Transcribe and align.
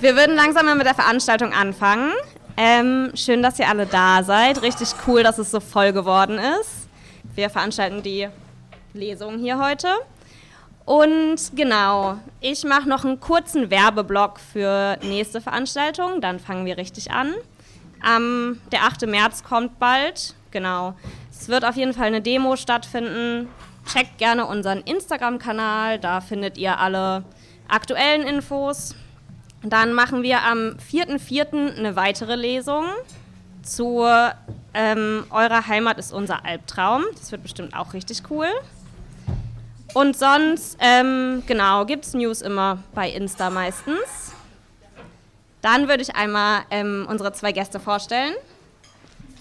Wir 0.00 0.14
würden 0.14 0.36
langsam 0.36 0.66
mal 0.66 0.76
mit 0.76 0.86
der 0.86 0.94
Veranstaltung 0.94 1.52
anfangen. 1.52 2.12
Ähm, 2.56 3.10
schön, 3.14 3.42
dass 3.42 3.58
ihr 3.58 3.68
alle 3.68 3.84
da 3.84 4.22
seid. 4.22 4.62
Richtig 4.62 4.90
cool, 5.08 5.24
dass 5.24 5.38
es 5.38 5.50
so 5.50 5.58
voll 5.58 5.92
geworden 5.92 6.38
ist. 6.38 6.88
Wir 7.34 7.50
veranstalten 7.50 8.04
die 8.04 8.28
Lesung 8.94 9.40
hier 9.40 9.58
heute. 9.58 9.88
Und 10.84 11.36
genau, 11.56 12.18
ich 12.40 12.62
mache 12.62 12.88
noch 12.88 13.04
einen 13.04 13.18
kurzen 13.18 13.72
Werbeblock 13.72 14.38
für 14.38 14.98
nächste 15.02 15.40
Veranstaltung. 15.40 16.20
Dann 16.20 16.38
fangen 16.38 16.64
wir 16.64 16.76
richtig 16.76 17.10
an. 17.10 17.34
Ähm, 18.08 18.60
der 18.70 18.84
8. 18.84 19.04
März 19.08 19.42
kommt 19.42 19.80
bald. 19.80 20.34
Genau. 20.52 20.94
Es 21.28 21.48
wird 21.48 21.64
auf 21.64 21.74
jeden 21.74 21.92
Fall 21.92 22.06
eine 22.06 22.22
Demo 22.22 22.54
stattfinden. 22.54 23.48
Checkt 23.92 24.18
gerne 24.18 24.46
unseren 24.46 24.78
Instagram-Kanal. 24.82 25.98
Da 25.98 26.20
findet 26.20 26.56
ihr 26.56 26.78
alle 26.78 27.24
aktuellen 27.66 28.22
Infos. 28.22 28.94
Dann 29.62 29.92
machen 29.92 30.22
wir 30.22 30.42
am 30.44 30.76
4.4. 30.90 31.76
eine 31.76 31.96
weitere 31.96 32.36
Lesung 32.36 32.84
zu 33.62 34.06
ähm, 34.74 35.24
Eure 35.30 35.66
Heimat 35.66 35.98
ist 35.98 36.12
unser 36.12 36.44
Albtraum. 36.44 37.04
Das 37.16 37.32
wird 37.32 37.42
bestimmt 37.42 37.74
auch 37.74 37.92
richtig 37.92 38.22
cool. 38.30 38.48
Und 39.94 40.16
sonst, 40.16 40.76
ähm, 40.80 41.42
genau, 41.46 41.84
gibt 41.84 42.04
es 42.04 42.14
News 42.14 42.42
immer 42.42 42.78
bei 42.94 43.10
Insta 43.10 43.50
meistens. 43.50 44.32
Dann 45.60 45.88
würde 45.88 46.02
ich 46.02 46.14
einmal 46.14 46.62
ähm, 46.70 47.06
unsere 47.08 47.32
zwei 47.32 47.52
Gäste 47.52 47.80
vorstellen. 47.80 48.34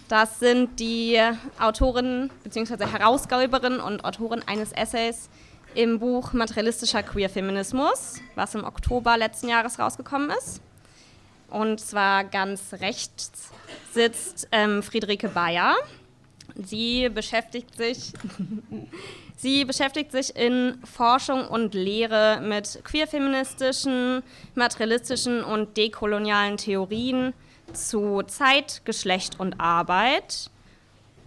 Das 0.08 0.40
sind 0.40 0.80
die 0.80 1.20
Autorin 1.60 2.32
bzw. 2.44 2.86
Herausgeberin 2.88 3.80
und 3.80 4.06
Autorin 4.06 4.42
eines 4.48 4.72
Essays 4.72 5.30
im 5.78 6.00
Buch 6.00 6.34
Materialistischer 6.34 7.04
Queer 7.04 7.30
Feminismus, 7.30 8.20
was 8.34 8.56
im 8.56 8.64
Oktober 8.64 9.16
letzten 9.16 9.48
Jahres 9.48 9.78
rausgekommen 9.78 10.32
ist. 10.32 10.60
Und 11.52 11.80
zwar 11.80 12.24
ganz 12.24 12.74
rechts 12.74 13.52
sitzt 13.94 14.48
ähm, 14.52 14.82
Friederike 14.82 15.30
Bayer. 15.30 15.76
Sie 16.56 17.10
beschäftigt 17.10 17.78
sich 17.78 18.12
Sie 19.40 19.66
beschäftigt 19.66 20.12
sich 20.12 20.36
in 20.36 20.80
Forschung 20.84 21.48
und 21.48 21.76
Lehre 21.76 22.42
mit 22.42 22.82
queerfeministischen, 22.84 24.24
materialistischen 24.56 25.44
und 25.44 25.78
dekolonialen 25.78 26.58
Theorien 26.58 27.36
zu 27.72 28.24
Zeit, 28.24 28.82
Geschlecht 28.84 29.40
und 29.40 29.60
Arbeit. 29.60 30.50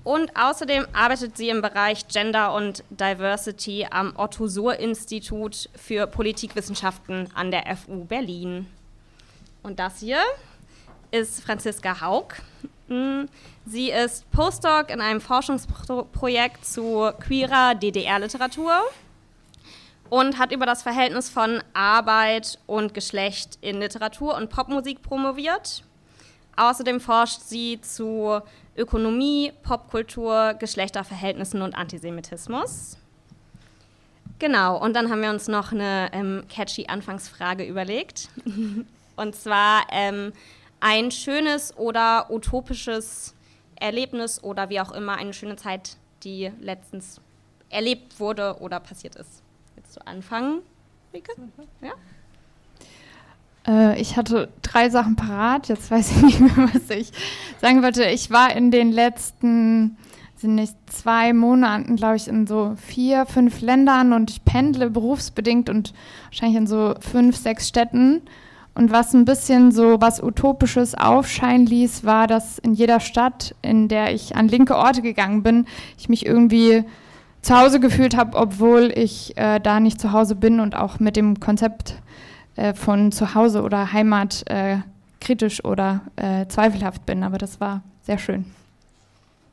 Und 0.02 0.34
außerdem 0.34 0.86
arbeitet 0.92 1.36
sie 1.36 1.50
im 1.50 1.60
Bereich 1.60 2.08
Gender 2.08 2.54
und 2.54 2.84
Diversity 2.90 3.86
am 3.90 4.14
Otto 4.16 4.46
Suhr 4.46 4.78
Institut 4.78 5.68
für 5.74 6.06
Politikwissenschaften 6.06 7.28
an 7.34 7.50
der 7.50 7.76
FU 7.76 8.04
Berlin. 8.04 8.66
Und 9.62 9.78
das 9.78 10.00
hier 10.00 10.18
ist 11.10 11.42
Franziska 11.42 12.00
Haug. 12.00 12.28
Hm, 12.88 13.28
sie 13.66 13.90
ist 13.90 14.30
Postdoc 14.30 14.90
in 14.90 15.00
einem 15.00 15.20
Forschungsprojekt 15.20 16.64
zu 16.64 17.10
queerer 17.20 17.74
DDR-Literatur 17.74 18.72
und 20.08 20.38
hat 20.38 20.50
über 20.50 20.66
das 20.66 20.82
Verhältnis 20.82 21.28
von 21.28 21.62
Arbeit 21.74 22.58
und 22.66 22.94
Geschlecht 22.94 23.58
in 23.60 23.78
Literatur 23.80 24.34
und 24.34 24.50
Popmusik 24.50 25.02
promoviert. 25.02 25.84
Außerdem 26.56 27.00
forscht 27.00 27.40
sie 27.42 27.80
zu 27.80 28.40
Ökonomie, 28.76 29.52
Popkultur, 29.62 30.54
Geschlechterverhältnissen 30.54 31.62
und 31.62 31.74
Antisemitismus. 31.74 32.96
Genau, 34.38 34.82
und 34.82 34.94
dann 34.94 35.10
haben 35.10 35.20
wir 35.20 35.30
uns 35.30 35.48
noch 35.48 35.72
eine 35.72 36.08
ähm, 36.12 36.44
catchy 36.48 36.86
Anfangsfrage 36.86 37.64
überlegt. 37.64 38.28
und 39.16 39.36
zwar 39.36 39.86
ähm, 39.90 40.32
ein 40.80 41.10
schönes 41.10 41.76
oder 41.76 42.30
utopisches 42.30 43.34
Erlebnis 43.76 44.42
oder 44.42 44.70
wie 44.70 44.80
auch 44.80 44.92
immer, 44.92 45.16
eine 45.16 45.34
schöne 45.34 45.56
Zeit, 45.56 45.96
die 46.22 46.50
letztens 46.60 47.20
erlebt 47.68 48.18
wurde 48.18 48.56
oder 48.60 48.80
passiert 48.80 49.16
ist. 49.16 49.42
Willst 49.74 49.96
du 49.96 50.06
anfangen, 50.06 50.62
Rike? 51.12 51.32
Ja? 51.82 51.92
Äh, 53.66 54.00
ich 54.00 54.16
hatte 54.16 54.48
drei 54.62 54.90
Sachen 54.90 55.16
parat. 55.16 55.68
Jetzt 55.68 55.90
weiß 55.90 56.10
ich 56.10 56.22
nicht 56.22 56.40
mehr, 56.40 56.70
was 56.72 56.90
ich 56.90 57.12
sagen 57.60 57.82
wollte. 57.82 58.04
Ich 58.04 58.30
war 58.30 58.54
in 58.54 58.70
den 58.70 58.92
letzten 58.92 59.96
sind 60.40 60.54
nicht 60.54 60.74
zwei 60.86 61.34
Monaten, 61.34 61.96
glaube 61.96 62.16
ich, 62.16 62.26
in 62.26 62.46
so 62.46 62.74
vier, 62.76 63.26
fünf 63.26 63.60
Ländern 63.60 64.14
und 64.14 64.30
ich 64.30 64.42
pendle 64.44 64.88
berufsbedingt 64.88 65.68
und 65.68 65.92
wahrscheinlich 66.26 66.56
in 66.56 66.66
so 66.66 66.94
fünf, 66.98 67.36
sechs 67.36 67.68
Städten. 67.68 68.22
Und 68.74 68.90
was 68.90 69.12
ein 69.12 69.26
bisschen 69.26 69.72
so 69.72 70.00
was 70.00 70.22
Utopisches 70.22 70.94
aufscheinen 70.94 71.66
ließ, 71.66 72.04
war, 72.04 72.26
dass 72.26 72.58
in 72.58 72.72
jeder 72.72 73.00
Stadt, 73.00 73.54
in 73.60 73.88
der 73.88 74.14
ich 74.14 74.36
an 74.36 74.48
linke 74.48 74.76
Orte 74.76 75.02
gegangen 75.02 75.42
bin, 75.42 75.66
ich 75.98 76.08
mich 76.08 76.24
irgendwie 76.24 76.84
zu 77.42 77.58
Hause 77.58 77.80
gefühlt 77.80 78.16
habe, 78.16 78.36
obwohl 78.36 78.92
ich 78.94 79.36
äh, 79.36 79.60
da 79.60 79.80
nicht 79.80 80.00
zu 80.00 80.12
Hause 80.12 80.36
bin 80.36 80.60
und 80.60 80.76
auch 80.76 81.00
mit 81.00 81.16
dem 81.16 81.40
Konzept 81.40 81.96
äh, 82.56 82.74
von 82.74 83.12
Zuhause 83.12 83.62
oder 83.62 83.92
Heimat 83.92 84.42
äh, 84.50 84.78
kritisch 85.20 85.64
oder 85.64 86.02
äh, 86.16 86.46
zweifelhaft 86.46 87.06
bin. 87.06 87.22
Aber 87.22 87.38
das 87.38 87.60
war 87.60 87.82
sehr 88.02 88.18
schön. 88.18 88.44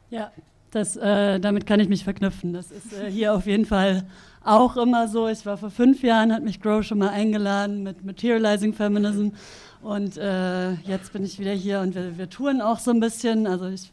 Ja, 0.10 0.32
das, 0.72 0.96
äh, 0.96 1.40
damit 1.40 1.66
kann 1.66 1.80
ich 1.80 1.90
mich 1.90 2.04
verknüpfen. 2.04 2.54
Das 2.54 2.72
ist 2.72 2.94
hier 3.10 3.34
auf 3.34 3.46
jeden 3.46 3.66
Fall 3.66 4.06
auch 4.44 4.78
immer 4.78 5.08
so. 5.08 5.28
Ich 5.28 5.46
war 5.46 5.58
vor 5.58 5.70
fünf 5.70 6.02
Jahren, 6.04 6.34
hat 6.34 6.44
mich 6.44 6.62
Grow 6.62 6.84
schon 6.84 7.00
mal 7.00 7.10
eingeladen 7.10 7.84
mit 7.84 8.06
Materializing 8.06 8.74
Feminism. 8.74 9.30
Und 9.82 10.18
äh, 10.18 10.74
jetzt 10.74 11.14
bin 11.14 11.24
ich 11.24 11.40
wieder 11.40 11.52
hier 11.52 11.82
und 11.82 11.96
wir, 11.96 12.18
wir 12.18 12.30
touren 12.30 12.62
auch 12.62 12.80
so 12.80 12.92
ein 12.92 13.00
bisschen. 13.00 13.46
Also 13.46 13.68
ich 13.68 13.92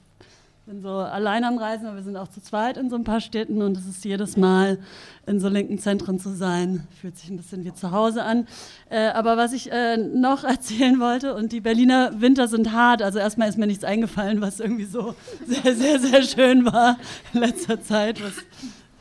bin 0.66 0.80
so 0.80 0.88
allein 0.88 1.44
am 1.44 1.58
Reisen, 1.58 1.86
aber 1.86 1.96
wir 1.96 2.02
sind 2.02 2.16
auch 2.16 2.28
zu 2.28 2.40
zweit 2.40 2.78
in 2.78 2.88
so 2.88 2.96
ein 2.96 3.04
paar 3.04 3.20
Städten 3.20 3.60
und 3.60 3.76
es 3.76 3.86
ist 3.86 4.02
jedes 4.02 4.38
Mal 4.38 4.78
in 5.26 5.38
so 5.38 5.50
linken 5.50 5.78
Zentren 5.78 6.18
zu 6.18 6.30
sein, 6.30 6.86
fühlt 7.02 7.18
sich 7.18 7.28
ein 7.28 7.36
bisschen 7.36 7.66
wie 7.66 7.74
zu 7.74 7.90
Hause 7.90 8.22
an. 8.24 8.46
Äh, 8.88 9.08
aber 9.08 9.36
was 9.36 9.52
ich 9.52 9.70
äh, 9.70 9.98
noch 9.98 10.42
erzählen 10.44 10.98
wollte, 11.00 11.34
und 11.34 11.52
die 11.52 11.60
Berliner 11.60 12.18
Winter 12.18 12.48
sind 12.48 12.72
hart, 12.72 13.02
also 13.02 13.18
erstmal 13.18 13.50
ist 13.50 13.58
mir 13.58 13.66
nichts 13.66 13.84
eingefallen, 13.84 14.40
was 14.40 14.58
irgendwie 14.58 14.86
so 14.86 15.14
sehr, 15.46 15.74
sehr, 15.74 16.00
sehr 16.00 16.22
schön 16.22 16.64
war 16.64 16.96
in 17.34 17.40
letzter 17.40 17.82
Zeit, 17.82 18.22
was 18.22 18.32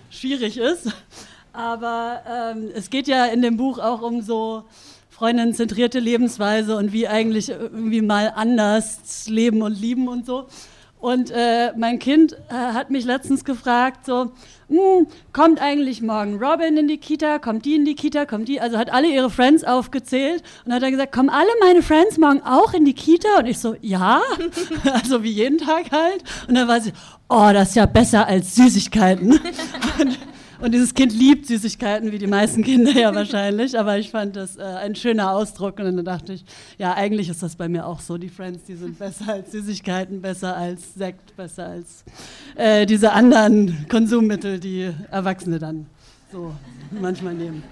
schwierig 0.10 0.58
ist. 0.58 0.92
Aber 1.54 2.24
ähm, 2.30 2.72
es 2.76 2.90
geht 2.90 3.08
ja 3.08 3.28
in 3.28 3.42
dem 3.42 3.56
Buch 3.56 3.80
auch 3.80 4.02
um 4.02 4.22
so 4.22 4.66
freundinnenzentrierte 5.12 6.00
Lebensweise 6.00 6.76
und 6.76 6.92
wie 6.92 7.08
eigentlich 7.08 7.48
irgendwie 7.48 8.02
mal 8.02 8.34
anders 8.36 9.30
leben 9.30 9.62
und 9.62 9.80
lieben 9.80 10.10
und 10.10 10.26
so. 10.26 10.48
Und 11.04 11.32
äh, 11.32 11.74
mein 11.76 12.00
Kind 12.00 12.32
äh, 12.48 12.54
hat 12.54 12.90
mich 12.90 13.04
letztens 13.04 13.44
gefragt, 13.44 14.06
so, 14.06 14.32
hm, 14.70 15.06
kommt 15.34 15.62
eigentlich 15.62 16.02
morgen 16.02 16.42
Robin 16.42 16.78
in 16.78 16.88
die 16.88 16.98
Kita, 16.98 17.40
kommt 17.40 17.66
die 17.66 17.76
in 17.76 17.84
die 17.84 17.96
Kita, 17.96 18.26
kommt 18.26 18.48
die, 18.48 18.62
also 18.62 18.78
hat 18.78 18.90
alle 18.90 19.10
ihre 19.10 19.30
Friends 19.30 19.66
aufgezählt 19.66 20.44
und 20.64 20.72
hat 20.72 20.82
dann 20.82 20.92
gesagt, 20.92 21.12
kommen 21.12 21.28
alle 21.28 21.50
meine 21.60 21.82
Friends 21.82 22.18
morgen 22.18 22.42
auch 22.44 22.74
in 22.74 22.86
die 22.86 22.94
Kita? 22.94 23.40
Und 23.40 23.48
ich 23.48 23.60
so, 23.60 23.76
ja, 23.82 24.22
also 24.94 25.24
wie 25.24 25.32
jeden 25.32 25.58
Tag 25.58 25.92
halt. 25.92 26.24
Und 26.48 26.56
dann 26.56 26.70
war 26.70 26.80
sie, 26.80 26.94
oh, 27.28 27.50
das 27.52 27.72
ist 27.72 27.76
ja 27.76 27.86
besser 27.86 28.26
als 28.26 28.56
Süßigkeiten. 28.56 29.34
Und 30.00 30.18
dieses 30.70 30.94
Kind 30.94 31.14
liebt 31.14 31.48
Süßigkeiten, 31.48 32.12
wie 32.12 32.18
die 32.18 32.28
meisten 32.28 32.64
Kinder 32.64 32.92
ja 32.92 33.14
wahrscheinlich. 33.14 33.78
Aber 33.78 33.98
ich 33.98 34.12
fand 34.12 34.36
das 34.36 34.58
äh, 34.58 34.62
ein 34.64 34.96
schöner 34.96 35.32
Ausdruck. 35.32 35.80
Und 35.80 35.96
dann 35.96 36.06
dachte 36.06 36.34
ich, 36.34 36.46
ja, 36.78 36.94
eigentlich 36.94 37.30
ist 37.30 37.44
das 37.44 37.56
bei 37.56 37.68
mir 37.68 37.86
auch 37.86 38.00
so. 38.00 38.18
Die 38.18 38.30
Friends, 38.30 38.64
die 38.66 38.76
sind 38.76 38.98
besser 38.98 39.34
als 39.34 39.52
Süßigkeiten, 39.52 40.22
besser 40.22 40.56
als 40.56 40.94
Sekt, 40.94 41.36
besser 41.36 41.68
als 41.68 42.04
äh, 42.56 42.86
diese 42.86 43.12
anderen 43.14 43.88
Konsummittel, 43.90 44.60
die 44.60 44.92
Erwachsene 45.12 45.60
dann 45.60 45.88
so 46.32 46.54
manchmal 46.92 47.34
nehmen. 47.34 47.64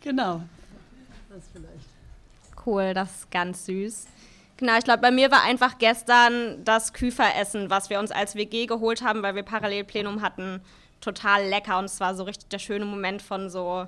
Genau. 0.00 0.42
Das 1.30 1.42
vielleicht. 1.52 2.66
Cool, 2.66 2.94
das 2.94 3.10
ist 3.10 3.30
ganz 3.30 3.66
süß. 3.66 4.06
Genau, 4.56 4.78
ich 4.78 4.84
glaube, 4.84 5.00
bei 5.00 5.10
mir 5.10 5.30
war 5.30 5.42
einfach 5.42 5.78
gestern 5.78 6.64
das 6.64 6.92
Küferessen, 6.92 7.70
was 7.70 7.90
wir 7.90 7.98
uns 7.98 8.12
als 8.12 8.36
WG 8.36 8.66
geholt 8.66 9.02
haben, 9.02 9.22
weil 9.22 9.34
wir 9.34 9.42
Parallelplenum 9.42 10.22
hatten 10.22 10.60
total 11.04 11.46
lecker 11.48 11.78
und 11.78 11.84
es 11.84 12.00
war 12.00 12.14
so 12.14 12.24
richtig 12.24 12.48
der 12.48 12.58
schöne 12.58 12.84
Moment 12.84 13.22
von 13.22 13.50
so, 13.50 13.86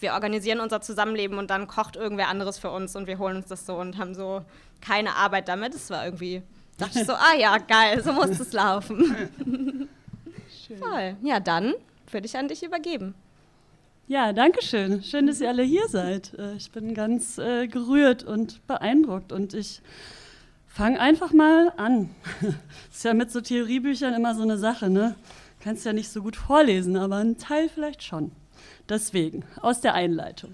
wir 0.00 0.12
organisieren 0.12 0.60
unser 0.60 0.80
Zusammenleben 0.80 1.38
und 1.38 1.50
dann 1.50 1.66
kocht 1.66 1.96
irgendwer 1.96 2.28
anderes 2.28 2.58
für 2.58 2.70
uns 2.70 2.96
und 2.96 3.06
wir 3.06 3.18
holen 3.18 3.36
uns 3.36 3.46
das 3.46 3.64
so 3.64 3.76
und 3.76 3.96
haben 3.96 4.14
so 4.14 4.42
keine 4.80 5.14
Arbeit 5.16 5.48
damit. 5.48 5.74
Es 5.74 5.90
war 5.90 6.04
irgendwie, 6.04 6.42
dachte 6.76 7.00
ich 7.00 7.06
so, 7.06 7.14
ah 7.14 7.34
ja, 7.38 7.58
geil, 7.58 8.02
so 8.02 8.12
muss 8.12 8.38
es 8.38 8.52
laufen. 8.52 9.98
Schön. 10.66 10.78
Voll. 10.78 11.16
Ja, 11.22 11.40
dann 11.40 11.74
würde 12.10 12.26
ich 12.26 12.36
an 12.36 12.48
dich 12.48 12.62
übergeben. 12.62 13.14
Ja, 14.06 14.32
danke 14.32 14.62
schön. 14.62 15.02
Schön, 15.02 15.26
dass 15.26 15.40
ihr 15.40 15.48
alle 15.48 15.62
hier 15.62 15.86
seid. 15.88 16.32
Äh, 16.38 16.54
ich 16.54 16.70
bin 16.70 16.94
ganz 16.94 17.36
äh, 17.36 17.68
gerührt 17.68 18.24
und 18.24 18.66
beeindruckt 18.66 19.32
und 19.32 19.52
ich 19.52 19.82
fange 20.66 20.98
einfach 20.98 21.32
mal 21.32 21.72
an. 21.76 22.08
Das 22.40 22.54
ist 22.94 23.04
ja 23.04 23.12
mit 23.12 23.30
so 23.30 23.40
Theoriebüchern 23.40 24.14
immer 24.14 24.34
so 24.34 24.42
eine 24.42 24.56
Sache, 24.56 24.88
ne? 24.88 25.14
Kannst 25.60 25.84
ja 25.84 25.92
nicht 25.92 26.08
so 26.08 26.22
gut 26.22 26.36
vorlesen, 26.36 26.96
aber 26.96 27.16
ein 27.16 27.38
Teil 27.38 27.68
vielleicht 27.68 28.02
schon. 28.02 28.32
Deswegen, 28.88 29.44
aus 29.60 29.80
der 29.80 29.94
Einleitung. 29.94 30.50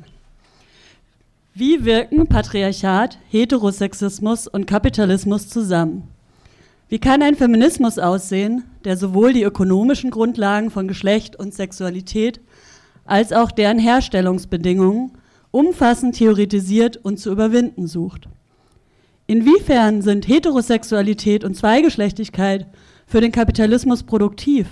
Wie 1.55 1.85
wirken 1.85 2.27
Patriarchat, 2.27 3.19
Heterosexismus 3.31 4.49
und 4.49 4.67
Kapitalismus 4.67 5.49
zusammen? 5.49 6.09
Wie 6.89 6.99
kann 6.99 7.23
ein 7.23 7.37
Feminismus 7.37 7.99
aussehen, 7.99 8.65
der 8.85 8.97
sowohl 8.97 9.33
die 9.33 9.45
ökonomischen 9.45 10.11
Grundlagen 10.11 10.71
von 10.71 10.89
Geschlecht 10.89 11.37
und 11.37 11.55
Sexualität 11.55 12.41
als 13.05 13.33
auch 13.33 13.51
deren 13.51 13.79
Herstellungsbedingungen 13.79 15.13
umfassend 15.51 16.17
theoretisiert 16.17 16.97
und 16.97 17.19
zu 17.19 17.31
überwinden 17.31 17.87
sucht? 17.87 18.29
Inwiefern 19.27 20.03
sind 20.03 20.29
Heterosexualität 20.29 21.45
und 21.45 21.57
Zweigeschlechtigkeit 21.57 22.67
für 23.07 23.21
den 23.21 23.33
Kapitalismus 23.33 24.03
produktiv? 24.03 24.67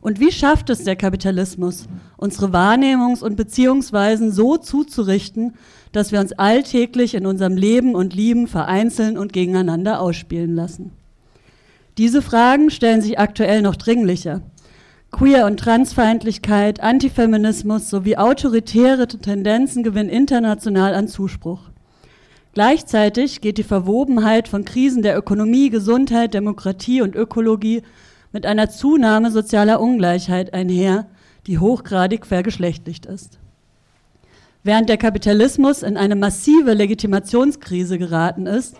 Und 0.00 0.18
wie 0.18 0.32
schafft 0.32 0.70
es 0.70 0.84
der 0.84 0.96
Kapitalismus, 0.96 1.86
unsere 2.16 2.46
Wahrnehmungs- 2.46 3.22
und 3.22 3.36
Beziehungsweisen 3.36 4.32
so 4.32 4.56
zuzurichten, 4.56 5.54
dass 5.92 6.10
wir 6.10 6.20
uns 6.20 6.32
alltäglich 6.32 7.14
in 7.14 7.26
unserem 7.26 7.56
Leben 7.56 7.94
und 7.94 8.14
Lieben 8.14 8.46
vereinzeln 8.46 9.18
und 9.18 9.32
gegeneinander 9.32 10.00
ausspielen 10.00 10.54
lassen? 10.54 10.92
Diese 11.98 12.22
Fragen 12.22 12.70
stellen 12.70 13.02
sich 13.02 13.18
aktuell 13.18 13.60
noch 13.60 13.76
dringlicher. 13.76 14.40
Queer- 15.10 15.44
und 15.44 15.58
Transfeindlichkeit, 15.58 16.80
Antifeminismus 16.80 17.90
sowie 17.90 18.16
autoritäre 18.16 19.06
Tendenzen 19.06 19.82
gewinnen 19.82 20.08
international 20.08 20.94
an 20.94 21.08
Zuspruch. 21.08 21.68
Gleichzeitig 22.54 23.40
geht 23.40 23.58
die 23.58 23.64
Verwobenheit 23.64 24.48
von 24.48 24.64
Krisen 24.64 25.02
der 25.02 25.16
Ökonomie, 25.18 25.68
Gesundheit, 25.68 26.32
Demokratie 26.32 27.02
und 27.02 27.14
Ökologie 27.16 27.82
mit 28.32 28.46
einer 28.46 28.70
Zunahme 28.70 29.30
sozialer 29.30 29.80
Ungleichheit 29.80 30.54
einher, 30.54 31.06
die 31.46 31.58
hochgradig 31.58 32.26
vergeschlechtlicht 32.26 33.06
ist. 33.06 33.38
Während 34.62 34.88
der 34.88 34.98
Kapitalismus 34.98 35.82
in 35.82 35.96
eine 35.96 36.16
massive 36.16 36.74
Legitimationskrise 36.74 37.98
geraten 37.98 38.46
ist, 38.46 38.76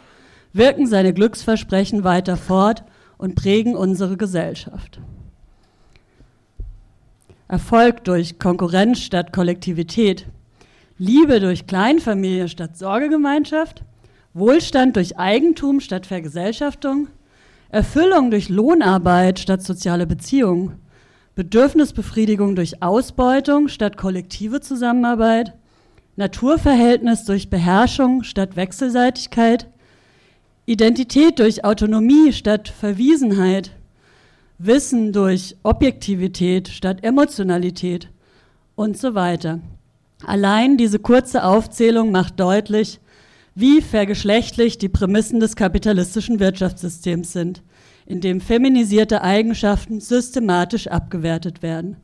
wirken 0.52 0.87
seine 0.87 1.14
Glücksversprechen 1.14 2.05
weiter 2.05 2.37
fort 2.37 2.85
und 3.17 3.35
prägen 3.35 3.75
unsere 3.76 4.17
Gesellschaft. 4.17 5.00
Erfolg 7.49 8.05
durch 8.05 8.38
Konkurrenz 8.38 9.00
statt 9.00 9.32
Kollektivität, 9.32 10.26
Liebe 10.99 11.41
durch 11.41 11.67
Kleinfamilie 11.67 12.49
statt 12.49 12.76
Sorgegemeinschaft, 12.76 13.82
Wohlstand 14.35 14.97
durch 14.97 15.19
Eigentum 15.19 15.81
statt 15.81 16.06
Vergesellschaftung, 16.06 17.08
Erfüllung 17.73 18.33
durch 18.33 18.49
Lohnarbeit 18.49 19.39
statt 19.39 19.63
soziale 19.63 20.07
Beziehung, 20.07 20.73
Bedürfnisbefriedigung 21.37 22.57
durch 22.57 22.83
Ausbeutung 22.83 23.69
statt 23.69 23.97
kollektive 23.97 24.61
Zusammenarbeit, 24.61 25.55
Naturverhältnis 26.17 27.25
durch 27.25 27.49
Beherrschung 27.49 28.25
statt 28.25 28.57
Wechselseitigkeit, 28.57 29.69
Identität 30.67 31.39
durch 31.39 31.65
Autonomie 31.65 32.33
statt 32.33 32.69
Verwiesenheit, 32.69 33.71
Wissen 34.59 35.13
durch 35.13 35.57
Objektivität 35.63 36.69
statt 36.69 36.99
Emotionalität 37.03 38.09
und 38.75 38.99
so 38.99 39.15
weiter. 39.15 39.61
Allein 40.27 40.77
diese 40.77 40.99
kurze 40.99 41.45
Aufzählung 41.45 42.11
macht 42.11 42.39
deutlich, 42.41 43.01
wie 43.55 43.81
vergeschlechtlich 43.82 44.79
die 44.79 44.88
Prämissen 44.88 45.41
des 45.41 45.56
kapitalistischen 45.56 46.41
Wirtschaftssystems 46.41 47.32
sind, 47.32 47.62
in 48.06 48.20
dem 48.20 48.41
feminisierte 48.41 49.23
Eigenschaften 49.23 50.00
systematisch 50.00 50.88
abgewertet 50.88 51.62
werden. 51.62 51.97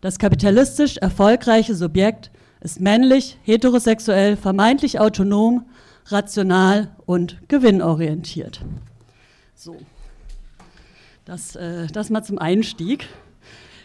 Das 0.00 0.18
kapitalistisch 0.18 0.98
erfolgreiche 0.98 1.74
Subjekt 1.74 2.30
ist 2.60 2.80
männlich, 2.80 3.38
heterosexuell, 3.42 4.36
vermeintlich 4.36 5.00
autonom, 5.00 5.66
rational 6.06 6.94
und 7.06 7.38
gewinnorientiert. 7.48 8.60
So, 9.54 9.76
das, 11.24 11.56
äh, 11.56 11.86
das 11.88 12.10
mal 12.10 12.22
zum 12.22 12.38
Einstieg. 12.38 13.08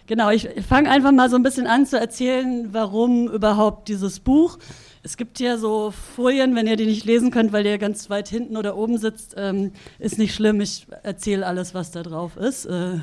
Genau, 0.08 0.30
ich 0.30 0.50
fange 0.68 0.90
einfach 0.90 1.12
mal 1.12 1.30
so 1.30 1.38
ein 1.38 1.44
bisschen 1.44 1.68
an 1.68 1.86
zu 1.86 2.00
erzählen, 2.00 2.70
warum 2.74 3.30
überhaupt 3.30 3.88
dieses 3.88 4.20
Buch. 4.20 4.58
Es 5.04 5.18
gibt 5.18 5.40
hier 5.40 5.58
so 5.58 5.90
Folien, 5.90 6.54
wenn 6.54 6.68
ihr 6.68 6.76
die 6.76 6.86
nicht 6.86 7.06
lesen 7.06 7.32
könnt, 7.32 7.52
weil 7.52 7.66
ihr 7.66 7.80
ganz 7.80 8.12
weit 8.12 8.28
hinten 8.28 8.56
oder 8.56 8.78
oben 8.78 9.00
sitzt, 9.00 9.34
ähm, 9.36 9.72
ist 9.98 10.20
nicht 10.20 10.36
schlimm. 10.36 10.62
Ich 10.62 10.86
erzähle 11.02 11.48
alles, 11.48 11.74
was 11.74 11.90
da 11.90 12.04
drauf 12.04 12.38
ist. 12.38 12.66
Äh, 12.66 13.00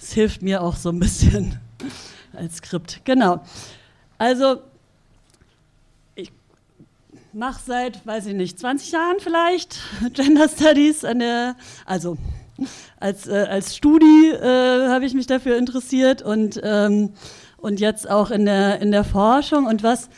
es 0.00 0.12
hilft 0.12 0.42
mir 0.42 0.62
auch 0.62 0.76
so 0.76 0.90
ein 0.90 1.00
bisschen 1.00 1.58
als 2.32 2.58
Skript. 2.58 3.00
Genau. 3.04 3.40
Also, 4.16 4.62
ich 6.14 6.30
mache 7.32 7.62
seit, 7.66 8.06
weiß 8.06 8.26
ich 8.26 8.34
nicht, 8.34 8.60
20 8.60 8.92
Jahren 8.92 9.16
vielleicht 9.18 9.80
Gender 10.12 10.48
Studies 10.48 11.04
an 11.04 11.18
der, 11.18 11.56
also 11.84 12.16
als, 13.00 13.26
äh, 13.26 13.46
als 13.50 13.74
Studi 13.74 14.30
äh, 14.30 14.88
habe 14.88 15.04
ich 15.04 15.14
mich 15.14 15.26
dafür 15.26 15.56
interessiert 15.56 16.22
und, 16.22 16.60
ähm, 16.62 17.14
und 17.56 17.80
jetzt 17.80 18.08
auch 18.08 18.30
in 18.30 18.44
der, 18.44 18.80
in 18.80 18.92
der 18.92 19.02
Forschung. 19.02 19.66
Und 19.66 19.82
was 19.82 20.08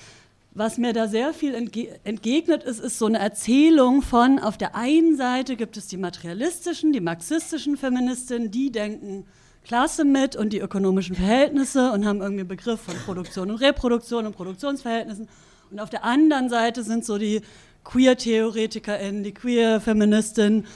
was 0.60 0.76
mir 0.76 0.92
da 0.92 1.08
sehr 1.08 1.32
viel 1.32 1.54
entge 1.54 1.88
entgegnet 2.04 2.64
ist, 2.64 2.80
ist 2.80 2.98
so 2.98 3.06
eine 3.06 3.18
Erzählung 3.18 4.02
von, 4.02 4.38
auf 4.38 4.58
der 4.58 4.76
einen 4.76 5.16
Seite 5.16 5.56
gibt 5.56 5.78
es 5.78 5.86
die 5.86 5.96
materialistischen, 5.96 6.92
die 6.92 7.00
marxistischen 7.00 7.78
Feministinnen, 7.78 8.50
die 8.50 8.70
denken 8.70 9.24
Klasse 9.64 10.04
mit 10.04 10.36
und 10.36 10.52
die 10.52 10.58
ökonomischen 10.58 11.16
Verhältnisse 11.16 11.90
und 11.92 12.04
haben 12.04 12.20
irgendwie 12.20 12.40
einen 12.40 12.48
Begriff 12.48 12.78
von 12.78 12.94
Produktion 13.06 13.50
und 13.50 13.56
Reproduktion 13.56 14.26
und 14.26 14.36
Produktionsverhältnissen. 14.36 15.30
Und 15.70 15.80
auf 15.80 15.88
der 15.88 16.04
anderen 16.04 16.50
Seite 16.50 16.84
sind 16.84 17.06
so 17.06 17.16
die 17.16 17.40
Queer-TheoretikerInnen, 17.84 19.22
die 19.22 19.32
Queer-Feministinnen 19.32 20.66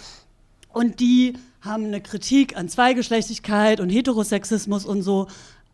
und 0.72 0.98
die 0.98 1.34
haben 1.60 1.84
eine 1.84 2.00
Kritik 2.00 2.56
an 2.56 2.70
Zweigeschlechtigkeit 2.70 3.80
und 3.80 3.90
Heterosexismus 3.90 4.86
und 4.86 5.02
so, 5.02 5.26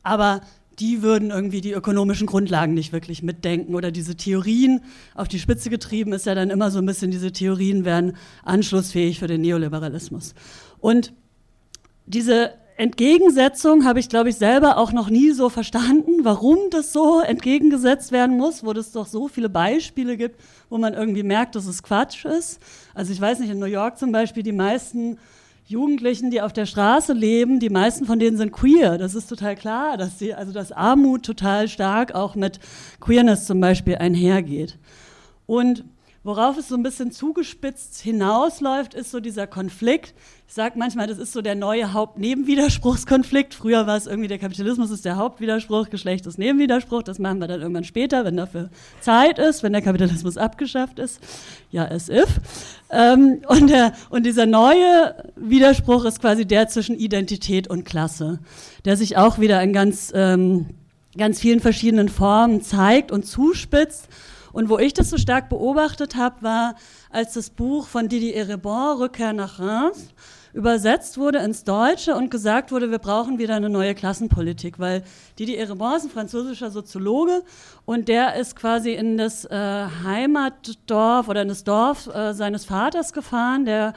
aber 0.03 0.41
die 0.81 1.03
würden 1.03 1.31
irgendwie 1.31 1.61
die 1.61 1.73
ökonomischen 1.73 2.27
Grundlagen 2.27 2.75
nicht 2.75 2.93
wirklich 2.93 3.23
mitdenken 3.23 3.75
oder 3.75 3.91
diese 3.91 4.17
Theorien 4.17 4.81
auf 5.15 5.29
die 5.29 5.39
Spitze 5.39 5.71
getrieben 5.71 6.13
ist 6.13 6.27
ja 6.27 6.35
dann 6.35 6.51
immer 6.51 6.71
so 6.71 6.79
ein 6.79 6.87
bisschen, 6.87 7.11
diese 7.11 7.33
Theorien 7.33 7.85
wären 7.85 8.17
anschlussfähig 8.43 9.19
für 9.19 9.27
den 9.27 9.43
Neoliberalismus. 9.43 10.35
Und 10.79 11.13
diese 12.07 12.55
Entgegensetzung 12.81 13.85
habe 13.85 14.01
ich, 14.01 14.09
glaube 14.09 14.31
ich, 14.31 14.37
selber 14.37 14.79
auch 14.79 14.93
noch 14.93 15.11
nie 15.11 15.33
so 15.33 15.51
verstanden, 15.51 16.25
warum 16.25 16.57
das 16.71 16.95
so 16.95 17.21
entgegengesetzt 17.21 18.11
werden 18.11 18.39
muss, 18.39 18.65
wo 18.65 18.73
es 18.73 18.93
doch 18.93 19.07
so 19.07 19.29
viele 19.29 19.51
Beispiele 19.51 20.17
gibt, 20.17 20.41
wo 20.71 20.79
man 20.79 20.95
irgendwie 20.95 21.23
merkt, 21.23 21.57
dass 21.57 21.67
es 21.67 21.83
Quatsch 21.83 22.25
ist. 22.25 22.59
Also 22.95 23.13
ich 23.13 23.21
weiß 23.21 23.41
nicht, 23.41 23.51
in 23.51 23.59
New 23.59 23.67
York 23.67 23.99
zum 23.99 24.13
Beispiel, 24.13 24.43
die 24.43 24.53
meisten 24.53 25.19
Jugendlichen, 25.71 26.33
die 26.33 26.43
auf 26.43 26.53
der 26.53 26.67
Straße 26.67 27.13
leben, 27.13 27.61
die 27.61 27.71
meisten 27.71 28.05
von 28.05 28.19
denen 28.19 28.37
sind 28.37 28.51
queer. 28.51 28.99
Das 28.99 29.15
ist 29.15 29.29
total 29.29 29.55
klar, 29.55 29.97
dass 29.97 30.19
sie, 30.19 30.35
also 30.35 30.53
dass 30.53 30.73
Armut 30.73 31.25
total 31.25 31.69
stark 31.69 32.13
auch 32.13 32.35
mit 32.35 32.59
Queerness 32.99 33.47
zum 33.47 33.61
Beispiel 33.61 33.95
einhergeht. 33.95 34.79
Und 35.47 35.85
worauf 36.25 36.59
es 36.59 36.67
so 36.67 36.75
ein 36.75 36.83
bisschen 36.83 37.13
zugespitzt 37.13 38.01
hinausläuft, 38.01 38.95
ist 38.95 39.13
so 39.13 39.21
dieser 39.21 39.47
Konflikt 39.47 40.13
sage 40.55 40.77
manchmal, 40.77 41.07
das 41.07 41.19
ist 41.19 41.33
so 41.33 41.43
der 41.43 41.55
neue 41.55 41.93
Hauptnebenwiderspruchskonflikt. 41.93 43.55
Früher 43.55 43.87
war 43.87 43.97
es 43.97 44.09
irgendwie, 44.09 44.27
der 44.27 44.41
Kapitalismus 44.41 44.91
ist 44.91 45.05
der 45.05 45.17
Hauptwiderspruch, 45.17 45.91
Geschlecht 45.91 46.27
ist 46.27 46.39
Nebenwiderspruch. 46.39 47.05
Das 47.05 47.21
machen 47.21 47.39
wir 47.39 47.47
dann 47.47 47.61
irgendwann 47.61 47.85
später, 47.85 48.25
wenn 48.25 48.37
dafür 48.37 48.69
Zeit 49.01 49.39
ist, 49.39 49.63
wenn 49.63 49.73
der 49.73 49.81
Kapitalismus 49.81 50.37
abgeschafft 50.37 50.99
ist. 50.99 51.21
Ja, 51.71 51.85
as 51.85 52.09
if. 52.09 52.41
Ähm, 52.91 53.43
und, 53.47 53.71
der, 53.71 53.93
und 54.11 54.27
dieser 54.27 54.47
neue 54.47 55.15
Widerspruch 55.37 56.05
ist 56.05 56.21
quasi 56.21 56.45
der 56.45 56.67
zwischen 56.67 56.99
Identität 56.99 57.69
und 57.69 57.85
Klasse, 57.85 58.41
der 58.85 58.97
sich 58.97 59.17
auch 59.17 59.39
wieder 59.39 59.63
in 59.63 59.73
ganz, 59.73 60.11
ähm, 60.17 60.67
ganz 61.17 61.39
vielen 61.39 61.61
verschiedenen 61.61 62.09
Formen 62.09 62.61
zeigt 62.61 63.13
und 63.13 63.25
zuspitzt. 63.25 64.09
Und 64.53 64.69
wo 64.69 64.79
ich 64.79 64.93
das 64.93 65.11
so 65.11 65.17
stark 65.17 65.49
beobachtet 65.49 66.17
habe, 66.17 66.43
war, 66.43 66.75
als 67.11 67.35
das 67.35 67.51
Buch 67.51 67.87
von 67.87 68.09
Didier 68.09 68.37
Erebon, 68.37 68.99
Rückkehr 68.99 69.33
nach 69.33 69.59
Reims, 69.59 70.13
übersetzt 70.53 71.17
wurde 71.19 71.39
ins 71.39 71.65
Deutsche 71.65 72.15
und 72.15 72.31
gesagt 72.31 72.73
wurde, 72.73 72.91
wir 72.91 72.99
brauchen 72.99 73.39
wieder 73.39 73.55
eine 73.55 73.71
neue 73.71 73.95
Klassenpolitik, 73.95 74.79
weil 74.79 75.05
Didier 75.39 75.59
Eribon 75.59 75.95
ist 75.97 76.05
ein 76.05 76.11
französischer 76.11 76.71
Soziologe 76.71 77.43
und 77.85 78.09
der 78.09 78.35
ist 78.35 78.57
quasi 78.57 78.93
in 78.93 79.17
das 79.17 79.45
äh, 79.45 79.87
Heimatdorf 80.05 81.29
oder 81.29 81.43
in 81.43 81.49
das 81.49 81.65
Dorf 81.65 82.09
äh, 82.09 82.35
seines 82.35 82.65
Vaters 82.65 83.13
gefahren, 83.13 83.65
der 83.65 83.93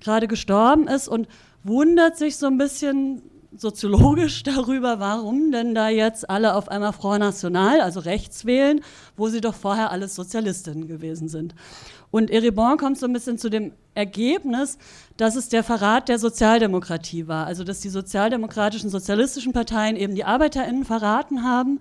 gerade 0.00 0.26
gestorben 0.26 0.88
ist 0.88 1.06
und 1.08 1.28
wundert 1.62 2.16
sich 2.16 2.36
so 2.36 2.46
ein 2.46 2.58
bisschen 2.58 3.22
soziologisch 3.56 4.42
darüber, 4.44 5.00
warum 5.00 5.52
denn 5.52 5.74
da 5.74 5.88
jetzt 5.88 6.28
alle 6.28 6.54
auf 6.54 6.68
einmal 6.68 6.92
Front 6.92 7.20
National, 7.20 7.80
also 7.80 8.00
rechts 8.00 8.44
wählen, 8.44 8.80
wo 9.16 9.28
sie 9.28 9.40
doch 9.40 9.54
vorher 9.54 9.90
alles 9.90 10.14
Sozialistinnen 10.14 10.88
gewesen 10.88 11.28
sind. 11.28 11.54
Und 12.10 12.30
Eribon 12.30 12.76
kommt 12.76 12.98
so 12.98 13.06
ein 13.06 13.12
bisschen 13.12 13.38
zu 13.38 13.48
dem 13.48 13.72
Ergebnis, 13.94 14.78
dass 15.16 15.34
es 15.34 15.48
der 15.48 15.64
Verrat 15.64 16.08
der 16.08 16.18
Sozialdemokratie 16.18 17.26
war. 17.26 17.46
Also 17.46 17.64
dass 17.64 17.80
die 17.80 17.88
sozialdemokratischen, 17.88 18.90
sozialistischen 18.90 19.52
Parteien 19.52 19.96
eben 19.96 20.14
die 20.14 20.24
ArbeiterInnen 20.24 20.84
verraten 20.84 21.42
haben 21.42 21.80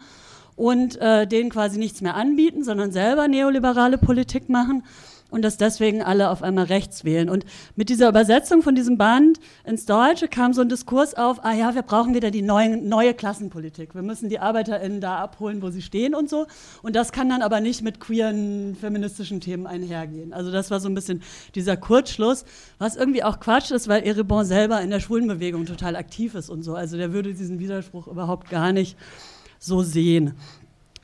und 0.55 0.97
äh, 0.97 1.27
denen 1.27 1.49
quasi 1.49 1.79
nichts 1.79 2.01
mehr 2.01 2.15
anbieten, 2.15 2.63
sondern 2.63 2.91
selber 2.91 3.27
neoliberale 3.27 3.97
Politik 3.97 4.47
machen 4.47 4.83
und 5.31 5.41
dass 5.41 5.57
deswegen 5.57 6.03
alle 6.03 6.29
auf 6.29 6.43
einmal 6.43 6.65
rechts 6.65 7.03
wählen. 7.03 7.29
Und 7.29 7.45
mit 7.75 7.89
dieser 7.89 8.09
Übersetzung 8.09 8.61
von 8.61 8.75
diesem 8.75 8.97
Band 8.97 9.39
ins 9.63 9.85
Deutsche 9.85 10.27
kam 10.27 10.53
so 10.53 10.61
ein 10.61 10.69
Diskurs 10.69 11.15
auf, 11.15 11.43
ah 11.43 11.53
ja, 11.53 11.73
wir 11.73 11.81
brauchen 11.81 12.13
wieder 12.13 12.29
die 12.29 12.43
neuen, 12.43 12.87
neue 12.87 13.13
Klassenpolitik. 13.15 13.95
Wir 13.95 14.03
müssen 14.03 14.29
die 14.29 14.39
ArbeiterInnen 14.39 15.01
da 15.01 15.17
abholen, 15.17 15.61
wo 15.61 15.69
sie 15.71 15.81
stehen 15.81 16.13
und 16.13 16.29
so. 16.29 16.45
Und 16.83 16.95
das 16.95 17.11
kann 17.11 17.29
dann 17.29 17.41
aber 17.41 17.61
nicht 17.61 17.81
mit 17.81 17.99
queeren, 17.99 18.75
feministischen 18.75 19.39
Themen 19.39 19.65
einhergehen. 19.65 20.33
Also 20.33 20.51
das 20.51 20.69
war 20.69 20.79
so 20.79 20.89
ein 20.89 20.93
bisschen 20.95 21.23
dieser 21.55 21.77
Kurzschluss, 21.77 22.45
was 22.77 22.95
irgendwie 22.95 23.23
auch 23.23 23.39
Quatsch 23.39 23.71
ist, 23.71 23.87
weil 23.87 24.03
Eribon 24.03 24.45
selber 24.45 24.81
in 24.81 24.89
der 24.89 24.99
Schwulenbewegung 24.99 25.65
total 25.65 25.95
aktiv 25.95 26.35
ist 26.35 26.49
und 26.49 26.63
so. 26.63 26.75
Also 26.75 26.97
der 26.97 27.13
würde 27.13 27.33
diesen 27.33 27.59
Widerspruch 27.59 28.07
überhaupt 28.07 28.49
gar 28.49 28.73
nicht 28.73 28.97
so 29.59 29.81
sehen. 29.81 30.33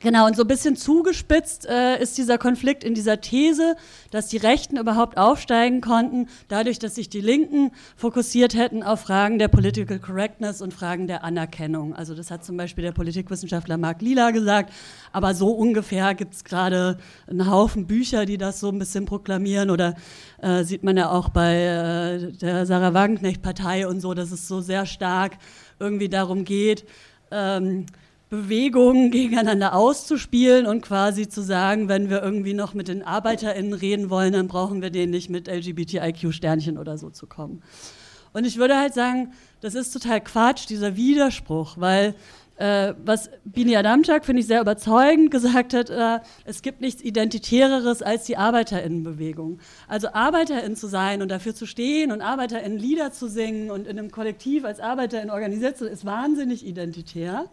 Genau, 0.00 0.26
und 0.26 0.36
so 0.36 0.42
ein 0.42 0.48
bisschen 0.48 0.76
zugespitzt 0.76 1.66
äh, 1.66 2.00
ist 2.00 2.18
dieser 2.18 2.38
Konflikt 2.38 2.84
in 2.84 2.94
dieser 2.94 3.20
These, 3.20 3.74
dass 4.12 4.28
die 4.28 4.36
Rechten 4.36 4.76
überhaupt 4.76 5.18
aufsteigen 5.18 5.80
konnten, 5.80 6.28
dadurch, 6.46 6.78
dass 6.78 6.94
sich 6.94 7.08
die 7.08 7.20
Linken 7.20 7.72
fokussiert 7.96 8.54
hätten 8.54 8.84
auf 8.84 9.00
Fragen 9.00 9.40
der 9.40 9.48
Political 9.48 9.98
Correctness 9.98 10.62
und 10.62 10.72
Fragen 10.72 11.08
der 11.08 11.24
Anerkennung. 11.24 11.96
Also 11.96 12.14
das 12.14 12.30
hat 12.30 12.44
zum 12.44 12.56
Beispiel 12.56 12.84
der 12.84 12.92
Politikwissenschaftler 12.92 13.76
Marc 13.76 14.00
Lila 14.00 14.30
gesagt, 14.30 14.72
aber 15.10 15.34
so 15.34 15.50
ungefähr 15.50 16.14
gibt 16.14 16.34
es 16.34 16.44
gerade 16.44 16.98
einen 17.26 17.50
Haufen 17.50 17.88
Bücher, 17.88 18.24
die 18.24 18.38
das 18.38 18.60
so 18.60 18.68
ein 18.68 18.78
bisschen 18.78 19.04
proklamieren 19.04 19.68
oder 19.68 19.96
äh, 20.40 20.62
sieht 20.62 20.84
man 20.84 20.96
ja 20.96 21.10
auch 21.10 21.30
bei 21.30 21.56
äh, 21.56 22.32
der 22.34 22.66
Sarah 22.66 22.94
Wagenknecht-Partei 22.94 23.88
und 23.88 24.00
so, 24.00 24.14
dass 24.14 24.30
es 24.30 24.46
so 24.46 24.60
sehr 24.60 24.86
stark 24.86 25.38
irgendwie 25.80 26.08
darum 26.08 26.44
geht, 26.44 26.84
ähm, 27.32 27.86
Bewegungen 28.30 29.10
gegeneinander 29.10 29.74
auszuspielen 29.74 30.66
und 30.66 30.82
quasi 30.82 31.28
zu 31.28 31.42
sagen, 31.42 31.88
wenn 31.88 32.10
wir 32.10 32.22
irgendwie 32.22 32.54
noch 32.54 32.74
mit 32.74 32.88
den 32.88 33.02
ArbeiterInnen 33.02 33.72
reden 33.72 34.10
wollen, 34.10 34.34
dann 34.34 34.48
brauchen 34.48 34.82
wir 34.82 34.90
denen 34.90 35.10
nicht 35.10 35.30
mit 35.30 35.48
LGBTIQ-Sternchen 35.48 36.76
oder 36.76 36.98
so 36.98 37.08
zu 37.08 37.26
kommen. 37.26 37.62
Und 38.34 38.44
ich 38.44 38.58
würde 38.58 38.76
halt 38.76 38.92
sagen, 38.92 39.32
das 39.60 39.74
ist 39.74 39.92
total 39.92 40.20
Quatsch, 40.20 40.68
dieser 40.68 40.96
Widerspruch, 40.96 41.76
weil 41.78 42.14
äh, 42.58 42.94
was 43.04 43.30
Bini 43.44 43.76
Adamczak, 43.76 44.24
finde 44.24 44.40
ich, 44.40 44.46
sehr 44.46 44.60
überzeugend 44.60 45.30
gesagt 45.30 45.74
hat, 45.74 45.90
äh, 45.90 46.18
es 46.44 46.60
gibt 46.62 46.80
nichts 46.80 47.02
Identitäreres 47.02 48.02
als 48.02 48.24
die 48.24 48.36
ArbeiterInnenbewegung. 48.36 49.60
Also 49.86 50.08
ArbeiterInnen 50.08 50.76
zu 50.76 50.88
sein 50.88 51.22
und 51.22 51.30
dafür 51.30 51.54
zu 51.54 51.66
stehen 51.66 52.12
und 52.12 52.20
ArbeiterInnen 52.20 52.78
Lieder 52.78 53.12
zu 53.12 53.28
singen 53.28 53.70
und 53.70 53.86
in 53.86 53.98
einem 53.98 54.10
Kollektiv 54.10 54.64
als 54.64 54.80
ArbeiterInnen 54.80 55.30
organisiert 55.30 55.78
zu 55.78 55.84
sein, 55.84 55.92
ist 55.92 56.04
wahnsinnig 56.04 56.66
identitär. 56.66 57.46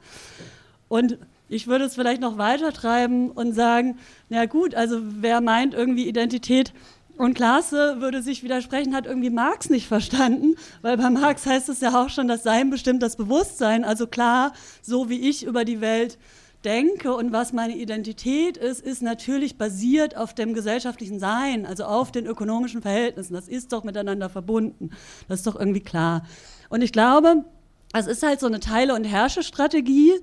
Und 0.88 1.18
ich 1.48 1.68
würde 1.68 1.86
es 1.86 1.96
vielleicht 1.96 2.22
noch 2.22 2.38
weiter 2.38 2.74
treiben 2.74 3.32
und 3.32 3.54
sagen, 3.54 3.98
na 4.30 4.46
gut, 4.46 4.75
also 4.75 5.00
wer 5.01 5.42
meint 5.42 5.74
irgendwie 5.74 6.08
Identität 6.08 6.74
und 7.18 7.34
Klasse 7.34 7.98
würde 8.00 8.22
sich 8.22 8.44
widersprechen, 8.44 8.96
hat 8.96 9.06
irgendwie 9.06 9.30
Marx 9.30 9.70
nicht 9.70 9.88
verstanden, 9.88 10.56
weil 10.82 10.98
bei 10.98 11.10
Marx 11.10 11.46
heißt 11.46 11.70
es 11.70 11.82
ja 11.82 12.04
auch 12.04 12.10
schon, 12.10 12.27
das 12.27 12.44
Sein 12.44 12.70
bestimmt 12.70 13.01
das 13.04 13.15
Bewusstsein. 13.15 13.86
Also 13.86 14.08
klar, 14.08 14.54
so 14.82 15.10
wie 15.10 15.30
ich 15.30 15.46
über 15.46 15.65
die 15.65 15.82
Welt 15.82 16.18
denke 16.65 17.15
und 17.15 17.32
was 17.32 17.54
meine 17.54 17.77
Identität 17.77 18.58
ist, 18.58 18.82
ist 18.82 19.04
natürlich 19.04 19.58
basiert 19.58 20.18
auf 20.18 20.34
dem 20.34 20.54
gesellschaftlichen 20.54 21.20
Sein, 21.20 21.65
also 21.65 21.86
auf 21.86 22.12
den 22.12 22.25
ökonomischen 22.25 22.82
Verhältnissen. 22.82 23.34
Das 23.34 23.48
ist 23.48 23.72
doch 23.72 23.84
miteinander 23.84 24.30
verbunden. 24.30 24.89
Das 25.27 25.39
ist 25.39 25.48
doch 25.48 25.58
irgendwie 25.58 25.82
klar. 25.82 26.25
Und 26.70 26.82
ich 26.82 26.92
glaube, 26.92 27.46
es 27.94 28.08
ist 28.08 28.24
halt 28.24 28.39
so 28.39 28.48
eine 28.48 28.60
Teile- 28.60 28.96
und 28.96 29.06
Herrschestrategie, 29.06 30.13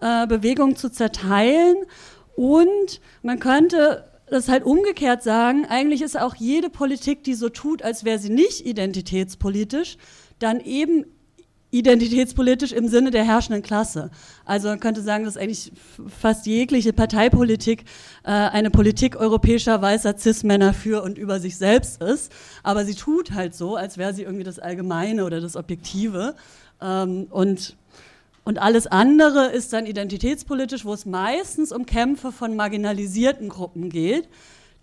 äh, 0.00 0.26
Bewegung 0.26 0.76
zu 0.76 0.90
zerteilen. 0.90 1.76
Und 2.36 3.00
man 3.22 3.38
könnte 3.38 4.04
das 4.28 4.48
halt 4.48 4.64
umgekehrt 4.64 5.22
sagen, 5.22 5.66
eigentlich 5.66 6.02
ist 6.02 6.18
auch 6.18 6.34
jede 6.34 6.68
Politik, 6.68 7.22
die 7.24 7.34
so 7.34 7.48
tut, 7.48 7.82
als 7.82 8.04
wäre 8.04 8.18
sie 8.18 8.30
nicht 8.30 8.66
identitätspolitisch, 8.66 9.98
dann 10.38 10.60
eben 10.60 11.04
identitätspolitisch 11.70 12.72
im 12.72 12.88
Sinne 12.88 13.10
der 13.10 13.24
herrschenden 13.24 13.62
Klasse. 13.62 14.10
Also 14.44 14.68
man 14.68 14.80
könnte 14.80 15.02
sagen, 15.02 15.24
dass 15.24 15.36
eigentlich 15.36 15.72
fast 16.20 16.46
jegliche 16.46 16.92
Parteipolitik 16.92 17.84
äh, 18.24 18.30
eine 18.30 18.70
Politik 18.70 19.16
europäischer 19.16 19.82
weißer 19.82 20.16
Cis-Männer 20.16 20.72
für 20.72 21.02
und 21.02 21.18
über 21.18 21.40
sich 21.40 21.56
selbst 21.56 22.02
ist, 22.02 22.32
aber 22.62 22.84
sie 22.84 22.94
tut 22.94 23.32
halt 23.32 23.54
so, 23.54 23.76
als 23.76 23.98
wäre 23.98 24.14
sie 24.14 24.22
irgendwie 24.22 24.44
das 24.44 24.58
Allgemeine 24.58 25.24
oder 25.24 25.40
das 25.40 25.56
Objektive. 25.56 26.34
Ähm, 26.80 27.26
und 27.30 27.76
und 28.46 28.60
alles 28.60 28.86
andere 28.86 29.46
ist 29.46 29.72
dann 29.72 29.86
identitätspolitisch, 29.86 30.84
wo 30.84 30.92
es 30.92 31.04
meistens 31.04 31.72
um 31.72 31.84
Kämpfe 31.84 32.30
von 32.30 32.54
marginalisierten 32.54 33.48
Gruppen 33.48 33.90
geht, 33.90 34.28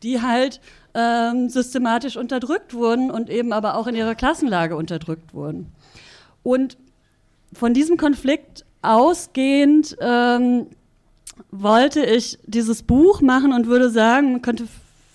die 0.03 0.21
halt 0.21 0.59
ähm, 0.93 1.47
systematisch 1.47 2.17
unterdrückt 2.17 2.73
wurden 2.73 3.09
und 3.09 3.29
eben 3.29 3.53
aber 3.53 3.77
auch 3.77 3.87
in 3.87 3.95
ihrer 3.95 4.15
Klassenlage 4.15 4.75
unterdrückt 4.75 5.33
wurden. 5.33 5.71
Und 6.43 6.75
von 7.53 7.73
diesem 7.73 7.95
Konflikt 7.95 8.65
ausgehend 8.81 9.95
ähm, 10.01 10.67
wollte 11.49 12.05
ich 12.05 12.39
dieses 12.45 12.83
Buch 12.83 13.21
machen 13.21 13.53
und 13.53 13.67
würde 13.67 13.89
sagen, 13.89 14.33
man 14.33 14.41
könnte 14.41 14.67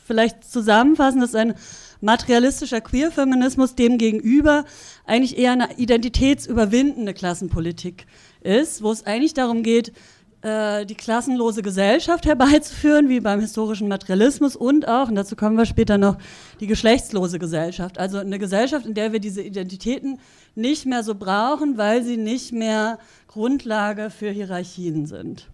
vielleicht 0.06 0.50
zusammenfassen, 0.50 1.20
dass 1.20 1.34
ein 1.34 1.52
materialistischer 2.00 2.80
Queerfeminismus 2.80 3.74
dem 3.74 3.98
gegenüber 3.98 4.64
eigentlich 5.04 5.36
eher 5.36 5.52
eine 5.52 5.76
identitätsüberwindende 5.76 7.12
Klassenpolitik 7.12 8.06
ist, 8.06 8.27
wo 8.42 8.92
es 8.92 9.04
eigentlich 9.04 9.34
darum 9.34 9.62
geht, 9.62 9.92
äh, 10.40 10.86
die 10.86 10.94
klassenlose 10.94 11.62
Gesellschaft 11.62 12.24
herbeizuführen, 12.24 13.08
wie 13.08 13.18
beim 13.18 13.40
historischen 13.40 13.88
Materialismus 13.88 14.54
und 14.54 14.86
auch, 14.86 15.08
und 15.08 15.16
dazu 15.16 15.34
kommen 15.34 15.56
wir 15.56 15.66
später 15.66 15.98
noch, 15.98 16.16
die 16.60 16.68
geschlechtslose 16.68 17.40
Gesellschaft. 17.40 17.98
Also 17.98 18.18
eine 18.18 18.38
Gesellschaft, 18.38 18.86
in 18.86 18.94
der 18.94 19.12
wir 19.12 19.18
diese 19.18 19.42
Identitäten 19.42 20.20
nicht 20.54 20.86
mehr 20.86 21.02
so 21.02 21.16
brauchen, 21.16 21.76
weil 21.76 22.04
sie 22.04 22.16
nicht 22.16 22.52
mehr 22.52 22.98
Grundlage 23.26 24.10
für 24.10 24.30
Hierarchien 24.30 25.06
sind. 25.06 25.48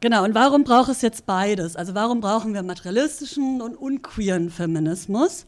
Genau, 0.00 0.24
und 0.24 0.34
warum 0.34 0.64
braucht 0.64 0.90
es 0.90 1.02
jetzt 1.02 1.26
beides? 1.26 1.76
Also 1.76 1.94
warum 1.94 2.20
brauchen 2.20 2.54
wir 2.54 2.62
materialistischen 2.62 3.60
und 3.60 3.76
unqueeren 3.76 4.50
Feminismus? 4.50 5.46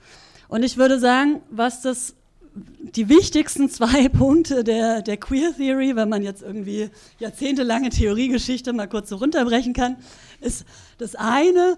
Und 0.49 0.63
ich 0.63 0.77
würde 0.77 1.01
sagen, 1.01 1.41
was 1.51 1.83
das 1.83 2.15
die 2.55 3.09
wichtigsten 3.09 3.69
zwei 3.69 4.09
Punkte 4.11 4.65
der, 4.65 5.03
der 5.03 5.17
Queer 5.17 5.55
Theory, 5.57 5.97
wenn 5.97 6.09
man 6.09 6.23
jetzt 6.23 6.43
irgendwie 6.43 6.91
jahrzehntelange 7.19 7.91
Theoriegeschichte 7.91 8.73
mal 8.73 8.89
kurz 8.89 9.09
so 9.09 9.17
runterbrechen 9.17 9.73
kann, 9.73 9.97
ist 10.41 10.65
das 10.99 11.15
eine 11.15 11.77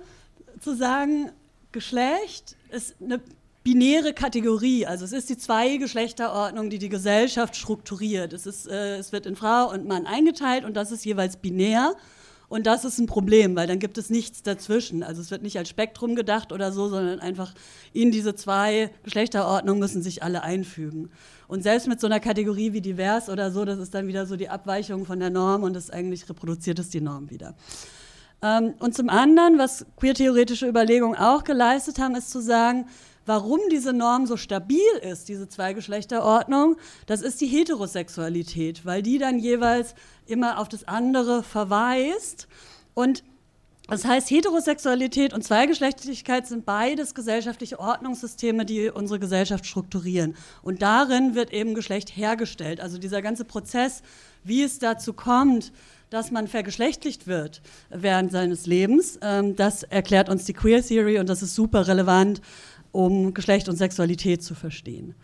zu 0.61 0.75
sagen, 0.75 1.31
Geschlecht 1.73 2.57
ist 2.71 2.95
eine 3.03 3.21
binäre 3.63 4.15
Kategorie. 4.15 4.87
Also 4.87 5.05
es 5.05 5.13
ist 5.13 5.29
die 5.29 5.37
Zwei-Geschlechterordnung, 5.37 6.71
die 6.71 6.79
die 6.79 6.89
Gesellschaft 6.89 7.57
strukturiert. 7.57 8.33
Es, 8.33 8.47
ist, 8.47 8.69
äh, 8.69 8.97
es 8.97 9.13
wird 9.13 9.27
in 9.27 9.35
Frau 9.35 9.71
und 9.71 9.87
Mann 9.87 10.07
eingeteilt 10.07 10.65
und 10.65 10.75
das 10.75 10.93
ist 10.93 11.05
jeweils 11.05 11.37
binär. 11.37 11.95
Und 12.49 12.67
das 12.67 12.85
ist 12.85 12.99
ein 12.99 13.07
Problem, 13.07 13.57
weil 13.57 13.67
dann 13.67 13.79
gibt 13.79 13.99
es 13.99 14.09
nichts 14.09 14.43
dazwischen. 14.43 15.03
Also 15.03 15.21
es 15.21 15.31
wird 15.31 15.43
nicht 15.43 15.59
als 15.59 15.69
Spektrum 15.69 16.15
gedacht 16.15 16.53
oder 16.53 16.73
so, 16.73 16.89
sondern 16.89 17.19
einfach 17.19 17.55
in 17.93 18.13
diese 18.13 18.35
zwei 18.35 18.91
Geschlechterordnungen 19.03 19.81
müssen 19.81 20.03
sich 20.03 20.23
alle 20.23 20.43
einfügen. 20.43 21.11
Und 21.49 21.63
selbst 21.63 21.89
mit 21.89 22.01
so 22.01 22.07
einer 22.07 22.21
Kategorie 22.21 22.73
wie 22.73 22.81
divers 22.81 23.29
oder 23.29 23.51
so, 23.51 23.65
das 23.65 23.79
ist 23.79 23.95
dann 23.95 24.07
wieder 24.07 24.27
so 24.27 24.37
die 24.37 24.49
Abweichung 24.49 25.07
von 25.07 25.19
der 25.19 25.31
Norm 25.31 25.65
und 25.65 25.75
das 25.75 25.91
eigentlich 25.91 26.29
reproduziert 26.29 26.79
es 26.79 26.91
die 26.91 27.01
Norm 27.01 27.31
wieder. 27.31 27.55
Ähm, 28.43 28.75
und 28.79 28.95
zum 28.95 29.09
anderen, 29.09 29.59
was 29.59 29.87
queer-theoretische 29.97 30.69
Überlegungen 30.69 31.17
auch 31.17 31.43
geleistet 31.43 31.99
haben, 31.99 32.15
ist 32.15 32.31
zu 32.31 32.41
sagen, 32.41 32.87
warum 33.27 33.61
diese 33.71 33.93
Norm 33.93 34.27
so 34.27 34.37
stabil 34.37 34.81
ist, 35.03 35.29
diese 35.29 35.49
Zweigeschlechterordnung, 35.49 36.77
das 37.07 37.21
ist 37.21 37.41
die 37.41 37.47
Heterosexualität, 37.47 38.87
weil 38.87 39.03
die 39.03 39.19
dann 39.19 39.39
jeweils 39.39 39.95
immer 40.27 40.59
auf 40.59 40.69
das 40.69 40.89
andere 40.89 41.43
verweist. 41.43 42.49
Und 42.95 43.23
das 43.89 44.05
heißt, 44.05 44.31
Heterosexualität 44.31 45.33
und 45.33 45.43
Zweigeschlechtlichkeit 45.43 46.47
sind 46.49 46.67
beides 46.67 47.15
gesellschaftliche 47.15 47.79
Ordnungssysteme, 47.79 48.65
die 48.65 48.91
unsere 48.91 49.21
Gesellschaft 49.21 49.65
strukturieren. 49.65 50.35
Und 50.63 50.83
darin 50.83 51.37
wird 51.37 51.53
eben 51.53 51.75
Geschlecht 51.75 52.17
hergestellt. 52.17 52.81
Also 52.81 52.99
dieser 52.99 53.23
ganze 53.23 53.45
Prozess, 53.45 54.03
wie 54.43 54.63
es 54.63 54.81
dazu 54.81 55.13
kommt, 55.13 55.73
dass 56.11 56.31
man 56.33 56.49
vergeschlechtlicht 56.49 57.27
wird 57.27 57.63
während 57.91 58.33
seines 58.33 58.67
Lebens, 58.67 59.19
ähm, 59.23 59.57
das 59.57 59.83
erklärt 59.83 60.29
uns 60.29 60.45
die 60.45 60.53
Queer 60.53 60.83
Theory 60.83 61.19
und 61.19 61.29
das 61.29 61.43
ist 61.43 61.55
super 61.55 61.89
relevant 61.89 62.41
um 62.93 63.35
Geschlecht 63.35 63.69
und 63.69 63.77
Sexualität 63.77 64.43
zu 64.43 64.55
verstehen. 64.55 65.15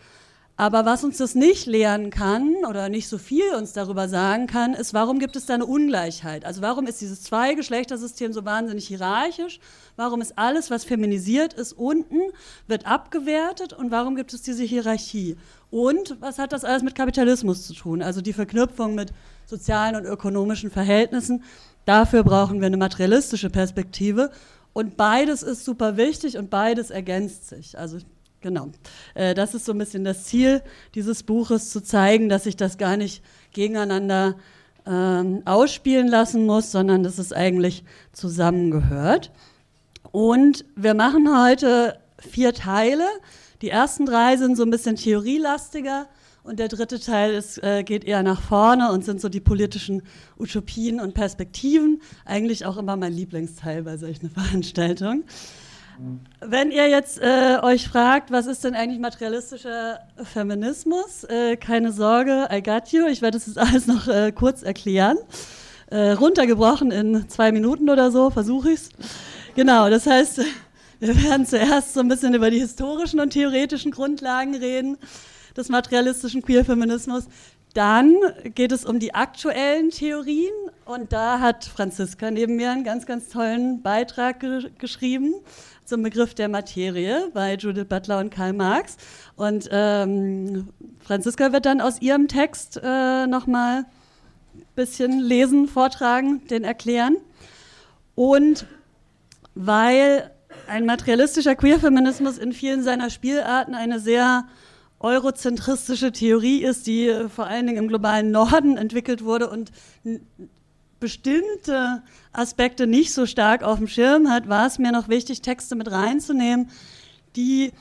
Aber 0.57 0.85
was 0.85 1.02
uns 1.02 1.16
das 1.16 1.35
nicht 1.35 1.66
lehren 1.66 2.11
kann 2.11 2.54
oder 2.69 2.88
nicht 2.90 3.09
so 3.09 3.16
viel 3.16 3.54
uns 3.57 3.73
darüber 3.73 4.09
sagen 4.09 4.47
kann, 4.47 4.75
ist, 4.75 4.92
warum 4.92 5.19
gibt 5.19 5.35
es 5.35 5.47
da 5.47 5.54
eine 5.54 5.64
Ungleichheit? 5.64 6.45
Also 6.45 6.61
warum 6.61 6.87
ist 6.87 7.00
dieses 7.00 7.23
Zwei-Geschlechtersystem 7.23 8.35
so 8.35 8.45
wahnsinnig 8.45 8.87
hierarchisch? 8.87 9.61
Warum 9.97 10.21
ist 10.21 10.38
alles, 10.38 10.71
was 10.71 10.85
feminisiert 10.85 11.54
ist, 11.54 11.73
unten, 11.73 12.21
wird 12.66 12.87
abgewertet? 12.87 13.73
Und 13.73 13.90
warum 13.90 14.14
gibt 14.14 14.35
es 14.35 14.42
diese 14.42 14.62
Hierarchie? 14.62 15.37
Und 15.71 16.19
was 16.21 16.38
hat 16.38 16.52
das 16.52 16.64
alles 16.64 16.83
mit 16.83 16.95
Kapitalismus 16.95 17.66
zu 17.66 17.73
tun? 17.73 18.02
Also 18.02 18.21
die 18.21 18.35
Verknüpfung 18.35 18.95
mit 18.95 19.12
sozialen 19.47 19.97
und 19.97 20.04
ökonomischen 20.04 20.71
Verhältnissen. 20.71 21.42
Dafür 21.87 22.23
brauchen 22.23 22.61
wir 22.61 22.66
eine 22.66 22.76
materialistische 22.76 23.50
Perspektive. 23.50 24.31
Und 24.73 24.97
beides 24.97 25.43
ist 25.43 25.64
super 25.64 25.97
wichtig 25.97 26.38
und 26.38 26.50
beides 26.50 26.91
ergänzt 26.91 27.49
sich. 27.49 27.79
Also 27.79 27.99
genau, 28.41 28.69
äh, 29.14 29.35
das 29.35 29.55
ist 29.55 29.64
so 29.64 29.73
ein 29.73 29.79
bisschen 29.79 30.05
das 30.05 30.25
Ziel 30.25 30.62
dieses 30.95 31.23
Buches, 31.23 31.71
zu 31.71 31.83
zeigen, 31.83 32.29
dass 32.29 32.45
sich 32.45 32.57
das 32.57 32.79
gar 32.79 32.97
nicht 32.97 33.23
gegeneinander 33.52 34.37
ähm, 34.87 35.43
ausspielen 35.45 36.09
lassen 36.09 36.47
muss, 36.47 36.73
sondern 36.73 37.02
dass 37.02 37.19
es 37.19 37.33
eigentlich 37.33 37.85
zusammengehört. 38.12 39.31
Und 40.11 40.64
wir 40.75 40.95
machen 40.95 41.29
heute 41.38 41.99
vier 42.19 42.52
Teile. 42.52 43.07
Die 43.62 43.71
ersten 43.71 44.07
drei 44.07 44.37
sind 44.37 44.57
so 44.57 44.64
ein 44.64 44.71
bisschen 44.71 44.97
theorielastiger 44.97 46.09
und 46.44 46.58
der 46.58 46.68
dritte 46.68 46.99
Teil 46.99 47.34
ist, 47.34 47.62
äh, 47.62 47.84
geht 47.84 48.04
eher 48.04 48.22
nach 48.22 48.40
vorne 48.40 48.90
und 48.90 49.04
sind 49.04 49.20
so 49.20 49.28
die 49.28 49.40
politischen 49.40 50.02
Utopien 50.38 51.00
und 51.00 51.14
Perspektiven. 51.14 52.02
Eigentlich 52.25 52.66
auch 52.66 52.76
immer 52.76 52.96
mein 52.96 53.12
Lieblingsteil 53.12 53.82
bei 53.84 53.96
solchen 53.96 54.28
Veranstaltungen. 54.34 55.25
Wenn 56.40 56.72
ihr 56.72 56.88
jetzt 56.88 57.20
äh, 57.20 57.58
euch 57.62 57.87
fragt, 57.87 58.32
was 58.32 58.46
ist 58.46 58.64
denn 58.64 58.75
eigentlich 58.75 58.99
materialistischer 58.99 60.00
Feminismus, 60.25 61.25
äh, 61.25 61.56
keine 61.56 61.92
Sorge, 61.92 62.49
I 62.50 62.61
got 62.61 62.88
you. 62.88 63.06
Ich 63.06 63.22
werde 63.22 63.38
das 63.38 63.46
jetzt 63.46 63.58
alles 63.72 63.87
noch 63.87 64.08
äh, 64.08 64.32
kurz 64.32 64.62
erklären. 64.62 65.18
Äh, 65.90 66.12
runtergebrochen 66.12 66.90
in 66.90 67.28
zwei 67.28 67.52
Minuten 67.52 67.88
oder 67.88 68.11
so, 68.11 68.30
versuche 68.30 68.70
ich 68.70 68.80
es. 68.80 68.88
Genau, 69.54 69.90
das 69.90 70.06
heißt, 70.06 70.40
wir 71.00 71.22
werden 71.22 71.46
zuerst 71.46 71.94
so 71.94 72.00
ein 72.00 72.08
bisschen 72.08 72.34
über 72.34 72.50
die 72.50 72.58
historischen 72.58 73.20
und 73.20 73.30
theoretischen 73.30 73.92
Grundlagen 73.92 74.56
reden 74.56 74.96
des 75.56 75.68
materialistischen 75.68 76.42
Queerfeminismus. 76.42 77.25
Dann 77.75 78.16
geht 78.54 78.71
es 78.71 78.85
um 78.85 78.99
die 78.99 79.14
aktuellen 79.14 79.90
Theorien 79.90 80.52
und 80.85 81.12
da 81.12 81.40
hat 81.40 81.64
Franziska 81.64 82.30
neben 82.30 82.56
mir 82.56 82.71
einen 82.71 82.85
ganz, 82.85 83.06
ganz 83.06 83.28
tollen 83.28 83.82
Beitrag 83.82 84.40
ge 84.40 84.71
geschrieben 84.78 85.35
zum 85.85 86.02
Begriff 86.02 86.35
der 86.35 86.49
Materie 86.49 87.30
bei 87.32 87.54
Judith 87.54 87.87
Butler 87.88 88.18
und 88.18 88.30
Karl 88.30 88.52
Marx. 88.52 88.97
Und 89.37 89.68
ähm, 89.73 90.68
Franziska 91.00 91.52
wird 91.52 91.66
dann 91.66 91.80
aus 91.80 92.00
ihrem 92.00 92.28
Text 92.28 92.80
äh, 92.82 93.26
nochmal 93.26 93.85
ein 94.54 94.64
bisschen 94.75 95.21
lesen, 95.21 95.66
vortragen, 95.66 96.47
den 96.49 96.64
erklären. 96.64 97.16
Und 98.14 98.66
weil 99.54 100.30
ein 100.66 100.87
materialistischer 100.87 101.56
Queerfeminismus 101.56 102.38
in 102.38 102.52
vielen 102.52 102.82
seiner 102.82 103.11
Spielarten 103.11 103.75
eine 103.75 103.99
sehr 103.99 104.44
eurozentristische 105.02 106.12
Theorie 106.12 106.62
ist, 106.62 106.87
die 106.87 107.12
vor 107.35 107.47
allen 107.47 107.66
Dingen 107.66 107.78
im 107.78 107.88
globalen 107.88 108.30
Norden 108.30 108.76
entwickelt 108.76 109.25
wurde 109.25 109.50
und 109.50 109.73
bestimmte 111.00 112.02
Aspekte 112.32 112.87
nicht 112.87 113.12
so 113.12 113.26
stark 113.26 113.64
auf 113.64 113.78
dem 113.78 113.88
Schirm 113.88 114.30
hat, 114.30 114.49
war 114.49 114.66
es 114.66 114.78
mir 114.78 114.92
noch 114.92 115.09
wichtig, 115.09 115.42
Texte 115.42 115.75
mit 115.75 115.90
reinzunehmen, 115.90 116.71
die 117.35 117.73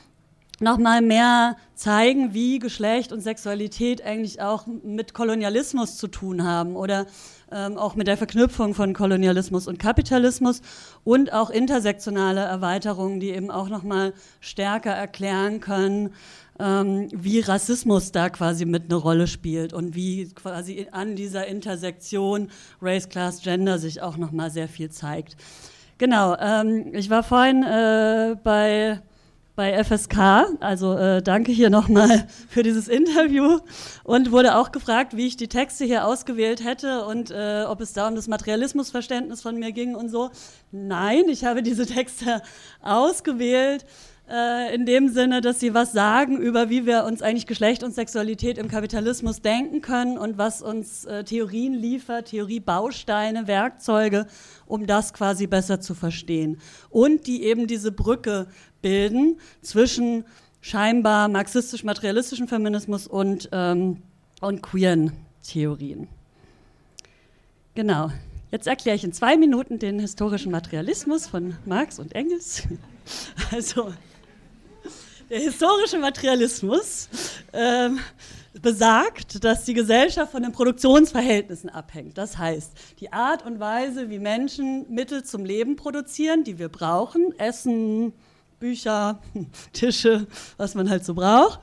nochmal 0.62 1.02
mehr 1.02 1.56
zeigen, 1.74 2.34
wie 2.34 2.58
Geschlecht 2.58 3.12
und 3.12 3.20
Sexualität 3.20 4.04
eigentlich 4.04 4.40
auch 4.40 4.66
mit 4.66 5.14
Kolonialismus 5.14 5.96
zu 5.96 6.08
tun 6.08 6.44
haben 6.44 6.76
oder 6.76 7.06
ähm, 7.50 7.76
auch 7.76 7.96
mit 7.96 8.06
der 8.06 8.16
Verknüpfung 8.16 8.74
von 8.74 8.94
Kolonialismus 8.94 9.66
und 9.66 9.78
Kapitalismus 9.78 10.62
und 11.04 11.32
auch 11.32 11.50
intersektionale 11.50 12.40
Erweiterungen, 12.40 13.20
die 13.20 13.30
eben 13.30 13.50
auch 13.50 13.68
nochmal 13.68 14.14
stärker 14.40 14.92
erklären 14.92 15.60
können, 15.60 16.14
ähm, 16.58 17.08
wie 17.12 17.40
Rassismus 17.40 18.12
da 18.12 18.30
quasi 18.30 18.64
mit 18.64 18.84
eine 18.84 18.96
Rolle 18.96 19.26
spielt 19.26 19.72
und 19.72 19.94
wie 19.94 20.28
quasi 20.34 20.86
an 20.92 21.16
dieser 21.16 21.46
Intersektion 21.46 22.50
Race, 22.80 23.08
Class, 23.08 23.42
Gender 23.42 23.78
sich 23.78 24.02
auch 24.02 24.16
nochmal 24.16 24.50
sehr 24.50 24.68
viel 24.68 24.90
zeigt. 24.90 25.36
Genau, 25.98 26.36
ähm, 26.38 26.92
ich 26.94 27.10
war 27.10 27.22
vorhin 27.22 27.62
äh, 27.62 28.36
bei 28.42 29.00
bei 29.54 29.84
FSK. 29.84 30.18
Also 30.60 30.96
äh, 30.96 31.22
danke 31.22 31.52
hier 31.52 31.70
nochmal 31.70 32.26
für 32.48 32.62
dieses 32.62 32.88
Interview 32.88 33.60
und 34.04 34.32
wurde 34.32 34.56
auch 34.56 34.72
gefragt, 34.72 35.16
wie 35.16 35.26
ich 35.26 35.36
die 35.36 35.48
Texte 35.48 35.84
hier 35.84 36.06
ausgewählt 36.06 36.64
hätte 36.64 37.04
und 37.04 37.30
äh, 37.30 37.64
ob 37.68 37.80
es 37.80 37.92
da 37.92 38.08
um 38.08 38.14
das 38.14 38.28
Materialismusverständnis 38.28 39.42
von 39.42 39.58
mir 39.58 39.72
ging 39.72 39.94
und 39.94 40.08
so. 40.08 40.30
Nein, 40.70 41.24
ich 41.28 41.44
habe 41.44 41.62
diese 41.62 41.86
Texte 41.86 42.42
ausgewählt, 42.80 43.84
äh, 44.32 44.74
in 44.74 44.86
dem 44.86 45.08
Sinne, 45.10 45.42
dass 45.42 45.60
sie 45.60 45.74
was 45.74 45.92
sagen 45.92 46.38
über, 46.38 46.70
wie 46.70 46.86
wir 46.86 47.04
uns 47.04 47.20
eigentlich 47.20 47.46
Geschlecht 47.46 47.82
und 47.82 47.94
Sexualität 47.94 48.56
im 48.56 48.68
Kapitalismus 48.68 49.42
denken 49.42 49.82
können 49.82 50.16
und 50.16 50.38
was 50.38 50.62
uns 50.62 51.04
äh, 51.04 51.22
Theorien 51.22 51.74
liefert, 51.74 52.28
Theoriebausteine, 52.28 53.46
Werkzeuge, 53.46 54.26
um 54.66 54.86
das 54.86 55.12
quasi 55.12 55.46
besser 55.46 55.80
zu 55.80 55.94
verstehen. 55.94 56.58
Und 56.88 57.26
die 57.26 57.42
eben 57.44 57.66
diese 57.66 57.92
Brücke 57.92 58.46
bilden 58.80 59.38
zwischen 59.60 60.24
scheinbar 60.62 61.28
marxistisch-materialistischen 61.28 62.48
Feminismus 62.48 63.06
und, 63.06 63.50
ähm, 63.52 63.98
und 64.40 64.62
queeren 64.62 65.12
Theorien. 65.46 66.08
Genau. 67.74 68.10
Jetzt 68.50 68.66
erkläre 68.66 68.96
ich 68.96 69.04
in 69.04 69.12
zwei 69.12 69.36
Minuten 69.36 69.78
den 69.78 69.98
historischen 69.98 70.52
Materialismus 70.52 71.26
von 71.26 71.56
Marx 71.66 71.98
und 71.98 72.14
Engels. 72.14 72.62
Also, 73.50 73.92
der 75.32 75.40
historische 75.40 75.96
Materialismus 75.96 77.08
äh, 77.52 77.88
besagt, 78.60 79.42
dass 79.42 79.64
die 79.64 79.72
Gesellschaft 79.72 80.30
von 80.30 80.42
den 80.42 80.52
Produktionsverhältnissen 80.52 81.70
abhängt. 81.70 82.18
Das 82.18 82.36
heißt, 82.36 82.72
die 83.00 83.14
Art 83.14 83.42
und 83.46 83.58
Weise, 83.58 84.10
wie 84.10 84.18
Menschen 84.18 84.84
Mittel 84.92 85.24
zum 85.24 85.46
Leben 85.46 85.76
produzieren, 85.76 86.44
die 86.44 86.58
wir 86.58 86.68
brauchen, 86.68 87.32
Essen, 87.38 88.12
Bücher, 88.60 89.22
Tische, 89.72 90.26
was 90.58 90.74
man 90.74 90.90
halt 90.90 91.06
so 91.06 91.14
braucht, 91.14 91.60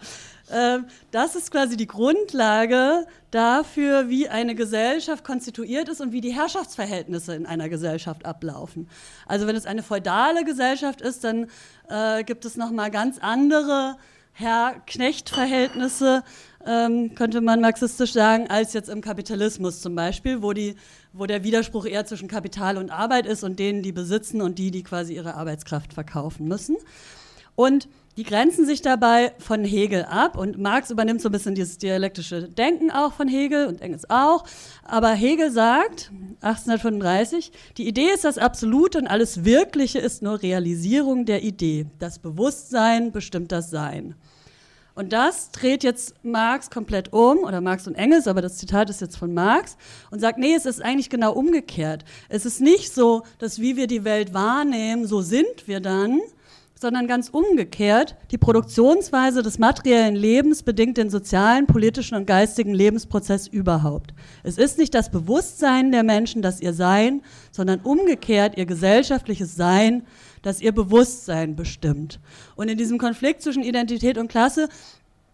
das 1.12 1.36
ist 1.36 1.52
quasi 1.52 1.78
die 1.78 1.88
Grundlage 1.88 3.06
dafür, 3.32 4.10
wie 4.10 4.30
eine 4.30 4.56
Gesellschaft 4.56 5.24
konstituiert 5.24 5.90
ist 5.90 6.02
und 6.02 6.12
wie 6.12 6.22
die 6.22 6.34
Herrschaftsverhältnisse 6.34 7.36
in 7.36 7.46
einer 7.46 7.70
Gesellschaft 7.70 8.26
ablaufen. 8.26 8.90
Also 9.28 9.46
wenn 9.48 9.56
es 9.56 9.66
eine 9.66 9.84
feudale 9.84 10.44
Gesellschaft 10.44 11.02
ist, 11.02 11.24
dann 11.24 11.48
äh, 11.90 12.24
gibt 12.24 12.46
es 12.46 12.58
noch 12.58 12.72
mal 12.72 12.90
ganz 12.90 13.20
andere 13.20 13.98
Herr-Knecht-Verhältnisse, 14.34 16.24
ähm, 16.66 17.14
könnte 17.16 17.42
man 17.42 17.62
marxistisch 17.62 18.14
sagen, 18.14 18.50
als 18.50 18.74
jetzt 18.74 18.90
im 18.90 19.02
Kapitalismus 19.02 19.82
zum 19.82 19.96
Beispiel, 19.96 20.42
wo, 20.42 20.54
die, 20.54 20.76
wo 21.14 21.26
der 21.26 21.44
Widerspruch 21.44 21.86
eher 21.86 22.06
zwischen 22.06 22.28
Kapital 22.28 22.78
und 22.78 22.90
Arbeit 22.90 23.26
ist 23.26 23.44
und 23.44 23.60
denen, 23.60 23.84
die 23.84 23.92
besitzen 23.92 24.42
und 24.42 24.58
die, 24.58 24.72
die 24.72 24.84
quasi 24.84 25.16
ihre 25.16 25.36
Arbeitskraft 25.36 25.94
verkaufen 25.94 26.48
müssen. 26.48 26.78
Und 27.56 27.90
die 28.20 28.26
grenzen 28.26 28.66
sich 28.66 28.82
dabei 28.82 29.32
von 29.38 29.64
Hegel 29.64 30.04
ab 30.04 30.38
und 30.38 30.58
Marx 30.58 30.92
übernimmt 30.92 31.22
so 31.22 31.30
ein 31.30 31.32
bisschen 31.32 31.56
dieses 31.56 31.78
dialektische 31.78 32.50
Denken 32.50 32.92
auch 32.92 33.14
von 33.14 33.30
Hegel 33.30 33.68
und 33.68 33.80
Engels 33.80 34.10
auch. 34.10 34.44
Aber 34.84 35.12
Hegel 35.12 35.52
sagt, 35.52 36.12
1835, 36.42 37.54
die 37.78 37.88
Idee 37.88 38.10
ist 38.14 38.26
das 38.26 38.38
Absolute 38.38 38.98
und 38.98 39.08
alles 39.08 39.46
Wirkliche 39.46 40.00
ist 40.00 40.22
nur 40.22 40.42
Realisierung 40.42 41.24
der 41.24 41.44
Idee. 41.44 41.86
Das 41.98 42.20
Bewusstsein 42.20 43.14
bestimmt 43.14 43.54
das 43.54 43.70
Sein. 43.70 44.16
Und 44.96 45.14
das 45.14 45.52
dreht 45.52 45.86
jetzt 45.86 46.14
Marx 46.22 46.70
komplett 46.70 47.14
um, 47.14 47.38
oder 47.46 47.62
Marx 47.62 47.88
und 47.88 47.96
Engels, 47.96 48.28
aber 48.28 48.42
das 48.42 48.58
Zitat 48.58 48.90
ist 48.90 49.00
jetzt 49.00 49.16
von 49.16 49.34
Marx, 49.34 49.78
und 50.12 50.20
sagt, 50.20 50.40
nee, 50.40 50.54
es 50.54 50.66
ist 50.66 50.84
eigentlich 50.84 51.10
genau 51.10 51.32
umgekehrt. 51.32 52.04
Es 52.28 52.46
ist 52.46 52.60
nicht 52.60 52.94
so, 52.94 53.24
dass 53.38 53.62
wie 53.62 53.78
wir 53.78 53.88
die 53.88 54.04
Welt 54.04 54.34
wahrnehmen, 54.34 55.08
so 55.08 55.22
sind 55.22 55.70
wir 55.70 55.80
dann, 55.80 56.20
sondern 56.80 57.08
ganz 57.08 57.28
umgekehrt. 57.30 58.16
Die 58.32 58.38
Produktionsweise 58.38 59.44
des 59.44 59.60
materiellen 59.60 60.16
Lebens 60.16 60.64
bedingt 60.64 60.98
den 60.98 61.10
sozialen, 61.10 61.68
politischen 61.68 62.16
und 62.16 62.26
geistigen 62.26 62.74
Lebensprozess 62.74 63.48
überhaupt. 63.48 64.14
Es 64.44 64.58
ist 64.58 64.78
nicht 64.78 64.96
das 64.96 65.12
Bewusstsein 65.12 65.92
der 65.92 66.04
Menschen, 66.04 66.42
das 66.42 66.62
ihr 66.62 66.74
Sein, 66.74 67.22
sondern 67.52 67.82
umgekehrt 67.82 68.58
ihr 68.58 68.66
gesellschaftliches 68.66 69.58
Sein, 69.58 70.04
das 70.42 70.62
ihr 70.62 70.72
Bewusstsein 70.72 71.58
bestimmt. 71.58 72.22
Und 72.56 72.70
in 72.70 72.78
diesem 72.78 72.98
Konflikt 72.98 73.42
zwischen 73.42 73.64
Identität 73.64 74.18
und 74.18 74.30
Klasse 74.30 74.70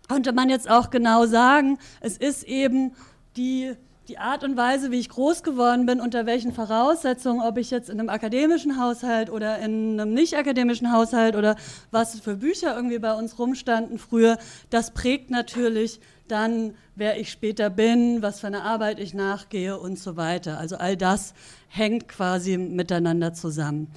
konnte 0.09 0.33
man 0.33 0.49
jetzt 0.49 0.69
auch 0.69 0.89
genau 0.89 1.27
sagen, 1.27 1.77
es 2.01 2.17
ist 2.17 2.43
eben 2.43 2.93
die 3.37 3.75
die 4.07 4.19
Art 4.19 4.43
und 4.43 4.55
Weise, 4.55 4.91
wie 4.91 4.99
ich 4.99 5.09
groß 5.09 5.43
geworden 5.43 5.85
bin, 5.85 5.99
unter 5.99 6.25
welchen 6.25 6.53
Voraussetzungen, 6.53 7.41
ob 7.41 7.57
ich 7.57 7.71
jetzt 7.71 7.89
in 7.89 7.99
einem 7.99 8.09
akademischen 8.09 8.79
Haushalt 8.79 9.29
oder 9.29 9.59
in 9.59 9.99
einem 9.99 10.13
nicht 10.13 10.37
akademischen 10.37 10.91
Haushalt 10.91 11.35
oder 11.35 11.55
was 11.91 12.19
für 12.19 12.35
Bücher 12.35 12.75
irgendwie 12.75 12.99
bei 12.99 13.13
uns 13.13 13.39
rumstanden 13.39 13.97
früher, 13.97 14.37
das 14.69 14.93
prägt 14.93 15.31
natürlich 15.31 15.99
dann, 16.27 16.73
wer 16.95 17.19
ich 17.19 17.31
später 17.31 17.69
bin, 17.69 18.21
was 18.21 18.39
für 18.39 18.47
eine 18.47 18.63
Arbeit 18.63 18.99
ich 18.99 19.13
nachgehe 19.13 19.79
und 19.79 19.99
so 19.99 20.17
weiter. 20.17 20.59
Also 20.59 20.77
all 20.77 20.97
das 20.97 21.33
hängt 21.67 22.07
quasi 22.07 22.57
miteinander 22.57 23.33
zusammen. 23.33 23.91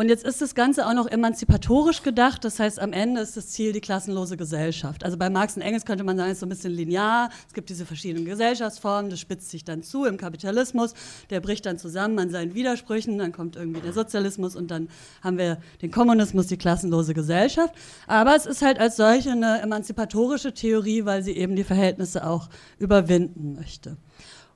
Und 0.00 0.08
jetzt 0.08 0.24
ist 0.24 0.40
das 0.40 0.54
Ganze 0.54 0.86
auch 0.86 0.94
noch 0.94 1.06
emanzipatorisch 1.08 2.02
gedacht. 2.02 2.42
Das 2.46 2.58
heißt, 2.58 2.80
am 2.80 2.94
Ende 2.94 3.20
ist 3.20 3.36
das 3.36 3.50
Ziel 3.50 3.72
die 3.72 3.82
klassenlose 3.82 4.38
Gesellschaft. 4.38 5.04
Also 5.04 5.18
bei 5.18 5.28
Marx 5.28 5.56
und 5.56 5.60
Engels 5.60 5.84
könnte 5.84 6.04
man 6.04 6.16
sagen, 6.16 6.30
es 6.30 6.36
ist 6.36 6.40
so 6.40 6.46
ein 6.46 6.48
bisschen 6.48 6.72
linear. 6.72 7.28
Es 7.46 7.52
gibt 7.52 7.68
diese 7.68 7.84
verschiedenen 7.84 8.24
Gesellschaftsformen, 8.24 9.10
das 9.10 9.20
spitzt 9.20 9.50
sich 9.50 9.62
dann 9.62 9.82
zu 9.82 10.06
im 10.06 10.16
Kapitalismus. 10.16 10.94
Der 11.28 11.40
bricht 11.40 11.66
dann 11.66 11.76
zusammen 11.76 12.18
an 12.18 12.30
seinen 12.30 12.54
Widersprüchen. 12.54 13.18
Dann 13.18 13.32
kommt 13.32 13.56
irgendwie 13.56 13.82
der 13.82 13.92
Sozialismus 13.92 14.56
und 14.56 14.70
dann 14.70 14.88
haben 15.22 15.36
wir 15.36 15.58
den 15.82 15.90
Kommunismus, 15.90 16.46
die 16.46 16.56
klassenlose 16.56 17.12
Gesellschaft. 17.12 17.74
Aber 18.06 18.34
es 18.34 18.46
ist 18.46 18.62
halt 18.62 18.78
als 18.78 18.96
solche 18.96 19.32
eine 19.32 19.60
emanzipatorische 19.60 20.54
Theorie, 20.54 21.04
weil 21.04 21.22
sie 21.22 21.36
eben 21.36 21.56
die 21.56 21.64
Verhältnisse 21.64 22.26
auch 22.26 22.48
überwinden 22.78 23.52
möchte. 23.52 23.98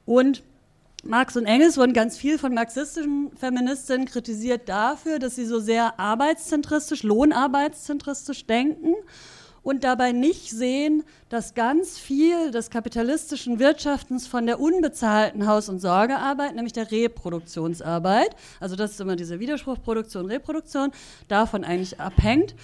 Und 0.06 0.42
Marx 1.06 1.36
und 1.36 1.44
Engels 1.44 1.76
wurden 1.76 1.92
ganz 1.92 2.16
viel 2.16 2.38
von 2.38 2.54
marxistischen 2.54 3.30
Feministinnen 3.36 4.06
kritisiert 4.06 4.68
dafür, 4.68 5.18
dass 5.18 5.36
sie 5.36 5.44
so 5.44 5.60
sehr 5.60 6.00
arbeitszentristisch, 6.00 7.02
lohnarbeitszentristisch 7.02 8.46
denken 8.46 8.94
und 9.62 9.84
dabei 9.84 10.12
nicht 10.12 10.50
sehen, 10.50 11.04
dass 11.28 11.54
ganz 11.54 11.98
viel 11.98 12.50
des 12.50 12.70
kapitalistischen 12.70 13.58
Wirtschaftens 13.58 14.26
von 14.26 14.46
der 14.46 14.60
unbezahlten 14.60 15.46
Haus- 15.46 15.68
und 15.68 15.80
Sorgearbeit, 15.80 16.54
nämlich 16.54 16.72
der 16.72 16.90
Reproduktionsarbeit, 16.90 18.34
also 18.60 18.74
das 18.74 18.92
ist 18.92 19.00
immer 19.00 19.16
dieser 19.16 19.40
Widerspruch 19.40 19.82
Produktion, 19.82 20.26
Reproduktion, 20.26 20.90
davon 21.28 21.64
eigentlich 21.64 22.00
abhängt. 22.00 22.54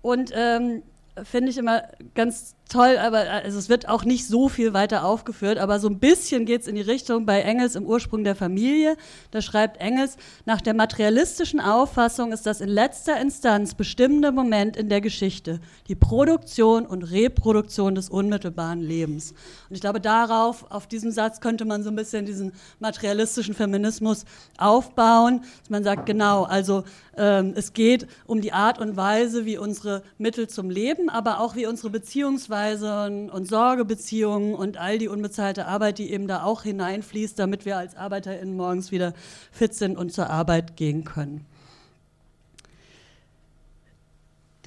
Und 0.00 0.32
ähm, 0.34 0.82
finde 1.24 1.50
ich 1.50 1.58
immer 1.58 1.82
ganz 2.14 2.54
toll, 2.70 2.96
aber 2.98 3.18
also 3.18 3.58
es 3.58 3.68
wird 3.68 3.88
auch 3.88 4.04
nicht 4.04 4.26
so 4.26 4.48
viel 4.48 4.72
weiter 4.72 5.04
aufgeführt, 5.04 5.58
aber 5.58 5.80
so 5.80 5.88
ein 5.88 5.98
bisschen 5.98 6.46
geht 6.46 6.62
es 6.62 6.68
in 6.68 6.76
die 6.76 6.80
Richtung 6.80 7.26
bei 7.26 7.42
Engels 7.42 7.74
im 7.74 7.84
Ursprung 7.84 8.24
der 8.24 8.36
Familie. 8.36 8.96
Da 9.32 9.42
schreibt 9.42 9.78
Engels, 9.78 10.16
nach 10.46 10.60
der 10.60 10.74
materialistischen 10.74 11.60
Auffassung 11.60 12.32
ist 12.32 12.46
das 12.46 12.60
in 12.60 12.68
letzter 12.68 13.20
Instanz 13.20 13.74
bestimmende 13.74 14.30
Moment 14.30 14.76
in 14.76 14.88
der 14.88 15.00
Geschichte, 15.00 15.60
die 15.88 15.96
Produktion 15.96 16.86
und 16.86 17.02
Reproduktion 17.02 17.96
des 17.96 18.08
unmittelbaren 18.08 18.80
Lebens. 18.80 19.32
Und 19.68 19.74
ich 19.74 19.80
glaube, 19.80 20.00
darauf, 20.00 20.70
auf 20.70 20.86
diesem 20.86 21.10
Satz 21.10 21.40
könnte 21.40 21.64
man 21.64 21.82
so 21.82 21.90
ein 21.90 21.96
bisschen 21.96 22.24
diesen 22.24 22.52
materialistischen 22.78 23.54
Feminismus 23.54 24.24
aufbauen, 24.58 25.40
dass 25.60 25.70
man 25.70 25.82
sagt, 25.82 26.06
genau, 26.06 26.44
also 26.44 26.84
ähm, 27.16 27.52
es 27.56 27.72
geht 27.72 28.06
um 28.26 28.40
die 28.40 28.52
Art 28.52 28.78
und 28.78 28.96
Weise, 28.96 29.44
wie 29.44 29.58
unsere 29.58 30.02
Mittel 30.18 30.48
zum 30.48 30.70
Leben, 30.70 31.10
aber 31.10 31.40
auch 31.40 31.56
wie 31.56 31.66
unsere 31.66 31.90
Beziehungsweise 31.90 32.59
Lebensweisen 32.60 33.30
und 33.30 33.48
Sorgebeziehungen 33.48 34.54
und 34.54 34.76
all 34.76 34.98
die 34.98 35.08
unbezahlte 35.08 35.66
Arbeit, 35.66 35.98
die 35.98 36.12
eben 36.12 36.28
da 36.28 36.42
auch 36.42 36.62
hineinfließt, 36.62 37.38
damit 37.38 37.64
wir 37.64 37.76
als 37.78 37.96
ArbeiterInnen 37.96 38.56
morgens 38.56 38.90
wieder 38.92 39.14
fit 39.50 39.74
sind 39.74 39.96
und 39.96 40.12
zur 40.12 40.28
Arbeit 40.28 40.76
gehen 40.76 41.04
können. 41.04 41.46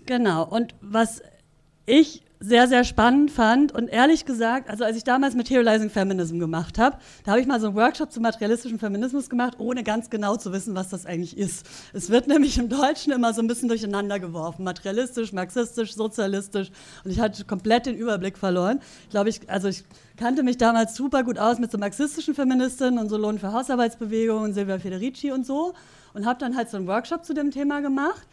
Genau, 0.06 0.44
und 0.44 0.76
was 0.82 1.22
ich 1.86 2.24
sehr, 2.44 2.68
sehr 2.68 2.84
spannend 2.84 3.32
fand. 3.32 3.72
Und 3.72 3.88
ehrlich 3.88 4.26
gesagt, 4.26 4.70
also 4.70 4.84
als 4.84 4.98
ich 4.98 5.06
damals 5.06 5.34
Materializing 5.34 5.90
Feminism 5.90 6.40
gemacht 6.40 6.78
habe, 6.78 6.98
da 7.24 7.32
habe 7.32 7.42
ich 7.42 7.48
mal 7.48 7.62
so 7.62 7.68
einen 7.68 7.76
Workshop 7.78 8.12
zum 8.12 8.24
materialistischen 8.24 8.80
Feminismus 8.80 9.30
gemacht, 9.30 9.56
ohne 9.60 9.82
ganz 9.82 10.10
genau 10.10 10.36
zu 10.36 10.52
wissen, 10.52 10.76
was 10.76 10.90
das 10.90 11.06
eigentlich 11.06 11.38
ist. 11.38 11.66
Es 11.94 12.10
wird 12.10 12.28
nämlich 12.34 12.58
im 12.58 12.68
Deutschen 12.68 13.14
immer 13.14 13.34
so 13.34 13.42
ein 13.42 13.48
bisschen 13.48 13.70
durcheinander 13.70 14.20
geworfen. 14.20 14.66
Materialistisch, 14.66 15.32
marxistisch, 15.32 15.96
sozialistisch. 15.96 16.70
Und 17.06 17.12
ich 17.12 17.22
hatte 17.22 17.46
komplett 17.46 17.86
den 17.86 17.96
Überblick 17.96 18.38
verloren. 18.38 18.82
Ich 19.04 19.12
glaube, 19.12 19.30
ich, 19.30 19.50
also 19.50 19.70
ich 19.70 19.86
kannte 20.18 20.44
mich 20.44 20.58
damals 20.58 20.96
super 20.96 21.24
gut 21.24 21.40
aus 21.40 21.60
mit 21.60 21.72
so 21.72 21.78
marxistischen 21.78 22.36
Feministinnen 22.36 23.00
und 23.00 23.08
so 23.08 23.16
Lohn 23.16 23.40
für 23.40 23.54
Hausarbeitsbewegungen 23.54 24.54
Silvia 24.54 24.80
Federici 24.80 25.32
und 25.32 25.46
so. 25.46 25.74
Und 26.14 26.26
habe 26.26 26.40
dann 26.40 26.58
halt 26.58 26.70
so 26.70 26.76
einen 26.76 26.88
Workshop 26.88 27.24
zu 27.24 27.34
dem 27.34 27.52
Thema 27.52 27.80
gemacht. 27.80 28.28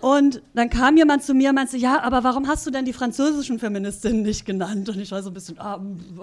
Und 0.00 0.42
dann 0.54 0.70
kam 0.70 0.96
jemand 0.96 1.22
zu 1.22 1.34
mir 1.34 1.50
und 1.50 1.54
meinte, 1.54 1.76
ja, 1.76 2.02
aber 2.02 2.22
warum 2.24 2.46
hast 2.48 2.66
du 2.66 2.70
denn 2.70 2.84
die 2.84 2.92
französischen 2.92 3.58
Feministinnen 3.58 4.22
nicht 4.22 4.44
genannt? 4.44 4.88
Und 4.88 4.98
ich 4.98 5.10
war 5.10 5.22
so 5.22 5.30
ein 5.30 5.34
bisschen, 5.34 5.58
ah, 5.58 5.80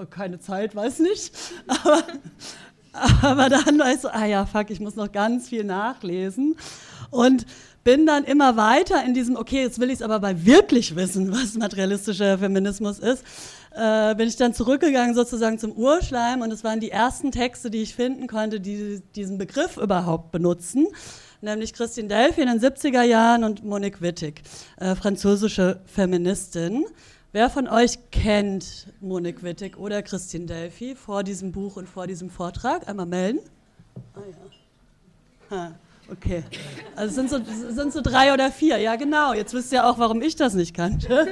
keine 0.10 0.40
Zeit, 0.40 0.76
weiß 0.76 1.00
nicht. 1.00 1.34
Aber, 1.68 2.04
aber 3.24 3.50
dann 3.50 3.80
war 3.80 3.92
ich 3.92 4.02
so, 4.02 4.10
ah 4.10 4.26
ja, 4.26 4.46
fuck, 4.46 4.70
ich 4.70 4.80
muss 4.80 4.96
noch 4.96 5.12
ganz 5.12 5.50
viel 5.50 5.64
nachlesen. 5.64 6.56
Und 7.10 7.48
bin 7.84 8.06
dann 8.06 8.24
immer 8.24 8.56
weiter 8.56 9.04
in 9.04 9.14
diesem, 9.14 9.36
okay, 9.36 9.62
jetzt 9.62 9.80
will 9.80 9.90
ich 9.90 9.96
es 9.96 10.02
aber 10.02 10.20
mal 10.20 10.46
wirklich 10.46 10.96
wissen, 10.96 11.32
was 11.32 11.56
materialistischer 11.56 12.38
Feminismus 12.38 13.00
ist. 13.00 13.24
Äh, 13.76 14.16
bin 14.16 14.28
ich 14.28 14.36
dann 14.36 14.54
zurückgegangen 14.54 15.16
sozusagen 15.16 15.58
zum 15.58 15.72
Urschleim 15.72 16.42
und 16.42 16.52
es 16.52 16.64
waren 16.64 16.80
die 16.80 16.92
ersten 16.92 17.32
Texte, 17.32 17.72
die 17.72 17.82
ich 17.82 17.96
finden 17.96 18.28
konnte, 18.28 18.60
die 18.60 19.02
diesen 19.16 19.38
Begriff 19.38 19.78
überhaupt 19.78 20.32
benutzen 20.32 20.88
nämlich 21.44 21.74
Christine 21.74 22.08
Delphi 22.08 22.42
in 22.42 22.48
den 22.48 22.60
70er 22.60 23.04
Jahren 23.04 23.44
und 23.44 23.64
Monique 23.64 24.02
Wittig, 24.02 24.42
äh, 24.78 24.96
französische 24.96 25.82
Feministin. 25.86 26.86
Wer 27.32 27.50
von 27.50 27.68
euch 27.68 27.98
kennt 28.12 28.88
Monique 29.02 29.44
Wittig 29.44 29.78
oder 29.78 30.02
Christine 30.02 30.46
Delphi 30.46 30.96
vor 30.96 31.24
diesem 31.24 31.52
Buch 31.52 31.76
und 31.76 31.90
vor 31.90 32.08
diesem 32.08 32.30
Vortrag? 32.30 32.88
Einmal 32.88 33.06
melden. 33.06 33.40
Ah 34.16 34.20
ja. 34.30 35.58
Ha, 35.58 35.72
okay. 36.12 36.44
Also 36.96 37.14
sind 37.16 37.30
so, 37.30 37.40
sind 37.70 37.92
so 37.94 38.02
drei 38.02 38.34
oder 38.34 38.52
vier. 38.52 38.78
Ja, 38.78 38.96
genau. 38.96 39.34
Jetzt 39.34 39.54
wisst 39.54 39.72
ihr 39.72 39.86
auch, 39.86 40.00
warum 40.00 40.22
ich 40.22 40.36
das 40.36 40.54
nicht 40.54 40.76
kannte. 40.76 41.28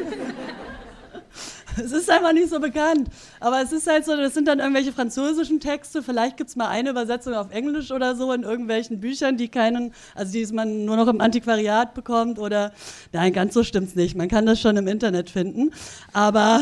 Es 1.84 1.92
ist 1.92 2.10
einfach 2.10 2.34
nicht 2.34 2.50
so 2.50 2.60
bekannt. 2.60 3.10
Aber 3.40 3.62
es 3.62 3.72
ist 3.72 3.88
halt 3.88 4.06
so, 4.06 4.16
das 4.16 4.34
sind 4.34 4.48
dann 4.48 4.60
irgendwelche 4.60 4.92
französischen 4.92 5.60
Texte. 5.60 6.04
Vielleicht 6.04 6.38
gibt 6.38 6.50
es 6.50 6.56
mal 6.56 6.68
eine 6.68 6.90
Übersetzung 6.90 7.34
auf 7.34 7.52
Englisch 7.52 7.92
oder 7.92 8.16
so 8.16 8.32
in 8.34 8.44
irgendwelchen 8.44 9.00
Büchern, 9.00 9.38
die 9.38 9.48
keinen, 9.48 9.94
also 10.16 10.32
die 10.34 10.46
man 10.54 10.86
nur 10.86 10.98
noch 10.98 11.08
im 11.08 11.22
Antiquariat 11.22 11.94
bekommt 11.94 12.40
oder, 12.40 12.72
nein, 13.14 13.34
ganz 13.34 13.54
so 13.54 13.64
stimmt 13.64 13.90
es 13.90 13.96
nicht. 13.96 14.16
Man 14.16 14.28
kann 14.28 14.46
das 14.46 14.60
schon 14.60 14.78
im 14.78 14.88
Internet 14.88 15.30
finden. 15.30 15.72
Aber, 16.14 16.62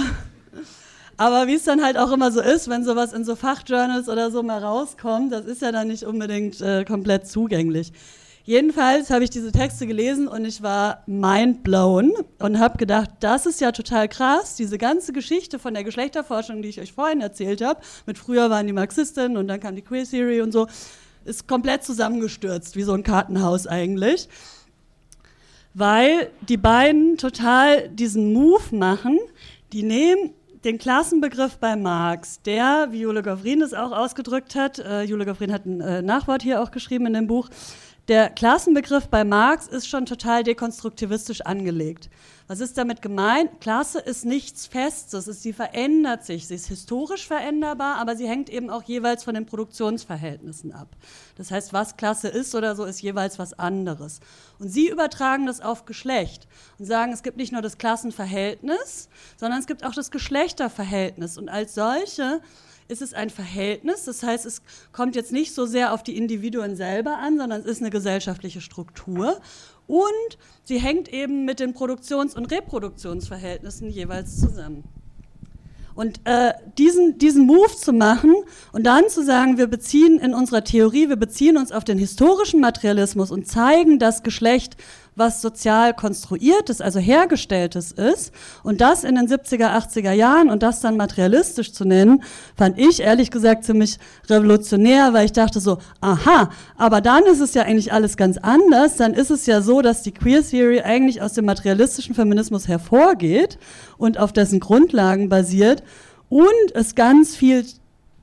aber 1.17 1.47
wie 1.47 1.55
es 1.55 1.63
dann 1.63 1.83
halt 1.83 1.97
auch 1.97 2.11
immer 2.11 2.31
so 2.31 2.41
ist, 2.41 2.69
wenn 2.69 2.83
sowas 2.83 3.13
in 3.13 3.23
so 3.23 3.35
Fachjournals 3.35 4.09
oder 4.09 4.31
so 4.31 4.43
mal 4.43 4.63
rauskommt, 4.63 5.31
das 5.31 5.45
ist 5.45 5.61
ja 5.61 5.71
dann 5.71 5.87
nicht 5.87 6.03
unbedingt 6.03 6.61
äh, 6.61 6.85
komplett 6.85 7.27
zugänglich. 7.27 7.91
Jedenfalls 8.49 9.11
habe 9.11 9.23
ich 9.23 9.29
diese 9.29 9.51
Texte 9.51 9.85
gelesen 9.85 10.27
und 10.27 10.43
ich 10.43 10.63
war 10.63 11.03
mind 11.05 11.61
blown 11.61 12.13
und 12.39 12.57
habe 12.57 12.79
gedacht, 12.79 13.11
das 13.19 13.45
ist 13.45 13.61
ja 13.61 13.71
total 13.71 14.07
krass, 14.09 14.55
diese 14.55 14.79
ganze 14.79 15.13
Geschichte 15.13 15.59
von 15.59 15.75
der 15.75 15.83
Geschlechterforschung, 15.83 16.63
die 16.63 16.69
ich 16.69 16.81
euch 16.81 16.93
vorhin 16.93 17.21
erzählt 17.21 17.61
habe, 17.61 17.79
mit 18.07 18.17
früher 18.17 18.49
waren 18.49 18.65
die 18.65 18.73
Marxistinnen 18.73 19.37
und 19.37 19.47
dann 19.47 19.59
kam 19.59 19.75
die 19.75 19.83
Queer 19.83 20.03
Theory 20.03 20.41
und 20.41 20.51
so, 20.51 20.65
ist 21.25 21.47
komplett 21.47 21.83
zusammengestürzt, 21.83 22.75
wie 22.75 22.81
so 22.81 22.93
ein 22.93 23.03
Kartenhaus 23.03 23.67
eigentlich. 23.67 24.27
Weil 25.75 26.31
die 26.41 26.57
beiden 26.57 27.17
total 27.17 27.87
diesen 27.89 28.33
Move 28.33 28.75
machen, 28.75 29.19
die 29.73 29.83
nehmen 29.83 30.33
den 30.63 30.79
Klassenbegriff 30.79 31.57
bei 31.57 31.75
Marx, 31.75 32.41
der, 32.41 32.87
wie 32.89 33.01
Jule 33.01 33.21
Gavrin 33.21 33.61
es 33.61 33.75
auch 33.75 33.91
ausgedrückt 33.91 34.55
hat, 34.55 34.79
äh, 34.79 35.03
Jule 35.03 35.25
Gavrin 35.25 35.53
hat 35.53 35.65
ein 35.65 35.81
äh, 35.81 36.01
Nachwort 36.01 36.41
hier 36.41 36.63
auch 36.63 36.71
geschrieben 36.71 37.05
in 37.05 37.13
dem 37.13 37.27
Buch, 37.27 37.47
der 38.09 38.31
Klassenbegriff 38.31 39.07
bei 39.07 39.23
Marx 39.23 39.67
ist 39.67 39.87
schon 39.87 40.07
total 40.07 40.43
dekonstruktivistisch 40.43 41.41
angelegt. 41.41 42.09
Was 42.47 42.59
ist 42.59 42.75
damit 42.79 43.03
gemeint? 43.03 43.61
Klasse 43.61 43.99
ist 43.99 44.25
nichts 44.25 44.65
Festes, 44.65 45.25
sie 45.25 45.53
verändert 45.53 46.25
sich, 46.25 46.47
sie 46.47 46.55
ist 46.55 46.65
historisch 46.65 47.27
veränderbar, 47.27 47.97
aber 47.97 48.15
sie 48.15 48.27
hängt 48.27 48.49
eben 48.49 48.71
auch 48.71 48.81
jeweils 48.81 49.23
von 49.23 49.35
den 49.35 49.45
Produktionsverhältnissen 49.45 50.73
ab. 50.73 50.87
Das 51.35 51.51
heißt, 51.51 51.71
was 51.71 51.97
Klasse 51.97 52.29
ist 52.29 52.55
oder 52.55 52.75
so, 52.75 52.85
ist 52.85 52.99
jeweils 53.03 53.37
was 53.37 53.53
anderes. 53.53 54.21
Und 54.57 54.69
sie 54.69 54.89
übertragen 54.89 55.45
das 55.45 55.61
auf 55.61 55.85
Geschlecht 55.85 56.47
und 56.79 56.85
sagen, 56.85 57.13
es 57.13 57.21
gibt 57.21 57.37
nicht 57.37 57.51
nur 57.51 57.61
das 57.61 57.77
Klassenverhältnis, 57.77 59.09
sondern 59.37 59.59
es 59.59 59.67
gibt 59.67 59.85
auch 59.85 59.93
das 59.93 60.09
Geschlechterverhältnis. 60.09 61.37
Und 61.37 61.49
als 61.49 61.75
solche 61.75 62.41
ist 62.89 63.01
es 63.01 63.13
ein 63.13 63.29
Verhältnis. 63.29 64.05
Das 64.05 64.23
heißt, 64.23 64.45
es 64.45 64.61
kommt 64.91 65.15
jetzt 65.15 65.31
nicht 65.31 65.53
so 65.53 65.65
sehr 65.65 65.93
auf 65.93 66.03
die 66.03 66.17
Individuen 66.17 66.75
selber 66.75 67.19
an, 67.19 67.37
sondern 67.37 67.61
es 67.61 67.67
ist 67.67 67.81
eine 67.81 67.91
gesellschaftliche 67.91 68.61
Struktur. 68.61 69.39
Und 69.87 70.37
sie 70.63 70.79
hängt 70.79 71.07
eben 71.13 71.45
mit 71.45 71.59
den 71.59 71.73
Produktions- 71.73 72.35
und 72.35 72.51
Reproduktionsverhältnissen 72.51 73.89
jeweils 73.89 74.39
zusammen. 74.39 74.83
Und 75.95 76.21
äh, 76.23 76.53
diesen, 76.77 77.17
diesen 77.17 77.45
Move 77.45 77.75
zu 77.75 77.91
machen 77.91 78.33
und 78.71 78.85
dann 78.85 79.09
zu 79.09 79.23
sagen, 79.23 79.57
wir 79.57 79.67
beziehen 79.67 80.19
in 80.19 80.33
unserer 80.33 80.63
Theorie, 80.63 81.09
wir 81.09 81.17
beziehen 81.17 81.57
uns 81.57 81.71
auf 81.71 81.83
den 81.83 81.97
historischen 81.97 82.61
Materialismus 82.61 83.31
und 83.31 83.47
zeigen 83.47 83.99
das 83.99 84.23
Geschlecht 84.23 84.77
was 85.19 85.41
sozial 85.41 85.93
konstruiertes, 85.93 86.81
also 86.81 86.99
hergestelltes 86.99 87.91
ist. 87.91 88.31
Und 88.63 88.81
das 88.81 89.03
in 89.03 89.15
den 89.15 89.27
70er, 89.27 89.75
80er 89.77 90.13
Jahren 90.13 90.49
und 90.49 90.63
das 90.63 90.79
dann 90.79 90.97
materialistisch 90.97 91.73
zu 91.73 91.85
nennen, 91.85 92.23
fand 92.55 92.79
ich 92.79 93.01
ehrlich 93.01 93.29
gesagt 93.29 93.65
ziemlich 93.65 93.99
revolutionär, 94.29 95.13
weil 95.13 95.25
ich 95.25 95.33
dachte 95.33 95.59
so, 95.59 95.77
aha, 96.01 96.49
aber 96.77 97.01
dann 97.01 97.23
ist 97.25 97.41
es 97.41 97.53
ja 97.53 97.63
eigentlich 97.63 97.93
alles 97.93 98.17
ganz 98.17 98.37
anders, 98.37 98.95
dann 98.95 99.13
ist 99.13 99.29
es 99.29 99.45
ja 99.45 99.61
so, 99.61 99.81
dass 99.81 100.01
die 100.01 100.13
Queer 100.13 100.41
Theory 100.41 100.81
eigentlich 100.81 101.21
aus 101.21 101.33
dem 101.33 101.45
materialistischen 101.45 102.15
Feminismus 102.15 102.67
hervorgeht 102.67 103.59
und 103.97 104.17
auf 104.17 104.33
dessen 104.33 104.59
Grundlagen 104.59 105.29
basiert 105.29 105.83
und 106.29 106.73
es 106.73 106.95
ganz 106.95 107.35
viel 107.35 107.65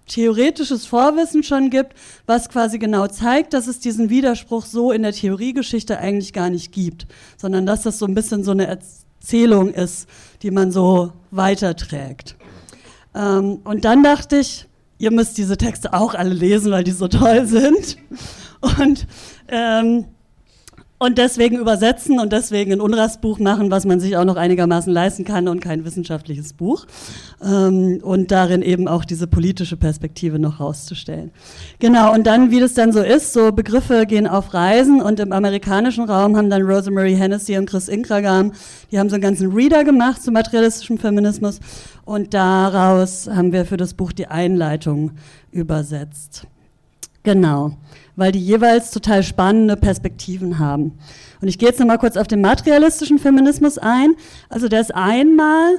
theoretisches 0.07 0.87
Vorwissen 0.87 1.43
schon 1.43 1.71
gibt, 1.71 1.95
was 2.27 2.49
quasi 2.49 2.79
genau 2.79 3.07
zeigt, 3.09 3.53
dass 3.55 3.67
es 3.67 3.81
diesen 3.81 4.09
Widerspruch 4.09 4.65
so 4.65 4.93
in 4.93 5.03
der 5.03 5.13
Theoriegeschichte 5.13 5.99
eigentlich 5.99 6.33
gar 6.33 6.51
nicht 6.51 6.73
gibt, 6.73 7.07
sondern 7.37 7.67
dass 7.67 7.83
das 7.83 7.99
so 7.99 8.07
ein 8.07 8.15
bisschen 8.15 8.45
so 8.45 8.53
eine 8.53 8.67
Erzählung 8.67 9.73
ist, 9.73 10.09
die 10.43 10.51
man 10.51 10.71
so 10.71 11.13
weiterträgt. 11.31 12.37
Ähm, 13.15 13.61
und 13.65 13.85
dann 13.85 14.03
dachte 14.03 14.39
ich, 14.39 14.67
ihr 14.99 15.11
müsst 15.11 15.39
diese 15.39 15.57
Texte 15.57 15.93
auch 15.93 16.15
alle 16.15 16.35
lesen, 16.35 16.71
weil 16.71 16.85
die 16.85 16.93
so 16.93 17.09
toll 17.09 17.47
sind. 17.47 17.99
Und 18.61 19.07
ähm, 19.49 20.07
und 20.99 21.19
deswegen 21.19 21.59
übersetzen 21.59 22.19
und 22.19 22.33
deswegen 22.33 22.73
ein 22.73 22.81
Unras-Buch 22.81 23.39
machen, 23.39 23.71
was 23.71 23.85
man 23.85 24.01
sich 24.01 24.17
auch 24.17 24.25
noch 24.25 24.37
einigermaßen 24.37 24.93
leisten 24.93 25.25
kann 25.25 25.47
und 25.47 25.61
kein 25.61 25.85
wissenschaftliches 25.85 26.55
Buch. 26.55 26.87
Ähm, 27.45 28.01
und 28.03 28.31
darin 28.31 28.63
eben 28.63 28.89
auch 28.89 29.05
diese 29.05 29.27
politische 29.27 29.77
Perspektive 29.77 30.39
noch 30.39 30.59
rauszustellen. 30.61 31.33
Genau, 31.81 32.15
und 32.15 32.27
dann, 32.27 32.51
wie 32.51 32.61
das 32.61 32.75
dann 32.75 32.93
so 32.93 33.01
ist, 33.01 33.35
so 33.35 33.53
Begriffe 33.53 34.07
gehen 34.07 34.27
auf 34.27 34.55
Reisen 34.55 35.03
und 35.03 35.21
im 35.21 35.33
amerikanischen 35.33 36.05
Raum 36.05 36.37
haben 36.37 36.49
dann 36.49 36.63
Rosemary 36.63 37.15
Hennessy 37.15 37.59
und 37.59 37.69
Chris 37.69 37.89
Inkragam, 37.89 38.53
die 38.91 38.99
haben 38.99 39.11
so 39.11 39.17
einen 39.17 39.23
ganzen 39.23 39.53
Reader 39.53 39.85
gemacht 39.85 40.23
zu 40.23 40.31
materialistischem 40.31 40.99
Feminismus 40.99 41.61
und 42.05 42.33
daraus 42.33 43.29
haben 43.29 43.53
wir 43.53 43.67
für 43.67 43.77
das 43.77 43.93
Buch 43.93 44.13
die 44.13 44.29
Einleitung 44.29 45.13
übersetzt. 45.51 46.47
Genau 47.27 47.77
weil 48.17 48.33
die 48.33 48.41
jeweils 48.41 48.91
total 48.91 49.23
spannende 49.23 49.77
Perspektiven 49.77 50.59
haben. 50.59 50.99
Und 51.41 51.49
ich 51.49 51.59
gehe 51.59 51.69
jetzt 51.69 51.79
nochmal 51.79 51.99
kurz 51.99 52.17
auf 52.17 52.27
den 52.27 52.41
materialistischen 52.41 53.19
Feminismus 53.19 53.79
ein. 53.79 54.15
Also 54.49 54.69
der 54.69 54.81
ist 54.81 54.95
einmal 54.95 55.79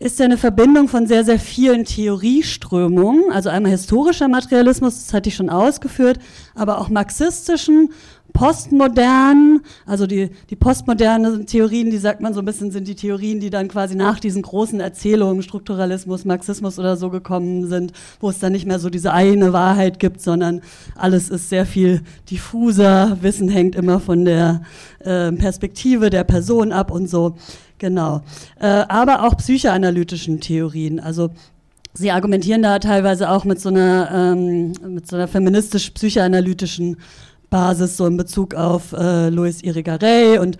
ist 0.00 0.18
ja 0.18 0.24
eine 0.24 0.38
Verbindung 0.38 0.88
von 0.88 1.06
sehr, 1.06 1.26
sehr 1.26 1.38
vielen 1.38 1.84
Theorieströmungen, 1.84 3.30
also 3.30 3.50
einmal 3.50 3.70
historischer 3.70 4.28
Materialismus, 4.28 4.94
das 4.94 5.12
hatte 5.12 5.28
ich 5.28 5.34
schon 5.34 5.50
ausgeführt, 5.50 6.18
aber 6.54 6.78
auch 6.78 6.88
marxistischen 6.88 7.92
postmodernen, 8.32 9.60
also 9.86 10.06
die, 10.06 10.30
die 10.50 10.56
postmodernen 10.56 11.46
Theorien, 11.46 11.90
die 11.90 11.98
sagt 11.98 12.20
man 12.20 12.34
so 12.34 12.40
ein 12.40 12.44
bisschen, 12.44 12.70
sind 12.70 12.88
die 12.88 12.94
Theorien, 12.94 13.40
die 13.40 13.50
dann 13.50 13.68
quasi 13.68 13.94
nach 13.94 14.20
diesen 14.20 14.42
großen 14.42 14.80
Erzählungen, 14.80 15.42
Strukturalismus, 15.42 16.24
Marxismus 16.24 16.78
oder 16.78 16.96
so 16.96 17.10
gekommen 17.10 17.68
sind, 17.68 17.92
wo 18.20 18.30
es 18.30 18.38
dann 18.38 18.52
nicht 18.52 18.66
mehr 18.66 18.78
so 18.78 18.90
diese 18.90 19.12
eine 19.12 19.52
Wahrheit 19.52 19.98
gibt, 19.98 20.20
sondern 20.20 20.60
alles 20.96 21.30
ist 21.30 21.48
sehr 21.48 21.66
viel 21.66 22.02
diffuser, 22.30 23.18
Wissen 23.20 23.48
hängt 23.48 23.76
immer 23.76 24.00
von 24.00 24.24
der 24.24 24.62
äh, 25.00 25.32
Perspektive 25.32 26.10
der 26.10 26.24
Person 26.24 26.72
ab 26.72 26.90
und 26.90 27.08
so. 27.08 27.36
Genau. 27.78 28.22
Äh, 28.60 28.66
aber 28.66 29.26
auch 29.26 29.36
psychoanalytischen 29.36 30.40
Theorien, 30.40 31.00
also 31.00 31.30
Sie 31.92 32.12
argumentieren 32.12 32.62
da 32.62 32.78
teilweise 32.78 33.30
auch 33.30 33.44
mit 33.44 33.60
so 33.60 33.68
einer, 33.68 34.10
ähm, 34.12 34.72
mit 34.86 35.08
so 35.08 35.16
einer 35.16 35.26
feministisch-psychoanalytischen 35.26 36.98
Basis 37.50 37.96
so 37.96 38.06
in 38.06 38.16
Bezug 38.16 38.54
auf 38.54 38.92
äh, 38.92 39.28
Louis 39.28 39.62
Irigaray 39.62 40.38
und 40.38 40.56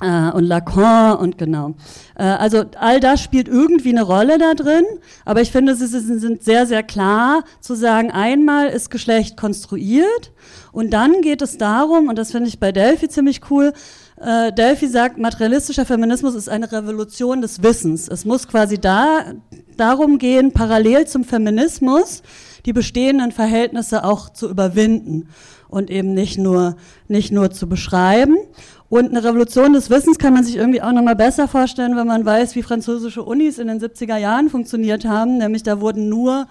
äh, 0.00 0.30
und 0.30 0.44
Lacan 0.44 1.18
und 1.18 1.38
genau. 1.38 1.74
Äh, 2.16 2.24
also 2.24 2.64
all 2.78 3.00
das 3.00 3.22
spielt 3.22 3.48
irgendwie 3.48 3.90
eine 3.90 4.02
Rolle 4.02 4.38
da 4.38 4.54
drin, 4.54 4.84
aber 5.24 5.42
ich 5.42 5.52
finde, 5.52 5.74
sie 5.74 5.86
sind 5.86 6.42
sehr, 6.42 6.66
sehr 6.66 6.82
klar 6.82 7.44
zu 7.60 7.74
sagen, 7.74 8.10
einmal 8.10 8.68
ist 8.68 8.90
Geschlecht 8.90 9.36
konstruiert 9.36 10.32
und 10.72 10.92
dann 10.92 11.20
geht 11.20 11.42
es 11.42 11.58
darum, 11.58 12.08
und 12.08 12.16
das 12.16 12.32
finde 12.32 12.48
ich 12.48 12.58
bei 12.58 12.72
Delphi 12.72 13.08
ziemlich 13.08 13.42
cool, 13.50 13.72
äh, 14.20 14.52
Delphi 14.52 14.86
sagt, 14.86 15.18
materialistischer 15.18 15.86
Feminismus 15.86 16.34
ist 16.34 16.48
eine 16.48 16.70
Revolution 16.70 17.40
des 17.40 17.62
Wissens. 17.62 18.06
Es 18.08 18.26
muss 18.26 18.46
quasi 18.46 18.78
da, 18.78 19.32
darum 19.76 20.18
gehen, 20.18 20.52
parallel 20.52 21.06
zum 21.06 21.24
Feminismus 21.24 22.22
die 22.66 22.74
bestehenden 22.74 23.32
Verhältnisse 23.32 24.04
auch 24.04 24.28
zu 24.28 24.50
überwinden 24.50 25.28
und 25.70 25.90
eben 25.90 26.12
nicht 26.12 26.38
nur, 26.38 26.76
nicht 27.08 27.32
nur 27.32 27.50
zu 27.50 27.68
beschreiben. 27.68 28.36
Und 28.88 29.10
eine 29.10 29.22
Revolution 29.22 29.72
des 29.72 29.88
Wissens 29.88 30.18
kann 30.18 30.34
man 30.34 30.44
sich 30.44 30.56
irgendwie 30.56 30.82
auch 30.82 30.92
nochmal 30.92 31.16
besser 31.16 31.46
vorstellen, 31.46 31.96
wenn 31.96 32.08
man 32.08 32.24
weiß, 32.24 32.56
wie 32.56 32.62
französische 32.62 33.22
Unis 33.22 33.58
in 33.58 33.68
den 33.68 33.80
70er 33.80 34.16
Jahren 34.16 34.50
funktioniert 34.50 35.04
haben. 35.04 35.38
Nämlich 35.38 35.62
da 35.62 35.80
wurden 35.80 36.08
nur 36.08 36.48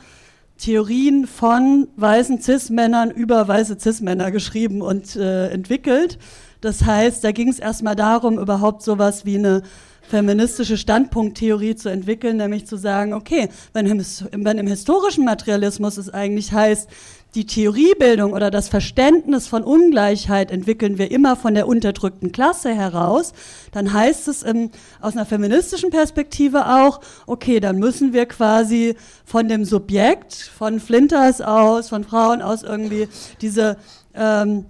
Theorien 0.58 1.28
von 1.28 1.88
weißen 1.98 2.42
Cis-Männern 2.42 3.12
über 3.12 3.48
weiße 3.48 3.78
Cis-Männer 3.80 4.32
geschrieben 4.32 4.82
und 4.82 5.16
äh, 5.16 5.50
entwickelt. 5.50 6.18
Das 6.62 6.86
heißt, 6.86 7.24
da 7.24 7.32
ging 7.32 7.50
es 7.50 7.60
erstmal 7.60 7.96
darum, 7.96 8.40
überhaupt 8.40 8.84
sowas 8.84 9.26
wie 9.26 9.38
eine 9.38 9.62
feministische 10.10 10.78
Standpunkttheorie 10.78 11.76
zu 11.76 11.90
entwickeln, 11.90 12.38
nämlich 12.38 12.66
zu 12.66 12.78
sagen, 12.78 13.14
okay, 13.14 13.50
wenn 13.74 13.86
im, 13.86 14.04
wenn 14.32 14.58
im 14.58 14.68
historischen 14.68 15.24
Materialismus 15.24 15.98
es 15.98 16.10
eigentlich 16.10 16.52
heißt, 16.52 16.90
die 17.36 17.46
Theoriebildung 17.46 18.34
oder 18.34 18.50
das 18.50 18.70
Verständnis 18.70 19.48
von 19.48 19.64
Ungleichheit 19.64 20.52
entwickeln 20.52 20.98
wir 20.98 21.12
immer 21.12 21.36
von 21.36 21.54
der 21.54 21.68
unterdrückten 21.68 22.32
Klasse 22.32 22.74
heraus, 22.74 23.34
dann 23.72 23.94
heißt 23.94 24.28
es 24.28 24.42
im, 24.42 24.72
aus 25.00 25.14
einer 25.14 25.26
feministischen 25.26 25.92
Perspektive 25.92 26.66
auch, 26.68 27.02
okay, 27.28 27.60
dann 27.60 27.78
müssen 27.78 28.14
wir 28.14 28.26
quasi 28.26 28.96
von 29.26 29.48
dem 29.48 29.64
Subjekt, 29.64 30.34
von 30.34 30.80
Flinters 30.80 31.42
aus, 31.42 31.90
von 31.90 32.04
Frauen 32.04 32.42
aus 32.42 32.64
irgendwie 32.64 33.08
diese 33.42 33.78
ähm, 34.16 34.66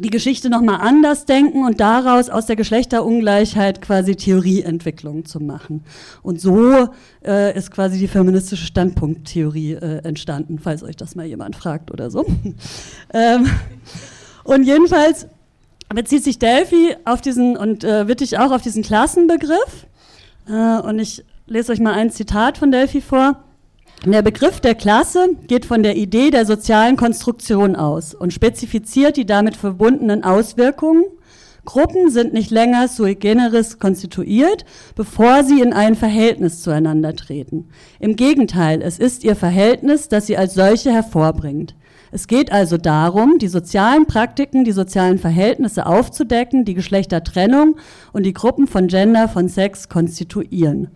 die 0.00 0.10
Geschichte 0.10 0.50
nochmal 0.50 0.80
anders 0.80 1.24
denken 1.24 1.64
und 1.64 1.80
daraus 1.80 2.28
aus 2.28 2.46
der 2.46 2.56
Geschlechterungleichheit 2.56 3.80
quasi 3.80 4.16
Theorieentwicklung 4.16 5.24
zu 5.24 5.38
machen. 5.38 5.84
Und 6.22 6.40
so 6.40 6.88
äh, 7.24 7.56
ist 7.56 7.70
quasi 7.70 7.98
die 7.98 8.08
feministische 8.08 8.66
Standpunkttheorie 8.66 9.74
äh, 9.74 10.04
entstanden, 10.04 10.58
falls 10.58 10.82
euch 10.82 10.96
das 10.96 11.14
mal 11.14 11.26
jemand 11.26 11.54
fragt 11.54 11.92
oder 11.92 12.10
so. 12.10 12.26
ähm, 13.14 13.46
und 14.42 14.64
jedenfalls 14.64 15.28
bezieht 15.94 16.24
sich 16.24 16.40
Delphi 16.40 16.96
auf 17.04 17.20
diesen 17.20 17.56
und 17.56 17.84
äh, 17.84 18.08
Wittig 18.08 18.38
auch 18.38 18.50
auf 18.50 18.62
diesen 18.62 18.82
Klassenbegriff. 18.82 19.86
Äh, 20.48 20.80
und 20.80 20.98
ich 20.98 21.24
lese 21.46 21.70
euch 21.70 21.80
mal 21.80 21.92
ein 21.92 22.10
Zitat 22.10 22.58
von 22.58 22.72
Delphi 22.72 23.00
vor. 23.00 23.44
Der 24.04 24.20
Begriff 24.20 24.60
der 24.60 24.74
Klasse 24.74 25.30
geht 25.46 25.64
von 25.64 25.82
der 25.82 25.96
Idee 25.96 26.30
der 26.30 26.44
sozialen 26.44 26.96
Konstruktion 26.96 27.74
aus 27.74 28.14
und 28.14 28.34
spezifiziert 28.34 29.16
die 29.16 29.24
damit 29.24 29.56
verbundenen 29.56 30.24
Auswirkungen. 30.24 31.04
Gruppen 31.64 32.10
sind 32.10 32.34
nicht 32.34 32.50
länger 32.50 32.88
sui 32.88 33.14
generis 33.14 33.78
konstituiert, 33.78 34.66
bevor 34.94 35.44
sie 35.44 35.62
in 35.62 35.72
ein 35.72 35.94
Verhältnis 35.94 36.60
zueinander 36.60 37.16
treten. 37.16 37.68
Im 37.98 38.16
Gegenteil, 38.16 38.82
es 38.82 38.98
ist 38.98 39.24
ihr 39.24 39.36
Verhältnis, 39.36 40.08
das 40.08 40.26
sie 40.26 40.36
als 40.36 40.52
solche 40.52 40.92
hervorbringt. 40.92 41.74
Es 42.12 42.28
geht 42.28 42.52
also 42.52 42.76
darum, 42.76 43.38
die 43.38 43.48
sozialen 43.48 44.06
Praktiken, 44.06 44.64
die 44.64 44.72
sozialen 44.72 45.18
Verhältnisse 45.18 45.86
aufzudecken, 45.86 46.66
die 46.66 46.74
Geschlechtertrennung 46.74 47.76
und 48.12 48.24
die 48.24 48.34
Gruppen 48.34 48.66
von 48.66 48.86
Gender, 48.86 49.28
von 49.28 49.48
Sex 49.48 49.88
konstituieren. 49.88 50.90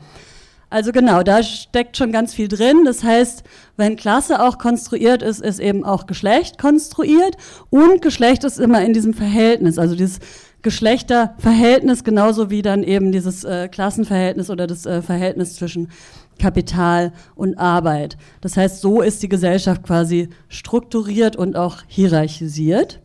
Also 0.70 0.92
genau, 0.92 1.22
da 1.22 1.42
steckt 1.42 1.96
schon 1.96 2.12
ganz 2.12 2.34
viel 2.34 2.48
drin. 2.48 2.84
Das 2.84 3.02
heißt, 3.02 3.42
wenn 3.76 3.96
Klasse 3.96 4.42
auch 4.42 4.58
konstruiert 4.58 5.22
ist, 5.22 5.40
ist 5.40 5.60
eben 5.60 5.84
auch 5.84 6.06
Geschlecht 6.06 6.58
konstruiert 6.58 7.36
und 7.70 8.02
Geschlecht 8.02 8.44
ist 8.44 8.58
immer 8.58 8.82
in 8.84 8.92
diesem 8.92 9.14
Verhältnis, 9.14 9.78
also 9.78 9.94
dieses 9.94 10.18
Geschlechterverhältnis 10.62 12.04
genauso 12.04 12.50
wie 12.50 12.62
dann 12.62 12.82
eben 12.82 13.12
dieses 13.12 13.44
äh, 13.44 13.68
Klassenverhältnis 13.68 14.50
oder 14.50 14.66
das 14.66 14.86
äh, 14.86 15.02
Verhältnis 15.02 15.54
zwischen 15.54 15.90
Kapital 16.38 17.12
und 17.34 17.58
Arbeit. 17.58 18.16
Das 18.40 18.56
heißt, 18.56 18.80
so 18.80 19.00
ist 19.00 19.22
die 19.22 19.28
Gesellschaft 19.28 19.82
quasi 19.84 20.28
strukturiert 20.48 21.36
und 21.36 21.56
auch 21.56 21.78
hierarchisiert. 21.86 23.00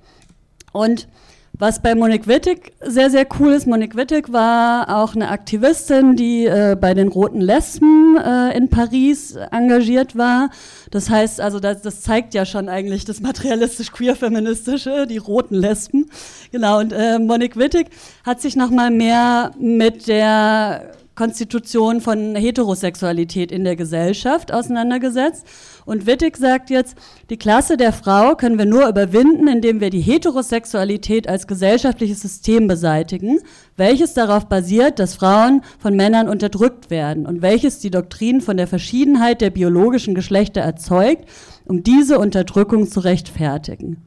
Und 0.71 1.07
was 1.55 1.81
bei 1.81 1.93
Monique 1.93 2.27
Wittig 2.27 2.73
sehr, 2.81 3.11
sehr 3.11 3.27
cool 3.39 3.53
ist, 3.53 3.67
Monique 3.67 3.95
Wittig 3.95 4.33
war 4.33 4.97
auch 4.97 5.13
eine 5.15 5.29
Aktivistin, 5.29 6.15
die 6.15 6.45
äh, 6.45 6.75
bei 6.79 6.95
den 6.95 7.09
Roten 7.09 7.41
Lesben 7.41 8.17
äh, 8.17 8.57
in 8.57 8.69
Paris 8.69 9.35
engagiert 9.51 10.17
war. 10.17 10.49
Das 10.89 11.11
heißt 11.11 11.39
also, 11.39 11.59
das, 11.59 11.81
das 11.81 12.01
zeigt 12.01 12.33
ja 12.33 12.45
schon 12.45 12.69
eigentlich 12.69 13.05
das 13.05 13.21
materialistisch-queer-feministische, 13.21 15.05
die 15.05 15.17
roten 15.17 15.55
Lesben. 15.55 16.09
Genau, 16.51 16.79
und 16.79 16.91
äh, 16.91 17.19
Monique 17.19 17.55
Wittig 17.55 17.87
hat 18.25 18.41
sich 18.41 18.55
nochmal 18.55 18.89
mehr 18.89 19.51
mit 19.59 20.07
der 20.07 20.91
Konstitution 21.15 22.01
von 22.01 22.35
Heterosexualität 22.35 23.51
in 23.51 23.63
der 23.63 23.75
Gesellschaft 23.75 24.51
auseinandergesetzt. 24.51 25.45
Und 25.85 26.07
Wittig 26.07 26.37
sagt 26.37 26.71
jetzt, 26.71 26.95
die 27.29 27.37
Klasse 27.37 27.77
der 27.77 27.93
Frau 27.93 28.35
können 28.35 28.57
wir 28.57 28.65
nur 28.65 28.87
überwinden, 28.87 29.47
indem 29.47 29.79
wir 29.79 29.91
die 29.91 30.01
Heterosexualität 30.01 31.27
als 31.27 31.45
gesellschaftliches 31.45 32.21
System 32.21 32.67
beseitigen, 32.67 33.39
welches 33.77 34.15
darauf 34.15 34.47
basiert, 34.47 34.97
dass 34.97 35.15
Frauen 35.15 35.61
von 35.77 35.95
Männern 35.95 36.27
unterdrückt 36.27 36.89
werden 36.89 37.27
und 37.27 37.43
welches 37.43 37.79
die 37.79 37.91
Doktrin 37.91 38.41
von 38.41 38.57
der 38.57 38.67
Verschiedenheit 38.67 39.41
der 39.41 39.51
biologischen 39.51 40.15
Geschlechter 40.15 40.61
erzeugt, 40.61 41.29
um 41.65 41.83
diese 41.83 42.17
Unterdrückung 42.17 42.87
zu 42.87 43.01
rechtfertigen. 43.01 43.97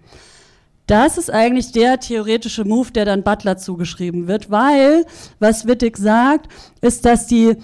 Das 0.87 1.18
ist 1.18 1.31
eigentlich 1.33 1.72
der 1.72 1.99
theoretische 1.99 2.64
Move, 2.64 2.92
der 2.92 3.05
dann 3.05 3.25
Butler 3.25 3.57
zugeschrieben 3.57 4.29
wird, 4.29 4.51
weil, 4.51 5.05
was 5.40 5.66
Wittig 5.66 5.96
sagt, 5.96 6.51
ist, 6.81 7.05
dass 7.05 7.27
die 7.27 7.57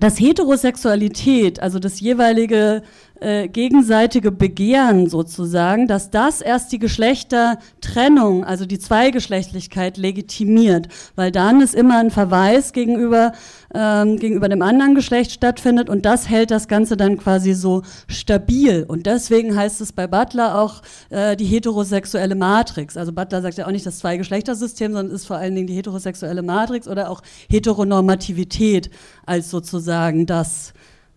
dass 0.00 0.18
Heterosexualität, 0.18 1.60
also 1.60 1.78
das 1.78 2.00
jeweilige 2.00 2.82
äh, 3.20 3.48
gegenseitige 3.48 4.32
Begehren 4.32 5.08
sozusagen, 5.08 5.86
dass 5.86 6.10
das 6.10 6.40
erst 6.40 6.72
die 6.72 6.78
Geschlechtertrennung, 6.78 8.44
also 8.44 8.66
die 8.66 8.78
Zweigeschlechtlichkeit 8.78 9.96
legitimiert, 9.96 10.88
weil 11.14 11.30
dann 11.30 11.60
ist 11.60 11.74
immer 11.74 11.98
ein 11.98 12.10
Verweis 12.10 12.72
gegenüber, 12.72 13.32
ähm, 13.72 14.18
gegenüber 14.18 14.48
dem 14.48 14.62
anderen 14.62 14.94
Geschlecht 14.94 15.30
stattfindet 15.30 15.88
und 15.88 16.04
das 16.04 16.28
hält 16.28 16.50
das 16.50 16.68
Ganze 16.68 16.96
dann 16.96 17.16
quasi 17.16 17.54
so 17.54 17.82
stabil. 18.08 18.84
Und 18.86 19.06
deswegen 19.06 19.56
heißt 19.56 19.80
es 19.80 19.92
bei 19.92 20.06
Butler 20.06 20.60
auch 20.60 20.82
äh, 21.10 21.36
die 21.36 21.46
heterosexuelle 21.46 22.34
Matrix. 22.34 22.96
Also 22.96 23.12
Butler 23.12 23.42
sagt 23.42 23.58
ja 23.58 23.66
auch 23.66 23.70
nicht 23.70 23.86
das 23.86 24.00
Zweigeschlechtersystem, 24.00 24.92
sondern 24.92 25.14
ist 25.14 25.26
vor 25.26 25.36
allen 25.36 25.54
Dingen 25.54 25.68
die 25.68 25.74
heterosexuelle 25.74 26.42
Matrix 26.42 26.88
oder 26.88 27.08
auch 27.10 27.22
Heteronormativität 27.48 28.90
als 29.24 29.50
sozusagen 29.50 30.26
das 30.26 30.73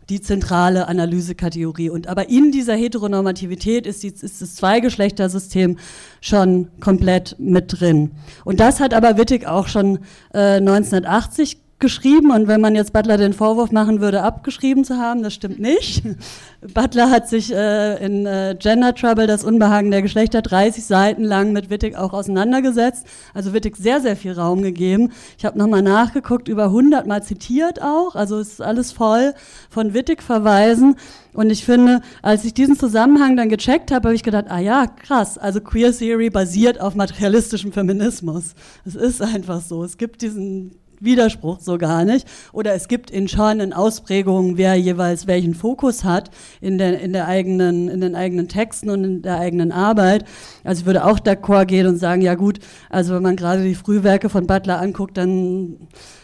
die 0.10 0.22
zentrale 0.22 0.88
Analysekategorie. 0.88 1.90
Und 1.90 2.08
aber 2.08 2.30
in 2.30 2.52
dieser 2.52 2.76
Heteronormativität 2.76 3.86
ist, 3.86 4.04
die, 4.04 4.08
ist 4.08 4.42
das 4.42 4.56
Zweigeschlechtersystem 4.56 5.78
schon 6.22 6.70
komplett 6.80 7.36
mit 7.40 7.80
drin. 7.80 8.12
Und 8.46 8.60
das 8.60 8.80
hat 8.80 8.94
aber 8.94 9.18
Wittig 9.18 9.48
auch 9.48 9.68
schon 9.68 10.00
äh, 10.34 10.58
1980 10.58 11.58
geschrieben 11.80 12.32
und 12.32 12.48
wenn 12.48 12.60
man 12.60 12.74
jetzt 12.74 12.92
Butler 12.92 13.18
den 13.18 13.34
Vorwurf 13.34 13.72
machen 13.72 14.02
würde, 14.02 14.24
abgeschrieben 14.24 14.84
zu 14.84 14.98
haben, 14.98 15.22
das 15.22 15.36
stimmt 15.36 15.60
nicht. 15.60 16.04
Butler 16.74 17.12
hat 17.12 17.30
sich 17.30 17.54
äh, 17.54 18.04
in 18.04 18.26
äh, 18.26 18.56
Gender 18.58 18.96
Trouble, 18.96 19.28
das 19.28 19.44
Unbehagen 19.44 19.92
der 19.92 20.02
Geschlechter, 20.02 20.42
30 20.42 20.84
Seiten 20.84 21.24
lang 21.24 21.52
mit 21.52 21.70
Wittig 21.70 21.96
auch 21.96 22.14
auseinandergesetzt. 22.14 23.06
Also 23.36 23.54
Wittig 23.54 23.78
sehr, 23.78 24.02
sehr 24.02 24.16
viel 24.16 24.34
Raum 24.34 24.64
gegeben. 24.64 25.12
Ich 25.38 25.46
habe 25.46 25.58
nochmal 25.58 25.84
nachgeguckt, 25.84 26.48
über 26.48 26.66
100 26.66 27.06
Mal 27.06 27.22
zitiert 27.22 27.80
auch, 27.82 28.16
also 28.16 28.40
es 28.40 28.54
ist 28.54 28.62
alles 28.62 28.92
voll 28.92 29.36
von 29.70 29.94
Wittig 29.94 30.24
verweisen. 30.24 30.96
Und 31.34 31.52
ich 31.52 31.64
finde, 31.64 32.02
als 32.24 32.44
ich 32.44 32.56
diesen 32.56 32.80
Zusammenhang 32.80 33.38
dann 33.38 33.50
gecheckt 33.50 33.92
habe, 33.92 34.08
habe 34.08 34.16
ich 34.16 34.24
gedacht, 34.24 34.46
ah 34.50 34.60
ja, 34.60 34.88
krass, 34.88 35.38
also 35.38 35.62
Queer 35.62 35.96
Theory 35.96 36.32
basiert 36.32 36.82
auf 36.82 36.96
materialistischem 36.96 37.72
Feminismus. 37.72 38.56
Es 38.84 38.96
ist 38.96 39.22
einfach 39.22 39.62
so. 39.62 39.84
Es 39.84 39.98
gibt 39.98 40.24
diesen 40.24 40.72
Widerspruch 41.00 41.60
so 41.60 41.78
gar 41.78 42.06
nicht. 42.06 42.28
Oder 42.54 42.74
es 42.74 42.88
gibt 42.88 43.12
in 43.12 43.28
schon 43.28 43.60
in 43.60 43.74
Ausprägungen, 43.74 44.58
wer 44.58 44.76
jeweils 44.76 45.28
welchen 45.28 45.54
Fokus 45.54 46.04
hat 46.04 46.32
in, 46.62 46.78
der, 46.78 47.00
in, 47.00 47.14
der 47.14 47.28
eigenen, 47.28 47.88
in 47.88 48.02
den 48.02 48.16
eigenen 48.16 48.48
Texten 48.48 48.90
und 48.90 49.04
in 49.04 49.22
der 49.22 49.40
eigenen 49.40 49.72
Arbeit. 49.72 50.26
Also 50.64 50.82
ich 50.82 50.86
würde 50.86 51.06
auch 51.06 51.20
d'accord 51.20 51.66
gehen 51.66 51.88
und 51.88 51.98
sagen, 51.98 52.22
ja 52.22 52.36
gut, 52.36 52.60
also 52.90 53.16
wenn 53.16 53.24
man 53.24 53.36
gerade 53.36 53.64
die 53.64 53.76
Frühwerke 53.76 54.30
von 54.30 54.48
Butler 54.48 54.80
anguckt, 54.80 55.18
dann 55.18 55.78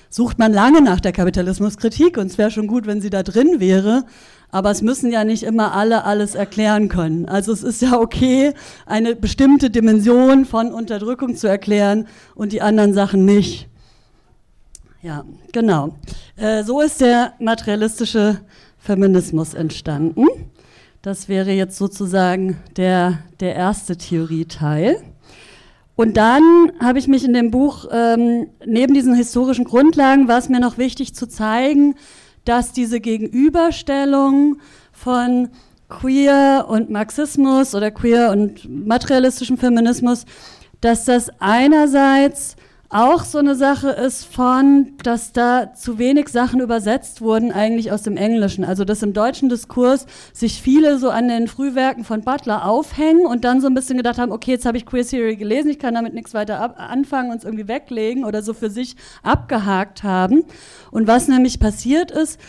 sucht 0.09 0.37
man 0.37 0.53
lange 0.53 0.81
nach 0.81 0.99
der 0.99 1.11
Kapitalismuskritik 1.11 2.17
und 2.17 2.27
es 2.27 2.37
wäre 2.37 2.51
schon 2.51 2.67
gut, 2.67 2.85
wenn 2.85 3.01
sie 3.01 3.09
da 3.09 3.23
drin 3.23 3.59
wäre. 3.59 4.05
Aber 4.51 4.69
es 4.69 4.83
müssen 4.83 5.11
ja 5.11 5.23
nicht 5.23 5.41
immer 5.41 5.73
alle 5.73 6.03
alles 6.03 6.35
erklären 6.35 6.87
können. 6.87 7.25
Also 7.25 7.51
es 7.51 7.63
ist 7.63 7.81
ja 7.81 7.99
okay, 7.99 8.53
eine 8.85 9.15
bestimmte 9.15 9.71
Dimension 9.71 10.45
von 10.45 10.71
Unterdrückung 10.71 11.35
zu 11.35 11.47
erklären 11.47 12.07
und 12.35 12.51
die 12.51 12.61
anderen 12.61 12.93
Sachen 12.93 13.25
nicht. 13.25 13.67
Ja, 15.03 15.25
genau. 15.51 15.97
Äh, 16.37 16.63
so 16.63 16.79
ist 16.79 17.01
der 17.01 17.33
materialistische 17.37 18.39
Feminismus 18.77 19.53
entstanden. 19.53 20.27
Das 21.01 21.27
wäre 21.27 21.51
jetzt 21.51 21.77
sozusagen 21.77 22.55
der, 22.77 23.19
der 23.41 23.53
erste 23.53 23.97
Theorieteil. 23.97 25.03
Und 25.97 26.15
dann 26.15 26.71
habe 26.79 26.99
ich 26.99 27.09
mich 27.09 27.25
in 27.25 27.33
dem 27.33 27.51
Buch, 27.51 27.85
ähm, 27.91 28.47
neben 28.65 28.93
diesen 28.93 29.13
historischen 29.13 29.65
Grundlagen, 29.65 30.29
war 30.29 30.37
es 30.37 30.47
mir 30.47 30.61
noch 30.61 30.77
wichtig 30.77 31.13
zu 31.13 31.27
zeigen, 31.27 31.95
dass 32.45 32.71
diese 32.71 33.01
Gegenüberstellung 33.01 34.61
von 34.93 35.49
Queer 35.89 36.67
und 36.69 36.89
Marxismus 36.89 37.75
oder 37.75 37.91
Queer 37.91 38.31
und 38.31 38.69
materialistischem 38.87 39.57
Feminismus, 39.57 40.23
dass 40.79 41.03
das 41.03 41.29
einerseits 41.39 42.55
auch 42.93 43.23
so 43.23 43.39
eine 43.39 43.55
Sache 43.55 43.89
ist 43.89 44.23
von, 44.23 44.93
dass 45.01 45.33
da 45.33 45.73
zu 45.73 45.97
wenig 45.97 46.29
Sachen 46.29 46.59
übersetzt 46.59 47.21
wurden 47.21 47.51
eigentlich 47.51 47.91
aus 47.91 48.03
dem 48.03 48.17
Englischen. 48.17 48.63
Also 48.63 48.85
dass 48.85 49.01
im 49.01 49.13
deutschen 49.13 49.49
Diskurs 49.49 50.05
sich 50.31 50.61
viele 50.61 50.99
so 50.99 51.09
an 51.09 51.27
den 51.27 51.47
Frühwerken 51.47 52.03
von 52.03 52.21
Butler 52.21 52.65
aufhängen 52.65 53.25
und 53.25 53.45
dann 53.45 53.61
so 53.61 53.67
ein 53.67 53.73
bisschen 53.73 53.97
gedacht 53.97 54.19
haben, 54.19 54.31
okay, 54.31 54.51
jetzt 54.51 54.67
habe 54.67 54.77
ich 54.77 54.85
Queer 54.85 55.05
Theory 55.05 55.35
gelesen, 55.35 55.71
ich 55.71 55.79
kann 55.79 55.95
damit 55.95 56.13
nichts 56.13 56.35
weiter 56.35 56.79
anfangen 56.79 57.31
und 57.31 57.37
es 57.37 57.43
irgendwie 57.43 57.67
weglegen 57.67 58.25
oder 58.25 58.43
so 58.43 58.53
für 58.53 58.69
sich 58.69 58.95
abgehakt 59.23 60.03
haben. 60.03 60.43
Und 60.91 61.07
was 61.07 61.27
nämlich 61.27 61.59
passiert 61.59 62.11
ist, 62.11 62.39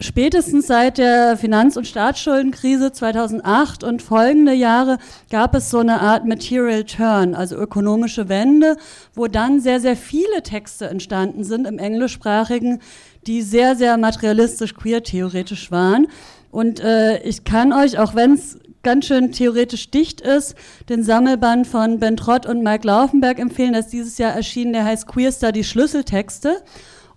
Spätestens 0.00 0.68
seit 0.68 0.98
der 0.98 1.36
Finanz- 1.36 1.76
und 1.76 1.84
Staatsschuldenkrise 1.84 2.92
2008 2.92 3.82
und 3.82 4.00
folgende 4.00 4.52
Jahre 4.52 4.98
gab 5.28 5.56
es 5.56 5.70
so 5.70 5.78
eine 5.78 6.00
Art 6.00 6.24
Material 6.24 6.84
Turn, 6.84 7.34
also 7.34 7.56
ökonomische 7.56 8.28
Wende, 8.28 8.76
wo 9.14 9.26
dann 9.26 9.60
sehr, 9.60 9.80
sehr 9.80 9.96
viele 9.96 10.44
Texte 10.44 10.88
entstanden 10.88 11.42
sind 11.42 11.66
im 11.66 11.80
englischsprachigen, 11.80 12.80
die 13.26 13.42
sehr, 13.42 13.74
sehr 13.74 13.96
materialistisch 13.96 14.76
queer-theoretisch 14.76 15.72
waren. 15.72 16.06
Und 16.52 16.78
äh, 16.78 17.20
ich 17.22 17.42
kann 17.42 17.72
euch, 17.72 17.98
auch 17.98 18.14
wenn 18.14 18.34
es 18.34 18.56
ganz 18.84 19.06
schön 19.06 19.32
theoretisch 19.32 19.90
dicht 19.90 20.20
ist, 20.20 20.54
den 20.88 21.02
Sammelband 21.02 21.66
von 21.66 21.98
Ben 21.98 22.16
Trott 22.16 22.46
und 22.46 22.62
Mike 22.62 22.86
Laufenberg 22.86 23.40
empfehlen, 23.40 23.72
das 23.72 23.88
dieses 23.88 24.16
Jahr 24.16 24.32
erschienen, 24.32 24.74
der 24.74 24.84
heißt 24.84 25.08
Queer 25.08 25.32
Study 25.32 25.64
Schlüsseltexte. 25.64 26.62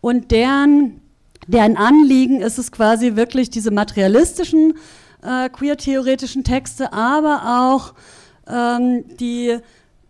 Und 0.02 0.32
deren 0.32 1.01
deren 1.48 1.78
Anliegen 1.78 2.42
ist 2.42 2.58
es 2.58 2.72
quasi 2.72 3.16
wirklich 3.16 3.50
diese 3.50 3.72
materialistischen 3.72 4.74
äh, 5.24 5.50
queer-theoretischen 5.50 6.44
Texte, 6.44 6.94
aber 6.94 7.68
auch 7.68 7.94
ähm, 8.48 9.06
die, 9.18 9.58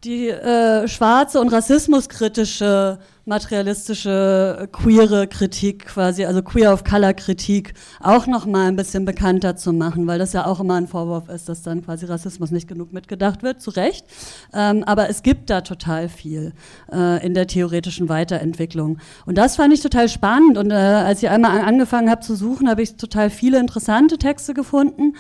die 0.04 0.30
äh, 0.30 0.88
schwarze 0.88 1.40
und 1.40 1.50
rassismuskritische 1.50 3.00
materialistische 3.26 4.68
queere 4.72 5.28
Kritik 5.28 5.86
quasi, 5.86 6.26
also 6.26 6.42
queer 6.42 6.74
of 6.74 6.84
color 6.84 7.14
Kritik 7.14 7.74
auch 8.00 8.26
noch 8.28 8.46
mal 8.46 8.68
ein 8.68 8.76
bisschen 8.76 9.06
bekannter 9.06 9.56
zu 9.56 9.74
machen, 9.74 10.08
weil 10.08 10.18
das 10.18 10.34
ja 10.34 10.46
auch 10.46 10.60
immer 10.60 10.76
ein 10.76 10.88
Vorwurf 10.88 11.30
ist, 11.30 11.48
dass 11.48 11.62
dann 11.62 11.84
quasi 11.86 12.06
Rassismus 12.06 12.52
nicht 12.52 12.68
genug 12.68 12.94
mitgedacht 12.94 13.44
wird, 13.44 13.62
zu 13.62 13.72
Recht. 13.72 14.06
Ähm, 14.54 14.84
aber 14.86 15.10
es 15.10 15.22
gibt 15.24 15.50
da 15.50 15.62
total 15.62 16.10
viel 16.10 16.54
äh, 16.92 17.26
in 17.26 17.34
der 17.34 17.48
theoretischen 17.48 18.10
Weiterentwicklung. 18.10 18.98
Und 19.26 19.38
das 19.38 19.56
fand 19.56 19.74
ich 19.74 19.82
total 19.82 20.10
spannend. 20.10 20.58
Und 20.58 20.72
äh, 20.72 20.76
als 20.76 21.22
ich 21.22 21.30
einmal 21.30 21.62
angefangen 21.62 22.10
habe 22.10 22.22
zu 22.22 22.36
suchen, 22.36 22.70
habe 22.70 22.82
ich 22.82 22.96
total 22.96 23.30
viele 23.30 23.60
interessante 23.60 24.18
Texte 24.18 24.54
gefunden. 24.54 25.16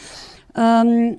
Ähm, 0.55 1.17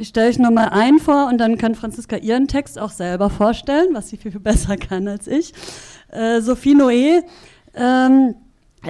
ich 0.00 0.08
stelle 0.08 0.30
euch 0.30 0.38
nochmal 0.38 0.70
einen 0.70 0.98
vor 0.98 1.28
und 1.28 1.36
dann 1.36 1.58
kann 1.58 1.74
Franziska 1.74 2.16
ihren 2.16 2.48
Text 2.48 2.78
auch 2.78 2.90
selber 2.90 3.28
vorstellen, 3.28 3.88
was 3.92 4.08
sie 4.08 4.16
viel, 4.16 4.30
viel 4.30 4.40
besser 4.40 4.78
kann 4.78 5.06
als 5.06 5.26
ich. 5.26 5.52
Äh, 6.12 6.40
Sophie 6.40 6.74
Noé 6.74 7.22
ähm, 7.74 8.34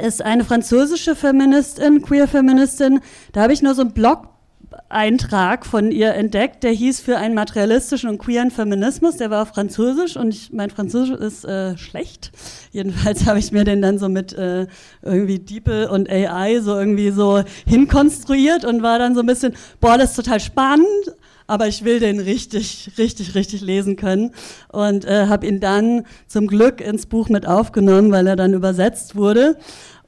ist 0.00 0.22
eine 0.22 0.44
französische 0.44 1.16
Feministin, 1.16 2.02
Queer-Feministin. 2.02 3.00
Da 3.32 3.42
habe 3.42 3.52
ich 3.52 3.60
nur 3.60 3.74
so 3.74 3.82
einen 3.82 3.92
Blog-Eintrag 3.92 5.66
von 5.66 5.90
ihr 5.90 6.14
entdeckt, 6.14 6.62
der 6.62 6.70
hieß 6.70 7.00
für 7.00 7.16
einen 7.16 7.34
materialistischen 7.34 8.08
und 8.08 8.18
queeren 8.18 8.50
Feminismus. 8.50 9.16
Der 9.16 9.30
war 9.30 9.42
auf 9.42 9.48
Französisch 9.48 10.16
und 10.16 10.32
ich, 10.32 10.52
mein 10.52 10.70
Französisch 10.70 11.18
ist 11.18 11.44
äh, 11.44 11.76
schlecht. 11.76 12.30
Jedenfalls 12.70 13.26
habe 13.26 13.40
ich 13.40 13.50
mir 13.50 13.64
den 13.64 13.82
dann 13.82 13.98
so 13.98 14.08
mit 14.08 14.32
äh, 14.32 14.66
irgendwie 15.02 15.40
DeepL 15.40 15.88
und 15.88 16.08
AI 16.08 16.60
so 16.60 16.78
irgendwie 16.78 17.10
so 17.10 17.42
hinkonstruiert 17.66 18.64
und 18.64 18.82
war 18.82 18.98
dann 18.98 19.14
so 19.14 19.20
ein 19.20 19.26
bisschen, 19.26 19.54
boah, 19.80 19.98
das 19.98 20.10
ist 20.10 20.16
total 20.16 20.40
spannend, 20.40 20.86
aber 21.50 21.66
ich 21.66 21.84
will 21.84 21.98
den 21.98 22.20
richtig, 22.20 22.92
richtig, 22.96 23.34
richtig 23.34 23.60
lesen 23.60 23.96
können 23.96 24.30
und 24.70 25.04
äh, 25.04 25.26
habe 25.26 25.48
ihn 25.48 25.58
dann 25.58 26.04
zum 26.28 26.46
Glück 26.46 26.80
ins 26.80 27.06
Buch 27.06 27.28
mit 27.28 27.44
aufgenommen, 27.44 28.12
weil 28.12 28.28
er 28.28 28.36
dann 28.36 28.54
übersetzt 28.54 29.16
wurde. 29.16 29.56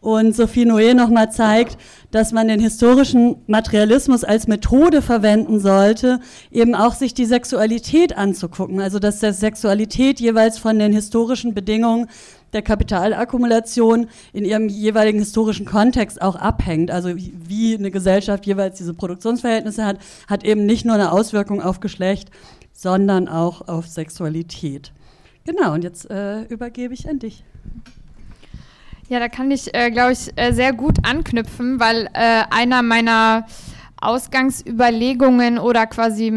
Und 0.01 0.37
Sophie 0.37 0.67
Noé 0.67 0.95
nochmal 0.95 1.33
zeigt, 1.33 1.79
dass 2.13 2.33
man 2.33 2.47
den 2.47 2.61
historischen 2.61 3.37
Materialismus 3.47 4.23
als 4.23 4.47
Methode 4.47 5.03
verwenden 5.03 5.59
sollte, 5.59 6.21
eben 6.51 6.75
auch 6.77 6.95
sich 6.95 7.13
die 7.13 7.25
Sexualität 7.25 8.17
anzugucken. 8.17 8.81
Also 8.81 9.01
dass 9.01 9.19
der 9.19 9.33
Sexualität 9.33 10.21
jeweils 10.21 10.59
von 10.59 10.79
den 10.79 10.93
historischen 10.93 11.55
Bedingungen 11.55 12.09
der 12.53 12.63
Kapitalakkumulation 12.63 14.09
in 14.33 14.45
ihrem 14.45 14.69
jeweiligen 14.69 15.19
historischen 15.19 15.67
Kontext 15.67 16.21
auch 16.21 16.37
abhängt. 16.37 16.91
Also 16.91 17.11
wie 17.17 17.75
eine 17.77 17.91
Gesellschaft 17.91 18.47
jeweils 18.47 18.79
diese 18.79 18.95
Produktionsverhältnisse 18.95 19.85
hat, 19.85 19.99
hat 20.27 20.45
eben 20.45 20.67
nicht 20.67 20.85
nur 20.85 20.95
eine 20.95 21.13
Auswirkung 21.13 21.63
auf 21.63 21.81
Geschlecht, 21.81 22.31
sondern 22.73 23.29
auch 23.29 23.69
auf 23.69 23.87
Sexualität. 23.87 24.93
Genau, 25.45 25.73
und 25.73 25.83
jetzt 25.83 26.11
äh, 26.11 26.43
übergebe 26.43 26.95
ich 26.95 27.09
an 27.09 27.19
dich. 27.19 27.45
Ja, 29.09 29.19
da 29.19 29.29
kann 29.29 29.51
ich, 29.51 29.75
äh, 29.75 29.91
glaube 29.91 30.13
ich, 30.13 30.31
äh, 30.37 30.53
sehr 30.53 30.73
gut 30.73 31.05
anknüpfen, 31.05 31.81
weil 31.81 32.09
äh, 32.15 32.45
einer 32.51 32.83
meiner 32.83 33.47
Ausgangsüberlegungen 34.01 35.59
oder 35.59 35.87
quasi 35.87 36.33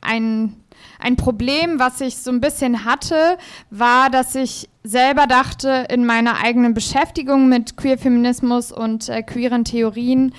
ein 0.00 0.56
ein 0.98 1.16
Problem, 1.16 1.78
was 1.78 2.00
ich 2.00 2.16
so 2.18 2.30
ein 2.30 2.40
bisschen 2.40 2.84
hatte, 2.84 3.38
war, 3.70 4.10
dass 4.10 4.34
ich 4.34 4.68
selber 4.82 5.26
dachte, 5.26 5.86
in 5.90 6.04
meiner 6.04 6.42
eigenen 6.42 6.74
Beschäftigung 6.74 7.48
mit 7.48 7.76
Queerfeminismus 7.76 8.72
und 8.72 9.08
äh, 9.08 9.22
queeren 9.22 9.64
Theorien, 9.64 10.34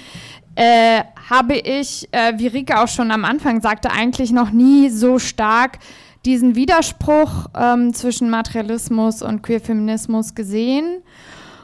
äh, 0.55 1.03
habe 1.30 1.55
ich, 1.55 2.10
äh, 2.12 2.34
wie 2.38 2.47
Rike 2.47 2.80
auch 2.80 2.88
schon 2.88 3.12
am 3.12 3.24
Anfang 3.24 3.62
sagte, 3.62 3.91
eigentlich 3.91 4.32
noch 4.32 4.51
nie 4.51 4.89
so 4.89 5.20
stark 5.20 5.80
diesen 6.26 6.55
Widerspruch 6.55 7.47
ähm, 7.55 7.93
zwischen 7.93 8.30
Materialismus 8.30 9.22
und 9.22 9.41
Queerfeminismus 9.41 10.36
gesehen 10.36 11.01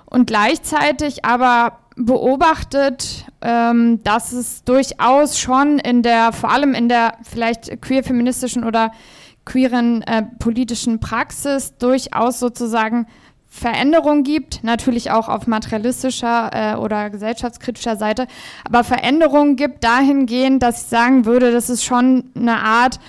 und 0.05 0.27
gleichzeitig 0.27 1.25
aber 1.25 1.79
beobachtet, 1.95 3.25
ähm, 3.41 4.03
dass 4.03 4.33
es 4.33 4.63
durchaus 4.63 5.39
schon 5.39 5.79
in 5.79 6.03
der, 6.03 6.33
vor 6.33 6.51
allem 6.51 6.73
in 6.73 6.89
der 6.89 7.13
vielleicht 7.23 7.81
queer-feministischen 7.81 8.63
oder 8.63 8.91
queeren 9.45 10.01
äh, 10.01 10.23
politischen 10.39 10.99
Praxis 10.99 11.77
durchaus 11.77 12.39
sozusagen 12.39 13.07
Veränderung 13.47 14.23
gibt, 14.23 14.63
natürlich 14.65 15.11
auch 15.11 15.29
auf 15.29 15.47
materialistischer 15.47 16.49
äh, 16.51 16.75
oder 16.75 17.09
gesellschaftskritischer 17.09 17.95
Seite, 17.95 18.27
aber 18.65 18.83
Veränderungen 18.83 19.55
gibt 19.55 19.83
dahingehend, 19.85 20.61
dass 20.61 20.81
ich 20.81 20.87
sagen 20.89 21.25
würde, 21.25 21.53
das 21.53 21.69
ist 21.69 21.85
schon 21.85 22.31
eine 22.35 22.61
Art 22.61 22.99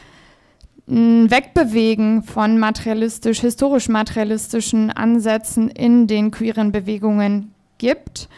ein 0.89 1.29
Wegbewegen 1.33 2.23
von 2.23 2.61
materialistisch, 2.61 3.41
historisch-materialistischen 3.41 4.93
Ansätzen 4.93 5.69
in 5.69 6.07
den 6.07 6.31
queeren 6.31 6.71
Bewegungen 6.71 7.53
gibt 7.79 8.29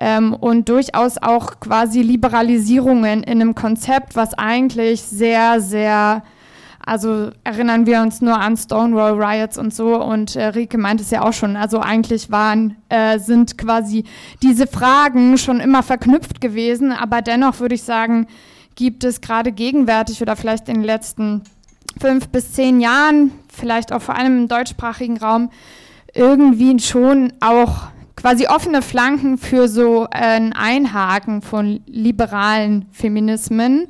ähm, 0.00 0.34
und 0.34 0.68
durchaus 0.68 1.18
auch 1.18 1.60
quasi 1.60 2.02
Liberalisierungen 2.02 3.22
in 3.22 3.40
einem 3.40 3.54
Konzept, 3.54 4.16
was 4.16 4.34
eigentlich 4.34 5.02
sehr, 5.02 5.60
sehr 5.60 6.22
also 6.84 7.30
erinnern 7.44 7.86
wir 7.86 8.02
uns 8.02 8.20
nur 8.20 8.38
an 8.40 8.56
Stonewall 8.56 9.12
Riots 9.12 9.56
und 9.56 9.72
so 9.72 10.02
und 10.02 10.34
äh, 10.34 10.46
Rike 10.46 10.78
meint 10.78 11.00
es 11.00 11.10
ja 11.10 11.22
auch 11.22 11.32
schon. 11.32 11.56
Also 11.56 11.78
eigentlich 11.78 12.30
waren, 12.30 12.76
äh, 12.88 13.18
sind 13.20 13.56
quasi 13.56 14.04
diese 14.42 14.66
Fragen 14.66 15.38
schon 15.38 15.60
immer 15.60 15.82
verknüpft 15.84 16.40
gewesen, 16.40 16.90
aber 16.90 17.22
dennoch 17.22 17.60
würde 17.60 17.76
ich 17.76 17.84
sagen, 17.84 18.26
gibt 18.74 19.04
es 19.04 19.20
gerade 19.20 19.52
gegenwärtig 19.52 20.20
oder 20.22 20.34
vielleicht 20.34 20.68
in 20.68 20.76
den 20.76 20.84
letzten 20.84 21.42
fünf 22.00 22.28
bis 22.28 22.52
zehn 22.52 22.80
Jahren, 22.80 23.30
vielleicht 23.48 23.92
auch 23.92 24.02
vor 24.02 24.16
allem 24.16 24.38
im 24.38 24.48
deutschsprachigen 24.48 25.18
Raum, 25.18 25.50
irgendwie 26.14 26.78
schon 26.80 27.32
auch 27.40 27.92
quasi 28.22 28.46
offene 28.46 28.82
Flanken 28.82 29.36
für 29.36 29.66
so 29.66 30.06
ein 30.08 30.52
Einhaken 30.52 31.42
von 31.42 31.80
liberalen 31.86 32.86
Feminismen. 32.92 33.88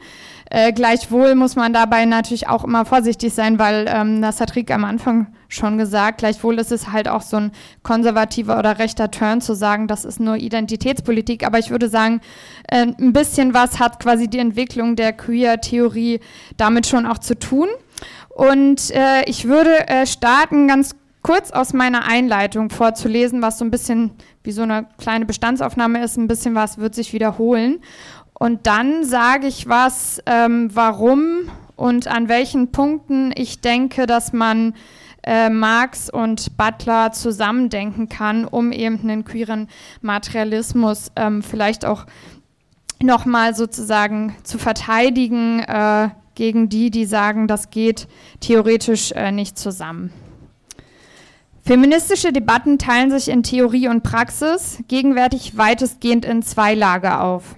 Äh, 0.49 0.73
gleichwohl 0.73 1.35
muss 1.35 1.55
man 1.55 1.75
dabei 1.75 2.07
natürlich 2.07 2.49
auch 2.49 2.65
immer 2.65 2.87
vorsichtig 2.87 3.35
sein, 3.35 3.59
weil 3.59 3.85
ähm, 3.89 4.23
das 4.23 4.41
hat 4.41 4.57
Rick 4.57 4.71
am 4.71 4.85
Anfang 4.87 5.27
schon 5.49 5.77
gesagt. 5.77 6.19
Gleichwohl 6.19 6.59
ist 6.59 6.73
es 6.73 6.93
halt 6.93 7.09
auch 7.09 7.21
so 7.21 7.37
ein 7.37 7.53
konservativer 7.83 8.59
oder 8.59 8.79
rechter 8.79 9.11
Turn 9.11 9.43
zu 9.43 9.55
sagen, 9.55 9.87
das 9.87 10.07
ist 10.07 10.19
nur 10.19 10.37
Identitätspolitik. 10.37 11.47
Aber 11.47 11.59
ich 11.59 11.69
würde 11.69 11.91
sagen, 11.91 12.23
äh, 12.69 12.87
ein 12.87 13.13
bisschen 13.13 13.53
was 13.53 13.81
hat 13.81 14.01
quasi 14.01 14.29
die 14.29 14.39
Entwicklung 14.39 14.97
der 14.97 15.13
Queer-Theorie 15.13 16.21
damit 16.57 16.87
schon 16.87 17.05
auch 17.05 17.19
zu 17.19 17.39
tun. 17.39 17.69
Und 18.31 18.91
äh, 18.93 19.25
ich 19.27 19.47
würde 19.47 19.89
äh, 19.89 20.07
starten, 20.07 20.69
ganz 20.69 20.95
kurz 21.23 21.51
aus 21.51 21.73
meiner 21.73 22.05
Einleitung 22.05 22.71
vorzulesen, 22.71 23.43
was 23.43 23.59
so 23.59 23.65
ein 23.65 23.71
bisschen 23.71 24.11
wie 24.43 24.53
so 24.53 24.63
eine 24.63 24.87
kleine 24.99 25.25
Bestandsaufnahme 25.25 26.03
ist, 26.03 26.17
ein 26.17 26.29
bisschen 26.29 26.55
was 26.55 26.79
wird 26.79 26.95
sich 26.95 27.13
wiederholen. 27.13 27.81
Und 28.35 28.67
dann 28.67 29.05
sage 29.05 29.47
ich 29.47 29.69
was, 29.69 30.21
ähm, 30.27 30.71
warum 30.75 31.51
und 31.77 32.09
an 32.09 32.29
welchen 32.29 32.73
Punkten 32.73 33.33
ich 33.37 33.61
denke, 33.61 34.07
dass 34.07 34.33
man 34.33 34.75
äh, 35.23 35.49
Marx 35.49 36.11
und 36.11 36.57
Butler 36.57 37.13
zusammendenken 37.13 38.09
kann, 38.09 38.45
um 38.45 38.73
eben 38.73 39.01
einen 39.01 39.25
queeren 39.25 39.69
Materialismus 40.01 41.13
ähm, 41.15 41.43
vielleicht 41.43 41.85
auch 41.85 42.07
nochmal 43.01 43.55
sozusagen 43.55 44.35
zu 44.43 44.59
verteidigen, 44.59 45.61
äh, 45.61 46.09
gegen 46.35 46.69
die, 46.69 46.91
die 46.91 47.05
sagen, 47.05 47.47
das 47.47 47.71
geht 47.71 48.09
theoretisch 48.41 49.13
äh, 49.13 49.31
nicht 49.31 49.59
zusammen. 49.59 50.13
Feministische 51.65 52.33
Debatten 52.33 52.77
teilen 52.79 53.13
sich 53.13 53.29
in 53.29 53.45
Theorie 53.45 53.87
und 53.87 54.03
Praxis 54.03 54.79
gegenwärtig 54.89 55.57
weitestgehend 55.57 56.25
in 56.25 56.43
zwei 56.43 56.75
Lager 56.75 57.23
auf. 57.23 57.55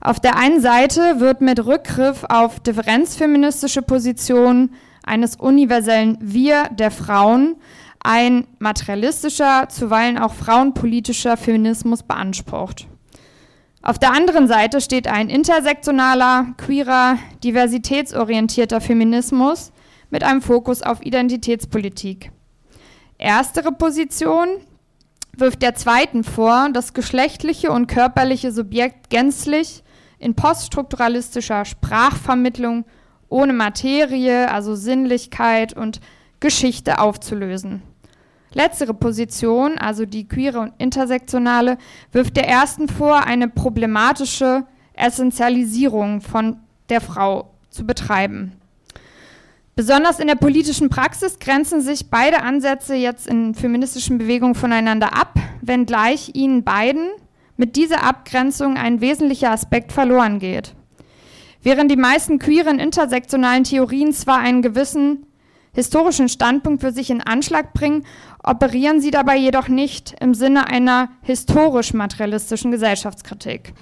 Auf 0.00 0.20
der 0.20 0.36
einen 0.36 0.62
Seite 0.62 1.20
wird 1.20 1.42
mit 1.42 1.66
Rückgriff 1.66 2.24
auf 2.30 2.60
differenzfeministische 2.60 3.82
Positionen 3.82 4.72
eines 5.04 5.36
universellen 5.36 6.16
Wir 6.22 6.70
der 6.70 6.90
Frauen 6.90 7.56
ein 8.02 8.46
materialistischer, 8.58 9.68
zuweilen 9.68 10.16
auch 10.16 10.32
frauenpolitischer 10.32 11.36
Feminismus 11.36 12.04
beansprucht. 12.04 12.86
Auf 13.82 13.98
der 13.98 14.14
anderen 14.14 14.48
Seite 14.48 14.80
steht 14.80 15.08
ein 15.08 15.28
intersektionaler, 15.28 16.54
queerer, 16.56 17.18
diversitätsorientierter 17.44 18.80
Feminismus 18.80 19.72
mit 20.10 20.24
einem 20.24 20.40
Fokus 20.40 20.82
auf 20.82 21.04
Identitätspolitik. 21.04 22.30
Erstere 23.18 23.72
Position 23.72 24.48
wirft 25.36 25.62
der 25.62 25.74
zweiten 25.74 26.24
vor, 26.24 26.68
das 26.72 26.94
geschlechtliche 26.94 27.70
und 27.70 27.86
körperliche 27.86 28.52
Subjekt 28.52 29.10
gänzlich 29.10 29.82
in 30.18 30.34
poststrukturalistischer 30.34 31.64
Sprachvermittlung 31.64 32.84
ohne 33.28 33.52
Materie, 33.52 34.50
also 34.50 34.74
Sinnlichkeit 34.74 35.74
und 35.74 36.00
Geschichte 36.40 36.98
aufzulösen. 36.98 37.82
Letztere 38.52 38.94
Position, 38.94 39.78
also 39.78 40.06
die 40.06 40.28
queere 40.28 40.60
und 40.60 40.72
intersektionale, 40.78 41.76
wirft 42.12 42.36
der 42.36 42.48
ersten 42.48 42.88
vor, 42.88 43.24
eine 43.26 43.48
problematische 43.48 44.64
Essentialisierung 44.94 46.20
von 46.22 46.58
der 46.88 47.00
Frau 47.00 47.50
zu 47.68 47.84
betreiben. 47.84 48.52
Besonders 49.78 50.20
in 50.20 50.26
der 50.26 50.36
politischen 50.36 50.88
Praxis 50.88 51.38
grenzen 51.38 51.82
sich 51.82 52.08
beide 52.08 52.40
Ansätze 52.40 52.94
jetzt 52.94 53.26
in 53.26 53.54
feministischen 53.54 54.16
Bewegungen 54.16 54.54
voneinander 54.54 55.12
ab, 55.12 55.38
wenngleich 55.60 56.30
ihnen 56.32 56.64
beiden 56.64 57.10
mit 57.58 57.76
dieser 57.76 58.02
Abgrenzung 58.02 58.78
ein 58.78 59.02
wesentlicher 59.02 59.50
Aspekt 59.50 59.92
verloren 59.92 60.38
geht. 60.38 60.74
Während 61.62 61.90
die 61.90 61.96
meisten 61.96 62.38
queeren 62.38 62.78
intersektionalen 62.78 63.64
Theorien 63.64 64.14
zwar 64.14 64.38
einen 64.38 64.62
gewissen 64.62 65.26
historischen 65.74 66.30
Standpunkt 66.30 66.80
für 66.80 66.92
sich 66.92 67.10
in 67.10 67.20
Anschlag 67.20 67.74
bringen, 67.74 68.06
operieren 68.42 69.02
sie 69.02 69.10
dabei 69.10 69.36
jedoch 69.36 69.68
nicht 69.68 70.16
im 70.20 70.32
Sinne 70.32 70.68
einer 70.68 71.10
historisch-materialistischen 71.20 72.70
Gesellschaftskritik. 72.70 73.74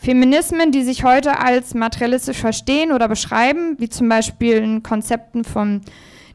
Feminismen, 0.00 0.72
die 0.72 0.82
sich 0.82 1.04
heute 1.04 1.38
als 1.40 1.74
materialistisch 1.74 2.38
verstehen 2.38 2.92
oder 2.92 3.08
beschreiben, 3.08 3.76
wie 3.78 3.88
zum 3.88 4.08
Beispiel 4.08 4.56
in 4.56 4.82
Konzepten 4.82 5.44
von 5.44 5.80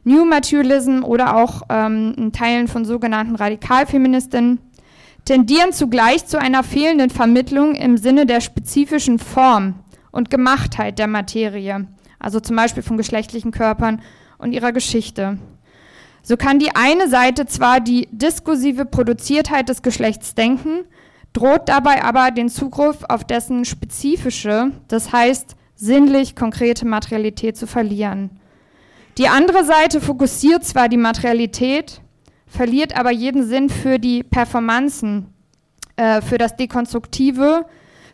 New 0.04 0.24
Materialism 0.24 1.04
oder 1.04 1.36
auch 1.36 1.62
ähm, 1.68 2.14
in 2.16 2.32
Teilen 2.32 2.68
von 2.68 2.84
sogenannten 2.84 3.36
Radikalfeministinnen, 3.36 4.58
tendieren 5.24 5.72
zugleich 5.72 6.26
zu 6.26 6.40
einer 6.40 6.64
fehlenden 6.64 7.10
Vermittlung 7.10 7.74
im 7.74 7.96
Sinne 7.96 8.26
der 8.26 8.40
spezifischen 8.40 9.18
Form 9.18 9.74
und 10.10 10.30
Gemachtheit 10.30 10.98
der 10.98 11.06
Materie, 11.06 11.86
also 12.18 12.40
zum 12.40 12.56
Beispiel 12.56 12.82
von 12.82 12.96
geschlechtlichen 12.96 13.52
Körpern 13.52 14.02
und 14.38 14.52
ihrer 14.52 14.72
Geschichte. 14.72 15.38
So 16.22 16.36
kann 16.36 16.58
die 16.58 16.74
eine 16.74 17.08
Seite 17.08 17.46
zwar 17.46 17.80
die 17.80 18.08
diskursive 18.12 18.84
Produziertheit 18.84 19.68
des 19.68 19.82
Geschlechts 19.82 20.34
denken, 20.34 20.84
droht 21.32 21.68
dabei 21.68 22.04
aber 22.04 22.30
den 22.30 22.48
Zugriff 22.48 23.04
auf 23.08 23.24
dessen 23.24 23.64
spezifische, 23.64 24.72
das 24.88 25.12
heißt 25.12 25.56
sinnlich 25.74 26.36
konkrete 26.36 26.86
Materialität 26.86 27.56
zu 27.56 27.66
verlieren. 27.66 28.38
Die 29.18 29.28
andere 29.28 29.64
Seite 29.64 30.00
fokussiert 30.00 30.64
zwar 30.64 30.88
die 30.88 30.96
Materialität, 30.96 32.00
verliert 32.46 32.96
aber 32.96 33.10
jeden 33.10 33.46
Sinn 33.46 33.68
für 33.68 33.98
die 33.98 34.22
Performanzen, 34.22 35.32
äh, 35.96 36.20
für 36.22 36.38
das 36.38 36.56
Dekonstruktive, 36.56 37.66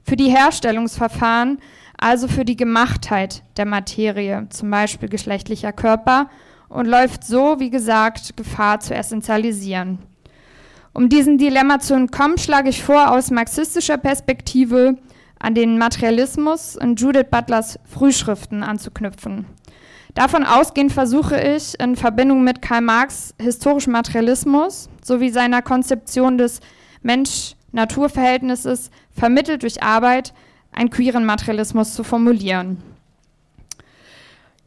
für 0.02 0.16
die 0.16 0.30
Herstellungsverfahren, 0.30 1.58
also 1.98 2.28
für 2.28 2.44
die 2.44 2.56
Gemachtheit 2.56 3.42
der 3.56 3.66
Materie, 3.66 4.46
zum 4.50 4.70
Beispiel 4.70 5.08
geschlechtlicher 5.08 5.72
Körper, 5.72 6.30
und 6.68 6.86
läuft 6.86 7.24
so, 7.24 7.60
wie 7.60 7.70
gesagt, 7.70 8.36
Gefahr 8.36 8.80
zu 8.80 8.94
essentialisieren. 8.94 9.98
Um 10.98 11.08
diesem 11.08 11.38
Dilemma 11.38 11.78
zu 11.78 11.94
entkommen, 11.94 12.38
schlage 12.38 12.70
ich 12.70 12.82
vor, 12.82 13.12
aus 13.12 13.30
marxistischer 13.30 13.98
Perspektive 13.98 14.96
an 15.38 15.54
den 15.54 15.78
Materialismus 15.78 16.76
und 16.76 17.00
Judith 17.00 17.28
Butlers 17.30 17.78
Frühschriften 17.84 18.64
anzuknüpfen. 18.64 19.46
Davon 20.14 20.44
ausgehend 20.44 20.90
versuche 20.90 21.40
ich 21.40 21.78
in 21.78 21.94
Verbindung 21.94 22.42
mit 22.42 22.62
Karl 22.62 22.80
Marx 22.80 23.32
historischen 23.40 23.92
Materialismus 23.92 24.90
sowie 25.00 25.30
seiner 25.30 25.62
Konzeption 25.62 26.36
des 26.36 26.58
Mensch-Natur-Verhältnisses 27.02 28.90
vermittelt 29.12 29.62
durch 29.62 29.80
Arbeit 29.80 30.34
einen 30.72 30.90
queeren 30.90 31.24
Materialismus 31.24 31.94
zu 31.94 32.02
formulieren. 32.02 32.82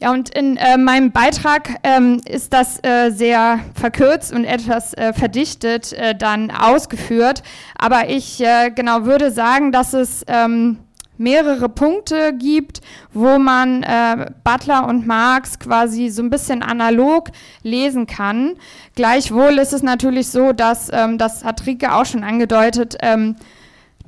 Ja, 0.01 0.09
und 0.11 0.29
in 0.29 0.57
äh, 0.57 0.79
meinem 0.79 1.11
Beitrag 1.11 1.75
ähm, 1.83 2.21
ist 2.27 2.53
das 2.53 2.83
äh, 2.83 3.11
sehr 3.11 3.59
verkürzt 3.75 4.33
und 4.33 4.45
etwas 4.45 4.95
äh, 4.95 5.13
verdichtet 5.13 5.93
äh, 5.93 6.15
dann 6.15 6.49
ausgeführt. 6.49 7.43
Aber 7.77 8.09
ich 8.09 8.41
äh, 8.41 8.71
genau 8.71 9.05
würde 9.05 9.29
sagen, 9.29 9.71
dass 9.71 9.93
es 9.93 10.25
ähm, 10.27 10.79
mehrere 11.19 11.69
Punkte 11.69 12.33
gibt, 12.33 12.81
wo 13.13 13.37
man 13.37 13.83
äh, 13.83 14.31
Butler 14.43 14.87
und 14.87 15.05
Marx 15.05 15.59
quasi 15.59 16.09
so 16.09 16.23
ein 16.23 16.31
bisschen 16.31 16.63
analog 16.63 17.29
lesen 17.61 18.07
kann. 18.07 18.53
Gleichwohl 18.95 19.59
ist 19.59 19.71
es 19.71 19.83
natürlich 19.83 20.29
so, 20.29 20.51
dass, 20.51 20.89
ähm, 20.91 21.19
das 21.19 21.43
hat 21.43 21.67
Rike 21.67 21.93
auch 21.93 22.07
schon 22.07 22.23
angedeutet, 22.23 22.97
ähm, 23.03 23.35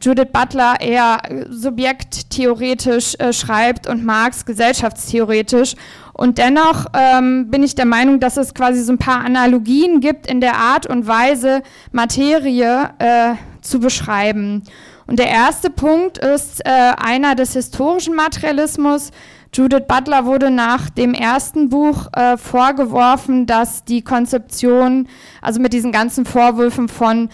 Judith 0.03 0.27
Butler 0.33 0.81
eher 0.81 1.21
subjekttheoretisch 1.49 3.15
äh, 3.19 3.31
schreibt 3.31 3.87
und 3.87 4.03
Marx 4.03 4.45
gesellschaftstheoretisch. 4.45 5.75
Und 6.11 6.37
dennoch 6.37 6.87
ähm, 6.93 7.49
bin 7.49 7.63
ich 7.63 7.73
der 7.73 7.85
Meinung, 7.85 8.19
dass 8.19 8.35
es 8.35 8.53
quasi 8.53 8.83
so 8.83 8.91
ein 8.91 8.97
paar 8.97 9.23
Analogien 9.23 10.01
gibt 10.01 10.27
in 10.27 10.41
der 10.41 10.57
Art 10.57 10.87
und 10.87 11.07
Weise, 11.07 11.63
Materie 11.93 12.89
äh, 12.99 13.35
zu 13.61 13.79
beschreiben. 13.79 14.63
Und 15.07 15.19
der 15.19 15.29
erste 15.29 15.69
Punkt 15.69 16.17
ist 16.17 16.65
äh, 16.65 16.69
einer 16.69 17.35
des 17.35 17.53
historischen 17.53 18.13
Materialismus. 18.13 19.11
Judith 19.53 19.83
Butler 19.87 20.25
wurde 20.25 20.51
nach 20.51 20.89
dem 20.89 21.13
ersten 21.13 21.69
Buch 21.69 22.07
äh, 22.13 22.37
vorgeworfen, 22.37 23.45
dass 23.45 23.85
die 23.85 24.01
Konzeption, 24.01 25.07
also 25.41 25.61
mit 25.61 25.71
diesen 25.71 25.91
ganzen 25.91 26.25
Vorwürfen 26.25 26.89
von 26.89 27.29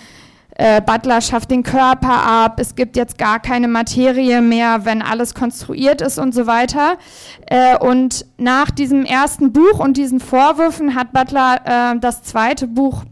äh, 0.59 0.81
Butler 0.81 1.21
schafft 1.21 1.51
den 1.51 1.63
Körper 1.63 2.11
ab, 2.11 2.59
es 2.59 2.75
gibt 2.75 2.97
jetzt 2.97 3.17
gar 3.17 3.39
keine 3.39 3.69
Materie 3.69 4.41
mehr, 4.41 4.83
wenn 4.83 5.01
alles 5.01 5.33
konstruiert 5.33 6.01
ist 6.01 6.19
und 6.19 6.33
so 6.33 6.47
weiter. 6.47 6.97
Äh, 7.45 7.77
und 7.77 8.25
nach 8.37 8.69
diesem 8.69 9.05
ersten 9.05 9.53
Buch 9.53 9.79
und 9.79 9.95
diesen 9.95 10.19
Vorwürfen 10.19 10.95
hat 10.95 11.13
Butler 11.13 11.61
äh, 11.93 11.99
das 12.01 12.23
zweite 12.23 12.67
Buch 12.67 13.05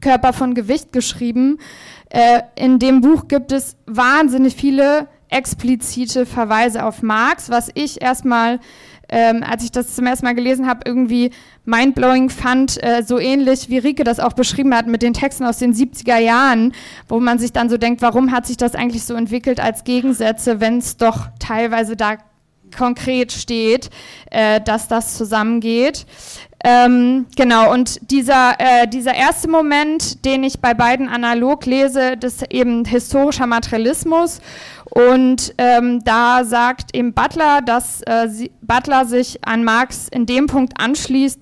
Körper 0.00 0.32
von 0.32 0.54
Gewicht 0.54 0.94
geschrieben. 0.94 1.58
Äh, 2.08 2.40
in 2.54 2.78
dem 2.78 3.02
Buch 3.02 3.28
gibt 3.28 3.52
es 3.52 3.76
wahnsinnig 3.84 4.56
viele 4.56 5.08
explizite 5.28 6.24
Verweise 6.24 6.86
auf 6.86 7.02
Marx, 7.02 7.50
was 7.50 7.70
ich 7.74 8.00
erstmal 8.00 8.60
ähm, 9.08 9.42
als 9.42 9.64
ich 9.64 9.72
das 9.72 9.94
zum 9.94 10.06
ersten 10.06 10.26
Mal 10.26 10.34
gelesen 10.34 10.66
habe, 10.66 10.80
irgendwie 10.84 11.30
mindblowing 11.64 12.30
fand, 12.30 12.82
äh, 12.82 13.02
so 13.02 13.18
ähnlich 13.18 13.68
wie 13.68 13.78
Rike 13.78 14.04
das 14.04 14.20
auch 14.20 14.32
beschrieben 14.32 14.74
hat 14.74 14.86
mit 14.86 15.02
den 15.02 15.14
Texten 15.14 15.44
aus 15.44 15.58
den 15.58 15.74
70er 15.74 16.18
Jahren, 16.18 16.72
wo 17.08 17.20
man 17.20 17.38
sich 17.38 17.52
dann 17.52 17.70
so 17.70 17.76
denkt, 17.76 18.02
warum 18.02 18.32
hat 18.32 18.46
sich 18.46 18.56
das 18.56 18.74
eigentlich 18.74 19.04
so 19.04 19.14
entwickelt 19.14 19.60
als 19.60 19.84
Gegensätze, 19.84 20.60
wenn 20.60 20.78
es 20.78 20.96
doch 20.96 21.28
teilweise 21.38 21.96
da 21.96 22.16
konkret 22.76 23.32
steht, 23.32 23.90
äh, 24.30 24.60
dass 24.60 24.88
das 24.88 25.16
zusammengeht. 25.16 26.06
Ähm, 26.64 27.26
genau, 27.36 27.72
und 27.72 28.10
dieser, 28.10 28.56
äh, 28.58 28.88
dieser 28.88 29.14
erste 29.14 29.48
Moment, 29.48 30.24
den 30.24 30.42
ich 30.42 30.58
bei 30.58 30.74
beiden 30.74 31.08
analog 31.08 31.66
lese, 31.66 32.16
das 32.16 32.42
eben 32.50 32.84
historischer 32.84 33.46
Materialismus. 33.46 34.40
Und 34.90 35.54
ähm, 35.58 36.02
da 36.04 36.44
sagt 36.44 36.96
eben 36.96 37.12
Butler, 37.12 37.60
dass 37.62 38.00
äh, 38.02 38.28
sie, 38.28 38.50
Butler 38.62 39.04
sich 39.04 39.44
an 39.44 39.64
Marx 39.64 40.08
in 40.08 40.26
dem 40.26 40.46
Punkt 40.46 40.80
anschließt, 40.80 41.40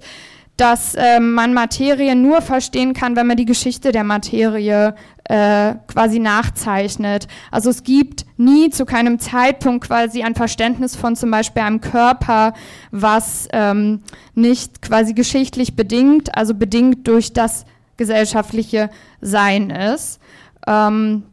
dass 0.57 0.95
äh, 0.95 1.21
man 1.21 1.53
Materie 1.53 2.17
nur 2.17 2.41
verstehen 2.41 2.95
kann, 2.95 3.15
wenn 3.15 3.27
man 3.27 3.37
die 3.37 3.45
Geschichte 3.45 3.93
der 3.93 4.05
Materie 4.05 4.95
äh, 5.25 5.75
quasi 5.87 6.19
nachzeichnet. 6.19 7.29
Also 7.51 7.71
es 7.71 7.83
gibt 7.83 8.25
nie 8.39 8.71
zu 8.71 8.87
keinem 8.87 9.19
Zeitpunkt 9.19 9.87
quasi 9.87 10.23
ein 10.23 10.35
Verständnis 10.35 10.97
von 10.97 11.15
zum 11.15 11.31
Beispiel 11.31 11.63
einem 11.63 11.81
Körper, 11.81 12.55
was 12.91 13.49
ähm, 13.53 14.03
nicht 14.35 14.81
quasi 14.81 15.13
geschichtlich 15.13 15.77
bedingt, 15.77 16.37
also 16.37 16.55
bedingt 16.55 17.07
durch 17.07 17.33
das 17.33 17.67
gesellschaftliche 17.99 18.91
Sein 19.21 19.71
ist. 19.71 20.21
Ähm, 20.67 21.25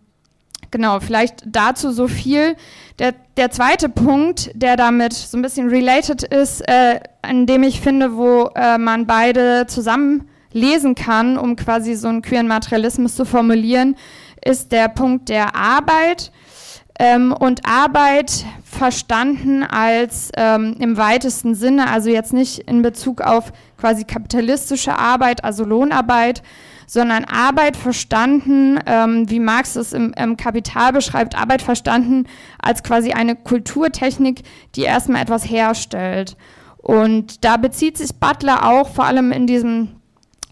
genau, 0.74 1.00
vielleicht 1.00 1.44
dazu 1.46 1.92
so 1.92 2.10
viel. 2.10 2.58
Der, 3.00 3.14
der 3.38 3.52
zweite 3.52 3.88
Punkt, 3.88 4.52
der 4.54 4.76
damit 4.76 5.14
so 5.14 5.38
ein 5.38 5.42
bisschen 5.42 5.70
related 5.70 6.24
ist, 6.24 6.62
äh, 6.68 7.00
an 7.22 7.46
dem 7.46 7.64
ich 7.64 7.80
finde, 7.80 8.18
wo 8.18 8.50
äh, 8.56 8.78
man 8.78 9.08
beide 9.08 9.66
zusammen 9.68 10.28
lesen 10.52 10.96
kann, 10.96 11.38
um 11.38 11.56
quasi 11.56 11.96
so 11.96 12.10
einen 12.10 12.22
queeren 12.22 12.48
Materialismus 12.48 13.16
zu 13.16 13.26
formulieren, 13.26 13.96
ist 14.44 14.72
der 14.72 14.90
Punkt 14.90 15.30
der 15.30 15.56
Arbeit. 15.56 16.32
Ähm, 17.00 17.34
und 17.34 17.66
Arbeit 17.66 18.46
verstanden 18.64 19.64
als 19.64 20.30
ähm, 20.38 20.76
im 20.80 20.98
weitesten 20.98 21.56
Sinne, 21.56 21.90
also 21.90 22.10
jetzt 22.10 22.34
nicht 22.34 22.60
in 22.60 22.84
Bezug 22.84 23.22
auf 23.22 23.52
quasi 23.80 24.04
kapitalistische 24.04 24.98
Arbeit, 24.98 25.44
also 25.44 25.64
Lohnarbeit, 25.66 26.44
sondern 26.94 27.26
Arbeit 27.26 27.76
verstanden, 27.76 28.80
ähm, 28.86 29.28
wie 29.28 29.40
Marx 29.40 29.76
es 29.76 29.94
im, 29.94 30.14
im, 30.14 30.38
Kapital 30.38 30.94
beschreibt, 30.94 31.36
Arbeit 31.36 31.64
verstanden 31.64 32.28
als 32.62 32.84
quasi 32.84 33.14
eine 33.14 33.36
Kulturtechnik, 33.36 34.44
die 34.76 34.84
erstmal 34.84 35.24
etwas 35.24 35.50
herstellt. 35.50 36.38
Und 36.78 37.44
da 37.46 37.58
bezieht 37.58 37.98
sich 37.98 38.14
Butler 38.20 38.70
auch 38.70 38.90
vor 38.90 39.06
allem 39.06 39.32
in 39.32 39.48
diesem 39.48 39.96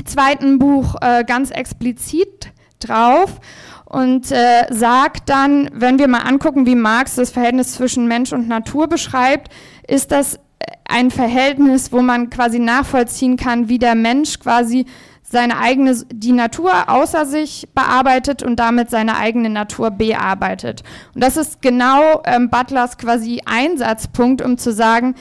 zweiten 0.04 0.58
Buch 0.58 0.96
äh, 1.02 1.24
ganz 1.26 1.52
explizit 1.52 2.52
drauf 2.80 3.40
und 3.86 4.32
äh, 4.32 4.66
sagt 4.72 5.30
dann, 5.30 5.70
wenn 5.74 6.00
wir 6.00 6.08
mal 6.08 6.22
angucken, 6.22 6.66
wie 6.66 6.74
Marx 6.74 7.18
das 7.18 7.30
Verhältnis 7.30 7.74
zwischen 7.74 8.08
Mensch 8.08 8.34
und 8.34 8.48
Natur 8.48 8.88
beschreibt, 8.88 9.54
ist 9.88 10.12
das 10.12 10.40
ein 10.86 11.12
Verhältnis, 11.12 11.92
wo 11.92 12.02
man 12.02 12.32
quasi 12.32 12.58
nachvollziehen 12.58 13.38
kann, 13.38 13.70
wie 13.70 13.78
der 13.78 13.94
Mensch 13.94 14.40
quasi 14.40 14.88
seine 15.32 15.58
eigene, 15.58 15.96
die 16.12 16.34
Natur 16.34 16.90
außer 16.90 17.26
sich 17.26 17.70
bearbeitet 17.74 18.44
und 18.44 18.58
damit 18.58 18.90
seine 18.90 19.18
eigene 19.18 19.50
Natur 19.50 19.90
bearbeitet. 19.90 20.84
Und 21.16 21.24
das 21.24 21.38
ist 21.38 21.62
genau 21.62 22.22
ähm, 22.26 22.50
Butlers 22.50 22.98
quasi 22.98 23.42
Einsatzpunkt, 23.46 24.42
um 24.42 24.58
zu 24.58 24.74
sagen, 24.74 25.16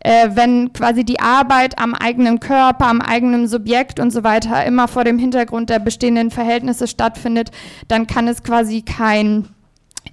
äh, 0.00 0.30
wenn 0.34 0.72
quasi 0.72 1.04
die 1.04 1.20
Arbeit 1.20 1.78
am 1.78 1.94
eigenen 1.94 2.40
Körper, 2.40 2.86
am 2.86 3.00
eigenen 3.00 3.46
Subjekt 3.46 4.00
und 4.00 4.10
so 4.10 4.24
weiter 4.24 4.64
immer 4.64 4.88
vor 4.88 5.04
dem 5.04 5.18
Hintergrund 5.18 5.70
der 5.70 5.78
bestehenden 5.78 6.32
Verhältnisse 6.32 6.88
stattfindet, 6.88 7.52
dann 7.86 8.08
kann 8.08 8.26
es 8.26 8.42
quasi 8.42 8.82
kein 8.82 9.48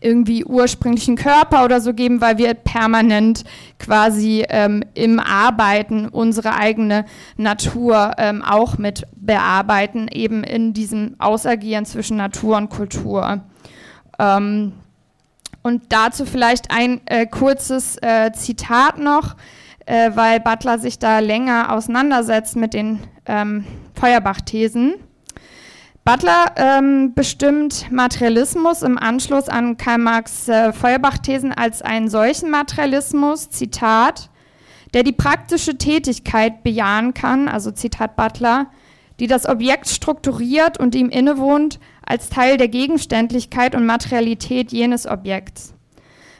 irgendwie 0.02 0.45
ursprünglichen 0.45 1.16
Körper 1.16 1.66
oder 1.66 1.82
so 1.82 1.93
geben, 1.93 2.22
weil 2.22 2.38
wir 2.38 2.54
permanent 2.54 3.43
quasi 3.80 4.45
ähm, 4.50 4.84
im 4.93 5.20
Arbeiten 5.20 6.08
unsere 6.08 6.56
eigene 6.56 7.06
Natur 7.38 8.14
ähm, 8.18 8.41
auch 8.41 8.78
mit 8.78 9.06
bearbeiten, 9.16 10.08
eben 10.08 10.43
in 10.43 10.74
diesem 10.74 11.16
Ausagieren 11.20 11.86
zwischen 11.86 12.18
Natur 12.18 12.58
und 12.58 12.70
Kultur. 12.70 13.41
Ähm, 14.18 14.74
und 15.62 15.84
dazu 15.89 16.26
vielleicht 16.26 16.72
ein 16.72 17.02
äh, 17.06 17.26
kurzes 17.26 17.97
äh, 18.02 18.32
Zitat 18.32 18.97
noch, 18.97 19.36
äh, 19.86 20.12
weil 20.16 20.39
Butler 20.39 20.80
sich 20.80 21.00
da 21.00 21.20
länger 21.20 21.74
auseinandersetzt 21.74 22.56
mit 22.56 22.74
den 22.74 23.00
ähm, 23.26 23.66
Feuerbach-Thesen. 23.95 24.95
Butler 26.06 26.54
ähm, 26.56 27.14
bestimmt 27.14 27.91
Materialismus 27.91 28.82
im 28.82 28.97
Anschluss 28.97 29.47
an 29.47 29.78
Karl 29.78 30.00
Marx 30.00 30.47
äh, 30.47 30.74
Feuerbach-Thesen 30.74 31.54
als 31.54 31.82
einen 31.82 32.10
solchen 32.10 32.50
Materialismus, 32.50 33.50
Zitat, 33.50 34.30
der 34.93 35.04
die 35.04 35.12
praktische 35.12 35.78
Tätigkeit 35.78 36.64
bejahen 36.64 37.14
kann, 37.14 37.47
also 37.47 37.72
Zitat 37.72 38.16
Butler, 38.16 38.68
die 39.20 39.28
das 39.28 39.47
Objekt 39.47 39.88
strukturiert 39.88 40.80
und 40.80 40.95
ihm 40.95 41.10
innewohnt 41.10 41.80
als 42.06 42.30
Teil 42.30 42.58
der 42.58 42.70
Gegenständlichkeit 42.70 43.76
und 43.76 43.86
Materialität 43.86 44.72
jenes 44.72 45.06
Objekts. 45.06 45.76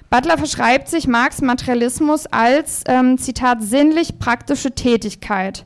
Butler 0.10 0.40
verschreibt 0.40 0.88
sich 0.88 1.08
Marx 1.08 1.42
Materialismus 1.42 2.26
als, 2.26 2.84
ähm, 2.88 3.20
Zitat, 3.20 3.62
sinnlich 3.62 4.18
praktische 4.18 4.72
Tätigkeit 4.72 5.66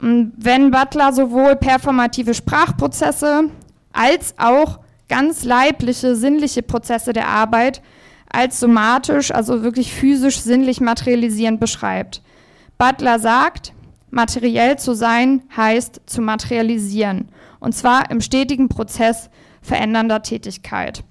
wenn 0.00 0.70
Butler 0.70 1.12
sowohl 1.12 1.56
performative 1.56 2.34
Sprachprozesse 2.34 3.50
als 3.92 4.34
auch 4.38 4.80
ganz 5.08 5.44
leibliche, 5.44 6.16
sinnliche 6.16 6.62
Prozesse 6.62 7.12
der 7.12 7.28
Arbeit 7.28 7.82
als 8.28 8.60
somatisch, 8.60 9.30
also 9.30 9.62
wirklich 9.62 9.92
physisch, 9.92 10.40
sinnlich 10.40 10.80
materialisierend 10.80 11.60
beschreibt. 11.60 12.22
Butler 12.76 13.18
sagt, 13.18 13.72
materiell 14.10 14.78
zu 14.78 14.94
sein 14.94 15.42
heißt 15.56 16.02
zu 16.06 16.20
materialisieren, 16.20 17.28
und 17.60 17.74
zwar 17.74 18.10
im 18.10 18.20
stetigen 18.20 18.68
Prozess 18.68 19.30
verändernder 19.62 20.22
Tätigkeit. 20.22 21.02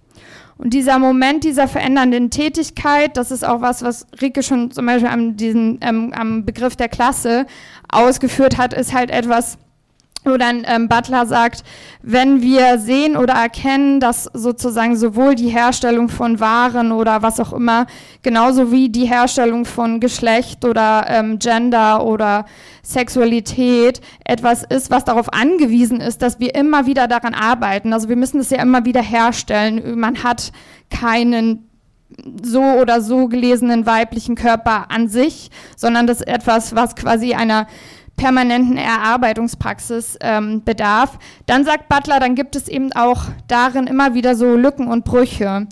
Und 0.57 0.73
dieser 0.73 0.99
Moment 0.99 1.43
dieser 1.43 1.67
verändernden 1.67 2.29
Tätigkeit, 2.29 3.17
das 3.17 3.31
ist 3.31 3.45
auch 3.45 3.61
was, 3.61 3.83
was 3.83 4.07
Rike 4.21 4.41
schon 4.41 4.71
zum 4.71 4.85
Beispiel 4.85 5.09
am, 5.09 5.35
diesen, 5.35 5.79
ähm, 5.81 6.13
am 6.15 6.45
Begriff 6.45 6.75
der 6.77 6.87
Klasse 6.87 7.45
ausgeführt 7.89 8.57
hat, 8.57 8.73
ist 8.73 8.93
halt 8.93 9.11
etwas, 9.11 9.57
wo 10.25 10.37
dann 10.37 10.63
ähm, 10.67 10.87
Butler 10.87 11.25
sagt, 11.25 11.63
wenn 12.01 12.41
wir 12.41 12.79
sehen 12.79 13.15
oder 13.15 13.33
erkennen, 13.33 13.99
dass 13.99 14.29
sozusagen 14.33 14.97
sowohl 14.97 15.35
die 15.35 15.49
Herstellung 15.49 16.09
von 16.09 16.39
Waren 16.39 16.91
oder 16.91 17.21
was 17.21 17.39
auch 17.39 17.53
immer, 17.53 17.85
genauso 18.21 18.71
wie 18.71 18.89
die 18.89 19.05
Herstellung 19.05 19.65
von 19.65 19.99
Geschlecht 19.99 20.65
oder 20.65 21.05
ähm, 21.09 21.39
Gender 21.39 22.03
oder 22.03 22.45
Sexualität 22.83 24.01
etwas 24.23 24.63
ist, 24.63 24.91
was 24.91 25.05
darauf 25.05 25.33
angewiesen 25.33 26.01
ist, 26.01 26.21
dass 26.21 26.39
wir 26.39 26.55
immer 26.55 26.85
wieder 26.85 27.07
daran 27.07 27.33
arbeiten. 27.33 27.93
Also 27.93 28.09
wir 28.09 28.15
müssen 28.15 28.39
es 28.39 28.49
ja 28.49 28.61
immer 28.61 28.85
wieder 28.85 29.01
herstellen. 29.01 29.99
Man 29.99 30.23
hat 30.23 30.51
keinen 30.89 31.69
so 32.41 32.61
oder 32.61 33.01
so 33.01 33.27
gelesenen 33.27 33.85
weiblichen 33.85 34.35
Körper 34.35 34.91
an 34.91 35.07
sich, 35.07 35.49
sondern 35.75 36.07
das 36.07 36.21
ist 36.21 36.27
etwas, 36.27 36.75
was 36.75 36.95
quasi 36.95 37.33
einer 37.33 37.67
permanenten 38.15 38.77
Erarbeitungspraxis 38.77 40.17
ähm, 40.21 40.63
bedarf. 40.63 41.17
Dann 41.45 41.65
sagt 41.65 41.89
Butler, 41.89 42.19
dann 42.19 42.35
gibt 42.35 42.55
es 42.55 42.67
eben 42.67 42.93
auch 42.93 43.23
darin 43.47 43.87
immer 43.87 44.13
wieder 44.13 44.35
so 44.35 44.55
Lücken 44.55 44.87
und 44.87 45.05
Brüche. 45.05 45.67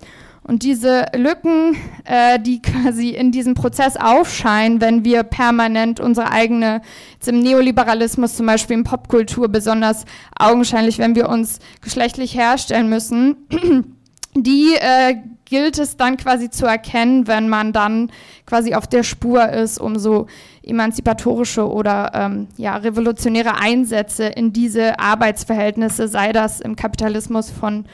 Und 0.46 0.64
diese 0.64 1.06
Lücken, 1.16 1.78
äh, 2.04 2.38
die 2.38 2.62
quasi 2.62 3.12
in 3.12 3.32
diesem 3.32 3.54
Prozess 3.54 3.96
aufscheinen, 3.96 4.82
wenn 4.82 5.06
wir 5.06 5.24
permanent 5.24 6.02
unsere 6.02 6.32
eigene, 6.32 6.82
jetzt 7.14 7.30
im 7.30 7.39
Neoliberalismus 7.39 8.36
zum 8.36 8.46
Beispiel 8.46 8.78
in 8.78 8.84
Popkultur 8.84 9.48
besonders 9.48 10.04
augenscheinlich, 10.38 11.00
wenn 11.00 11.16
wir 11.16 11.30
uns 11.30 11.60
geschlechtlich 11.82 12.36
herstellen 12.36 12.89
müssen, 12.89 13.48
die 14.36 14.76
äh, 14.76 15.16
gilt 15.54 15.78
es 15.78 15.97
dann 15.97 16.18
quasi 16.18 16.49
zu 16.49 16.66
erkennen, 16.66 17.28
wenn 17.28 17.47
man 17.47 17.74
dann 17.74 18.12
quasi 18.47 18.74
auf 18.74 18.88
der 18.88 19.04
Spur 19.04 19.49
ist, 19.49 19.78
um 19.78 19.99
so 19.99 20.26
emanzipatorische 20.64 21.72
oder 21.72 22.10
ähm, 22.16 22.47
ja, 22.58 22.76
revolutionäre 22.78 23.60
Einsätze 23.60 24.24
in 24.24 24.51
diese 24.51 24.97
Arbeitsverhältnisse, 24.97 26.08
sei 26.08 26.34
das 26.34 26.60
im 26.60 26.76
Kapitalismus 26.76 27.51
von 27.51 27.86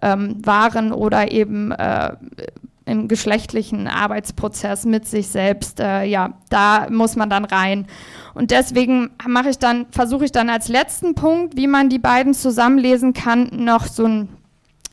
ähm, 0.00 0.38
Waren 0.42 0.90
oder 0.90 1.32
eben 1.32 1.72
äh, 1.72 2.16
im 2.86 3.08
geschlechtlichen 3.08 3.88
Arbeitsprozess 3.88 4.86
mit 4.86 5.06
sich 5.06 5.28
selbst, 5.28 5.80
äh, 5.80 6.04
ja, 6.04 6.32
da 6.48 6.86
muss 6.88 7.14
man 7.14 7.28
dann 7.28 7.44
rein. 7.44 7.88
Und 8.32 8.52
deswegen 8.52 9.10
mache 9.28 9.50
ich 9.50 9.58
dann, 9.58 9.84
versuche 9.90 10.24
ich 10.24 10.32
dann 10.32 10.48
als 10.48 10.68
letzten 10.68 11.14
Punkt, 11.14 11.58
wie 11.58 11.66
man 11.66 11.90
die 11.90 11.98
beiden 11.98 12.32
zusammenlesen 12.32 13.12
kann, 13.12 13.50
noch 13.52 13.86
so 13.86 14.06
ein 14.06 14.30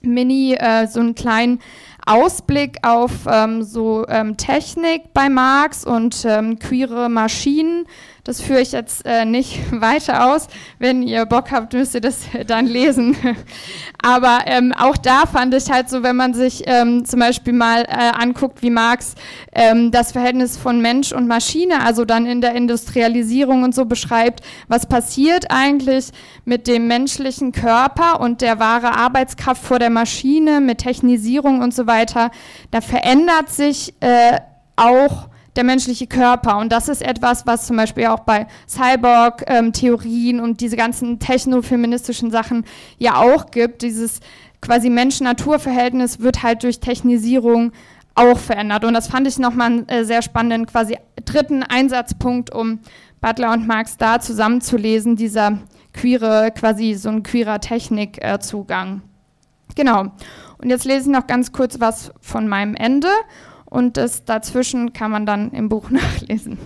Mini, 0.01 0.55
äh, 0.55 0.87
so 0.87 0.99
einen 0.99 1.15
kleinen 1.15 1.59
Ausblick 2.05 2.77
auf 2.83 3.11
ähm, 3.27 3.63
so 3.63 4.05
ähm, 4.07 4.37
Technik 4.37 5.13
bei 5.13 5.29
Marx 5.29 5.85
und 5.85 6.25
ähm, 6.25 6.59
queere 6.59 7.09
Maschinen 7.09 7.85
das 8.29 8.41
führe 8.41 8.61
ich 8.61 8.73
jetzt 8.73 9.07
äh, 9.07 9.25
nicht 9.25 9.59
weiter 9.81 10.31
aus. 10.31 10.47
Wenn 10.77 11.01
ihr 11.01 11.25
Bock 11.25 11.51
habt, 11.51 11.73
müsst 11.73 11.95
ihr 11.95 12.01
das 12.01 12.19
dann 12.47 12.67
lesen. 12.67 13.17
Aber 14.03 14.41
ähm, 14.45 14.71
auch 14.77 14.97
da 14.97 15.25
fand 15.25 15.55
ich 15.55 15.71
halt 15.71 15.89
so, 15.89 16.03
wenn 16.03 16.15
man 16.15 16.35
sich 16.35 16.63
ähm, 16.67 17.05
zum 17.05 17.19
Beispiel 17.19 17.53
mal 17.53 17.85
äh, 17.85 18.11
anguckt, 18.13 18.61
wie 18.61 18.69
Marx 18.69 19.15
ähm, 19.51 19.89
das 19.89 20.11
Verhältnis 20.11 20.57
von 20.57 20.79
Mensch 20.79 21.11
und 21.11 21.27
Maschine, 21.27 21.83
also 21.83 22.05
dann 22.05 22.27
in 22.27 22.39
der 22.39 22.53
Industrialisierung 22.53 23.63
und 23.63 23.73
so 23.73 23.85
beschreibt, 23.85 24.41
was 24.67 24.85
passiert 24.85 25.45
eigentlich 25.49 26.09
mit 26.45 26.67
dem 26.67 26.87
menschlichen 26.87 27.51
Körper 27.51 28.19
und 28.19 28.41
der 28.41 28.59
wahre 28.59 28.95
Arbeitskraft 28.95 29.63
vor 29.63 29.79
der 29.79 29.89
Maschine, 29.89 30.61
mit 30.61 30.77
Technisierung 30.77 31.61
und 31.61 31.73
so 31.73 31.87
weiter, 31.87 32.29
da 32.69 32.81
verändert 32.81 33.49
sich 33.49 33.95
äh, 34.01 34.37
auch 34.75 35.29
der 35.59 35.65
menschliche 35.65 36.07
Körper. 36.07 36.57
Und 36.57 36.71
das 36.71 36.87
ist 36.87 37.01
etwas, 37.01 37.45
was 37.45 37.67
zum 37.67 37.75
Beispiel 37.75 38.05
auch 38.05 38.21
bei 38.21 38.47
Cyborg-Theorien 38.65 40.37
ähm, 40.37 40.43
und 40.43 40.61
diese 40.61 40.77
ganzen 40.77 41.19
technofeministischen 41.19 42.31
Sachen 42.31 42.63
ja 42.97 43.17
auch 43.17 43.51
gibt. 43.51 43.81
Dieses 43.81 44.21
quasi 44.61 44.89
Mensch-Natur-Verhältnis 44.89 46.21
wird 46.21 46.43
halt 46.43 46.63
durch 46.63 46.79
Technisierung 46.79 47.73
auch 48.15 48.37
verändert. 48.37 48.85
Und 48.85 48.93
das 48.93 49.09
fand 49.09 49.27
ich 49.27 49.37
nochmal 49.37 49.67
einen 49.67 49.89
äh, 49.89 50.05
sehr 50.05 50.21
spannenden 50.21 50.65
quasi 50.65 50.97
dritten 51.25 51.63
Einsatzpunkt, 51.63 52.55
um 52.55 52.79
Butler 53.19 53.51
und 53.51 53.67
Marx 53.67 53.97
da 53.97 54.21
zusammenzulesen, 54.21 55.17
dieser 55.17 55.59
queere, 55.91 56.51
quasi 56.57 56.93
so 56.93 57.09
ein 57.09 57.21
queerer 57.21 57.59
Technikzugang. 57.59 59.01
Äh, 59.01 59.73
genau. 59.75 60.05
Und 60.57 60.69
jetzt 60.69 60.85
lese 60.85 61.01
ich 61.01 61.07
noch 61.07 61.27
ganz 61.27 61.51
kurz 61.51 61.81
was 61.81 62.13
von 62.21 62.47
meinem 62.47 62.75
Ende 62.75 63.09
und 63.69 63.97
das 63.97 64.25
dazwischen 64.25 64.93
kann 64.93 65.11
man 65.11 65.25
dann 65.25 65.51
im 65.51 65.69
Buch 65.69 65.89
nachlesen. 65.89 66.57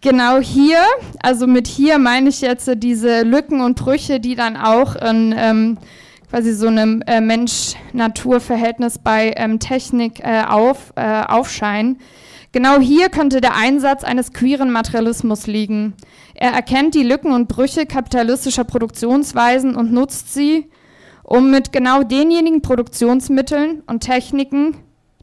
Genau 0.00 0.38
hier, 0.38 0.78
also 1.20 1.46
mit 1.46 1.66
hier 1.66 1.98
meine 1.98 2.28
ich 2.28 2.40
jetzt 2.40 2.70
diese 2.76 3.22
Lücken 3.22 3.60
und 3.60 3.76
Brüche, 3.76 4.20
die 4.20 4.36
dann 4.36 4.56
auch 4.56 4.94
in 4.94 5.34
ähm, 5.36 5.78
quasi 6.30 6.52
so 6.52 6.68
einem 6.68 7.02
äh, 7.06 7.20
Mensch-Natur-Verhältnis 7.20 8.98
bei 8.98 9.32
ähm, 9.36 9.58
Technik 9.58 10.20
äh, 10.20 10.44
auf, 10.46 10.92
äh, 10.96 11.22
aufscheinen. 11.22 11.98
Genau 12.52 12.78
hier 12.78 13.08
könnte 13.08 13.40
der 13.40 13.56
Einsatz 13.56 14.04
eines 14.04 14.32
queeren 14.32 14.70
Materialismus 14.70 15.46
liegen. 15.46 15.94
Er 16.34 16.52
erkennt 16.52 16.94
die 16.94 17.02
Lücken 17.02 17.32
und 17.32 17.48
Brüche 17.48 17.86
kapitalistischer 17.86 18.64
Produktionsweisen 18.64 19.74
und 19.74 19.92
nutzt 19.92 20.32
sie, 20.32 20.70
um 21.22 21.50
mit 21.50 21.72
genau 21.72 22.02
denjenigen 22.02 22.62
Produktionsmitteln 22.62 23.82
und 23.86 24.00
Techniken, 24.00 24.76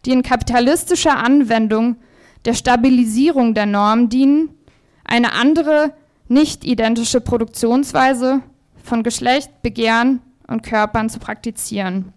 die 0.06 0.12
in 0.12 0.24
kapitalistischer 0.24 1.18
Anwendung 1.18 1.98
der 2.46 2.54
Stabilisierung 2.54 3.54
der 3.54 3.66
Norm 3.66 4.10
dienen, 4.10 4.50
eine 5.06 5.34
andere, 5.34 5.94
nicht 6.28 6.66
identische 6.66 7.22
Produktionsweise 7.22 8.42
von 8.84 9.04
Geschlecht, 9.04 9.62
Begehren 9.62 10.22
und 10.48 10.64
Körpern 10.64 11.10
zu 11.10 11.20
praktizieren. 11.20 12.14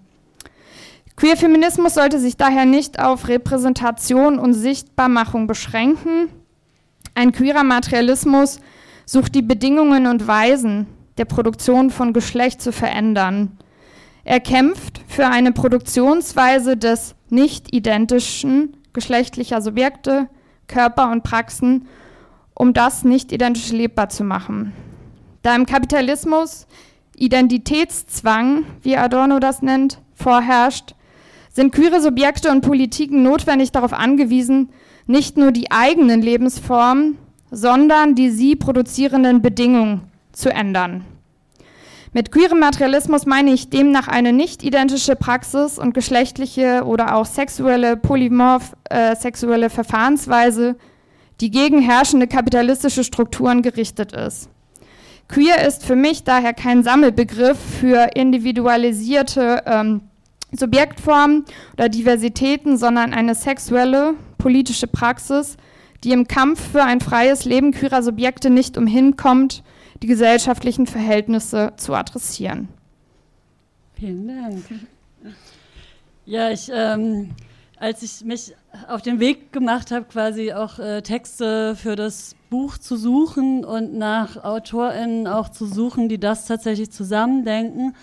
Queerfeminismus 1.17 1.95
sollte 1.95 2.19
sich 2.21 2.37
daher 2.37 2.67
nicht 2.67 3.01
auf 3.01 3.29
Repräsentation 3.29 4.39
und 4.39 4.53
Sichtbarmachung 4.53 5.47
beschränken. 5.47 6.29
Ein 7.15 7.33
queerer 7.33 7.65
Materialismus 7.65 8.61
sucht 9.07 9.35
die 9.35 9.43
Bedingungen 9.43 10.07
und 10.07 10.27
Weisen 10.27 10.87
der 11.17 11.25
Produktion 11.25 11.91
von 11.91 12.13
Geschlecht 12.13 12.61
zu 12.61 12.71
verändern. 12.73 13.57
Er 14.29 14.41
kämpft 14.41 15.03
für 15.07 15.29
eine 15.29 15.53
Produktionsweise 15.53 16.77
des 16.77 17.15
nicht 17.31 17.73
identischen 17.73 18.77
geschlechtlicher 18.93 19.63
Subjekte, 19.63 20.29
Körper 20.67 21.13
und 21.13 21.23
Praxen, 21.23 21.87
um 22.53 22.73
das 22.73 23.05
nicht 23.05 23.31
identisch 23.31 23.71
lebbar 23.71 24.09
zu 24.09 24.25
machen. 24.25 24.73
Da 25.43 25.55
im 25.55 25.65
Kapitalismus 25.65 26.67
Identitätszwang, 27.15 28.65
wie 28.83 28.97
Adorno 28.97 29.39
das 29.39 29.63
nennt, 29.63 30.01
vorherrscht, 30.13 30.97
sind 31.53 31.73
queere 31.73 32.01
Subjekte 32.03 32.51
und 32.51 32.63
Politiken 32.63 33.23
notwendig 33.23 33.71
darauf 33.71 33.93
angewiesen, 33.93 34.71
nicht 35.07 35.37
nur 35.37 35.53
die 35.53 35.71
eigenen 35.71 36.21
Lebensformen, 36.21 37.17
sondern 37.53 38.17
die 38.17 38.31
sie 38.31 38.57
produzierenden 38.57 39.41
Bedingungen 39.41 40.01
zu 40.33 40.53
ändern. 40.53 41.05
Mit 42.17 42.33
queerem 42.33 42.61
Materialismus 42.61 43.27
meine 43.27 43.53
ich 43.53 43.69
demnach 43.69 44.09
eine 44.09 44.33
nicht 44.33 44.63
identische 44.63 45.17
Praxis 45.17 45.79
und 45.79 45.93
geschlechtliche 45.93 46.85
oder 46.87 47.15
auch 47.15 47.27
sexuelle, 47.27 47.99
polymorph 47.99 48.75
äh, 48.89 49.15
sexuelle 49.15 49.69
Verfahrensweise, 49.69 50.77
die 51.43 51.51
gegen 51.51 51.83
herrschende 51.83 52.27
kapitalistische 52.27 53.05
Strukturen 53.05 53.61
gerichtet 53.61 54.13
ist. 54.13 54.49
Queer 55.29 55.67
ist 55.67 55.85
für 55.85 55.95
mich 55.95 56.25
daher 56.25 56.55
kein 56.55 56.83
Sammelbegriff 56.83 57.59
für 57.83 58.09
individualisierte 58.15 59.63
ähm, 59.67 60.01
Subjektformen 60.53 61.45
oder 61.75 61.91
Diversitäten, 61.91 62.79
sondern 62.79 63.13
eine 63.13 63.35
sexuelle, 63.35 64.15
politische 64.39 64.87
Praxis, 64.87 65.59
die 66.03 66.13
im 66.13 66.27
Kampf 66.27 66.73
für 66.73 66.83
ein 66.83 67.03
freies 67.03 67.45
Leben 67.45 67.73
queerer 67.73 68.03
Subjekte 68.03 68.49
nicht 68.49 68.79
umhin 68.79 69.17
kommt, 69.17 69.63
die 70.03 70.07
gesellschaftlichen 70.07 70.87
Verhältnisse 70.87 71.73
zu 71.77 71.95
adressieren. 71.95 72.69
Vielen 73.95 74.29
Dank. 74.29 74.65
Ja, 76.27 76.51
ich, 76.51 76.71
ähm, 76.73 77.31
als 77.79 78.03
ich 78.03 78.25
mich 78.25 78.55
auf 78.89 79.03
den 79.03 79.21
Weg 79.21 79.53
gemacht 79.53 79.91
habe, 79.91 80.05
quasi 80.07 80.53
auch 80.53 80.79
äh, 80.79 81.03
Texte 81.03 81.77
für 81.77 81.97
das 81.97 82.35
Buch 82.51 82.79
zu 82.79 82.97
suchen 82.97 83.65
und 83.65 83.95
nach 83.95 84.43
AutorInnen 84.43 85.27
auch 85.27 85.49
zu 85.49 85.67
suchen, 85.67 86.09
die 86.09 86.19
das 86.19 86.47
tatsächlich 86.47 86.91
zusammendenken, 86.91 87.95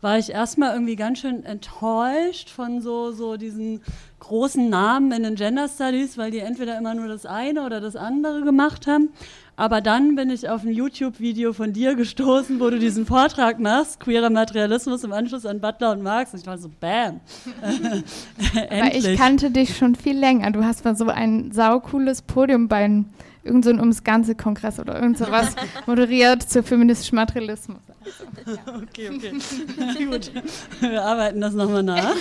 war 0.00 0.18
ich 0.18 0.30
erstmal 0.30 0.72
irgendwie 0.72 0.96
ganz 0.96 1.18
schön 1.18 1.44
enttäuscht 1.44 2.48
von 2.48 2.80
so, 2.80 3.12
so 3.12 3.36
diesen 3.36 3.82
großen 4.20 4.68
Namen 4.68 5.12
in 5.12 5.24
den 5.24 5.34
Gender 5.34 5.68
Studies, 5.68 6.16
weil 6.16 6.30
die 6.30 6.38
entweder 6.38 6.78
immer 6.78 6.94
nur 6.94 7.08
das 7.08 7.26
eine 7.26 7.64
oder 7.64 7.80
das 7.80 7.96
andere 7.96 8.42
gemacht 8.42 8.86
haben. 8.86 9.08
Aber 9.56 9.82
dann 9.82 10.14
bin 10.14 10.30
ich 10.30 10.48
auf 10.48 10.62
ein 10.62 10.72
YouTube-Video 10.72 11.52
von 11.52 11.74
dir 11.74 11.94
gestoßen, 11.94 12.60
wo 12.60 12.70
du 12.70 12.78
diesen 12.78 13.04
Vortrag 13.04 13.58
machst, 13.58 14.00
queerer 14.00 14.30
Materialismus 14.30 15.04
im 15.04 15.12
Anschluss 15.12 15.44
an 15.44 15.60
Butler 15.60 15.92
und 15.92 16.02
Marx. 16.02 16.32
Und 16.32 16.40
ich 16.40 16.46
war 16.46 16.56
so, 16.56 16.70
bam. 16.80 17.20
Aber 18.70 18.94
ich 18.94 19.16
kannte 19.18 19.50
dich 19.50 19.76
schon 19.76 19.96
viel 19.96 20.18
länger. 20.18 20.50
Du 20.50 20.64
hast 20.64 20.84
mal 20.86 20.96
so 20.96 21.08
ein 21.08 21.52
saucooles 21.52 22.22
Podium 22.22 22.68
bei 22.68 23.04
irgendeinem 23.42 23.76
so 23.76 23.80
ums 23.80 24.04
ganze 24.04 24.34
Kongress 24.34 24.78
oder 24.78 25.00
irgend 25.00 25.18
sowas 25.18 25.54
moderiert 25.86 26.42
zu 26.42 26.62
feministischem 26.62 27.16
Materialismus. 27.16 27.80
Also, 28.04 28.56
ja. 28.56 28.82
Okay, 28.82 29.10
okay. 29.14 30.04
Gut. 30.04 30.32
Wir 30.80 31.02
arbeiten 31.02 31.40
das 31.40 31.54
nochmal 31.54 31.82
nach. 31.82 32.14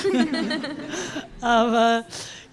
Aber 1.41 2.03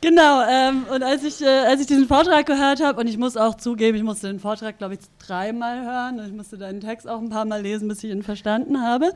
Genau, 0.02 0.42
ähm, 0.48 0.84
und 0.92 1.02
als 1.02 1.24
ich, 1.24 1.42
äh, 1.42 1.46
als 1.46 1.80
ich 1.80 1.86
diesen 1.86 2.06
Vortrag 2.06 2.44
gehört 2.44 2.82
habe, 2.82 3.00
und 3.00 3.08
ich 3.08 3.16
muss 3.16 3.36
auch 3.36 3.54
zugeben, 3.56 3.96
ich 3.96 4.02
musste 4.02 4.28
den 4.28 4.38
Vortrag, 4.38 4.76
glaube 4.76 4.94
ich, 4.94 5.00
dreimal 5.18 5.84
hören, 5.84 6.20
und 6.20 6.26
ich 6.26 6.32
musste 6.32 6.58
deinen 6.58 6.80
Text 6.80 7.08
auch 7.08 7.18
ein 7.18 7.30
paar 7.30 7.46
Mal 7.46 7.62
lesen, 7.62 7.88
bis 7.88 8.04
ich 8.04 8.10
ihn 8.10 8.22
verstanden 8.22 8.82
habe. 8.82 9.10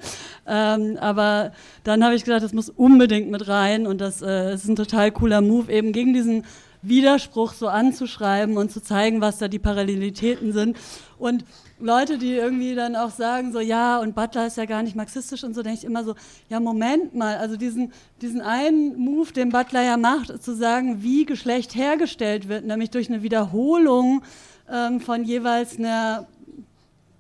Ähm, 0.47 0.97
aber 0.99 1.53
dann 1.85 2.03
habe 2.03 2.15
ich 2.15 2.25
gedacht, 2.25 2.43
das 2.43 2.55
muss 2.55 2.71
unbedingt 2.71 3.31
mit 3.31 3.47
rein, 3.47 3.87
und 3.87 4.01
das 4.01 4.23
äh, 4.23 4.55
ist 4.55 4.67
ein 4.69 4.75
total 4.75 5.13
cooler 5.13 5.43
Move, 5.43 5.71
eben 5.71 5.93
gegen 5.93 6.15
diesen 6.15 6.45
Widerspruch 6.83 7.53
so 7.53 7.69
anzuschreiben 7.69 8.57
und 8.57 8.71
zu 8.71 8.83
zeigen, 8.83 9.21
was 9.21 9.39
da 9.39 9.49
die 9.49 9.59
Parallelitäten 9.59 10.53
sind. 10.53 10.77
Und 11.19 11.45
Leute, 11.79 12.19
die 12.19 12.33
irgendwie 12.35 12.75
dann 12.75 12.97
auch 12.97 13.11
sagen, 13.11 13.53
so 13.53 13.61
ja, 13.61 13.99
und 13.99 14.15
Butler 14.15 14.47
ist 14.47 14.57
ja 14.57 14.67
gar 14.67 14.83
nicht 14.83 14.97
marxistisch 14.97 15.45
und 15.45 15.55
so, 15.55 15.63
denke 15.63 15.79
ich 15.79 15.85
immer 15.85 16.05
so, 16.05 16.15
ja, 16.49 16.61
Moment 16.61 17.15
mal, 17.15 17.37
also 17.37 17.57
diesen, 17.57 17.93
diesen 18.21 18.41
einen 18.41 18.99
Move, 18.99 19.33
den 19.33 19.51
Butler 19.51 19.83
ja 19.83 19.97
macht, 19.97 20.43
zu 20.43 20.55
sagen, 20.55 21.03
wie 21.03 21.25
Geschlecht 21.25 21.75
hergestellt 21.75 22.49
wird, 22.49 22.67
nämlich 22.67 22.91
durch 22.91 23.09
eine 23.09 23.23
Wiederholung 23.23 24.23
ähm, 24.71 25.01
von 25.01 25.25
jeweils 25.25 25.79
einer 25.79 26.27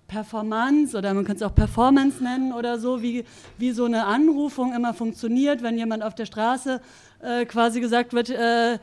Performance 0.09 0.97
oder 0.97 1.15
man 1.15 1.25
könnte 1.25 1.45
es 1.45 1.51
auch 1.51 1.55
Performance 1.55 2.23
nennen 2.23 2.53
oder 2.53 2.79
so, 2.79 3.01
wie, 3.01 3.25
wie 3.59 3.71
so 3.71 3.85
eine 3.85 4.07
Anrufung 4.07 4.75
immer 4.75 4.93
funktioniert, 4.93 5.63
wenn 5.63 5.79
jemand 5.79 6.03
auf 6.03 6.15
der 6.17 6.27
Straße 6.27 6.81
äh, 7.23 7.45
quasi 7.45 7.81
gesagt 7.81 8.13
wird, 8.13 8.31
äh, 8.31 8.79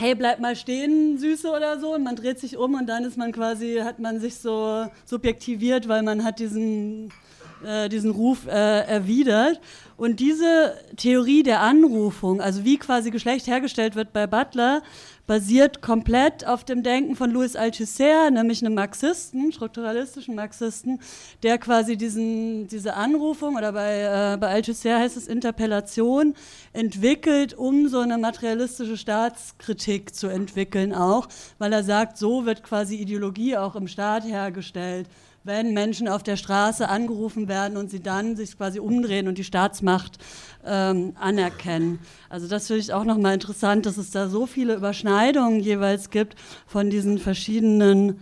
hey, 0.00 0.14
bleib 0.14 0.40
mal 0.40 0.56
stehen, 0.56 1.18
Süße 1.18 1.50
oder 1.50 1.78
so. 1.78 1.94
Und 1.94 2.02
man 2.02 2.16
dreht 2.16 2.38
sich 2.38 2.56
um 2.56 2.74
und 2.74 2.86
dann 2.86 3.04
ist 3.04 3.16
man 3.16 3.32
quasi, 3.32 3.80
hat 3.82 3.98
man 3.98 4.20
sich 4.20 4.36
so 4.36 4.86
subjektiviert, 5.04 5.88
weil 5.88 6.02
man 6.02 6.24
hat 6.24 6.38
diesen, 6.38 7.12
äh, 7.64 7.88
diesen 7.88 8.10
Ruf 8.10 8.46
äh, 8.46 8.50
erwidert. 8.86 9.60
Und 9.96 10.18
diese 10.18 10.74
Theorie 10.96 11.44
der 11.44 11.60
Anrufung, 11.60 12.40
also 12.40 12.64
wie 12.64 12.78
quasi 12.78 13.10
Geschlecht 13.10 13.46
hergestellt 13.46 13.94
wird 13.94 14.12
bei 14.12 14.26
Butler, 14.26 14.82
basiert 15.26 15.80
komplett 15.80 16.46
auf 16.46 16.64
dem 16.64 16.82
Denken 16.82 17.16
von 17.16 17.30
Louis 17.30 17.56
Althusser, 17.56 18.30
nämlich 18.30 18.64
einem 18.64 18.74
Marxisten, 18.74 19.52
strukturalistischen 19.52 20.34
Marxisten, 20.34 21.00
der 21.42 21.58
quasi 21.58 21.96
diesen, 21.96 22.66
diese 22.68 22.94
Anrufung, 22.94 23.56
oder 23.56 23.72
bei, 23.72 24.00
äh, 24.34 24.36
bei 24.36 24.48
Althusser 24.48 24.98
heißt 24.98 25.16
es 25.16 25.26
Interpellation, 25.26 26.34
entwickelt, 26.72 27.54
um 27.54 27.88
so 27.88 28.00
eine 28.00 28.18
materialistische 28.18 28.96
Staatskritik 28.96 30.14
zu 30.14 30.28
entwickeln 30.28 30.92
auch, 30.92 31.28
weil 31.58 31.72
er 31.72 31.84
sagt, 31.84 32.18
so 32.18 32.44
wird 32.44 32.62
quasi 32.62 32.96
Ideologie 32.96 33.56
auch 33.56 33.76
im 33.76 33.88
Staat 33.88 34.24
hergestellt 34.24 35.08
wenn 35.44 35.74
Menschen 35.74 36.08
auf 36.08 36.22
der 36.22 36.36
Straße 36.36 36.88
angerufen 36.88 37.48
werden 37.48 37.76
und 37.76 37.90
sie 37.90 38.00
dann 38.00 38.34
sich 38.34 38.56
quasi 38.56 38.80
umdrehen 38.80 39.28
und 39.28 39.36
die 39.36 39.44
Staatsmacht 39.44 40.18
ähm, 40.64 41.12
anerkennen. 41.20 41.98
Also 42.30 42.48
das 42.48 42.66
finde 42.66 42.80
ich 42.80 42.92
auch 42.94 43.04
nochmal 43.04 43.34
interessant, 43.34 43.84
dass 43.84 43.98
es 43.98 44.10
da 44.10 44.28
so 44.28 44.46
viele 44.46 44.74
Überschneidungen 44.74 45.60
jeweils 45.60 46.08
gibt 46.08 46.34
von 46.66 46.88
diesen 46.88 47.18
verschiedenen 47.18 48.20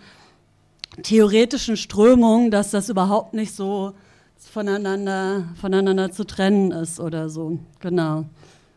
theoretischen 1.03 1.77
Strömungen, 1.77 2.51
dass 2.51 2.73
das 2.73 2.89
überhaupt 2.89 3.35
nicht 3.35 3.55
so 3.55 3.95
voneinander, 4.37 5.49
voneinander 5.61 6.11
zu 6.11 6.25
trennen 6.25 6.73
ist 6.73 6.99
oder 6.99 7.29
so. 7.29 7.61
Genau. 7.79 8.25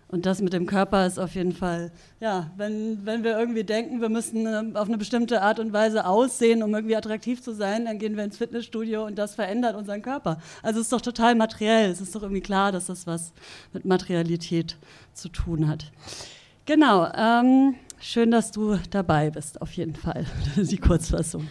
Und 0.08 0.28
das 0.28 0.39
mit 0.39 0.53
dem 0.53 0.68
Körper 0.68 1.08
ist 1.08 1.20
auf 1.20 1.34
jeden 1.34 1.51
Fall, 1.51 1.91
ja, 2.20 2.51
wenn, 2.58 3.06
wenn 3.06 3.24
wir 3.24 3.38
irgendwie 3.39 3.64
denken, 3.64 4.01
wir 4.01 4.10
müssen 4.10 4.45
ähm, 4.45 4.76
auf 4.76 4.88
eine 4.88 4.99
bestimmte 4.99 5.41
Art 5.41 5.60
und 5.60 5.74
Weise 5.74 6.06
aussehen, 6.06 6.62
um 6.62 6.74
irgendwie 6.76 6.95
attraktiv 6.95 7.41
zu 7.41 7.53
sein, 7.53 7.86
dann 7.86 7.97
gehen 7.97 8.16
wir 8.16 8.24
ins 8.24 8.38
Fitnessstudio 8.38 9.06
und 9.06 9.18
das 9.18 9.34
verändert 9.34 9.76
unseren 9.76 10.03
Körper. 10.03 10.38
Also 10.62 10.80
es 10.80 10.86
ist 10.86 10.93
doch 10.93 11.01
total 11.01 11.34
materiell. 11.34 11.89
Es 11.89 12.01
ist 12.01 12.14
doch 12.16 12.22
irgendwie 12.22 12.41
klar, 12.41 12.72
dass 12.72 12.86
das 12.86 13.08
was 13.08 13.34
mit 13.74 13.86
Materialität 13.86 14.78
zu 15.14 15.30
tun 15.30 15.68
hat. 15.68 15.91
Genau. 16.66 17.12
Ähm, 17.16 17.76
schön, 17.99 18.30
dass 18.30 18.51
du 18.51 18.78
dabei 18.91 19.32
bist, 19.32 19.60
auf 19.62 19.72
jeden 19.72 19.95
Fall. 19.95 20.26
Die 20.56 20.78
Kurzfassung. 20.78 21.47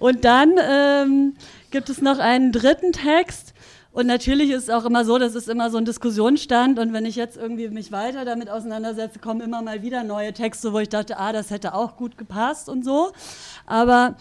Und 0.00 0.24
dann 0.24 0.54
ähm, 0.60 1.34
gibt 1.70 1.88
es 1.90 2.02
noch 2.02 2.18
einen 2.18 2.50
dritten 2.50 2.92
Text 2.92 3.53
und 3.94 4.08
natürlich 4.08 4.50
ist 4.50 4.64
es 4.64 4.70
auch 4.70 4.84
immer 4.84 5.04
so, 5.04 5.18
das 5.18 5.36
ist 5.36 5.48
immer 5.48 5.70
so 5.70 5.78
ein 5.78 5.84
Diskussionsstand 5.84 6.80
und 6.80 6.92
wenn 6.92 7.06
ich 7.06 7.14
jetzt 7.14 7.36
irgendwie 7.36 7.68
mich 7.68 7.92
weiter 7.92 8.24
damit 8.24 8.50
auseinandersetze, 8.50 9.20
kommen 9.20 9.40
immer 9.40 9.62
mal 9.62 9.82
wieder 9.82 10.02
neue 10.02 10.32
Texte, 10.32 10.72
wo 10.72 10.80
ich 10.80 10.88
dachte, 10.88 11.16
ah, 11.16 11.32
das 11.32 11.50
hätte 11.50 11.74
auch 11.74 11.96
gut 11.96 12.18
gepasst 12.18 12.68
und 12.68 12.84
so. 12.84 13.12
Aber 13.66 14.16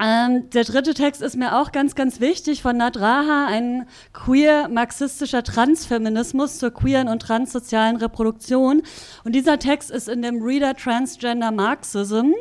ähm, 0.00 0.50
der 0.50 0.64
dritte 0.64 0.94
Text 0.94 1.20
ist 1.20 1.36
mir 1.36 1.60
auch 1.60 1.72
ganz, 1.72 1.94
ganz 1.94 2.20
wichtig 2.20 2.62
von 2.62 2.76
Nadraha, 2.76 3.46
ein 3.46 3.86
queer-marxistischer 4.12 5.42
Transfeminismus 5.42 6.58
zur 6.58 6.70
queeren 6.70 7.08
und 7.08 7.22
transsozialen 7.22 7.96
Reproduktion. 7.96 8.82
Und 9.24 9.34
dieser 9.34 9.58
Text 9.58 9.90
ist 9.90 10.08
in 10.08 10.22
dem 10.22 10.42
Reader 10.42 10.74
Transgender 10.74 11.50
Marxism, 11.50 12.32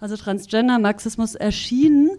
also 0.00 0.16
Transgender 0.16 0.78
Marxismus, 0.78 1.34
erschienen. 1.34 2.10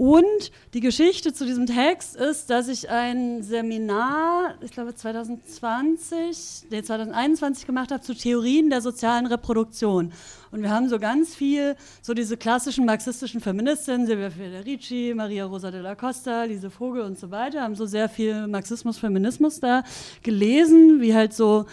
Und 0.00 0.50
die 0.72 0.80
Geschichte 0.80 1.34
zu 1.34 1.44
diesem 1.44 1.66
Text 1.66 2.16
ist, 2.16 2.48
dass 2.48 2.68
ich 2.68 2.88
ein 2.88 3.42
Seminar, 3.42 4.54
ich 4.62 4.70
glaube 4.70 4.94
2020, 4.94 6.68
nee, 6.70 6.82
2021 6.82 7.66
gemacht 7.66 7.92
habe 7.92 8.00
zu 8.00 8.14
Theorien 8.14 8.70
der 8.70 8.80
sozialen 8.80 9.26
Reproduktion. 9.26 10.14
Und 10.52 10.62
wir 10.62 10.70
haben 10.70 10.88
so 10.88 10.98
ganz 10.98 11.34
viel, 11.34 11.76
so 12.00 12.14
diese 12.14 12.38
klassischen 12.38 12.86
marxistischen 12.86 13.42
Feministinnen, 13.42 14.06
Silvia 14.06 14.30
Federici, 14.30 15.12
Maria 15.14 15.44
Rosa 15.44 15.70
de 15.70 15.82
la 15.82 15.94
Costa, 15.94 16.44
Lise 16.44 16.70
Vogel 16.70 17.02
und 17.02 17.18
so 17.18 17.30
weiter, 17.30 17.60
haben 17.60 17.74
so 17.74 17.84
sehr 17.84 18.08
viel 18.08 18.46
Marxismus, 18.46 18.96
Feminismus 18.96 19.60
da 19.60 19.84
gelesen, 20.22 21.02
wie 21.02 21.14
halt 21.14 21.34
so 21.34 21.66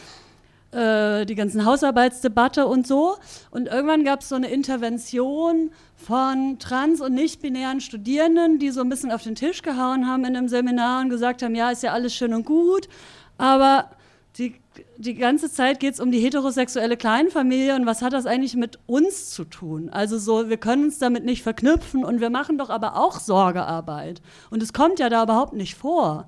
äh, 0.77 1.25
die 1.25 1.35
ganzen 1.35 1.65
Hausarbeitsdebatte 1.65 2.67
und 2.67 2.85
so. 2.85 3.17
Und 3.49 3.67
irgendwann 3.67 4.03
gab 4.03 4.21
es 4.21 4.29
so 4.29 4.35
eine 4.35 4.49
Intervention 4.49 5.71
von 5.95 6.59
trans- 6.59 7.01
und 7.01 7.15
nicht-binären 7.15 7.81
Studierenden, 7.81 8.59
die 8.59 8.69
so 8.69 8.81
ein 8.81 8.89
bisschen 8.89 9.11
auf 9.11 9.23
den 9.23 9.33
Tisch 9.33 9.63
gehauen 9.63 10.07
haben 10.07 10.23
in 10.25 10.37
einem 10.37 10.47
Seminar 10.47 11.01
und 11.01 11.09
gesagt 11.09 11.41
haben, 11.41 11.55
ja, 11.55 11.71
ist 11.71 11.81
ja 11.81 11.93
alles 11.93 12.13
schön 12.13 12.33
und 12.33 12.45
gut, 12.45 12.87
aber 13.39 13.89
die, 14.37 14.53
die 14.97 15.15
ganze 15.15 15.51
Zeit 15.51 15.79
geht 15.79 15.95
es 15.95 15.99
um 15.99 16.11
die 16.11 16.19
heterosexuelle 16.19 16.95
Kleinfamilie 16.95 17.75
und 17.75 17.87
was 17.87 18.03
hat 18.03 18.13
das 18.13 18.27
eigentlich 18.27 18.55
mit 18.55 18.77
uns 18.85 19.31
zu 19.31 19.45
tun? 19.45 19.89
Also 19.89 20.19
so, 20.19 20.47
wir 20.47 20.57
können 20.57 20.85
uns 20.85 20.99
damit 20.99 21.25
nicht 21.25 21.41
verknüpfen 21.41 22.05
und 22.05 22.21
wir 22.21 22.29
machen 22.29 22.59
doch 22.59 22.69
aber 22.69 22.97
auch 22.97 23.19
Sorgearbeit. 23.19 24.21
Und 24.51 24.61
es 24.61 24.73
kommt 24.73 24.99
ja 24.99 25.09
da 25.09 25.23
überhaupt 25.23 25.53
nicht 25.53 25.73
vor 25.73 26.27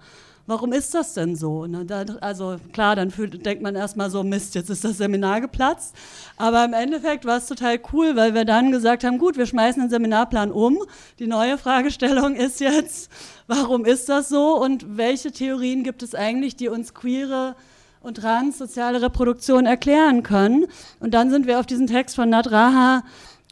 warum 0.49 0.73
ist 0.73 0.95
das 0.95 1.13
denn 1.13 1.35
so? 1.35 1.67
Ne? 1.67 1.85
Da, 1.85 2.03
also 2.21 2.57
klar, 2.73 2.95
dann 2.95 3.11
fühlt, 3.11 3.45
denkt 3.45 3.61
man 3.61 3.75
erstmal 3.75 4.09
so, 4.09 4.23
Mist, 4.23 4.55
jetzt 4.55 4.71
ist 4.71 4.83
das 4.83 4.97
Seminar 4.97 5.41
geplatzt. 5.41 5.95
Aber 6.37 6.65
im 6.65 6.73
Endeffekt 6.73 7.23
war 7.25 7.37
es 7.37 7.45
total 7.45 7.79
cool, 7.93 8.15
weil 8.15 8.33
wir 8.33 8.45
dann 8.45 8.71
gesagt 8.71 9.03
haben, 9.03 9.19
gut, 9.19 9.37
wir 9.37 9.45
schmeißen 9.45 9.83
den 9.83 9.89
Seminarplan 9.91 10.51
um. 10.51 10.79
Die 11.19 11.27
neue 11.27 11.59
Fragestellung 11.59 12.35
ist 12.35 12.59
jetzt, 12.59 13.11
warum 13.45 13.85
ist 13.85 14.09
das 14.09 14.27
so 14.27 14.59
und 14.59 14.97
welche 14.97 15.31
Theorien 15.31 15.83
gibt 15.83 16.01
es 16.01 16.15
eigentlich, 16.15 16.55
die 16.55 16.67
uns 16.67 16.95
queere 16.95 17.55
und 18.01 18.17
trans 18.17 18.57
soziale 18.57 19.03
Reproduktion 19.03 19.67
erklären 19.67 20.23
können? 20.23 20.65
Und 20.99 21.13
dann 21.13 21.29
sind 21.29 21.45
wir 21.45 21.59
auf 21.59 21.67
diesen 21.67 21.85
Text 21.85 22.15
von 22.15 22.27
Nadraha 22.27 23.03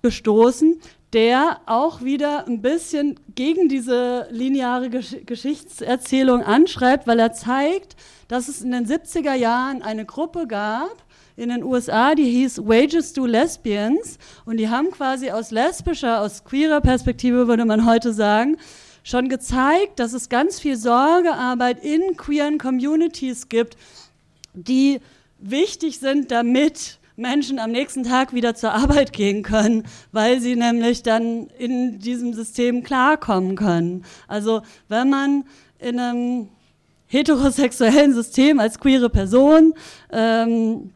gestoßen, 0.02 0.80
der 1.14 1.62
auch 1.66 2.02
wieder 2.02 2.48
ein 2.48 2.62
bisschen 2.62 3.20
gegen 3.36 3.70
diese 3.70 4.28
lineare 4.30 4.90
Gesch 4.90 5.16
Geschichtserzählung 5.26 6.44
anschreibt, 6.44 7.08
weil 7.08 7.20
er 7.20 7.34
zeigt, 7.34 7.96
dass 8.28 8.50
es 8.50 8.62
in 8.62 8.72
den 8.72 8.86
70er 8.86 9.34
Jahren 9.34 9.82
eine 9.82 10.06
Gruppe 10.06 10.48
gab 10.48 11.04
in 11.38 11.50
den 11.50 11.64
USA, 11.64 12.16
die 12.16 12.30
hieß 12.30 12.60
Wages 12.66 13.14
to 13.14 13.26
Lesbians. 13.26 14.18
Und 14.46 14.58
die 14.58 14.70
haben 14.70 14.92
quasi 14.92 15.30
aus 15.30 15.52
lesbischer, 15.52 16.22
aus 16.22 16.44
queerer 16.44 16.82
Perspektive, 16.82 17.48
würde 17.48 17.64
man 17.64 17.86
heute 17.86 18.12
sagen, 18.12 18.58
schon 19.04 19.30
gezeigt, 19.30 20.00
dass 20.00 20.14
es 20.14 20.30
ganz 20.30 20.60
viel 20.60 20.76
Sorgearbeit 20.76 21.84
in 21.84 22.18
queeren 22.18 22.58
Communities 22.58 23.48
gibt, 23.48 23.78
die 24.54 25.00
wichtig 25.38 26.00
sind, 26.00 26.32
damit 26.32 26.97
Menschen 27.18 27.58
am 27.58 27.72
nächsten 27.72 28.04
Tag 28.04 28.34
wieder 28.34 28.54
zur 28.54 28.74
Arbeit 28.74 29.12
gehen 29.12 29.42
können, 29.42 29.84
weil 30.12 30.40
sie 30.40 30.56
nämlich 30.56 31.02
dann 31.02 31.48
in 31.58 32.00
diesem 32.00 32.34
System 32.34 32.84
klarkommen 32.84 33.56
können. 33.56 34.06
Also 34.28 34.62
wenn 34.88 35.10
man 35.10 35.44
in 35.80 36.00
einem 36.00 36.50
heterosexuellen 37.08 38.14
System 38.14 38.60
als 38.60 38.80
queere 38.80 39.10
Person 39.10 39.74
ähm, 40.12 40.92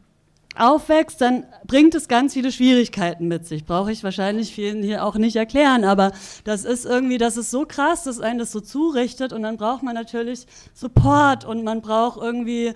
aufwächst, 0.54 1.20
dann 1.20 1.44
bringt 1.66 1.94
es 1.96 2.06
ganz 2.06 2.34
viele 2.34 2.52
Schwierigkeiten 2.52 3.26
mit 3.26 3.46
sich. 3.46 3.64
Brauche 3.64 3.90
ich 3.90 4.04
wahrscheinlich 4.04 4.54
vielen 4.54 4.82
hier 4.82 5.04
auch 5.04 5.16
nicht 5.16 5.34
erklären, 5.34 5.84
aber 5.84 6.12
das 6.44 6.64
ist 6.64 6.84
irgendwie, 6.84 7.18
das 7.18 7.36
ist 7.36 7.50
so 7.50 7.64
krass, 7.66 8.04
dass 8.04 8.20
einen 8.20 8.38
das 8.38 8.52
so 8.52 8.60
zurichtet 8.60 9.32
und 9.32 9.42
dann 9.42 9.56
braucht 9.56 9.82
man 9.82 9.94
natürlich 9.94 10.46
Support 10.74 11.44
und 11.44 11.64
man 11.64 11.80
braucht 11.80 12.20
irgendwie 12.20 12.74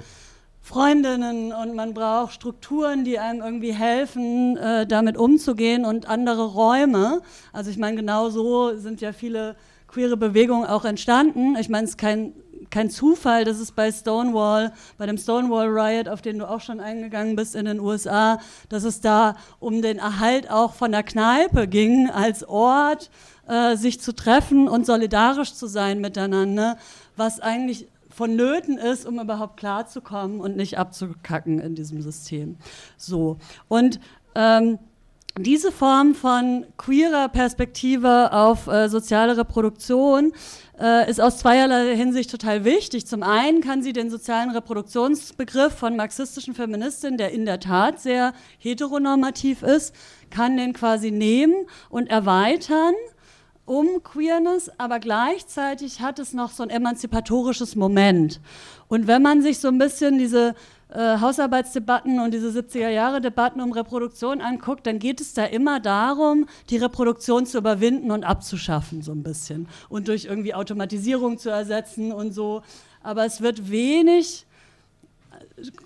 Freundinnen 0.67 1.53
und 1.53 1.77
man 1.77 1.95
braucht 1.95 2.35
Strukturen, 2.35 3.05
die 3.05 3.21
einem 3.21 3.41
irgendwie 3.41 3.73
helfen, 3.73 4.57
äh, 4.57 4.85
damit 4.85 5.17
umzugehen 5.17 5.85
und 5.85 6.09
andere 6.09 6.45
Räume. 6.45 7.23
Also 7.53 7.71
ich 7.71 7.79
meine, 7.79 7.95
genau 7.95 8.31
so 8.31 8.77
sind 8.77 9.01
ja 9.01 9.13
viele 9.13 9.55
queere 9.87 10.17
Bewegungen 10.17 10.67
auch 10.67 10.85
entstanden. 10.85 11.55
Ich 11.55 11.69
meine, 11.69 11.85
es 11.85 11.91
ist 11.91 11.99
kein 11.99 12.33
kein 12.69 12.91
Zufall, 12.91 13.45
dass 13.45 13.61
es 13.61 13.71
bei 13.71 13.93
Stonewall, 13.93 14.73
bei 14.99 15.07
dem 15.07 15.19
Stonewall 15.19 15.69
Riot, 15.69 16.09
auf 16.09 16.21
den 16.21 16.41
du 16.41 16.51
auch 16.51 16.61
schon 16.61 16.81
eingegangen 16.81 17.37
bist 17.37 17.55
in 17.55 17.67
den 17.67 17.79
USA, 17.79 18.41
dass 18.69 18.83
es 18.83 19.01
da 19.01 19.37
um 19.61 19.83
den 19.83 19.99
Erhalt 19.99 20.51
auch 20.51 20.75
von 20.75 20.91
der 20.91 21.05
Kneipe 21.05 21.69
ging 21.69 22.11
als 22.11 22.43
Ort, 22.43 23.09
äh, 23.47 23.77
sich 23.77 24.01
zu 24.01 24.13
treffen 24.13 24.69
und 24.69 24.85
solidarisch 24.85 25.55
zu 25.55 25.69
sein 25.69 26.01
miteinander, 26.01 26.77
was 27.17 27.39
eigentlich 27.39 27.87
vonnöten 28.17 28.79
ist, 28.79 29.07
um 29.07 29.21
überhaupt 29.21 29.59
klarzukommen 29.59 30.41
und 30.41 30.57
nicht 30.57 30.79
abzukacken 30.79 31.61
in 31.61 31.75
diesem 31.75 32.01
System. 32.01 32.57
So. 32.97 33.37
Und 33.69 34.01
ähm, 34.35 34.79
diese 35.39 35.71
Form 35.71 36.15
von 36.15 36.65
queerer 36.79 37.29
Perspektive 37.29 38.33
auf 38.33 38.69
äh, 38.69 38.89
soziale 38.89 39.37
Reproduktion 39.37 40.33
äh, 40.81 41.11
ist 41.11 41.21
aus 41.21 41.37
zweierlei 41.37 41.95
Hinsicht 41.95 42.31
total 42.31 42.65
wichtig. 42.65 43.07
Zum 43.07 43.23
einen 43.23 43.61
kann 43.61 43.83
sie 43.83 43.93
den 43.93 44.09
sozialen 44.09 44.51
Reproduktionsbegriff 44.51 45.75
von 45.75 45.95
marxistischen 45.95 46.55
Feministinnen, 46.55 47.19
der 47.19 47.33
in 47.33 47.45
der 47.45 47.61
Tat 47.61 48.01
sehr 48.01 48.33
heteronormativ 48.59 49.63
ist, 49.63 49.95
kann 50.31 50.57
den 50.57 50.73
quasi 50.73 51.11
nehmen 51.11 51.67
und 51.91 52.09
erweitern 52.09 52.95
um 53.67 54.03
Queerness, 54.03 54.71
aber 54.79 55.01
gleichzeitig 55.01 56.01
hat 56.01 56.19
es 56.19 56.33
noch 56.33 56.51
so 56.51 56.63
ein 56.63 56.71
emanzipatorisches 56.71 57.77
Moment. 57.77 58.41
Und 58.89 59.07
wenn 59.07 59.21
man 59.23 59.43
sich 59.43 59.59
so 59.59 59.69
ein 59.69 59.79
bisschen 59.79 60.19
diese 60.19 60.55
äh, 60.89 61.19
Hausarbeitsdebatten 61.19 62.21
und 62.21 62.33
diese 62.33 62.49
70er-Jahre-Debatten 62.49 63.61
um 63.61 63.73
Reproduktion 63.73 64.41
anguckt, 64.41 64.87
dann 64.87 65.01
geht 65.01 65.21
es 65.21 65.35
da 65.35 65.45
immer 65.45 65.81
darum, 65.81 66.47
die 66.71 66.77
Reproduktion 66.77 67.45
zu 67.45 67.59
überwinden 67.59 68.13
und 68.13 68.25
abzuschaffen, 68.25 69.03
so 69.03 69.11
ein 69.13 69.25
bisschen. 69.25 69.69
Und 69.89 70.07
durch 70.09 70.27
irgendwie 70.27 70.55
Automatisierung 70.55 71.39
zu 71.39 71.51
ersetzen 71.51 72.13
und 72.13 72.33
so. 72.33 72.63
Aber 73.03 73.27
es 73.27 73.41
wird 73.41 73.69
wenig 73.71 74.47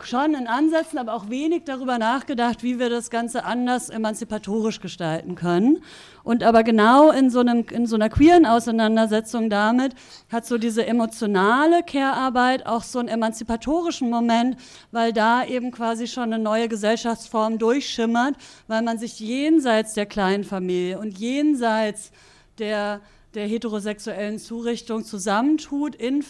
schon 0.03 0.35
in 0.35 0.49
Ansätzen, 0.49 0.99
aber 0.99 1.15
auch 1.15 1.31
wenig 1.31 1.63
darüber 1.65 1.99
nachgedacht, 1.99 2.65
wie 2.65 2.81
wir 2.81 2.91
das 2.91 3.09
Ganze 3.09 3.45
anders 3.45 3.89
emanzipatorisch 3.89 4.81
gestalten 4.81 5.37
können. 5.37 5.83
Und 6.25 6.43
aber 6.43 6.65
genau 6.65 7.13
in 7.13 7.31
so, 7.31 7.39
einem, 7.39 7.65
in 7.71 7.87
so 7.87 7.95
einer 7.95 8.09
queeren 8.09 8.47
Auseinandersetzung 8.47 9.49
damit 9.49 9.95
hat 10.31 10.45
so 10.45 10.59
diese 10.59 10.85
emotionale 10.85 11.85
Care-Arbeit 11.85 12.67
auch 12.67 12.83
so 12.83 12.99
einen 12.99 13.09
emanzipatorischen 13.09 14.11
Moment, 14.11 14.57
weil 14.91 15.13
da 15.13 15.45
eben 15.45 15.71
quasi 15.71 16.09
schon 16.09 16.33
eine 16.33 16.43
neue 16.43 16.69
Gesellschaftsform 16.69 17.59
durchschimmert, 17.59 18.35
weil 18.67 18.83
man 18.83 18.99
sich 18.99 19.21
jenseits 19.21 19.95
der 19.95 20.07
kleinen 20.07 20.43
Familie 20.43 20.99
und 20.99 21.17
jenseits 21.17 22.11
der, 22.59 23.01
der 23.35 23.47
heterosexuellen 23.47 24.41
Zurichtung 24.41 25.05
zusammentut 25.05 25.95
in 25.95 26.25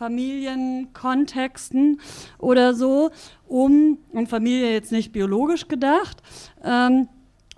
Familienkontexten 0.00 2.00
oder 2.38 2.72
so, 2.72 3.10
um, 3.46 3.98
und 4.12 4.30
Familie 4.30 4.72
jetzt 4.72 4.92
nicht 4.92 5.12
biologisch 5.12 5.68
gedacht, 5.68 6.22
ähm, 6.64 7.06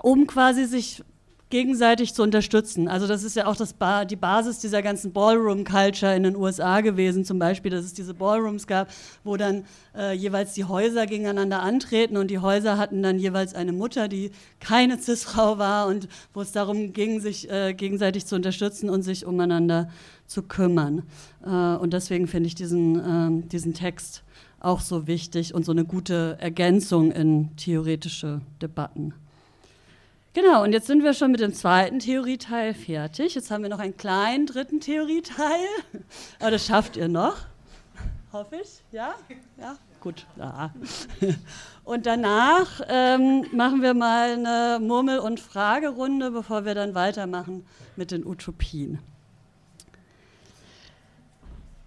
um 0.03 0.26
quasi 0.26 0.64
sich 0.64 1.05
gegenseitig 1.51 2.14
zu 2.14 2.22
unterstützen. 2.22 2.88
Also 2.88 3.07
das 3.07 3.22
ist 3.22 3.36
ja 3.36 3.47
auch 3.47 3.57
das 3.57 3.74
ba 3.74 4.07
die 4.07 4.16
Basis 4.16 4.59
dieser 4.59 4.80
ganzen 4.80 5.12
Ballroom-Culture 5.12 6.16
in 6.16 6.22
den 6.22 6.34
USA 6.34 6.80
gewesen, 6.80 7.26
zum 7.26 7.38
Beispiel, 7.38 7.70
dass 7.70 7.84
es 7.84 7.93
diese 7.93 8.14
Ballrooms 8.14 8.66
gab, 8.66 8.88
wo 9.22 9.36
dann 9.36 9.66
äh, 9.95 10.14
jeweils 10.14 10.55
die 10.55 10.64
Häuser 10.64 11.05
gegeneinander 11.05 11.62
antreten 11.62 12.16
und 12.16 12.28
die 12.28 12.38
Häuser 12.38 12.78
hatten 12.78 13.03
dann 13.03 13.18
jeweils 13.18 13.55
eine 13.55 13.72
Mutter, 13.72 14.09
die 14.09 14.30
keine 14.61 14.99
Cis-Frau 14.99 15.59
war 15.59 15.88
und 15.88 16.09
wo 16.32 16.40
es 16.40 16.53
darum 16.53 16.95
ging, 16.95 17.20
sich 17.20 17.51
äh, 17.51 17.74
gegenseitig 17.74 18.24
zu 18.24 18.34
unterstützen 18.34 18.88
und 18.88 19.03
sich 19.03 19.26
umeinander 19.26 19.90
zu 20.32 20.42
kümmern. 20.42 21.02
Äh, 21.44 21.48
und 21.48 21.92
deswegen 21.92 22.26
finde 22.26 22.48
ich 22.48 22.54
diesen, 22.54 23.00
ähm, 23.04 23.48
diesen 23.48 23.74
Text 23.74 24.22
auch 24.60 24.80
so 24.80 25.06
wichtig 25.06 25.54
und 25.54 25.64
so 25.64 25.72
eine 25.72 25.84
gute 25.84 26.36
Ergänzung 26.40 27.12
in 27.12 27.54
theoretische 27.56 28.40
Debatten. 28.60 29.14
Genau, 30.34 30.62
und 30.62 30.72
jetzt 30.72 30.86
sind 30.86 31.04
wir 31.04 31.12
schon 31.12 31.30
mit 31.30 31.40
dem 31.40 31.52
zweiten 31.52 31.98
Theorieteil 31.98 32.72
fertig. 32.72 33.34
Jetzt 33.34 33.50
haben 33.50 33.62
wir 33.62 33.68
noch 33.68 33.80
einen 33.80 33.98
kleinen 33.98 34.46
dritten 34.46 34.80
Theorieteil. 34.80 35.66
Aber 36.40 36.50
das 36.50 36.64
schafft 36.64 36.96
ihr 36.96 37.08
noch. 37.08 37.36
Hoffe 38.32 38.56
ich. 38.62 38.82
Ja? 38.92 39.14
Ja? 39.60 39.76
Gut. 40.00 40.26
Ja. 40.38 40.72
Und 41.84 42.06
danach 42.06 42.80
ähm, 42.88 43.44
machen 43.52 43.82
wir 43.82 43.92
mal 43.92 44.32
eine 44.32 44.78
Murmel- 44.80 45.18
und 45.18 45.38
Fragerunde, 45.38 46.30
bevor 46.30 46.64
wir 46.64 46.74
dann 46.74 46.94
weitermachen 46.94 47.66
mit 47.96 48.10
den 48.10 48.24
Utopien. 48.24 49.00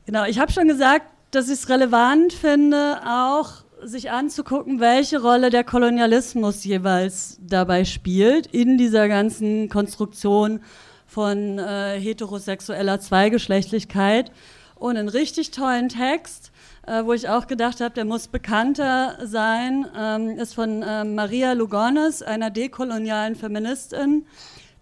Genau, 0.05 0.25
ich 0.25 0.37
habe 0.37 0.51
schon 0.51 0.67
gesagt, 0.67 1.07
dass 1.31 1.47
ich 1.47 1.53
es 1.53 1.69
relevant 1.69 2.31
finde, 2.31 2.99
auch 3.07 3.65
sich 3.81 4.11
anzugucken, 4.11 4.79
welche 4.79 5.19
Rolle 5.19 5.49
der 5.49 5.63
Kolonialismus 5.63 6.63
jeweils 6.63 7.39
dabei 7.41 7.85
spielt 7.85 8.45
in 8.47 8.77
dieser 8.77 9.07
ganzen 9.07 9.67
Konstruktion 9.67 10.61
von 11.07 11.57
äh, 11.57 11.99
heterosexueller 11.99 12.99
Zweigeschlechtlichkeit. 12.99 14.31
Und 14.75 14.97
einen 14.97 15.09
richtig 15.09 15.49
tollen 15.49 15.89
Text, 15.89 16.51
äh, 16.85 17.03
wo 17.03 17.13
ich 17.13 17.27
auch 17.27 17.47
gedacht 17.47 17.81
habe, 17.81 17.95
der 17.95 18.05
muss 18.05 18.27
bekannter 18.27 19.17
sein, 19.23 19.87
ähm, 19.97 20.37
ist 20.37 20.53
von 20.53 20.83
äh, 20.83 21.03
Maria 21.03 21.53
Lugones, 21.53 22.21
einer 22.21 22.51
dekolonialen 22.51 23.35
Feministin, 23.35 24.27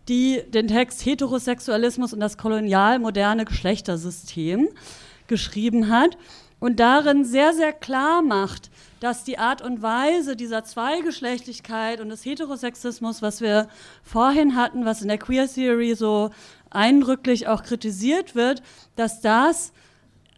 die 0.10 0.42
den 0.50 0.68
Text 0.68 1.06
Heterosexualismus 1.06 2.12
und 2.12 2.20
das 2.20 2.38
kolonial-moderne 2.38 3.46
Geschlechtersystem 3.46 4.68
geschrieben 5.28 5.90
hat 5.90 6.18
und 6.60 6.80
darin 6.80 7.26
sehr, 7.26 7.54
sehr 7.54 7.74
klar 7.74 8.22
macht, 8.22 8.72
dass 9.00 9.26
die 9.26 9.38
Art 9.38 9.62
und 9.62 9.82
Weise 9.82 10.38
dieser 10.38 10.64
Zweigeschlechtlichkeit 10.64 12.00
und 12.00 12.08
des 12.08 12.24
Heterosexismus, 12.24 13.22
was 13.22 13.42
wir 13.42 13.68
vorhin 14.02 14.56
hatten, 14.56 14.86
was 14.86 15.02
in 15.02 15.10
der 15.10 15.18
Queer 15.18 15.48
Theory 15.48 15.94
so 15.96 16.30
eindrücklich 16.70 17.48
auch 17.48 17.64
kritisiert 17.64 18.34
wird, 18.34 18.64
dass 18.96 19.20
das 19.20 19.74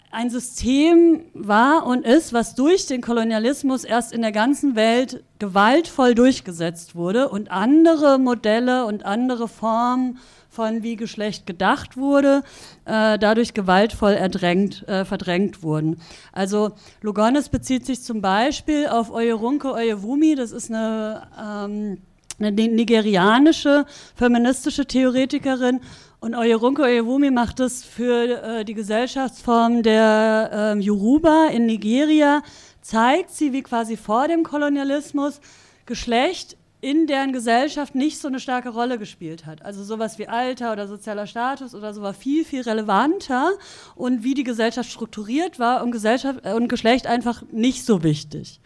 ein 0.09 0.29
System 0.29 1.25
war 1.33 1.85
und 1.85 2.05
ist, 2.05 2.31
was 2.31 2.55
durch 2.55 2.87
den 2.87 3.01
Kolonialismus 3.01 3.83
erst 3.83 4.13
in 4.13 4.21
der 4.21 4.31
ganzen 4.31 4.75
Welt 4.75 5.23
gewaltvoll 5.39 6.15
durchgesetzt 6.15 6.95
wurde 6.95 7.29
und 7.29 7.51
andere 7.51 8.17
Modelle 8.17 8.85
und 8.85 9.05
andere 9.05 9.47
Formen 9.47 10.17
von 10.55 10.83
wie 10.83 10.95
Geschlecht 10.95 11.45
gedacht 11.45 11.97
wurde, 11.97 12.43
äh, 12.85 13.19
dadurch 13.19 13.53
gewaltvoll 13.53 14.13
erdrängt, 14.13 14.87
äh, 14.87 15.03
verdrängt 15.03 15.61
wurden. 15.61 15.99
Also 16.31 16.71
Lugones 17.01 17.49
bezieht 17.49 17.85
sich 17.85 18.01
zum 18.01 18.21
Beispiel 18.21 18.87
auf 18.87 19.11
Oyerunke 19.11 19.73
Oyewumi, 19.73 20.35
das 20.35 20.51
ist 20.51 20.71
eine, 20.71 21.27
ähm, 21.37 21.97
eine 22.39 22.51
nigerianische 22.51 23.85
feministische 24.15 24.85
Theoretikerin. 24.85 25.81
Und 26.21 26.35
Oyerunke 26.35 26.83
Oyewumi 26.83 27.31
macht 27.31 27.59
es 27.59 27.83
für 27.83 28.41
äh, 28.41 28.65
die 28.65 28.73
Gesellschaftsform 28.73 29.83
der 29.83 30.49
ähm, 30.53 30.81
Yoruba 30.81 31.47
in 31.51 31.65
Nigeria, 31.65 32.41
zeigt 32.81 33.31
sie, 33.31 33.51
wie 33.51 33.61
quasi 33.61 33.97
vor 33.97 34.27
dem 34.27 34.43
Kolonialismus 34.43 35.41
Geschlecht 35.85 36.57
in 36.81 37.07
deren 37.07 37.33
Gesellschaft 37.33 37.95
nicht 37.95 38.19
so 38.19 38.27
eine 38.27 38.39
starke 38.39 38.69
Rolle 38.69 38.99
gespielt 38.99 39.45
hat. 39.45 39.63
Also 39.63 39.83
sowas 39.83 40.19
wie 40.19 40.27
Alter 40.27 40.71
oder 40.71 40.87
sozialer 40.87 41.25
Status 41.25 41.73
oder 41.73 41.93
so 41.93 42.01
war 42.01 42.13
viel, 42.13 42.45
viel 42.45 42.61
relevanter 42.61 43.51
und 43.95 44.23
wie 44.23 44.33
die 44.33 44.43
Gesellschaft 44.43 44.89
strukturiert 44.89 45.57
war 45.57 45.83
und, 45.83 45.91
Gesellschaft, 45.91 46.41
äh, 46.43 46.53
und 46.53 46.67
Geschlecht 46.67 47.07
einfach 47.07 47.43
nicht 47.51 47.85
so 47.85 48.03
wichtig. 48.03 48.59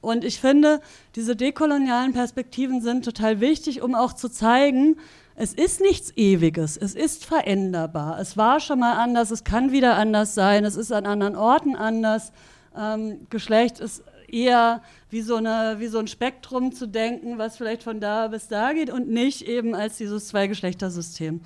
Und 0.00 0.24
ich 0.24 0.40
finde, 0.40 0.80
diese 1.14 1.36
dekolonialen 1.36 2.12
Perspektiven 2.12 2.82
sind 2.82 3.04
total 3.04 3.40
wichtig, 3.40 3.82
um 3.82 3.94
auch 3.94 4.12
zu 4.12 4.28
zeigen, 4.28 4.96
es 5.34 5.54
ist 5.54 5.80
nichts 5.80 6.12
Ewiges, 6.16 6.76
es 6.76 6.94
ist 6.94 7.24
veränderbar. 7.24 8.18
Es 8.20 8.36
war 8.36 8.60
schon 8.60 8.80
mal 8.80 8.94
anders, 8.94 9.30
es 9.30 9.44
kann 9.44 9.72
wieder 9.72 9.96
anders 9.96 10.34
sein, 10.34 10.64
es 10.64 10.76
ist 10.76 10.92
an 10.92 11.06
anderen 11.06 11.36
Orten 11.36 11.74
anders. 11.74 12.32
Ähm, 12.76 13.26
Geschlecht 13.30 13.80
ist 13.80 14.02
eher 14.32 14.82
wie 15.10 15.22
so, 15.22 15.36
eine, 15.36 15.76
wie 15.78 15.88
so 15.88 15.98
ein 15.98 16.08
Spektrum 16.08 16.72
zu 16.72 16.86
denken, 16.86 17.38
was 17.38 17.56
vielleicht 17.56 17.82
von 17.82 18.00
da 18.00 18.28
bis 18.28 18.48
da 18.48 18.72
geht 18.72 18.90
und 18.90 19.08
nicht 19.08 19.42
eben 19.42 19.74
als 19.74 19.98
dieses 19.98 20.28
Zweigeschlechtersystem. 20.28 21.40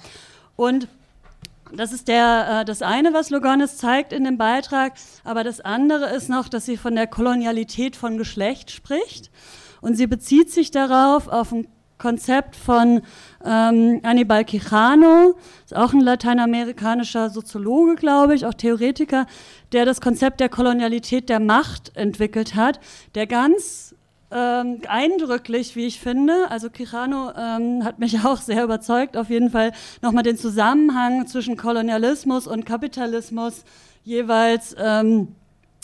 Und 0.55 0.89
das 1.75 1.93
ist 1.93 2.09
der, 2.09 2.61
äh, 2.61 2.65
das 2.65 2.83
eine, 2.83 3.13
was 3.13 3.31
Lugones 3.31 3.77
zeigt 3.77 4.13
in 4.13 4.25
dem 4.25 4.39
Beitrag, 4.39 4.95
aber 5.25 5.43
das 5.43 5.61
andere 5.61 6.15
ist 6.15 6.29
noch, 6.29 6.49
dass 6.49 6.65
sie 6.65 6.77
von 6.77 6.95
der 6.95 7.07
Kolonialität 7.07 7.97
von 7.97 8.19
Geschlecht 8.19 8.71
spricht. 8.71 9.31
Und 9.81 9.97
sie 9.97 10.07
bezieht 10.07 10.51
sich 10.51 10.71
darauf, 10.71 11.29
auf 11.29 11.53
ein 11.53 11.69
Konzept 11.99 12.57
von 12.57 13.03
ähm, 13.45 14.01
Anibal 14.03 14.45
Quijano, 14.45 15.35
ist 15.65 15.75
auch 15.75 15.93
ein 15.93 16.01
lateinamerikanischer 16.01 17.31
Soziologe, 17.31 17.95
glaube 17.95 18.35
ich, 18.35 18.45
auch 18.45 18.55
Theoretiker, 18.55 19.27
der 19.73 19.85
das 19.85 20.01
Konzept 20.01 20.41
der 20.41 20.49
Kolonialität 20.49 21.29
der 21.29 21.41
Macht 21.41 21.97
entwickelt 21.97 22.55
hat, 22.55 22.81
der 23.15 23.27
ganz 23.27 23.95
ähm, 24.31 24.81
eindrücklich, 24.89 25.77
wie 25.77 25.87
ich 25.87 26.01
finde, 26.01 26.51
also 26.51 26.69
Quijano 26.69 27.33
ähm, 27.37 27.85
hat 27.85 27.99
mich 27.99 28.21
auch 28.25 28.41
sehr 28.41 28.65
überzeugt, 28.65 29.17
auf 29.17 29.31
jeden 29.31 29.51
Fall 29.51 29.73
nochmal 30.03 30.23
den 30.23 30.37
Zusammenhang 30.37 31.27
zwischen 31.27 31.57
Kolonialismus 31.57 32.47
und 32.47 32.67
Kapitalismus 32.67 33.65
jeweils 34.03 34.75
ähm, 34.79 35.29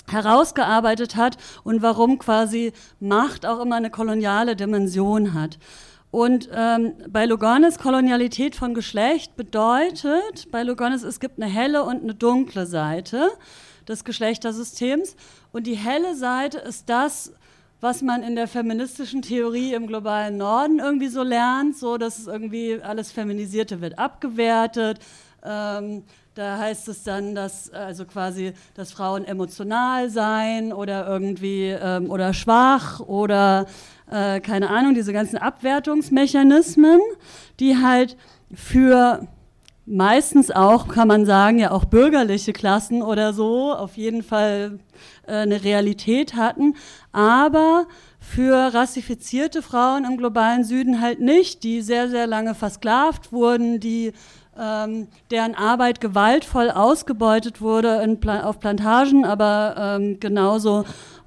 herausgearbeitet 0.08 1.16
hat 1.16 1.36
und 1.64 1.82
warum 1.82 2.18
quasi 2.18 2.72
Macht 3.00 3.46
auch 3.46 3.60
immer 3.60 3.76
eine 3.76 3.90
koloniale 3.90 4.56
Dimension 4.56 5.34
hat. 5.34 5.58
Und 6.12 6.50
ähm, 6.54 6.92
bei 7.08 7.24
Lugones 7.24 7.78
Kolonialität 7.78 8.54
von 8.54 8.74
Geschlecht 8.74 9.34
bedeutet, 9.34 10.52
bei 10.52 10.62
Lugones 10.62 11.04
es 11.04 11.20
gibt 11.20 11.40
eine 11.40 11.50
helle 11.50 11.84
und 11.84 12.02
eine 12.02 12.14
dunkle 12.14 12.66
Seite 12.66 13.30
des 13.88 14.04
Geschlechtersystems. 14.04 15.16
Und 15.52 15.66
die 15.66 15.74
helle 15.74 16.14
Seite 16.14 16.58
ist 16.58 16.90
das, 16.90 17.32
was 17.80 18.02
man 18.02 18.22
in 18.22 18.36
der 18.36 18.46
feministischen 18.46 19.22
Theorie 19.22 19.72
im 19.72 19.86
globalen 19.86 20.36
Norden 20.36 20.80
irgendwie 20.80 21.08
so 21.08 21.22
lernt, 21.22 21.78
so 21.78 21.96
dass 21.96 22.18
es 22.18 22.26
irgendwie 22.26 22.78
alles 22.82 23.10
Feminisierte 23.10 23.80
wird 23.80 23.98
abgewertet. 23.98 24.98
Ähm, 25.42 26.04
da 26.34 26.58
heißt 26.58 26.88
es 26.88 27.02
dann, 27.02 27.34
dass 27.34 27.70
also 27.70 28.06
quasi, 28.06 28.54
dass 28.74 28.92
Frauen 28.92 29.24
emotional 29.24 30.08
seien 30.08 30.72
oder 30.72 31.06
irgendwie 31.06 31.68
ähm, 31.68 32.10
oder 32.10 32.32
schwach 32.32 33.00
oder 33.00 33.66
äh, 34.10 34.40
keine 34.40 34.70
Ahnung, 34.70 34.94
diese 34.94 35.12
ganzen 35.12 35.36
Abwertungsmechanismen, 35.36 37.00
die 37.60 37.76
halt 37.76 38.16
für 38.54 39.26
meistens 39.84 40.50
auch, 40.50 40.88
kann 40.88 41.08
man 41.08 41.26
sagen, 41.26 41.58
ja 41.58 41.70
auch 41.70 41.84
bürgerliche 41.84 42.52
Klassen 42.52 43.02
oder 43.02 43.32
so 43.32 43.72
auf 43.72 43.96
jeden 43.96 44.22
Fall 44.22 44.78
äh, 45.26 45.32
eine 45.32 45.62
Realität 45.64 46.34
hatten, 46.34 46.76
aber 47.10 47.86
für 48.20 48.72
rassifizierte 48.72 49.60
Frauen 49.60 50.04
im 50.04 50.16
globalen 50.16 50.64
Süden 50.64 51.00
halt 51.00 51.20
nicht, 51.20 51.64
die 51.64 51.82
sehr, 51.82 52.08
sehr 52.08 52.26
lange 52.26 52.54
versklavt 52.54 53.32
wurden, 53.32 53.80
die 53.80 54.12
ähm, 54.59 55.09
deren 55.30 55.55
Arbeit 55.55 56.00
gewaltvoll 56.00 56.70
ausgebeutet 56.70 57.61
wurde 57.61 58.16
Pla 58.20 58.44
auf 58.44 58.61
Plantagen, 58.61 59.24
aber 59.24 59.74
ähm, 59.78 60.20
genauso 60.20 60.84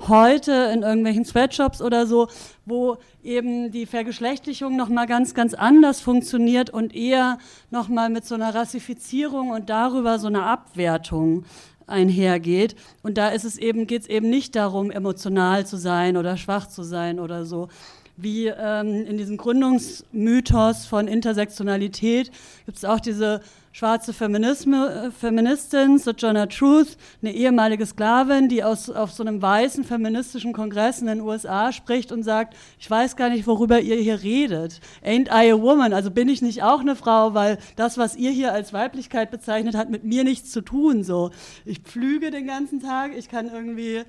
heute 0.07 0.51
in 0.73 0.83
irgendwelchen 0.83 1.25
Sweatshops 1.25 1.81
oder 1.81 2.05
so, 2.05 2.27
wo 2.65 2.97
eben 3.23 3.71
die 3.71 3.85
Vergeschlechtlichung 3.85 4.75
nochmal 4.75 5.07
ganz, 5.07 5.33
ganz 5.33 5.53
anders 5.53 6.01
funktioniert 6.01 6.69
und 6.69 6.95
eher 6.95 7.39
nochmal 7.71 8.09
mit 8.09 8.25
so 8.25 8.35
einer 8.35 8.53
Rassifizierung 8.53 9.49
und 9.49 9.69
darüber 9.69 10.19
so 10.19 10.27
einer 10.27 10.45
Abwertung 10.45 11.45
einhergeht. 11.87 12.75
Und 13.03 13.17
da 13.17 13.29
ist 13.29 13.45
es 13.45 13.57
eben, 13.57 13.87
geht 13.87 14.03
es 14.03 14.07
eben 14.07 14.29
nicht 14.29 14.55
darum, 14.55 14.91
emotional 14.91 15.65
zu 15.65 15.77
sein 15.77 16.17
oder 16.17 16.37
schwach 16.37 16.67
zu 16.67 16.83
sein 16.83 17.19
oder 17.19 17.45
so, 17.45 17.69
wie 18.17 18.47
ähm, 18.47 19.05
in 19.05 19.17
diesem 19.17 19.37
Gründungsmythos 19.37 20.85
von 20.85 21.07
Intersektionalität 21.07 22.31
gibt 22.65 22.77
es 22.77 22.85
auch 22.85 22.99
diese 22.99 23.41
schwarze 23.75 24.13
Feminisme, 24.13 25.07
äh, 25.07 25.11
Feministin, 25.11 25.97
Sojourner 25.97 26.47
Truth, 26.47 26.95
eine 27.21 27.33
ehemalige 27.33 27.85
Sklavin, 27.85 28.47
die 28.47 28.63
aus, 28.63 28.89
auf 28.89 29.11
so 29.11 29.21
einem 29.21 29.41
weißen 29.41 29.83
feministischen 29.83 30.53
Kongress 30.53 31.01
in 31.01 31.07
den 31.07 31.19
USA 31.19 31.73
spricht 31.73 32.13
und 32.13 32.23
sagt, 32.23 32.55
ich 32.79 32.89
weiß 32.89 33.17
gar 33.17 33.27
nicht, 33.27 33.45
worüber 33.47 33.81
ihr 33.81 33.97
hier 33.97 34.23
redet. 34.23 34.79
Ain't 35.03 35.27
I 35.27 35.51
a 35.51 35.61
woman? 35.61 35.91
Also 35.91 36.09
bin 36.09 36.29
ich 36.29 36.41
nicht 36.41 36.63
auch 36.63 36.79
eine 36.79 36.95
Frau, 36.95 37.33
weil 37.33 37.57
das, 37.75 37.97
was 37.97 38.15
ihr 38.15 38.31
hier 38.31 38.53
als 38.53 38.71
Weiblichkeit 38.71 39.29
bezeichnet, 39.29 39.75
hat 39.75 39.89
mit 39.89 40.05
mir 40.05 40.23
nichts 40.23 40.51
zu 40.51 40.61
tun. 40.61 41.03
So, 41.03 41.31
ich 41.65 41.79
pflüge 41.79 42.31
den 42.31 42.47
ganzen 42.47 42.79
Tag, 42.79 43.11
ich 43.13 43.27
kann 43.27 43.51
irgendwie 43.51 44.03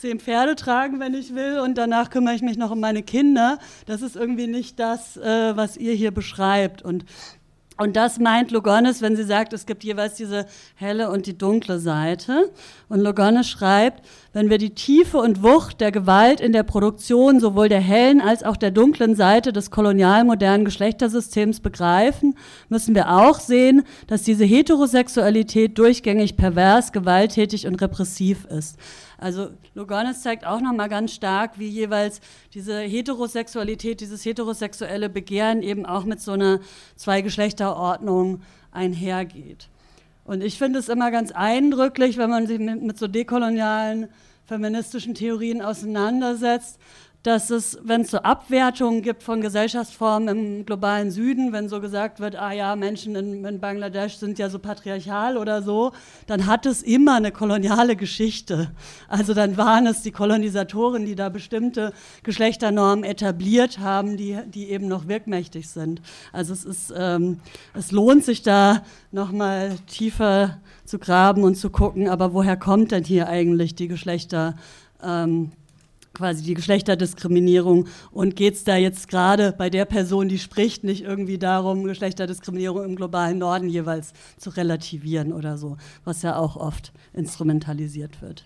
zehn 0.00 0.18
Pferde 0.18 0.56
tragen, 0.56 0.98
wenn 1.00 1.14
ich 1.14 1.34
will, 1.34 1.58
und 1.60 1.76
danach 1.76 2.10
kümmere 2.10 2.34
ich 2.34 2.42
mich 2.42 2.56
noch 2.56 2.70
um 2.70 2.80
meine 2.80 3.02
Kinder. 3.02 3.58
Das 3.86 4.02
ist 4.02 4.16
irgendwie 4.16 4.46
nicht 4.46 4.78
das, 4.78 5.16
äh, 5.16 5.56
was 5.56 5.76
ihr 5.76 5.94
hier 5.94 6.10
beschreibt. 6.10 6.82
Und 6.82 7.04
und 7.80 7.96
das 7.96 8.18
meint 8.18 8.50
Lugones, 8.50 9.00
wenn 9.00 9.16
sie 9.16 9.24
sagt, 9.24 9.54
es 9.54 9.64
gibt 9.64 9.84
jeweils 9.84 10.12
diese 10.12 10.44
helle 10.74 11.08
und 11.08 11.24
die 11.24 11.38
dunkle 11.38 11.78
Seite. 11.78 12.52
Und 12.90 13.00
Lugones 13.00 13.48
schreibt, 13.48 14.06
wenn 14.32 14.48
wir 14.48 14.58
die 14.58 14.74
Tiefe 14.74 15.18
und 15.18 15.42
Wucht 15.42 15.80
der 15.80 15.90
Gewalt 15.90 16.40
in 16.40 16.52
der 16.52 16.62
Produktion 16.62 17.40
sowohl 17.40 17.68
der 17.68 17.80
hellen 17.80 18.20
als 18.20 18.44
auch 18.44 18.56
der 18.56 18.70
dunklen 18.70 19.16
Seite 19.16 19.52
des 19.52 19.70
kolonialmodernen 19.70 20.64
Geschlechtersystems 20.64 21.60
begreifen, 21.60 22.36
müssen 22.68 22.94
wir 22.94 23.10
auch 23.10 23.40
sehen, 23.40 23.82
dass 24.06 24.22
diese 24.22 24.44
Heterosexualität 24.44 25.78
durchgängig 25.78 26.36
pervers, 26.36 26.92
gewalttätig 26.92 27.66
und 27.66 27.80
repressiv 27.80 28.44
ist. 28.44 28.78
Also 29.18 29.48
Lugones 29.74 30.22
zeigt 30.22 30.46
auch 30.46 30.60
nochmal 30.60 30.88
ganz 30.88 31.12
stark, 31.12 31.58
wie 31.58 31.68
jeweils 31.68 32.20
diese 32.54 32.78
Heterosexualität, 32.78 34.00
dieses 34.00 34.24
heterosexuelle 34.24 35.08
Begehren 35.08 35.62
eben 35.62 35.86
auch 35.86 36.04
mit 36.04 36.20
so 36.20 36.32
einer 36.32 36.60
Zweigeschlechterordnung 36.96 38.42
einhergeht. 38.70 39.69
Und 40.30 40.44
ich 40.44 40.58
finde 40.58 40.78
es 40.78 40.88
immer 40.88 41.10
ganz 41.10 41.32
eindrücklich, 41.32 42.16
wenn 42.16 42.30
man 42.30 42.46
sich 42.46 42.60
mit, 42.60 42.80
mit 42.80 42.96
so 42.96 43.08
dekolonialen 43.08 44.06
feministischen 44.46 45.16
Theorien 45.16 45.60
auseinandersetzt, 45.60 46.78
dass 47.22 47.50
es, 47.50 47.78
wenn 47.82 48.00
es 48.00 48.12
so 48.12 48.18
Abwertungen 48.18 49.02
gibt 49.02 49.22
von 49.22 49.42
Gesellschaftsformen 49.42 50.28
im 50.28 50.66
globalen 50.66 51.10
Süden, 51.10 51.52
wenn 51.52 51.68
so 51.68 51.80
gesagt 51.80 52.18
wird, 52.18 52.34
ah 52.34 52.52
ja, 52.52 52.76
Menschen 52.76 53.14
in, 53.14 53.44
in, 53.44 53.60
Bangladesch 53.60 54.16
sind 54.16 54.38
ja 54.38 54.48
so 54.48 54.58
patriarchal 54.58 55.36
oder 55.36 55.62
so, 55.62 55.92
dann 56.26 56.46
hat 56.46 56.64
es 56.64 56.82
immer 56.82 57.16
eine 57.16 57.30
koloniale 57.30 57.94
Geschichte. 57.94 58.70
Also 59.06 59.34
dann 59.34 59.58
waren 59.58 59.86
es 59.86 60.00
die 60.00 60.12
Kolonisatoren, 60.12 61.04
die 61.04 61.14
da 61.14 61.28
bestimmte 61.28 61.92
Geschlechternormen 62.22 63.04
etabliert 63.04 63.78
haben, 63.78 64.16
die, 64.16 64.38
die 64.46 64.70
eben 64.70 64.88
noch 64.88 65.06
wirkmächtig 65.06 65.68
sind. 65.68 66.00
Also 66.32 66.54
es 66.54 66.64
ist, 66.64 66.92
ähm, 66.96 67.40
es 67.74 67.92
lohnt 67.92 68.24
sich 68.24 68.42
da 68.42 68.82
nochmal 69.12 69.76
tiefer 69.86 70.58
zu 70.86 70.98
graben 70.98 71.44
und 71.44 71.56
zu 71.56 71.68
gucken, 71.68 72.08
aber 72.08 72.32
woher 72.32 72.56
kommt 72.56 72.92
denn 72.92 73.04
hier 73.04 73.28
eigentlich 73.28 73.74
die 73.74 73.88
Geschlechter? 73.88 74.56
Ähm, 75.02 75.52
quasi 76.14 76.42
die 76.42 76.54
Geschlechterdiskriminierung 76.54 77.86
und 78.10 78.36
geht 78.36 78.54
es 78.54 78.64
da 78.64 78.76
jetzt 78.76 79.08
gerade 79.08 79.52
bei 79.56 79.70
der 79.70 79.84
Person, 79.84 80.28
die 80.28 80.38
spricht, 80.38 80.84
nicht 80.84 81.02
irgendwie 81.02 81.38
darum, 81.38 81.84
Geschlechterdiskriminierung 81.84 82.84
im 82.84 82.96
globalen 82.96 83.38
Norden 83.38 83.68
jeweils 83.68 84.12
zu 84.36 84.50
relativieren 84.50 85.32
oder 85.32 85.56
so, 85.56 85.76
was 86.04 86.22
ja 86.22 86.36
auch 86.36 86.56
oft 86.56 86.92
instrumentalisiert 87.12 88.22
wird. 88.22 88.44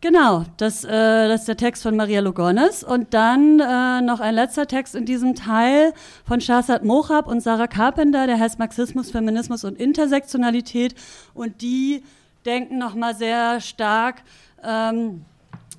Genau, 0.00 0.44
das, 0.58 0.84
äh, 0.84 1.26
das 1.26 1.40
ist 1.40 1.48
der 1.48 1.56
Text 1.56 1.82
von 1.82 1.96
Maria 1.96 2.20
Lugones. 2.20 2.84
Und 2.84 3.14
dann 3.14 3.58
äh, 3.58 4.00
noch 4.00 4.20
ein 4.20 4.36
letzter 4.36 4.68
Text 4.68 4.94
in 4.94 5.04
diesem 5.04 5.34
Teil 5.34 5.92
von 6.24 6.40
Shahzad 6.40 6.84
Mohab 6.84 7.26
und 7.26 7.40
Sarah 7.40 7.66
Carpenter, 7.66 8.28
der 8.28 8.38
heißt 8.38 8.60
Marxismus, 8.60 9.10
Feminismus 9.10 9.64
und 9.64 9.76
Intersektionalität. 9.76 10.94
Und 11.34 11.62
die 11.62 12.04
denken 12.46 12.78
nochmal 12.78 13.16
sehr 13.16 13.60
stark 13.60 14.22
ähm, 14.62 15.24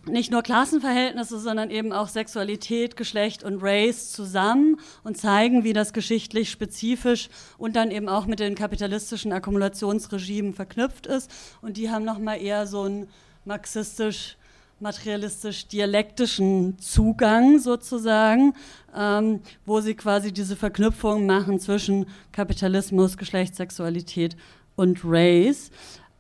nicht 0.06 0.32
nur 0.32 0.42
Klassenverhältnisse, 0.42 1.40
sondern 1.40 1.70
eben 1.70 1.92
auch 1.92 2.08
Sexualität, 2.08 2.96
Geschlecht 2.96 3.44
und 3.44 3.62
Race 3.62 4.12
zusammen 4.12 4.80
und 5.04 5.18
zeigen, 5.18 5.64
wie 5.64 5.74
das 5.74 5.94
geschichtlich 5.94 6.50
spezifisch 6.50 7.30
und 7.58 7.76
dann 7.76 7.92
eben 7.92 8.10
auch 8.10 8.26
mit 8.26 8.40
den 8.40 8.56
kapitalistischen 8.56 9.32
Akkumulationsregimen 9.32 10.54
verknüpft 10.54 11.08
ist. 11.08 11.32
Und 11.62 11.78
die 11.78 11.90
haben 11.90 12.06
nochmal 12.06 12.42
eher 12.42 12.68
so 12.68 12.84
einen 12.84 13.10
marxistisch 13.46 14.38
materialistisch-dialektischen 14.80 16.80
Zugang 16.80 17.60
sozusagen, 17.60 18.54
ähm, 18.96 19.42
wo 19.66 19.82
sie 19.82 19.94
quasi 19.94 20.32
diese 20.32 20.56
Verknüpfung 20.56 21.26
machen 21.26 21.60
zwischen 21.60 22.06
Kapitalismus, 22.32 23.18
Geschlechtssexualität 23.18 24.38
und 24.76 25.02
Race. 25.04 25.72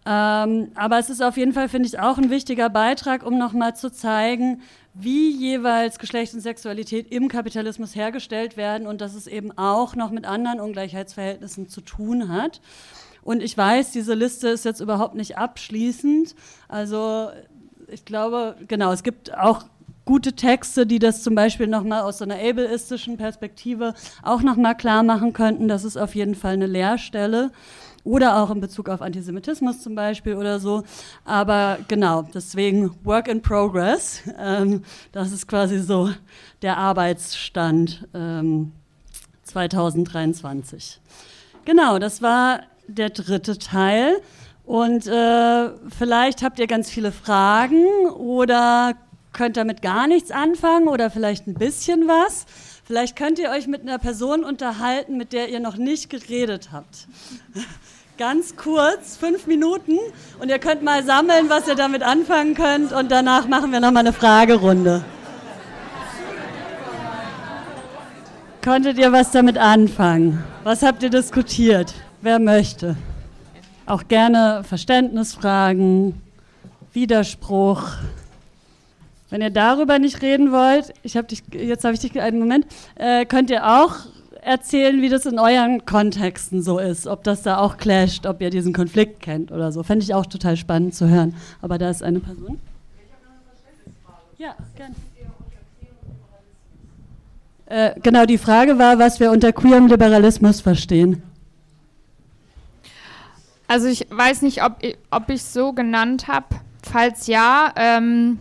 Ähm, 0.05 0.71
aber 0.75 0.97
es 0.99 1.09
ist 1.09 1.21
auf 1.21 1.37
jeden 1.37 1.53
Fall, 1.53 1.69
finde 1.69 1.87
ich, 1.87 1.99
auch 1.99 2.17
ein 2.17 2.29
wichtiger 2.29 2.69
Beitrag, 2.69 3.25
um 3.25 3.37
nochmal 3.37 3.75
zu 3.75 3.91
zeigen, 3.91 4.61
wie 4.93 5.29
jeweils 5.29 5.99
Geschlecht 5.99 6.33
und 6.33 6.41
Sexualität 6.41 7.11
im 7.11 7.27
Kapitalismus 7.27 7.95
hergestellt 7.95 8.57
werden 8.57 8.87
und 8.87 9.01
dass 9.01 9.13
es 9.13 9.27
eben 9.27 9.57
auch 9.57 9.95
noch 9.95 10.11
mit 10.11 10.25
anderen 10.25 10.59
Ungleichheitsverhältnissen 10.59 11.69
zu 11.69 11.81
tun 11.81 12.29
hat. 12.29 12.61
Und 13.23 13.43
ich 13.43 13.57
weiß, 13.57 13.91
diese 13.91 14.13
Liste 14.13 14.49
ist 14.49 14.65
jetzt 14.65 14.79
überhaupt 14.79 15.15
nicht 15.15 15.37
abschließend. 15.37 16.35
Also 16.67 17.29
ich 17.87 18.05
glaube, 18.05 18.55
genau, 18.67 18.91
es 18.91 19.03
gibt 19.03 19.35
auch 19.37 19.65
gute 20.05 20.33
Texte, 20.33 20.87
die 20.87 20.97
das 20.97 21.21
zum 21.21 21.35
Beispiel 21.35 21.67
nochmal 21.67 22.01
aus 22.01 22.17
so 22.17 22.25
einer 22.25 22.39
ableistischen 22.39 23.17
Perspektive 23.17 23.93
auch 24.23 24.41
nochmal 24.41 24.75
klar 24.75 25.03
machen 25.03 25.33
könnten. 25.33 25.67
Das 25.67 25.83
ist 25.83 25.97
auf 25.97 26.15
jeden 26.15 26.33
Fall 26.33 26.53
eine 26.53 26.65
Leerstelle 26.65 27.51
oder 28.03 28.37
auch 28.37 28.51
in 28.51 28.61
Bezug 28.61 28.89
auf 28.89 29.01
Antisemitismus 29.01 29.81
zum 29.81 29.95
Beispiel 29.95 30.35
oder 30.35 30.59
so. 30.59 30.83
Aber 31.25 31.77
genau, 31.87 32.23
deswegen 32.33 32.91
Work 33.03 33.27
in 33.27 33.41
Progress. 33.41 34.21
Ähm, 34.37 34.83
das 35.11 35.31
ist 35.31 35.47
quasi 35.47 35.79
so 35.79 36.09
der 36.61 36.77
Arbeitsstand 36.77 38.07
ähm, 38.13 38.71
2023. 39.43 40.99
Genau, 41.65 41.99
das 41.99 42.21
war 42.21 42.61
der 42.87 43.09
dritte 43.09 43.57
Teil. 43.57 44.21
Und 44.65 45.07
äh, 45.07 45.69
vielleicht 45.97 46.43
habt 46.43 46.59
ihr 46.59 46.67
ganz 46.67 46.89
viele 46.89 47.11
Fragen 47.11 48.05
oder 48.11 48.93
könnt 49.33 49.57
damit 49.57 49.81
gar 49.81 50.07
nichts 50.07 50.31
anfangen 50.31 50.87
oder 50.87 51.09
vielleicht 51.09 51.47
ein 51.47 51.55
bisschen 51.55 52.07
was. 52.07 52.45
Vielleicht 52.83 53.15
könnt 53.15 53.39
ihr 53.39 53.49
euch 53.51 53.67
mit 53.67 53.81
einer 53.81 53.99
Person 53.99 54.43
unterhalten, 54.43 55.17
mit 55.17 55.33
der 55.33 55.49
ihr 55.49 55.59
noch 55.59 55.77
nicht 55.77 56.09
geredet 56.09 56.69
habt. 56.71 57.07
ganz 58.19 58.57
kurz, 58.57 59.15
fünf 59.15 59.47
Minuten. 59.47 59.97
Und 60.39 60.49
ihr 60.49 60.59
könnt 60.59 60.83
mal 60.83 61.03
sammeln, 61.05 61.49
was 61.49 61.69
ihr 61.69 61.75
damit 61.75 62.03
anfangen 62.03 62.53
könnt. 62.53 62.91
Und 62.91 63.09
danach 63.09 63.47
machen 63.47 63.71
wir 63.71 63.79
nochmal 63.79 64.01
eine 64.01 64.11
Fragerunde. 64.11 65.05
Konntet 68.61 68.97
ihr 68.97 69.13
was 69.13 69.31
damit 69.31 69.57
anfangen? 69.57 70.43
Was 70.65 70.83
habt 70.83 71.01
ihr 71.01 71.09
diskutiert? 71.09 71.93
Wer 72.21 72.39
möchte? 72.39 72.97
Auch 73.85 74.05
gerne 74.09 74.65
Verständnisfragen, 74.67 76.21
Widerspruch. 76.91 77.83
Wenn 79.29 79.41
ihr 79.41 79.49
darüber 79.49 79.97
nicht 79.97 80.21
reden 80.21 80.51
wollt, 80.51 80.93
ich 81.03 81.15
habe 81.15 81.27
dich, 81.27 81.41
jetzt 81.53 81.85
habe 81.85 81.93
ich 81.93 82.01
dich 82.01 82.19
einen 82.19 82.39
Moment, 82.39 82.67
äh, 82.95 83.25
könnt 83.25 83.49
ihr 83.49 83.65
auch 83.65 83.95
erzählen, 84.41 85.01
wie 85.01 85.09
das 85.09 85.25
in 85.25 85.39
euren 85.39 85.85
Kontexten 85.85 86.61
so 86.61 86.79
ist, 86.79 87.07
ob 87.07 87.23
das 87.23 87.41
da 87.41 87.57
auch 87.57 87.77
clasht, 87.77 88.25
ob 88.25 88.41
ihr 88.41 88.49
diesen 88.49 88.73
Konflikt 88.73 89.21
kennt 89.21 89.51
oder 89.51 89.71
so. 89.71 89.83
Fände 89.83 90.03
ich 90.03 90.13
auch 90.13 90.25
total 90.25 90.57
spannend 90.57 90.95
zu 90.95 91.07
hören. 91.07 91.35
Aber 91.61 91.77
da 91.77 91.89
ist 91.89 92.03
eine 92.03 92.19
Person. 92.19 92.59
Ja, 94.37 94.55
gerne. 94.75 94.95
Äh, 97.69 97.99
genau, 98.01 98.25
die 98.25 98.39
Frage 98.39 98.79
war, 98.79 98.97
was 98.97 99.19
wir 99.19 99.31
unter 99.31 99.53
queerem 99.53 99.85
Liberalismus 99.85 100.59
verstehen. 100.59 101.21
Also 103.67 103.87
ich 103.87 104.07
weiß 104.09 104.41
nicht, 104.41 104.63
ob, 104.63 104.77
ob 105.11 105.29
ich 105.29 105.41
es 105.41 105.53
so 105.53 105.73
genannt 105.73 106.27
habe. 106.27 106.47
Falls 106.81 107.27
ja, 107.27 107.71
ähm, 107.75 108.39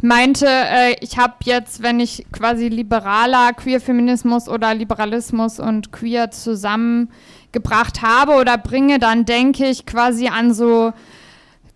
ich 0.00 0.08
meinte, 0.08 0.46
äh, 0.46 0.96
ich 1.02 1.18
habe 1.18 1.34
jetzt, 1.44 1.82
wenn 1.82 2.00
ich 2.00 2.24
quasi 2.32 2.68
liberaler 2.68 3.52
Queer-Feminismus 3.52 4.48
oder 4.48 4.74
Liberalismus 4.74 5.60
und 5.60 5.92
Queer 5.92 6.30
zusammengebracht 6.30 8.00
habe 8.00 8.36
oder 8.36 8.56
bringe, 8.56 8.98
dann 8.98 9.26
denke 9.26 9.66
ich 9.66 9.84
quasi 9.84 10.28
an 10.28 10.54
so 10.54 10.94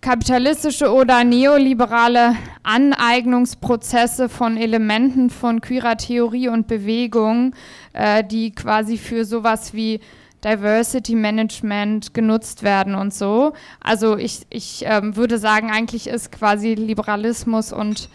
kapitalistische 0.01 0.91
oder 0.91 1.23
neoliberale 1.23 2.35
Aneignungsprozesse 2.63 4.31
von 4.31 4.57
Elementen 4.57 5.29
von 5.29 5.61
queerer 5.61 5.99
Theorie 5.99 6.49
und 6.49 6.67
Bewegung, 6.67 7.55
äh, 7.93 8.25
die 8.25 8.55
quasi 8.55 8.97
für 8.97 9.27
sowas 9.27 9.75
wie 9.75 10.01
Diversity 10.45 11.15
Management 11.15 12.15
genutzt 12.15 12.63
werden 12.63 12.95
und 12.95 13.15
so. 13.15 13.55
Also 13.81 14.17
ich, 14.17 14.47
ich 14.51 14.85
ähm, 14.87 15.17
würde 15.17 15.39
sagen, 15.39 15.71
eigentlich 15.71 16.07
ist 16.07 16.31
quasi 16.33 16.75
Liberalismus 16.75 17.73
und 17.73 18.09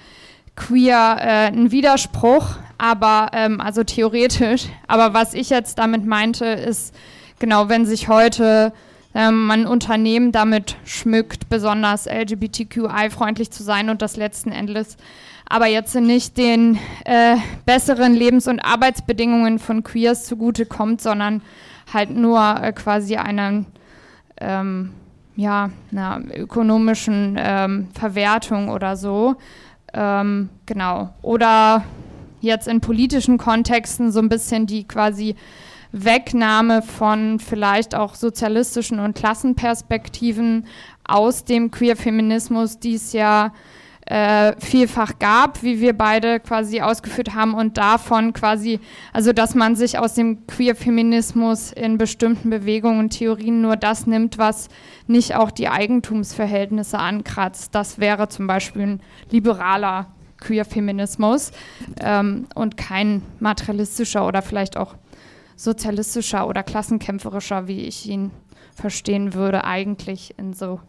Queer 0.56 1.18
äh, 1.20 1.48
ein 1.48 1.72
Widerspruch, 1.72 2.58
aber 2.78 3.32
ähm, 3.34 3.62
also 3.62 3.84
theoretisch. 3.84 4.66
Aber 4.88 5.14
was 5.14 5.34
ich 5.34 5.50
jetzt 5.50 5.80
damit 5.80 6.06
meinte, 6.06 6.46
ist 6.46 6.94
genau, 7.40 7.70
wenn 7.70 7.86
sich 7.86 8.10
heute 8.10 8.74
ähm, 9.16 9.50
ein 9.50 9.66
Unternehmen 9.66 10.32
damit 10.32 10.76
schmückt, 10.86 11.50
besonders 11.50 12.06
LGBTQI-freundlich 12.06 13.52
zu 13.52 13.64
sein 13.64 13.90
und 13.90 14.02
das 14.02 14.18
letzten 14.18 14.52
Endes 14.52 14.98
aber 15.50 15.66
jetzt 15.66 15.96
nicht 15.96 16.38
den 16.38 16.80
äh, 17.06 17.36
besseren 17.66 18.14
Lebens- 18.14 18.48
und 18.48 18.60
Arbeitsbedingungen 18.60 19.58
von 19.58 19.84
Queers 19.84 20.26
zugute 20.26 20.68
kommt, 20.68 21.02
sondern 21.02 21.42
halt 21.94 22.12
nur 22.12 22.40
äh, 22.62 22.72
quasi 22.74 23.16
einer, 23.16 23.66
ähm, 24.40 24.92
ja, 25.36 25.72
einer 25.92 26.22
ökonomischen 26.36 27.38
ähm, 27.40 27.90
Verwertung 27.94 28.70
oder 28.70 28.96
so. 28.96 29.36
Ähm, 29.94 30.50
genau. 30.66 31.14
Oder 31.22 31.84
jetzt 32.42 32.68
in 32.68 32.82
politischen 32.82 33.38
Kontexten 33.38 34.12
so 34.12 34.20
ein 34.20 34.30
bisschen 34.30 34.66
die 34.68 34.88
quasi 34.88 35.36
Wegnahme 35.92 36.82
von 36.82 37.40
vielleicht 37.40 37.96
auch 37.96 38.16
sozialistischen 38.16 39.00
und 39.00 39.16
Klassenperspektiven 39.16 40.68
aus 41.04 41.44
dem 41.44 41.72
Queer-Feminismus, 41.72 42.80
die 42.80 42.96
es 42.96 43.14
ja 43.14 43.52
äh, 44.10 44.60
vielfach 44.60 45.20
gab, 45.20 45.62
wie 45.62 45.80
wir 45.80 45.96
beide 45.96 46.40
quasi 46.40 46.82
ausgeführt 46.82 47.36
haben 47.36 47.54
und 47.54 47.78
davon 47.78 48.34
quasi, 48.34 48.80
also 49.14 49.34
dass 49.34 49.54
man 49.54 49.76
sich 49.76 50.00
aus 50.00 50.16
dem 50.16 50.48
Queer-Feminismus 50.48 51.72
in 51.72 52.00
bestimmten 52.00 52.50
Bewegungen 52.50 53.00
und 53.00 53.10
Theorien 53.12 53.62
nur 53.62 53.76
das 53.76 54.08
nimmt, 54.08 54.40
was 54.40 54.68
nicht 55.06 55.36
auch 55.36 55.52
die 55.52 55.70
Eigentumsverhältnisse 55.70 56.98
ankratzt. 56.98 57.76
Das 57.76 58.00
wäre 58.00 58.28
zum 58.30 58.48
Beispiel 58.48 58.82
ein 58.82 59.02
liberaler 59.30 60.08
Queer-Feminismus 60.40 61.52
ähm, 62.02 62.48
und 62.56 62.78
kein 62.78 63.22
materialistischer 63.40 64.26
oder 64.26 64.42
vielleicht 64.42 64.76
auch 64.76 64.96
sozialistischer 65.56 66.48
oder 66.48 66.64
klassenkämpferischer, 66.64 67.68
wie 67.68 67.82
ich 67.82 68.10
ihn 68.10 68.32
verstehen 68.74 69.36
würde, 69.36 69.66
eigentlich 69.66 70.34
in 70.40 70.54
so 70.54 70.80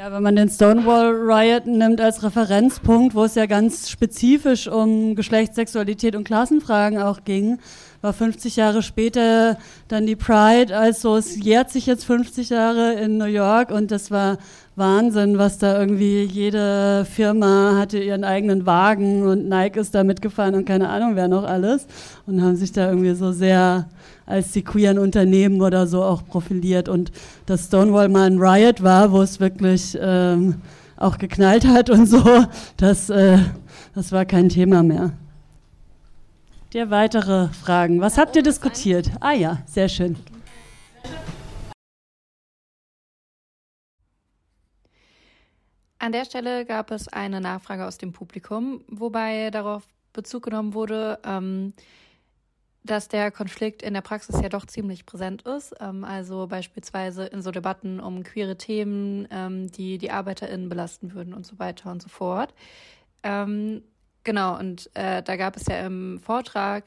ja, 0.00 0.10
wenn 0.12 0.22
man 0.22 0.34
den 0.34 0.48
Stonewall 0.48 1.12
Riot 1.14 1.66
nimmt 1.66 2.00
als 2.00 2.22
Referenzpunkt, 2.22 3.14
wo 3.14 3.24
es 3.24 3.34
ja 3.34 3.44
ganz 3.44 3.90
spezifisch 3.90 4.66
um 4.66 5.14
Geschlecht, 5.14 5.54
Sexualität 5.54 6.16
und 6.16 6.24
Klassenfragen 6.24 6.98
auch 6.98 7.24
ging, 7.24 7.58
war 8.02 8.12
50 8.12 8.56
Jahre 8.56 8.82
später 8.82 9.58
dann 9.88 10.06
die 10.06 10.16
Pride, 10.16 10.76
also 10.76 11.16
es 11.16 11.36
jährt 11.36 11.70
sich 11.70 11.86
jetzt 11.86 12.04
50 12.04 12.50
Jahre 12.50 12.94
in 12.94 13.18
New 13.18 13.24
York 13.26 13.70
und 13.70 13.90
das 13.90 14.10
war 14.10 14.38
Wahnsinn, 14.76 15.36
was 15.36 15.58
da 15.58 15.78
irgendwie 15.78 16.22
jede 16.22 17.04
Firma 17.04 17.76
hatte 17.78 17.98
ihren 17.98 18.24
eigenen 18.24 18.64
Wagen 18.66 19.22
und 19.26 19.48
Nike 19.48 19.78
ist 19.78 19.94
da 19.94 20.04
mitgefahren 20.04 20.54
und 20.54 20.64
keine 20.64 20.88
Ahnung 20.88 21.16
wer 21.16 21.28
noch 21.28 21.44
alles. 21.44 21.86
Und 22.26 22.42
haben 22.42 22.56
sich 22.56 22.72
da 22.72 22.88
irgendwie 22.88 23.14
so 23.14 23.32
sehr 23.32 23.88
als 24.26 24.52
die 24.52 24.62
queeren 24.62 24.98
Unternehmen 24.98 25.60
oder 25.60 25.86
so 25.86 26.02
auch 26.02 26.24
profiliert. 26.24 26.88
Und 26.88 27.12
dass 27.46 27.66
Stonewall 27.66 28.08
mal 28.08 28.30
ein 28.30 28.38
Riot 28.38 28.82
war, 28.82 29.12
wo 29.12 29.20
es 29.20 29.40
wirklich 29.40 29.98
ähm, 30.00 30.56
auch 30.96 31.18
geknallt 31.18 31.66
hat 31.66 31.90
und 31.90 32.06
so, 32.06 32.22
das, 32.76 33.10
äh, 33.10 33.38
das 33.94 34.12
war 34.12 34.24
kein 34.24 34.48
Thema 34.48 34.82
mehr. 34.82 35.12
Dir 36.72 36.88
weitere 36.88 37.48
Fragen. 37.48 38.00
Was 38.00 38.16
habt 38.16 38.36
ihr 38.36 38.44
diskutiert? 38.44 39.10
Ah 39.18 39.32
ja, 39.32 39.58
sehr 39.66 39.88
schön. 39.88 40.16
An 45.98 46.12
der 46.12 46.24
Stelle 46.24 46.64
gab 46.64 46.92
es 46.92 47.08
eine 47.08 47.40
Nachfrage 47.40 47.84
aus 47.84 47.98
dem 47.98 48.12
Publikum, 48.12 48.84
wobei 48.86 49.50
darauf 49.50 49.82
Bezug 50.12 50.44
genommen 50.44 50.72
wurde, 50.72 51.18
ähm, 51.24 51.74
dass 52.84 53.08
der 53.08 53.32
Konflikt 53.32 53.82
in 53.82 53.92
der 53.92 54.00
Praxis 54.00 54.40
ja 54.40 54.48
doch 54.48 54.64
ziemlich 54.64 55.06
präsent 55.06 55.42
ist. 55.42 55.74
Ähm, 55.80 56.04
also 56.04 56.46
beispielsweise 56.46 57.26
in 57.26 57.42
so 57.42 57.50
Debatten 57.50 57.98
um 57.98 58.22
queere 58.22 58.56
Themen, 58.56 59.26
ähm, 59.32 59.72
die 59.72 59.98
die 59.98 60.12
ArbeiterInnen 60.12 60.68
belasten 60.68 61.14
würden 61.14 61.34
und 61.34 61.44
so 61.44 61.58
weiter 61.58 61.90
und 61.90 62.00
so 62.00 62.08
fort. 62.08 62.54
Ähm, 63.24 63.82
Genau, 64.24 64.58
und 64.58 64.90
äh, 64.94 65.22
da 65.22 65.36
gab 65.36 65.56
es 65.56 65.66
ja 65.66 65.86
im 65.86 66.20
Vortrag 66.20 66.84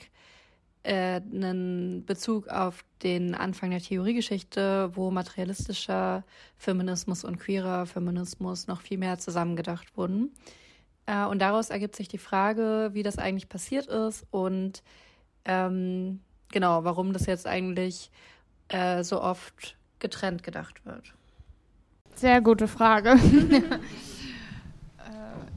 äh, 0.84 1.21
einen 1.21 2.05
Bezug 2.05 2.47
auf 2.49 2.84
den 3.01 3.36
Anfang 3.36 3.71
der 3.71 3.81
Theoriegeschichte, 3.81 4.91
wo 4.93 5.11
materialistischer 5.11 6.23
Feminismus 6.57 7.23
und 7.23 7.39
queerer 7.39 7.86
Feminismus 7.86 8.67
noch 8.67 8.81
viel 8.81 8.97
mehr 8.97 9.17
zusammengedacht 9.17 9.97
wurden. 9.97 10.31
Äh, 11.05 11.25
und 11.25 11.39
daraus 11.39 11.69
ergibt 11.69 11.95
sich 11.95 12.07
die 12.07 12.17
Frage, 12.17 12.89
wie 12.93 13.03
das 13.03 13.17
eigentlich 13.17 13.49
passiert 13.49 13.88
ist 13.88 14.25
und 14.31 14.84
ähm, 15.45 16.19
genau, 16.51 16.84
warum 16.84 17.13
das 17.13 17.25
jetzt 17.25 17.47
eigentlich 17.47 18.11
äh, 18.69 19.03
so 19.03 19.21
oft 19.21 19.75
getrennt 19.99 20.43
gedacht 20.43 20.86
wird. 20.86 21.13
Sehr 22.15 22.41
gute 22.41 22.67
Frage. 22.67 23.17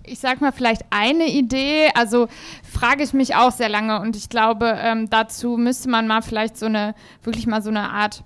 ich 0.07 0.19
sag 0.19 0.41
mal, 0.41 0.53
vielleicht 0.53 0.83
eine 0.91 1.27
Idee. 1.27 1.91
Also 1.95 2.29
frage 2.63 3.03
ich 3.03 3.13
mich 3.13 3.35
auch 3.35 3.53
sehr 3.53 3.69
lange 3.69 4.01
und 4.01 4.17
ich 4.17 4.29
glaube, 4.29 4.77
ähm, 4.81 5.11
dazu 5.11 5.57
müsste 5.57 5.89
man 5.89 6.07
mal 6.07 6.23
vielleicht 6.23 6.57
so 6.57 6.67
eine, 6.67 6.95
wirklich 7.23 7.47
mal 7.47 7.63
so 7.63 7.71
eine 7.71 7.91
Art 7.91 8.25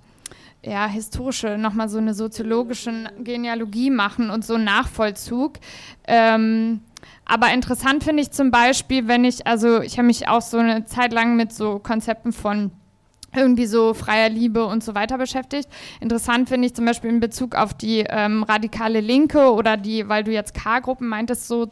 ja, 0.62 0.86
historische, 0.86 1.56
nochmal 1.56 1.88
so 1.88 1.98
eine 1.98 2.12
soziologische 2.14 3.10
Genealogie 3.18 3.90
machen 3.90 4.30
und 4.30 4.44
so 4.44 4.54
einen 4.54 4.64
Nachvollzug. 4.64 5.54
Ähm, 6.06 6.80
aber 7.24 7.52
interessant 7.52 8.04
finde 8.04 8.22
ich 8.22 8.30
zum 8.32 8.50
Beispiel, 8.50 9.08
wenn 9.08 9.24
ich, 9.24 9.46
also 9.46 9.80
ich 9.80 9.96
habe 9.98 10.06
mich 10.06 10.28
auch 10.28 10.42
so 10.42 10.58
eine 10.58 10.84
Zeit 10.84 11.12
lang 11.12 11.36
mit 11.36 11.52
so 11.52 11.78
Konzepten 11.78 12.32
von 12.32 12.72
irgendwie 13.34 13.66
so 13.66 13.94
freier 13.94 14.28
Liebe 14.28 14.64
und 14.64 14.82
so 14.82 14.94
weiter 14.94 15.18
beschäftigt. 15.18 15.68
Interessant 16.00 16.48
finde 16.48 16.66
ich 16.66 16.74
zum 16.74 16.84
Beispiel 16.84 17.10
in 17.10 17.20
Bezug 17.20 17.54
auf 17.54 17.74
die 17.74 18.04
ähm, 18.08 18.42
radikale 18.42 19.00
Linke 19.00 19.52
oder 19.52 19.76
die, 19.76 20.08
weil 20.08 20.24
du 20.24 20.32
jetzt 20.32 20.54
K-Gruppen 20.54 21.08
meintest, 21.08 21.46
so 21.46 21.68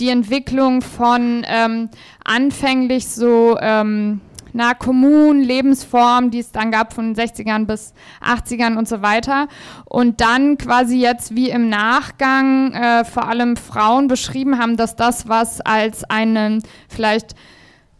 die 0.00 0.08
Entwicklung 0.08 0.82
von 0.82 1.44
ähm, 1.46 1.88
anfänglich 2.24 3.08
so 3.08 3.56
ähm, 3.60 4.20
na, 4.56 4.72
Kommunen, 4.72 5.42
Lebensformen, 5.42 6.30
die 6.30 6.38
es 6.38 6.50
dann 6.50 6.70
gab 6.70 6.94
von 6.94 7.12
den 7.12 7.26
60ern 7.26 7.66
bis 7.66 7.92
80ern 8.24 8.76
und 8.78 8.88
so 8.88 9.02
weiter. 9.02 9.48
Und 9.84 10.22
dann 10.22 10.56
quasi 10.56 10.98
jetzt 10.98 11.36
wie 11.36 11.50
im 11.50 11.68
Nachgang 11.68 12.72
äh, 12.72 13.04
vor 13.04 13.28
allem 13.28 13.56
Frauen 13.56 14.08
beschrieben 14.08 14.58
haben, 14.58 14.78
dass 14.78 14.96
das, 14.96 15.28
was 15.28 15.60
als 15.60 16.04
einen 16.04 16.62
vielleicht 16.88 17.34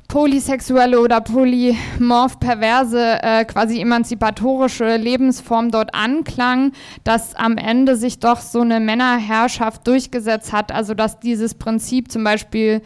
polysexuelle 0.08 1.00
oder 1.00 1.20
polymorph 1.20 2.38
perverse 2.38 3.18
äh, 3.22 3.44
quasi 3.44 3.80
emanzipatorische 3.80 4.96
Lebensform 4.96 5.70
dort 5.70 5.94
anklang, 5.94 6.72
dass 7.04 7.34
am 7.34 7.56
Ende 7.56 7.96
sich 7.96 8.18
doch 8.18 8.40
so 8.40 8.60
eine 8.60 8.80
Männerherrschaft 8.80 9.86
durchgesetzt 9.86 10.52
hat. 10.52 10.72
Also 10.72 10.94
dass 10.94 11.20
dieses 11.20 11.54
Prinzip 11.54 12.10
zum 12.10 12.24
Beispiel, 12.24 12.82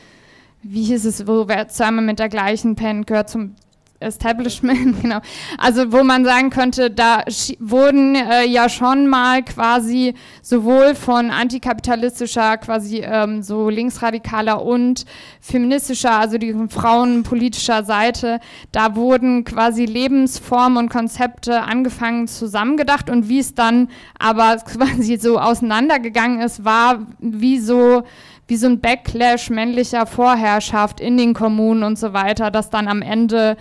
wie 0.63 0.85
hieß 0.85 1.05
es, 1.05 1.27
wo 1.27 1.49
wer 1.49 1.69
zusammen 1.69 2.07
mit 2.07 2.19
der 2.19 2.29
gleichen 2.29 2.77
Pen 2.77 3.07
gehört 3.07 3.31
zum 3.31 3.55
Establishment, 4.01 5.01
genau. 5.03 5.21
Also 5.59 5.93
wo 5.93 6.03
man 6.03 6.25
sagen 6.25 6.49
könnte, 6.49 6.91
da 6.91 7.23
wurden 7.59 8.15
äh, 8.15 8.47
ja 8.47 8.71
schon 8.71 9.07
mal 9.07 9.43
quasi 9.43 10.15
sowohl 10.43 10.95
von 10.95 11.31
antikapitalistischer, 11.31 12.57
quasi 12.57 13.03
ähm, 13.05 13.43
so 13.43 13.69
linksradikaler 13.69 14.63
und 14.65 15.05
feministischer, 15.41 16.19
also 16.19 16.39
die 16.39 16.55
frauenpolitischer 16.71 17.85
Seite, 17.85 18.41
da 18.73 18.97
wurden 18.97 19.45
quasi 19.45 19.85
Lebensformen 19.85 20.79
und 20.79 20.89
Konzepte 20.89 21.63
angefangen 21.63 22.27
zusammengedacht 22.27 23.11
und 23.11 23.29
wie 23.29 23.41
es 23.41 23.55
dann 23.55 23.89
aber 24.19 24.57
quasi 24.65 25.19
so 25.19 25.39
auseinandergegangen 25.39 26.41
ist, 26.41 26.65
war 26.65 27.07
wie 27.19 27.59
so 27.59 28.03
wie 28.51 28.57
so 28.57 28.67
ein 28.67 28.81
Backlash 28.81 29.49
männlicher 29.49 30.07
Vorherrschaft 30.07 31.01
in 31.01 31.17
den 31.17 31.35
Kommunen 31.35 31.85
und 31.85 31.97
so 31.97 32.13
weiter, 32.13 32.51
dass 32.51 32.69
dann 32.69 32.89
am 32.89 33.01
Ende 33.01 33.57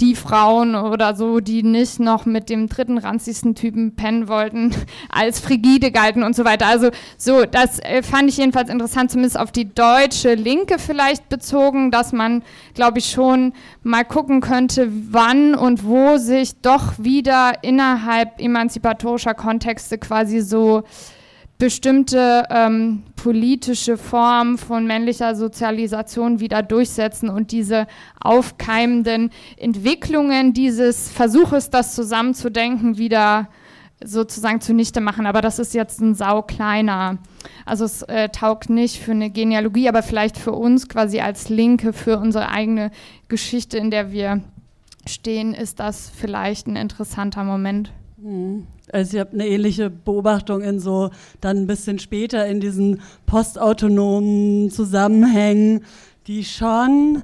die 0.00 0.14
Frauen 0.14 0.76
oder 0.76 1.16
so, 1.16 1.40
die 1.40 1.62
nicht 1.62 1.98
noch 1.98 2.24
mit 2.24 2.48
dem 2.50 2.68
dritten 2.68 2.98
ranzigsten 2.98 3.54
Typen 3.54 3.96
pennen 3.96 4.28
wollten, 4.28 4.74
als 5.08 5.40
frigide 5.40 5.90
galten 5.90 6.22
und 6.22 6.36
so 6.36 6.44
weiter. 6.44 6.66
Also 6.66 6.90
so, 7.16 7.44
das 7.44 7.80
äh, 7.80 8.02
fand 8.02 8.28
ich 8.28 8.36
jedenfalls 8.36 8.70
interessant, 8.70 9.10
zumindest 9.10 9.38
auf 9.38 9.50
die 9.50 9.72
deutsche 9.72 10.34
Linke 10.34 10.78
vielleicht 10.78 11.28
bezogen, 11.28 11.90
dass 11.90 12.12
man, 12.12 12.42
glaube 12.74 13.00
ich, 13.00 13.10
schon 13.10 13.52
mal 13.82 14.04
gucken 14.04 14.40
könnte, 14.40 14.88
wann 15.10 15.54
und 15.54 15.84
wo 15.84 16.16
sich 16.16 16.60
doch 16.60 16.92
wieder 16.98 17.62
innerhalb 17.62 18.40
emanzipatorischer 18.40 19.34
Kontexte 19.34 19.98
quasi 19.98 20.40
so 20.40 20.84
bestimmte 21.58 22.44
ähm, 22.50 23.02
politische 23.16 23.98
Formen 23.98 24.58
von 24.58 24.86
männlicher 24.86 25.34
Sozialisation 25.34 26.38
wieder 26.38 26.62
durchsetzen 26.62 27.28
und 27.28 27.50
diese 27.50 27.88
aufkeimenden 28.20 29.30
Entwicklungen 29.56 30.52
dieses 30.52 31.10
Versuches, 31.10 31.70
das 31.70 31.96
zusammenzudenken, 31.96 32.96
wieder 32.96 33.48
sozusagen 34.02 34.60
zunichte 34.60 35.00
machen. 35.00 35.26
Aber 35.26 35.40
das 35.40 35.58
ist 35.58 35.74
jetzt 35.74 36.00
ein 36.00 36.14
sau 36.14 36.42
kleiner. 36.42 37.18
Also 37.66 37.84
es 37.84 38.02
äh, 38.02 38.28
taugt 38.28 38.70
nicht 38.70 38.98
für 39.02 39.10
eine 39.10 39.30
Genealogie, 39.30 39.88
aber 39.88 40.04
vielleicht 40.04 40.38
für 40.38 40.52
uns 40.52 40.88
quasi 40.88 41.18
als 41.20 41.48
Linke, 41.48 41.92
für 41.92 42.18
unsere 42.18 42.50
eigene 42.50 42.92
Geschichte, 43.26 43.78
in 43.78 43.90
der 43.90 44.12
wir 44.12 44.42
stehen, 45.06 45.54
ist 45.54 45.80
das 45.80 46.08
vielleicht 46.08 46.68
ein 46.68 46.76
interessanter 46.76 47.42
Moment. 47.42 47.90
Mhm. 48.20 48.66
Also 48.92 49.16
ich 49.16 49.20
habe 49.20 49.32
eine 49.32 49.46
ähnliche 49.46 49.90
Beobachtung 49.90 50.62
in 50.62 50.80
so 50.80 51.10
dann 51.40 51.58
ein 51.58 51.66
bisschen 51.66 51.98
später 51.98 52.46
in 52.46 52.60
diesen 52.60 53.00
postautonomen 53.26 54.70
Zusammenhängen, 54.70 55.84
die 56.26 56.44
schon 56.44 57.22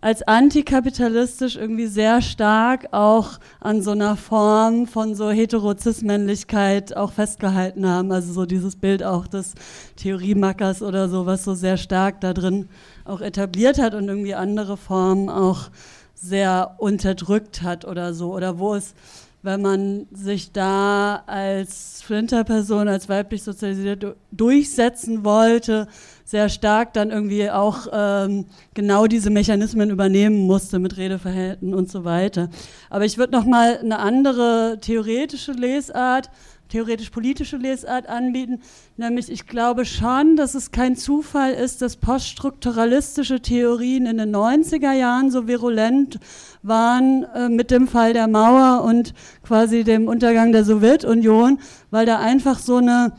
als 0.00 0.22
antikapitalistisch 0.22 1.56
irgendwie 1.56 1.88
sehr 1.88 2.22
stark 2.22 2.88
auch 2.92 3.40
an 3.58 3.82
so 3.82 3.90
einer 3.90 4.16
Form 4.16 4.86
von 4.86 5.16
so 5.16 5.30
Heterozismännlichkeit 5.30 6.96
auch 6.96 7.10
festgehalten 7.10 7.84
haben. 7.84 8.12
Also 8.12 8.32
so 8.32 8.46
dieses 8.46 8.76
Bild 8.76 9.02
auch 9.02 9.26
des 9.26 9.54
Theoriemackers 9.96 10.82
oder 10.82 11.08
so, 11.08 11.26
was 11.26 11.42
so 11.42 11.54
sehr 11.54 11.76
stark 11.76 12.20
da 12.20 12.32
drin 12.32 12.68
auch 13.04 13.20
etabliert 13.20 13.80
hat 13.80 13.94
und 13.94 14.06
irgendwie 14.06 14.34
andere 14.34 14.76
Formen 14.76 15.28
auch 15.28 15.70
sehr 16.14 16.76
unterdrückt 16.78 17.62
hat 17.62 17.84
oder 17.84 18.14
so. 18.14 18.32
Oder 18.32 18.60
wo 18.60 18.74
es 18.74 18.94
wenn 19.42 19.62
man 19.62 20.06
sich 20.10 20.52
da 20.52 21.22
als 21.26 22.02
Flinterperson, 22.02 22.88
als 22.88 23.08
weiblich 23.08 23.42
sozialisiert 23.42 24.16
durchsetzen 24.32 25.24
wollte, 25.24 25.86
sehr 26.24 26.48
stark 26.48 26.92
dann 26.92 27.10
irgendwie 27.10 27.50
auch 27.50 27.86
ähm, 27.92 28.46
genau 28.74 29.06
diese 29.06 29.30
Mechanismen 29.30 29.90
übernehmen 29.90 30.46
musste 30.46 30.78
mit 30.78 30.96
Redeverhalten 30.96 31.72
und 31.72 31.90
so 31.90 32.04
weiter. 32.04 32.50
Aber 32.90 33.04
ich 33.04 33.16
würde 33.16 33.32
noch 33.32 33.44
mal 33.44 33.78
eine 33.78 33.98
andere 33.98 34.78
theoretische 34.80 35.52
Lesart 35.52 36.30
theoretisch-politische 36.68 37.56
Lesart 37.56 38.08
anbieten. 38.08 38.60
Nämlich, 38.96 39.30
ich 39.30 39.46
glaube 39.46 39.84
schon, 39.84 40.36
dass 40.36 40.54
es 40.54 40.70
kein 40.70 40.96
Zufall 40.96 41.52
ist, 41.52 41.82
dass 41.82 41.96
poststrukturalistische 41.96 43.40
Theorien 43.40 44.06
in 44.06 44.18
den 44.18 44.34
90er 44.34 44.92
Jahren 44.92 45.30
so 45.30 45.46
virulent 45.46 46.18
waren 46.62 47.24
äh, 47.34 47.48
mit 47.48 47.70
dem 47.70 47.88
Fall 47.88 48.12
der 48.12 48.28
Mauer 48.28 48.84
und 48.84 49.14
quasi 49.42 49.84
dem 49.84 50.08
Untergang 50.08 50.52
der 50.52 50.64
Sowjetunion, 50.64 51.58
weil 51.90 52.06
da 52.06 52.18
einfach 52.18 52.58
so 52.58 52.76
eine, 52.76 53.12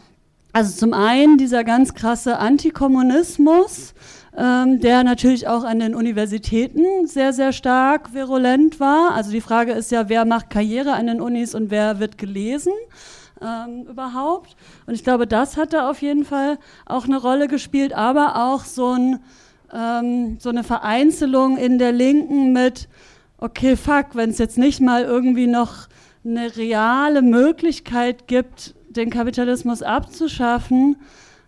also 0.53 0.75
zum 0.75 0.93
einen 0.93 1.37
dieser 1.37 1.63
ganz 1.63 1.93
krasse 1.93 2.37
Antikommunismus, 2.37 3.93
ähm, 4.37 4.79
der 4.79 5.03
natürlich 5.03 5.47
auch 5.47 5.63
an 5.63 5.79
den 5.79 5.95
Universitäten 5.95 7.07
sehr, 7.07 7.33
sehr 7.33 7.51
stark 7.51 8.13
virulent 8.13 8.79
war. 8.79 9.13
Also 9.13 9.31
die 9.31 9.41
Frage 9.41 9.71
ist 9.71 9.91
ja, 9.91 10.07
wer 10.07 10.25
macht 10.25 10.49
Karriere 10.49 10.93
an 10.93 11.07
den 11.07 11.19
Unis 11.19 11.55
und 11.55 11.71
wer 11.71 11.99
wird 11.99 12.17
gelesen 12.17 12.73
ähm, 13.41 13.83
überhaupt. 13.83 14.55
Und 14.85 14.93
ich 14.93 15.03
glaube, 15.03 15.27
das 15.27 15.57
hat 15.57 15.73
da 15.73 15.89
auf 15.89 16.01
jeden 16.01 16.25
Fall 16.25 16.57
auch 16.85 17.05
eine 17.05 17.17
Rolle 17.17 17.47
gespielt, 17.47 17.93
aber 17.93 18.35
auch 18.35 18.65
so, 18.65 18.91
ein, 18.91 19.19
ähm, 19.73 20.37
so 20.39 20.49
eine 20.49 20.63
Vereinzelung 20.63 21.57
in 21.57 21.77
der 21.79 21.91
Linken 21.91 22.53
mit, 22.53 22.87
okay, 23.37 23.75
fuck, 23.75 24.07
wenn 24.13 24.29
es 24.29 24.37
jetzt 24.37 24.57
nicht 24.57 24.81
mal 24.81 25.03
irgendwie 25.03 25.47
noch 25.47 25.87
eine 26.25 26.55
reale 26.55 27.21
Möglichkeit 27.21 28.27
gibt, 28.27 28.75
den 28.89 29.09
Kapitalismus 29.09 29.81
abzuschaffen, 29.81 30.97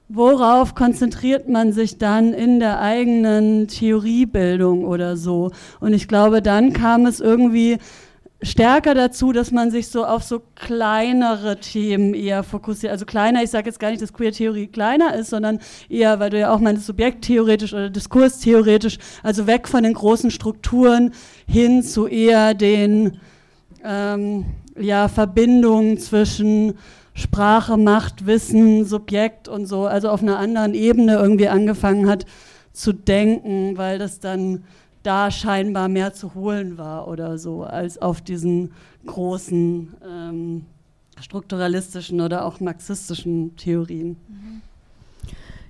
worauf 0.07 0.75
konzentriert 0.75 1.47
man 1.47 1.71
sich 1.71 1.97
dann 1.97 2.33
in 2.33 2.59
der 2.59 2.79
eigenen 2.79 3.67
Theoriebildung 3.67 4.83
oder 4.83 5.15
so? 5.17 5.51
Und 5.79 5.93
ich 5.93 6.07
glaube, 6.07 6.41
dann 6.41 6.73
kam 6.73 7.05
es 7.05 7.19
irgendwie 7.19 7.77
stärker 8.43 8.95
dazu, 8.95 9.31
dass 9.31 9.51
man 9.51 9.69
sich 9.69 9.87
so 9.89 10.05
auf 10.05 10.23
so 10.23 10.41
kleinere 10.55 11.59
Themen 11.59 12.13
eher 12.13 12.43
fokussiert. 12.43 12.91
Also 12.91 13.05
kleiner, 13.05 13.43
ich 13.43 13.51
sage 13.51 13.67
jetzt 13.67 13.79
gar 13.79 13.91
nicht, 13.91 14.01
dass 14.01 14.13
Queer-Theorie 14.13 14.67
kleiner 14.67 15.13
ist, 15.15 15.29
sondern 15.29 15.59
eher, 15.89 16.19
weil 16.19 16.31
du 16.31 16.39
ja 16.39 16.53
auch 16.53 16.59
meinst, 16.59 16.85
subjekttheoretisch 16.85 17.73
oder 17.73 17.89
diskurstheoretisch, 17.89 18.97
also 19.21 19.45
weg 19.45 19.67
von 19.67 19.83
den 19.83 19.93
großen 19.93 20.31
Strukturen 20.31 21.13
hin 21.47 21.83
zu 21.83 22.07
eher 22.07 22.53
den 22.53 23.19
ähm, 23.83 24.45
ja, 24.79 25.07
Verbindungen 25.07 25.99
zwischen 25.99 26.73
Sprache, 27.13 27.77
Macht, 27.77 28.25
Wissen, 28.25 28.85
Subjekt 28.85 29.47
und 29.47 29.65
so, 29.65 29.85
also 29.85 30.09
auf 30.09 30.21
einer 30.21 30.39
anderen 30.39 30.73
Ebene 30.73 31.15
irgendwie 31.15 31.49
angefangen 31.49 32.09
hat 32.09 32.25
zu 32.73 32.93
denken, 32.93 33.77
weil 33.77 33.99
das 33.99 34.19
dann 34.19 34.63
da 35.03 35.31
scheinbar 35.31 35.87
mehr 35.87 36.13
zu 36.13 36.35
holen 36.35 36.77
war 36.77 37.07
oder 37.07 37.37
so, 37.37 37.63
als 37.63 38.01
auf 38.01 38.21
diesen 38.21 38.73
großen 39.05 39.93
ähm, 40.07 40.65
strukturalistischen 41.19 42.21
oder 42.21 42.45
auch 42.45 42.59
marxistischen 42.59 43.55
Theorien. 43.55 44.17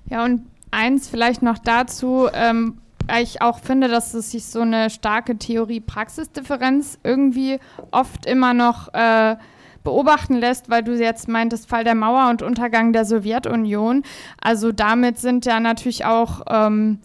Ja, 0.06 0.24
und 0.24 0.42
eins 0.70 1.08
vielleicht 1.08 1.42
noch 1.42 1.58
dazu, 1.58 2.28
ähm, 2.32 2.78
ich 3.20 3.42
auch 3.42 3.58
finde, 3.58 3.88
dass 3.88 4.14
es 4.14 4.30
sich 4.30 4.46
so 4.46 4.60
eine 4.60 4.90
starke 4.90 5.36
Theorie-Praxis-Differenz 5.36 6.98
irgendwie 7.02 7.58
oft 7.90 8.26
immer 8.26 8.54
noch 8.54 8.92
äh, 8.94 9.36
beobachten 9.82 10.34
lässt, 10.34 10.70
weil 10.70 10.82
du 10.82 10.94
jetzt 10.94 11.28
meintest, 11.28 11.68
Fall 11.68 11.84
der 11.84 11.94
Mauer 11.94 12.30
und 12.30 12.42
Untergang 12.42 12.92
der 12.92 13.04
Sowjetunion. 13.04 14.04
Also 14.40 14.72
damit 14.72 15.18
sind 15.18 15.44
ja 15.44 15.60
natürlich 15.60 16.04
auch 16.04 16.42
ähm, 16.48 16.98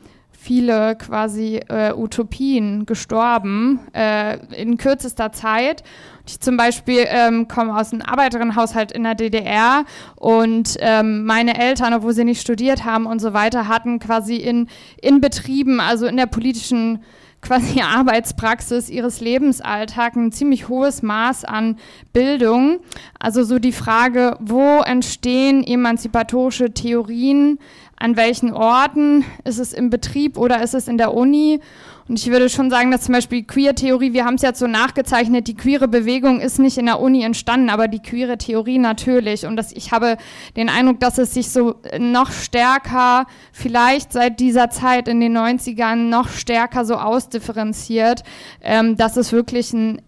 viele 0.48 0.96
quasi 0.96 1.60
äh, 1.68 1.92
Utopien 1.94 2.86
gestorben 2.86 3.82
äh, 3.94 4.38
in 4.56 4.78
kürzester 4.78 5.34
Zeit. 5.34 5.84
Ich 6.26 6.40
zum 6.40 6.56
Beispiel 6.56 7.06
ähm, 7.06 7.50
komme 7.50 7.78
aus 7.78 7.92
einem 7.92 8.04
Arbeiterinnenhaushalt 8.04 8.94
in 8.94 9.04
der 9.04 9.16
DDR 9.16 9.84
und 10.16 10.78
ähm, 10.80 11.26
meine 11.26 11.60
Eltern, 11.60 11.94
obwohl 11.94 12.14
sie 12.14 12.24
nicht 12.24 12.40
studiert 12.40 12.86
haben 12.86 13.08
und 13.08 13.20
so 13.20 13.34
weiter, 13.34 13.68
hatten 13.68 14.00
quasi 14.00 14.38
in, 14.38 14.70
in 15.02 15.20
Betrieben, 15.20 15.82
also 15.82 16.06
in 16.06 16.16
der 16.16 16.28
politischen 16.28 17.04
quasi 17.42 17.82
Arbeitspraxis 17.98 18.90
ihres 18.90 19.20
Lebensalltags 19.20 20.16
ein 20.16 20.32
ziemlich 20.32 20.70
hohes 20.70 21.02
Maß 21.02 21.44
an 21.44 21.78
Bildung. 22.14 22.80
Also 23.20 23.44
so 23.44 23.60
die 23.60 23.74
Frage, 23.74 24.38
wo 24.40 24.82
entstehen 24.82 25.62
emanzipatorische 25.64 26.74
Theorien 26.74 27.60
an 27.98 28.16
welchen 28.16 28.54
Orten, 28.54 29.26
ist 29.44 29.60
es 29.60 29.74
im 29.74 29.90
Betrieb 29.90 30.38
oder 30.38 30.62
ist 30.62 30.76
es 30.76 30.88
in 30.88 30.98
der 30.98 31.14
Uni? 31.14 31.60
Und 32.08 32.20
ich 32.20 32.28
würde 32.32 32.48
schon 32.48 32.70
sagen, 32.70 32.90
dass 32.90 33.02
zum 33.02 33.14
Beispiel 33.14 33.44
Queer-Theorie, 33.44 34.14
wir 34.14 34.24
haben 34.24 34.36
es 34.36 34.42
jetzt 34.42 34.60
so 34.60 34.68
nachgezeichnet, 34.68 35.48
die 35.48 35.56
queere 35.56 35.90
Bewegung 35.90 36.40
ist 36.40 36.58
nicht 36.58 36.78
in 36.78 36.86
der 36.86 37.02
Uni 37.02 37.24
entstanden, 37.24 37.70
aber 37.70 37.90
die 37.90 38.00
queere 38.00 38.38
Theorie 38.38 38.78
natürlich. 38.78 39.46
Und 39.46 39.58
das, 39.58 39.74
ich 39.74 39.92
habe 39.92 40.18
den 40.56 40.70
Eindruck, 40.70 41.02
dass 41.02 41.18
es 41.18 41.34
sich 41.34 41.50
so 41.50 41.76
noch 42.00 42.32
stärker, 42.32 43.26
vielleicht 43.52 44.14
seit 44.14 44.40
dieser 44.40 44.70
Zeit 44.70 45.10
in 45.10 45.20
den 45.20 45.38
90ern, 45.38 45.96
noch 45.96 46.30
stärker 46.30 46.86
so 46.86 46.96
ausdifferenziert, 46.96 48.24
ähm, 48.62 48.96
dass 48.96 49.18
es 49.18 49.34
wirklich 49.34 49.74
ein 49.74 50.02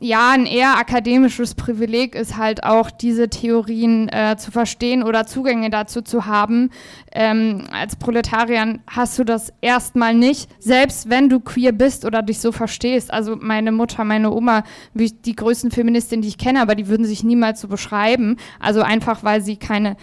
ja, 0.00 0.32
ein 0.32 0.46
eher 0.46 0.76
akademisches 0.76 1.54
Privileg 1.54 2.16
ist 2.16 2.36
halt 2.36 2.64
auch, 2.64 2.90
diese 2.90 3.28
Theorien 3.28 4.08
äh, 4.08 4.36
zu 4.36 4.50
verstehen 4.50 5.04
oder 5.04 5.24
Zugänge 5.24 5.70
dazu 5.70 6.02
zu 6.02 6.26
haben. 6.26 6.70
Ähm, 7.12 7.66
als 7.70 7.94
Proletarier 7.94 8.80
hast 8.88 9.20
du 9.20 9.24
das 9.24 9.52
erstmal 9.60 10.14
nicht, 10.14 10.50
selbst 10.58 11.10
wenn 11.10 11.28
du 11.28 11.38
queer 11.38 11.70
bist 11.70 12.04
oder 12.04 12.22
dich 12.22 12.40
so 12.40 12.50
verstehst. 12.50 13.12
Also 13.12 13.36
meine 13.40 13.70
Mutter, 13.70 14.02
meine 14.02 14.32
Oma, 14.32 14.64
die 14.94 15.36
größten 15.36 15.70
Feministinnen, 15.70 16.22
die 16.22 16.28
ich 16.28 16.38
kenne, 16.38 16.60
aber 16.60 16.74
die 16.74 16.88
würden 16.88 17.06
sich 17.06 17.22
niemals 17.22 17.60
so 17.60 17.68
beschreiben. 17.68 18.38
Also 18.58 18.82
einfach, 18.82 19.22
weil 19.22 19.42
sie 19.42 19.58
keine 19.58 19.96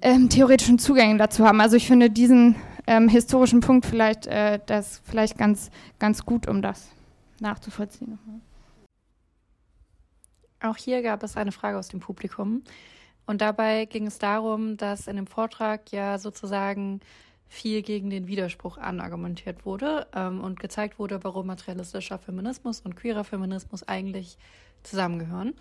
ähm, 0.00 0.30
theoretischen 0.30 0.78
Zugänge 0.78 1.18
dazu 1.18 1.44
haben. 1.44 1.60
Also 1.60 1.76
ich 1.76 1.86
finde 1.86 2.08
diesen 2.08 2.56
ähm, 2.86 3.10
historischen 3.10 3.60
Punkt 3.60 3.84
vielleicht, 3.84 4.26
äh, 4.26 4.58
das 4.64 5.02
vielleicht 5.04 5.36
ganz, 5.36 5.70
ganz 5.98 6.24
gut, 6.24 6.48
um 6.48 6.62
das 6.62 6.88
nachzuvollziehen. 7.40 8.18
Auch 10.60 10.76
hier 10.76 11.02
gab 11.02 11.22
es 11.22 11.36
eine 11.36 11.52
Frage 11.52 11.78
aus 11.78 11.88
dem 11.88 12.00
Publikum. 12.00 12.62
Und 13.26 13.40
dabei 13.40 13.84
ging 13.86 14.06
es 14.06 14.18
darum, 14.18 14.76
dass 14.76 15.06
in 15.08 15.16
dem 15.16 15.26
Vortrag 15.26 15.90
ja 15.92 16.18
sozusagen 16.18 17.00
viel 17.48 17.82
gegen 17.82 18.10
den 18.10 18.26
Widerspruch 18.26 18.78
anargumentiert 18.78 19.64
wurde 19.64 20.06
ähm, 20.14 20.42
und 20.42 20.60
gezeigt 20.60 20.98
wurde, 20.98 21.22
warum 21.22 21.46
materialistischer 21.46 22.18
Feminismus 22.18 22.80
und 22.80 22.96
queerer 22.96 23.24
Feminismus 23.24 23.86
eigentlich 23.86 24.36
zusammengehören. 24.82 25.54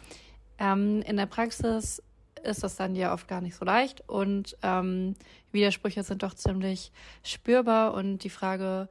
Ähm, 0.58 1.02
in 1.04 1.18
der 1.18 1.26
Praxis 1.26 2.02
ist 2.44 2.64
das 2.64 2.76
dann 2.76 2.96
ja 2.96 3.14
oft 3.14 3.28
gar 3.28 3.42
nicht 3.42 3.56
so 3.56 3.66
leicht 3.66 4.08
und 4.08 4.58
ähm, 4.62 5.16
Widersprüche 5.52 6.04
sind 6.04 6.24
doch 6.24 6.34
ziemlich 6.34 6.92
spürbar 7.24 7.94
und 7.94 8.20
die 8.20 8.30
Frage 8.30 8.88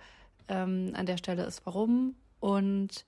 ähm, 0.48 0.92
an 0.94 1.06
der 1.06 1.16
Stelle 1.16 1.44
ist, 1.44 1.64
warum 1.64 2.14
und 2.40 3.04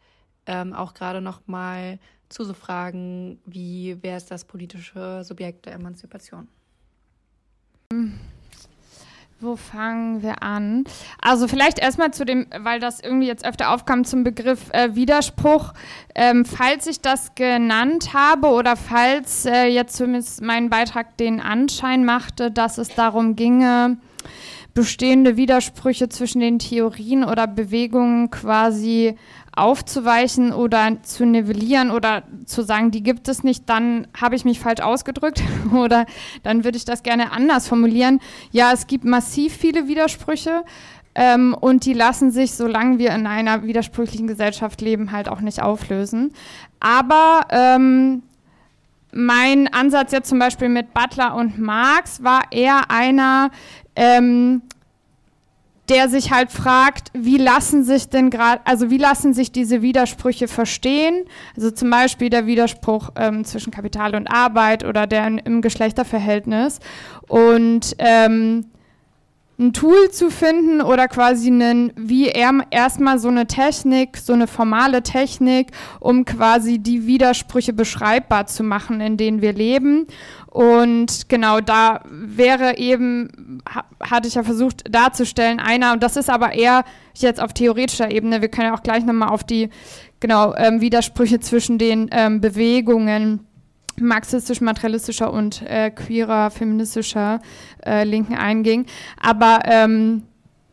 ähm, 0.47 0.73
auch 0.73 0.95
gerade 0.95 1.21
noch 1.21 1.47
mal 1.47 1.99
zu 2.29 2.45
so 2.45 2.55
Fragen 2.55 3.39
wie, 3.47 3.99
wer 4.03 4.17
ist 4.17 4.31
das 4.31 4.45
politische 4.45 5.23
Subjekt 5.25 5.67
der 5.67 5.75
Emanzipation? 5.75 6.49
Wo 9.39 9.55
fangen 9.57 10.23
wir 10.23 10.43
an? 10.43 10.85
Also 11.21 11.47
vielleicht 11.47 11.79
erstmal 11.79 12.11
zu 12.11 12.25
dem, 12.25 12.47
weil 12.59 12.81
das 12.81 13.01
irgendwie 13.01 13.27
jetzt 13.27 13.45
öfter 13.45 13.71
aufkam, 13.71 14.05
zum 14.05 14.25
Begriff 14.25 14.71
äh, 14.73 14.95
Widerspruch. 14.95 15.75
Ähm, 16.15 16.47
falls 16.47 16.87
ich 16.87 17.03
das 17.03 17.35
genannt 17.35 18.15
habe 18.15 18.49
oder 18.49 18.77
falls 18.77 19.45
äh, 19.45 19.67
jetzt 19.67 19.97
zumindest 19.97 20.41
mein 20.41 20.71
Beitrag 20.71 21.19
den 21.19 21.41
Anschein 21.41 22.07
machte, 22.07 22.51
dass 22.51 22.79
es 22.79 22.89
darum 22.89 23.37
ginge, 23.37 23.99
bestehende 24.73 25.37
Widersprüche 25.37 26.09
zwischen 26.09 26.41
den 26.41 26.59
Theorien 26.59 27.23
oder 27.23 27.47
Bewegungen 27.47 28.31
quasi 28.31 29.17
aufzuweichen 29.57 30.53
oder 30.53 31.03
zu 31.03 31.25
nivellieren 31.25 31.91
oder 31.91 32.23
zu 32.45 32.63
sagen, 32.63 32.91
die 32.91 33.03
gibt 33.03 33.27
es 33.29 33.43
nicht, 33.43 33.69
dann 33.69 34.07
habe 34.19 34.37
ich 34.37 34.45
mich 34.45 34.61
falsch 34.61 34.81
ausgedrückt 34.81 35.43
oder 35.75 36.07
dann 36.43 36.63
würde 36.63 36.77
ich 36.77 36.85
das 36.85 37.03
gerne 37.03 37.33
anders 37.33 37.67
formulieren. 37.67 38.21
Ja, 38.53 38.73
es 38.73 38.87
gibt 38.87 39.05
massiv 39.05 39.57
viele 39.57 39.89
Widersprüche 39.89 40.63
ähm, 41.15 41.57
und 41.59 41.87
die 41.87 41.95
lassen 41.95 42.31
sich, 42.31 42.53
solange 42.53 42.99
wir 42.99 43.11
in 43.13 43.27
einer 43.27 43.63
widersprüchlichen 43.63 44.27
Gesellschaft 44.27 44.83
leben, 44.83 45.13
halt 45.13 45.29
auch 45.29 45.41
nicht 45.41 45.63
auflösen. 45.63 46.35
Aber 46.79 47.47
ähm, 47.49 48.23
mein 49.13 49.73
Ansatz 49.73 50.13
jetzt 50.13 50.29
zum 50.29 50.39
Beispiel 50.39 50.69
mit 50.69 50.93
Butler 50.93 51.35
und 51.35 51.59
Marx 51.59 52.23
war 52.23 52.43
eher 52.51 52.91
einer, 52.91 53.51
ähm, 53.97 54.61
der 55.89 56.09
sich 56.09 56.33
halt 56.33 56.51
fragt, 56.51 57.11
wie 57.13 57.39
lassen 57.39 57.85
sich 57.85 58.09
denn 58.09 58.31
gerade, 58.31 58.61
also 58.65 58.91
wie 58.91 58.99
lassen 58.99 59.35
sich 59.35 59.53
diese 59.53 59.83
Widersprüche 59.83 60.49
verstehen? 60.49 61.25
Also 61.57 61.71
zum 61.71 61.91
Beispiel 61.91 62.29
der 62.29 62.47
Widerspruch 62.47 63.11
ähm, 63.17 63.45
zwischen 63.45 63.71
Kapital 63.71 64.15
und 64.15 64.27
Arbeit 64.27 64.85
oder 64.85 65.07
der 65.07 65.27
im 65.27 65.63
Geschlechterverhältnis. 65.63 66.81
Und 67.29 67.95
ähm, 67.99 68.67
ein 69.59 69.73
Tool 69.73 70.11
zu 70.11 70.31
finden 70.31 70.83
oder 70.83 71.09
quasi 71.09 71.49
einen, 71.49 71.93
wie 71.97 72.27
erstmal 72.27 73.19
so 73.19 73.29
eine 73.29 73.47
Technik, 73.47 74.19
so 74.19 74.35
eine 74.35 74.47
formale 74.47 75.03
Technik, 75.03 75.69
um 75.99 76.27
quasi 76.27 76.79
die 76.79 77.07
Widersprüche 77.07 77.73
beschreibbar 77.73 78.47
zu 78.47 78.63
machen, 78.63 79.01
in 79.01 79.17
denen 79.17 79.41
wir 79.41 79.55
leben. 79.55 80.07
Und 80.51 81.29
genau 81.29 81.61
da 81.61 82.01
wäre 82.11 82.77
eben, 82.77 83.63
hatte 84.01 84.29
ich 84.29 84.35
ja 84.35 84.43
versucht 84.43 84.85
darzustellen, 84.95 85.59
einer, 85.59 85.93
und 85.95 86.03
das 86.03 86.17
ist 86.17 86.29
aber 86.29 86.53
eher 86.53 86.85
jetzt 87.15 87.41
auf 87.41 87.55
theoretischer 87.55 88.11
Ebene, 88.11 88.43
wir 88.43 88.49
können 88.49 88.69
ja 88.69 88.75
auch 88.75 88.83
gleich 88.83 89.05
nochmal 89.05 89.31
auf 89.31 89.45
die, 89.45 89.71
genau, 90.21 90.55
ähm, 90.55 90.83
Widersprüche 90.83 91.41
zwischen 91.41 91.79
den 91.79 92.09
ähm, 92.13 92.43
Bewegungen 92.43 93.47
marxistisch-materialistischer 94.01 95.33
und 95.33 95.63
äh, 95.63 95.91
queerer, 95.91 96.51
feministischer 96.51 97.41
äh, 97.85 98.05
Linken 98.05 98.35
einging. 98.35 98.87
Aber 99.21 99.61
ähm, 99.65 100.23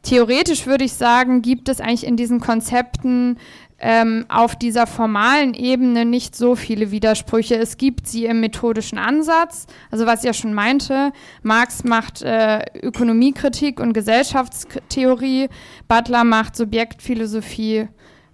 theoretisch 0.02 0.68
würde 0.68 0.86
ich 0.86 0.94
sagen, 0.94 1.42
gibt 1.42 1.70
es 1.70 1.80
eigentlich 1.80 2.06
in 2.06 2.18
diesen 2.18 2.40
Konzepten 2.40 3.38
ähm, 3.84 4.26
auf 4.30 4.56
dieser 4.56 4.88
formalen 4.88 5.54
Ebene 5.54 6.06
nicht 6.06 6.38
so 6.38 6.56
viele 6.56 6.92
Widersprüche. 6.92 7.56
Es 7.56 7.76
gibt 7.76 8.08
sie 8.08 8.26
im 8.26 8.40
methodischen 8.40 8.98
Ansatz, 8.98 9.68
also 9.92 10.06
was 10.06 10.20
ich 10.22 10.28
ja 10.28 10.34
schon 10.34 10.54
meinte, 10.54 11.12
Marx 11.42 11.84
macht 11.84 12.22
äh, 12.22 12.62
Ökonomiekritik 12.82 13.82
und 13.82 13.92
Gesellschaftstheorie, 13.92 15.50
Butler 15.90 16.24
macht 16.24 16.56
Subjektphilosophie, 16.56 17.90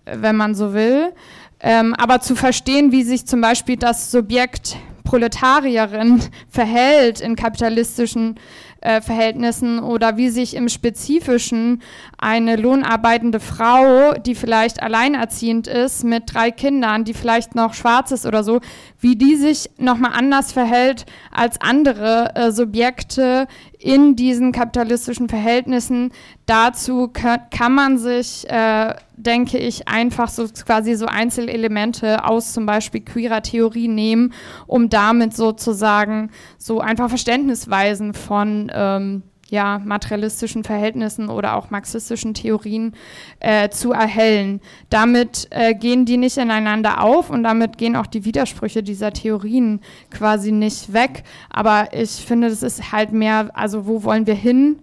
äh, 0.05 0.17
wenn 0.17 0.35
man 0.35 0.53
so 0.53 0.73
will. 0.73 1.13
Ähm, 1.61 1.93
aber 1.95 2.21
zu 2.21 2.35
verstehen, 2.35 2.91
wie 2.91 3.03
sich 3.03 3.25
zum 3.25 3.41
Beispiel 3.41 3.77
das 3.77 4.11
Subjekt 4.11 4.77
Proletarierin 5.03 6.21
verhält 6.49 7.19
in 7.19 7.35
kapitalistischen 7.35 8.35
äh, 8.81 9.01
Verhältnissen 9.01 9.79
oder 9.79 10.17
wie 10.17 10.29
sich 10.29 10.55
im 10.55 10.69
Spezifischen 10.69 11.81
eine 12.17 12.55
lohnarbeitende 12.55 13.39
Frau, 13.39 14.13
die 14.13 14.35
vielleicht 14.35 14.81
alleinerziehend 14.81 15.67
ist 15.67 16.03
mit 16.03 16.33
drei 16.33 16.51
Kindern, 16.51 17.03
die 17.03 17.13
vielleicht 17.13 17.55
noch 17.55 17.73
schwarz 17.73 18.11
ist 18.11 18.25
oder 18.25 18.43
so, 18.43 18.61
wie 18.99 19.15
die 19.15 19.35
sich 19.35 19.69
nochmal 19.77 20.11
anders 20.13 20.53
verhält 20.53 21.05
als 21.31 21.59
andere 21.59 22.35
äh, 22.35 22.51
Subjekte 22.51 23.47
in 23.79 24.15
diesen 24.15 24.51
kapitalistischen 24.51 25.27
Verhältnissen. 25.27 26.11
Dazu 26.45 27.09
kann, 27.09 27.73
man 27.73 27.97
sich, 27.97 28.49
äh, 28.49 28.93
denke 29.19 29.57
ich, 29.57 29.87
einfach 29.87 30.29
so 30.29 30.47
quasi 30.47 30.95
so 30.95 31.05
Einzelelemente 31.05 32.23
aus 32.25 32.53
zum 32.53 32.65
Beispiel 32.65 33.01
queerer 33.01 33.41
Theorie 33.41 33.87
nehmen, 33.87 34.33
um 34.65 34.89
damit 34.89 35.35
sozusagen 35.35 36.31
so 36.57 36.79
einfach 36.79 37.09
Verständnisweisen 37.09 38.13
von 38.13 38.71
ähm, 38.73 39.23
ja, 39.49 39.79
materialistischen 39.83 40.63
Verhältnissen 40.63 41.29
oder 41.29 41.55
auch 41.55 41.69
marxistischen 41.69 42.33
Theorien 42.33 42.93
äh, 43.39 43.69
zu 43.69 43.91
erhellen. 43.91 44.61
Damit 44.89 45.47
äh, 45.49 45.73
gehen 45.73 46.05
die 46.05 46.17
nicht 46.17 46.37
ineinander 46.37 47.03
auf 47.03 47.29
und 47.29 47.43
damit 47.43 47.77
gehen 47.77 47.95
auch 47.95 48.05
die 48.05 48.25
Widersprüche 48.25 48.83
dieser 48.83 49.11
Theorien 49.11 49.81
quasi 50.11 50.51
nicht 50.51 50.93
weg. 50.93 51.23
Aber 51.49 51.89
ich 51.93 52.11
finde, 52.11 52.49
das 52.49 52.63
ist 52.63 52.91
halt 52.91 53.11
mehr, 53.11 53.49
also 53.53 53.87
wo 53.87 54.03
wollen 54.03 54.27
wir 54.27 54.35
hin? 54.35 54.79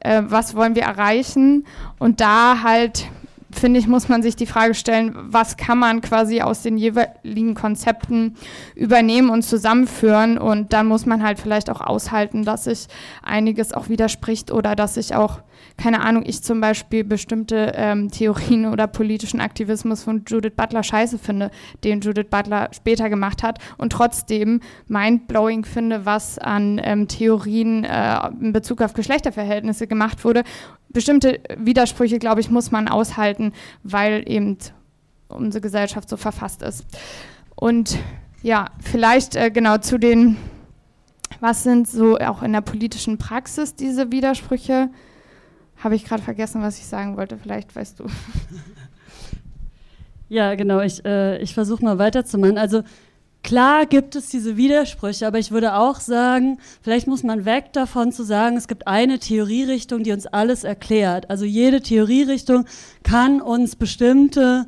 Äh, 0.00 0.22
was 0.26 0.54
wollen 0.54 0.74
wir 0.74 0.82
erreichen? 0.82 1.64
Und 1.98 2.20
da 2.20 2.62
halt 2.62 3.06
finde 3.52 3.80
ich, 3.80 3.86
muss 3.86 4.08
man 4.08 4.22
sich 4.22 4.36
die 4.36 4.46
Frage 4.46 4.74
stellen, 4.74 5.14
was 5.14 5.56
kann 5.56 5.78
man 5.78 6.00
quasi 6.00 6.40
aus 6.40 6.62
den 6.62 6.76
jeweiligen 6.76 7.54
Konzepten 7.54 8.36
übernehmen 8.74 9.30
und 9.30 9.42
zusammenführen. 9.42 10.38
Und 10.38 10.72
dann 10.72 10.86
muss 10.86 11.06
man 11.06 11.22
halt 11.22 11.38
vielleicht 11.38 11.70
auch 11.70 11.80
aushalten, 11.80 12.44
dass 12.44 12.64
sich 12.64 12.86
einiges 13.22 13.72
auch 13.72 13.88
widerspricht 13.88 14.50
oder 14.52 14.76
dass 14.76 14.94
sich 14.94 15.14
auch, 15.14 15.40
keine 15.80 16.02
Ahnung, 16.02 16.24
ich 16.26 16.42
zum 16.42 16.60
Beispiel 16.60 17.04
bestimmte 17.04 17.72
ähm, 17.74 18.10
Theorien 18.10 18.66
oder 18.66 18.86
politischen 18.86 19.40
Aktivismus 19.40 20.02
von 20.02 20.24
Judith 20.26 20.52
Butler 20.56 20.82
scheiße 20.82 21.18
finde, 21.18 21.50
den 21.84 22.00
Judith 22.00 22.26
Butler 22.30 22.68
später 22.72 23.08
gemacht 23.08 23.42
hat 23.42 23.58
und 23.78 23.92
trotzdem 23.92 24.60
mindblowing 24.88 25.64
finde, 25.64 26.04
was 26.04 26.38
an 26.38 26.80
ähm, 26.82 27.08
Theorien 27.08 27.84
äh, 27.84 28.28
in 28.40 28.52
Bezug 28.52 28.82
auf 28.82 28.92
Geschlechterverhältnisse 28.92 29.86
gemacht 29.86 30.24
wurde 30.24 30.44
bestimmte 30.92 31.40
Widersprüche, 31.56 32.18
glaube 32.18 32.40
ich, 32.40 32.50
muss 32.50 32.70
man 32.70 32.88
aushalten, 32.88 33.52
weil 33.82 34.24
eben 34.26 34.58
unsere 35.28 35.62
Gesellschaft 35.62 36.08
so 36.08 36.16
verfasst 36.16 36.62
ist. 36.62 36.84
Und 37.54 37.96
ja, 38.42 38.66
vielleicht 38.80 39.36
äh, 39.36 39.50
genau 39.50 39.78
zu 39.78 39.98
den 39.98 40.36
was 41.40 41.62
sind 41.62 41.88
so 41.88 42.18
auch 42.18 42.42
in 42.42 42.52
der 42.52 42.60
politischen 42.60 43.16
Praxis 43.16 43.74
diese 43.74 44.12
Widersprüche? 44.12 44.90
Habe 45.80 45.96
ich 45.96 46.04
gerade 46.04 46.22
vergessen, 46.22 46.62
was 46.62 46.78
ich 46.78 46.86
sagen 46.86 47.16
wollte. 47.16 47.36
Vielleicht 47.38 47.74
weißt 47.74 48.00
du. 48.00 48.06
Ja, 50.32 50.54
genau. 50.54 50.78
Ich, 50.78 51.04
äh, 51.04 51.38
ich 51.42 51.54
versuche 51.54 51.84
mal 51.84 51.98
weiterzumachen. 51.98 52.56
Also 52.56 52.84
Klar 53.42 53.86
gibt 53.86 54.16
es 54.16 54.28
diese 54.28 54.56
Widersprüche, 54.56 55.26
aber 55.26 55.38
ich 55.38 55.50
würde 55.50 55.74
auch 55.74 55.98
sagen, 55.98 56.58
vielleicht 56.82 57.06
muss 57.06 57.22
man 57.22 57.46
weg 57.46 57.72
davon 57.72 58.12
zu 58.12 58.22
sagen, 58.22 58.56
es 58.56 58.68
gibt 58.68 58.86
eine 58.86 59.18
Theorierichtung, 59.18 60.02
die 60.02 60.12
uns 60.12 60.26
alles 60.26 60.62
erklärt. 60.62 61.30
Also 61.30 61.46
jede 61.46 61.80
Theorierichtung 61.80 62.66
kann 63.02 63.40
uns 63.40 63.76
bestimmte 63.76 64.66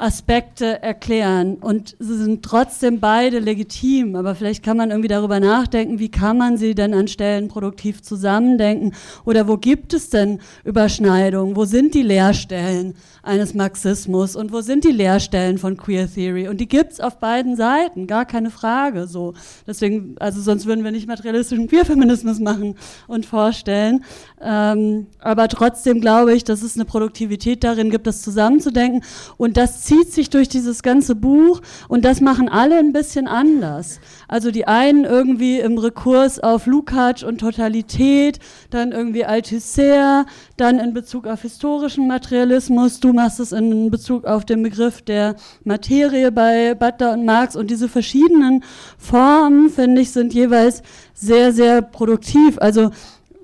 Aspekte 0.00 0.82
erklären. 0.82 1.56
Und 1.56 1.96
sie 1.98 2.16
sind 2.16 2.42
trotzdem 2.44 3.00
beide 3.00 3.38
legitim, 3.38 4.16
aber 4.16 4.34
vielleicht 4.34 4.64
kann 4.64 4.76
man 4.76 4.90
irgendwie 4.90 5.08
darüber 5.08 5.40
nachdenken, 5.40 5.98
wie 5.98 6.10
kann 6.10 6.38
man 6.38 6.56
sie 6.56 6.74
denn 6.74 6.94
an 6.94 7.08
Stellen 7.08 7.48
produktiv 7.48 8.02
zusammendenken? 8.02 8.94
Oder 9.24 9.46
wo 9.48 9.56
gibt 9.56 9.92
es 9.92 10.10
denn 10.10 10.40
Überschneidungen, 10.64 11.56
wo 11.56 11.64
sind 11.64 11.94
die 11.94 12.02
Leerstellen 12.02 12.94
eines 13.22 13.54
Marxismus 13.54 14.36
und 14.36 14.52
wo 14.52 14.60
sind 14.60 14.84
die 14.84 14.92
Leerstellen 14.92 15.58
von 15.58 15.76
Queer 15.76 16.12
Theory 16.12 16.48
und 16.48 16.60
die 16.60 16.68
gibt 16.68 16.92
es 16.92 17.00
auf 17.00 17.18
beiden 17.18 17.56
Seiten, 17.56 18.06
gar 18.06 18.24
keine 18.24 18.50
Frage 18.50 19.06
so. 19.06 19.34
Deswegen, 19.66 20.16
also 20.18 20.40
sonst 20.40 20.66
würden 20.66 20.84
wir 20.84 20.90
nicht 20.90 21.06
materialistischen 21.06 21.68
Queerfeminismus 21.68 22.40
machen 22.40 22.76
und 23.06 23.26
vorstellen, 23.26 24.04
ähm, 24.40 25.06
aber 25.18 25.48
trotzdem 25.48 26.00
glaube 26.00 26.34
ich, 26.34 26.44
dass 26.44 26.62
es 26.62 26.76
eine 26.76 26.84
Produktivität 26.84 27.64
darin 27.64 27.90
gibt, 27.90 28.06
das 28.06 28.22
zusammenzudenken 28.22 29.02
und 29.36 29.56
das 29.56 29.82
zieht 29.82 30.12
sich 30.12 30.30
durch 30.30 30.48
dieses 30.48 30.82
ganze 30.82 31.14
Buch 31.14 31.60
und 31.88 32.04
das 32.04 32.20
machen 32.20 32.48
alle 32.48 32.78
ein 32.78 32.92
bisschen 32.92 33.28
anders. 33.28 34.00
Also 34.28 34.50
die 34.50 34.66
einen 34.66 35.04
irgendwie 35.04 35.58
im 35.58 35.76
Rekurs 35.78 36.38
auf 36.38 36.66
Lukács 36.66 37.22
und 37.22 37.38
Totalität, 37.38 38.38
dann 38.70 38.92
irgendwie 38.92 39.24
Althusser, 39.24 40.26
dann 40.56 40.78
in 40.78 40.94
Bezug 40.94 41.26
auf 41.26 41.42
historischen 41.42 42.06
Materialismus, 42.06 43.00
du 43.00 43.09
machst 43.12 43.40
es 43.40 43.52
in 43.52 43.90
Bezug 43.90 44.24
auf 44.24 44.44
den 44.44 44.62
Begriff 44.62 45.02
der 45.02 45.36
Materie 45.64 46.32
bei 46.32 46.74
Butler 46.74 47.12
und 47.12 47.24
Marx 47.24 47.56
und 47.56 47.70
diese 47.70 47.88
verschiedenen 47.88 48.64
Formen, 48.98 49.70
finde 49.70 50.00
ich, 50.00 50.10
sind 50.10 50.34
jeweils 50.34 50.82
sehr, 51.14 51.52
sehr 51.52 51.82
produktiv. 51.82 52.58
Also 52.58 52.90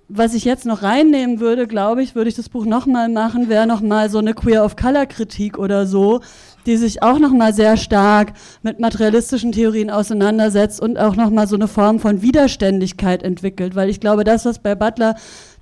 was 0.08 0.34
ich 0.34 0.44
jetzt 0.44 0.66
noch 0.66 0.82
reinnehmen 0.82 1.40
würde, 1.40 1.66
glaube 1.66 2.02
ich, 2.02 2.14
würde 2.14 2.28
ich 2.28 2.36
das 2.36 2.48
Buch 2.48 2.64
nochmal 2.64 3.08
machen, 3.08 3.48
wäre 3.48 3.66
nochmal 3.66 4.08
so 4.08 4.18
eine 4.18 4.34
Queer 4.34 4.64
of 4.64 4.76
Color 4.76 5.06
Kritik 5.06 5.58
oder 5.58 5.86
so, 5.86 6.20
die 6.64 6.76
sich 6.76 7.02
auch 7.02 7.18
nochmal 7.18 7.52
sehr 7.52 7.76
stark 7.76 8.32
mit 8.62 8.78
materialistischen 8.78 9.52
Theorien 9.52 9.90
auseinandersetzt 9.90 10.80
und 10.80 10.98
auch 10.98 11.16
nochmal 11.16 11.48
so 11.48 11.56
eine 11.56 11.68
Form 11.68 11.98
von 11.98 12.22
Widerständigkeit 12.22 13.22
entwickelt. 13.22 13.74
Weil 13.74 13.88
ich 13.88 14.00
glaube, 14.00 14.24
das, 14.24 14.44
was 14.44 14.60
bei 14.60 14.74
Butler 14.74 15.16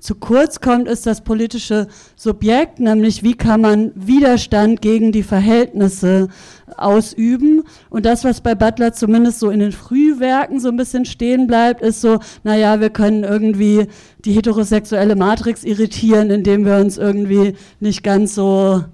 zu 0.04 0.14
kurz 0.16 0.60
kommt, 0.60 0.86
ist 0.86 1.06
das 1.06 1.22
politische 1.22 1.88
Subjekt, 2.14 2.78
nämlich 2.78 3.22
wie 3.22 3.32
kann 3.32 3.62
man 3.62 3.90
Widerstand 3.94 4.82
gegen 4.82 5.12
die 5.12 5.22
Verhältnisse 5.22 6.28
ausüben. 6.76 7.62
Und 7.88 8.04
das, 8.04 8.22
was 8.22 8.42
bei 8.42 8.54
Butler 8.54 8.92
zumindest 8.92 9.38
so 9.38 9.48
in 9.48 9.60
den 9.60 9.72
Frühwerken 9.72 10.60
so 10.60 10.68
ein 10.68 10.76
bisschen 10.76 11.06
stehen 11.06 11.46
bleibt, 11.46 11.80
ist 11.80 12.02
so, 12.02 12.18
naja, 12.42 12.80
wir 12.80 12.90
können 12.90 13.24
irgendwie 13.24 13.86
die 14.26 14.32
heterosexuelle 14.32 15.16
Matrix 15.16 15.64
irritieren, 15.64 16.30
indem 16.30 16.66
wir 16.66 16.76
uns 16.76 16.98
irgendwie 16.98 17.54
nicht 17.80 18.02
ganz 18.02 18.34
so 18.34 18.84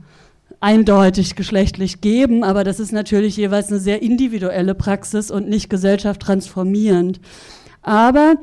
eindeutig 0.61 1.35
geschlechtlich 1.35 2.01
geben, 2.01 2.45
aber 2.45 2.63
das 2.63 2.79
ist 2.79 2.93
natürlich 2.93 3.37
jeweils 3.37 3.67
eine 3.67 3.81
sehr 3.81 4.01
individuelle 4.01 4.77
Praxis 4.77 5.33
und 5.33 5.49
nicht 5.49 5.71
gesellschaft 5.71 6.23
transformierend. 6.23 7.19
Aber 7.83 8.37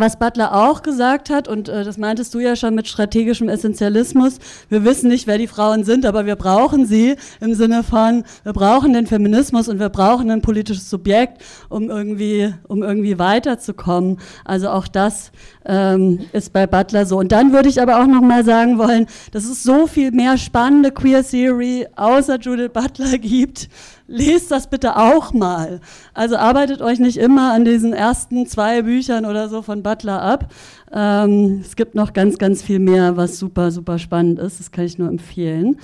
was 0.00 0.18
Butler 0.18 0.54
auch 0.54 0.82
gesagt 0.82 1.30
hat, 1.30 1.46
und 1.48 1.68
äh, 1.68 1.84
das 1.84 1.98
meintest 1.98 2.34
du 2.34 2.40
ja 2.40 2.56
schon 2.56 2.74
mit 2.74 2.88
strategischem 2.88 3.48
Essentialismus, 3.48 4.38
wir 4.68 4.84
wissen 4.84 5.08
nicht, 5.08 5.26
wer 5.26 5.38
die 5.38 5.46
Frauen 5.46 5.84
sind, 5.84 6.06
aber 6.06 6.26
wir 6.26 6.36
brauchen 6.36 6.86
sie 6.86 7.16
im 7.40 7.54
Sinne 7.54 7.82
von, 7.82 8.24
wir 8.42 8.52
brauchen 8.52 8.92
den 8.92 9.06
Feminismus 9.06 9.68
und 9.68 9.78
wir 9.78 9.88
brauchen 9.88 10.30
ein 10.30 10.42
politisches 10.42 10.90
Subjekt, 10.90 11.42
um 11.68 11.90
irgendwie, 11.90 12.52
um 12.66 12.82
irgendwie 12.82 13.18
weiterzukommen. 13.18 14.18
Also 14.44 14.70
auch 14.70 14.88
das 14.88 15.32
ähm, 15.64 16.20
ist 16.32 16.52
bei 16.52 16.66
Butler 16.66 17.06
so. 17.06 17.18
Und 17.18 17.32
dann 17.32 17.52
würde 17.52 17.68
ich 17.68 17.80
aber 17.80 18.00
auch 18.00 18.06
nochmal 18.06 18.44
sagen 18.44 18.78
wollen, 18.78 19.06
dass 19.32 19.44
es 19.44 19.62
so 19.62 19.86
viel 19.86 20.10
mehr 20.10 20.38
spannende 20.38 20.90
Queer 20.90 21.24
Theory 21.24 21.86
außer 21.96 22.38
Judith 22.38 22.72
Butler 22.72 23.18
gibt, 23.18 23.68
lest 24.06 24.50
das 24.50 24.68
bitte 24.68 24.96
auch 24.96 25.32
mal. 25.32 25.80
Also 26.14 26.36
arbeitet 26.36 26.82
euch 26.82 26.98
nicht 26.98 27.16
immer 27.16 27.52
an 27.52 27.64
diesen 27.64 27.92
ersten 27.92 28.46
zwei 28.46 28.82
Büchern 28.82 29.24
oder 29.24 29.48
so 29.48 29.62
von 29.62 29.82
Butler 29.82 30.20
ab. 30.20 30.52
Ähm, 30.92 31.60
es 31.64 31.76
gibt 31.76 31.94
noch 31.94 32.12
ganz, 32.12 32.36
ganz 32.38 32.62
viel 32.62 32.80
mehr, 32.80 33.16
was 33.16 33.38
super, 33.38 33.70
super 33.70 33.98
spannend 33.98 34.40
ist. 34.40 34.58
Das 34.58 34.72
kann 34.72 34.84
ich 34.84 34.98
nur 34.98 35.08
empfehlen. 35.08 35.76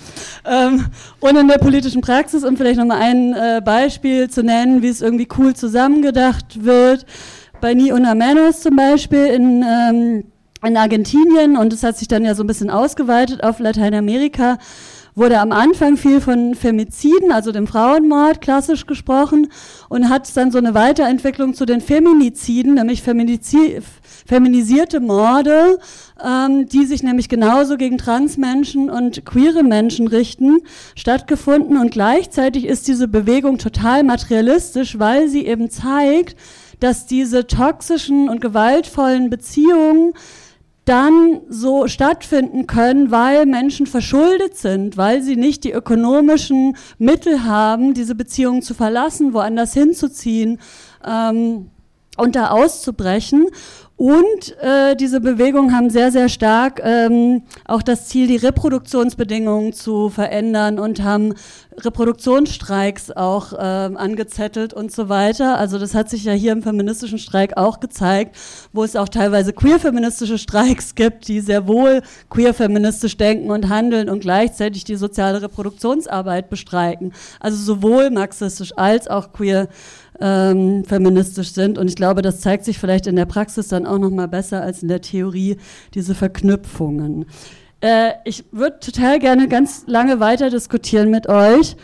Ähm, 0.45 0.87
und 1.21 1.37
in 1.37 1.47
der 1.47 1.59
politischen 1.59 2.01
Praxis, 2.01 2.45
um 2.45 2.57
vielleicht 2.57 2.79
nochmal 2.79 3.01
ein 3.01 3.33
äh, 3.35 3.63
Beispiel 3.65 4.29
zu 4.29 4.43
nennen, 4.43 4.83
wie 4.83 4.89
es 4.89 5.03
irgendwie 5.03 5.29
cool 5.39 5.55
zusammengedacht 5.55 6.65
wird. 6.65 7.07
Bei 7.61 7.75
Ni 7.75 7.93
Una 7.93 8.15
Menos 8.15 8.61
zum 8.61 8.77
Beispiel 8.77 9.27
in, 9.27 9.63
ähm, 9.63 10.25
in 10.65 10.77
Argentinien 10.77 11.57
und 11.57 11.73
es 11.73 11.83
hat 11.83 11.97
sich 11.97 12.09
dann 12.09 12.25
ja 12.25 12.35
so 12.35 12.43
ein 12.43 12.47
bisschen 12.47 12.71
ausgeweitet 12.71 13.43
auf 13.43 13.59
Lateinamerika 13.59 14.59
wurde 15.17 15.41
am 15.41 15.51
Anfang 15.51 15.97
viel 15.97 16.21
von 16.21 16.55
Femiziden, 16.55 17.33
also 17.33 17.51
dem 17.51 17.67
Frauenmord, 17.67 18.43
klassisch 18.43 18.87
gesprochen 18.87 19.49
und 19.89 20.11
hat 20.11 20.37
dann 20.37 20.53
so 20.53 20.59
eine 20.59 20.75
Weiterentwicklung 20.75 21.55
zu 21.55 21.65
den 21.65 21.81
Feminiziden, 21.81 22.75
nämlich 22.75 23.03
Feminizi 23.03 23.81
feminisierte 24.27 25.01
Morde, 25.01 25.79
ähm, 26.23 26.69
die 26.69 26.85
sich 26.85 27.03
nämlich 27.03 27.29
genauso 27.29 27.77
gegen 27.77 27.97
Transmenschen 27.97 28.91
und 28.91 29.25
queere 29.25 29.63
Menschen 29.63 30.09
richten, 30.09 30.59
stattgefunden. 30.95 31.79
Und 31.79 31.93
gleichzeitig 31.93 32.67
ist 32.67 32.89
diese 32.89 33.09
Bewegung 33.09 33.57
total 33.57 34.03
materialistisch, 34.03 34.99
weil 34.99 35.29
sie 35.29 35.47
eben 35.47 35.71
zeigt, 35.71 36.37
dass 36.81 37.07
diese 37.07 37.47
toxischen 37.47 38.29
und 38.29 38.41
gewaltvollen 38.41 39.31
Beziehungen 39.31 40.13
dann 40.87 41.41
so 41.49 41.89
stattfinden 41.89 42.69
können, 42.69 43.11
weil 43.11 43.45
Menschen 43.45 43.87
verschuldet 43.87 44.57
sind, 44.57 44.97
weil 44.97 45.21
sie 45.21 45.35
nicht 45.35 45.65
die 45.65 45.73
ökonomischen 45.73 46.77
Mittel 46.99 47.43
haben, 47.45 47.93
diese 47.93 48.15
Beziehungen 48.15 48.63
zu 48.63 48.73
verlassen, 48.73 49.35
woanders 49.35 49.75
hinzuziehen 49.75 50.61
ähm, 51.05 51.71
und 52.17 52.37
da 52.37 52.51
auszubrechen. 52.51 53.49
Und 53.97 54.55
äh, 54.61 54.95
diese 54.95 55.21
Bewegungen 55.23 55.75
haben 55.75 55.89
sehr, 55.89 56.13
sehr 56.13 56.29
stark 56.29 56.83
ähm, 56.85 57.43
auch 57.65 57.81
das 57.81 58.09
Ziel, 58.09 58.27
die 58.27 58.37
Reproduktionsbedingungen 58.37 59.73
zu 59.73 60.11
verändern 60.11 60.79
und 60.79 61.03
haben 61.03 61.33
Reproduktionsstreiks 61.79 63.11
auch 63.11 63.55
ähm, 63.59 63.97
angezettelt 63.97 64.75
und 64.75 64.93
so 64.93 65.09
weiter. 65.09 65.59
Also 65.59 65.79
das 65.79 65.95
hat 65.95 66.11
sich 66.11 66.25
ja 66.25 66.33
hier 66.33 66.53
im 66.53 66.63
feministischen 66.63 67.19
Streik 67.19 67.57
auch 67.57 67.81
gezeigt, 67.81 68.37
wo 68.75 68.85
es 68.85 68.97
auch 68.97 69.09
teilweise 69.09 69.55
queer-feministische 69.55 70.37
Streiks 70.37 70.95
gibt, 70.95 71.27
die 71.29 71.41
sehr 71.41 71.67
wohl 71.67 72.03
queer-feministisch 72.29 73.17
denken 73.17 73.51
und 73.51 73.71
handeln 73.71 74.11
und 74.11 74.21
gleichzeitig 74.21 74.85
die 74.85 74.97
soziale 74.97 75.41
Reproduktionsarbeit 75.41 76.51
bestreiken. 76.51 77.15
Also 77.41 77.57
sowohl 77.57 78.11
marxistisch 78.11 78.77
als 78.77 79.09
auch 79.09 79.33
queer 79.33 79.69
ähm, 80.21 80.85
feministisch 80.85 81.53
sind. 81.53 81.79
Und 81.79 81.89
ich 81.89 81.97
glaube, 81.97 82.23
das 82.23 82.41
zeigt 82.41 82.65
sich 82.65 82.79
vielleicht 82.79 83.07
in 83.07 83.17
der 83.17 83.27
Praxis 83.27 83.69
dann 83.69 83.87
auch 83.87 83.99
noch 83.99 84.11
mal 84.11 84.29
besser 84.29 84.63
als 84.63 84.83
in 84.83 84.89
der 84.89 85.01
Theorie, 85.01 85.57
diese 85.95 86.15
Verknüpfungen. 86.15 87.27
Äh, 87.81 88.13
ich 88.25 88.45
würde 88.53 88.81
total 88.81 89.19
gerne 89.19 89.49
ganz 89.49 89.85
lange 89.87 90.21
weiter 90.21 90.51
diskutieren 90.51 91.11
mit 91.11 91.29
euch. 91.29 91.77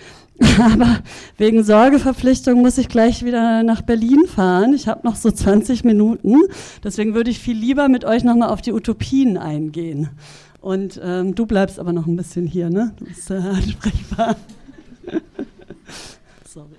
Aber 0.59 0.99
wegen 1.37 1.63
Sorgeverpflichtung 1.63 2.63
muss 2.63 2.79
ich 2.79 2.89
gleich 2.89 3.25
wieder 3.25 3.63
nach 3.63 3.83
Berlin 3.83 4.27
fahren. 4.27 4.75
Ich 4.75 4.89
habe 4.89 5.07
noch 5.07 5.17
so 5.17 5.31
20 5.31 5.85
Minuten. 5.85 6.37
Deswegen 6.83 7.15
würde 7.15 7.31
ich 7.31 7.39
viel 7.39 7.57
lieber 7.57 7.89
mit 7.89 8.05
euch 8.05 8.25
nochmal 8.25 8.49
auf 8.49 8.63
die 8.63 8.73
Utopien 8.73 9.37
eingehen. 9.37 10.11
Und 10.61 11.01
ähm, 11.03 11.35
du 11.35 11.45
bleibst 11.47 11.79
aber 11.79 11.93
noch 11.93 12.07
ein 12.07 12.17
bisschen 12.17 12.47
hier, 12.47 12.71
ne? 12.71 12.95
Du 12.97 13.05
bist 13.05 13.31
äh, 13.31 13.35
ansprechbar. 13.35 14.37
Sorry. 16.49 16.77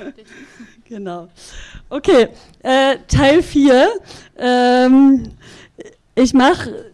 genau. 0.88 1.28
Okay, 1.88 2.28
äh, 2.62 2.96
Teil 3.08 3.42
4. 3.42 3.88
Ähm, 4.38 5.30
ich 6.14 6.34
mache 6.34 6.92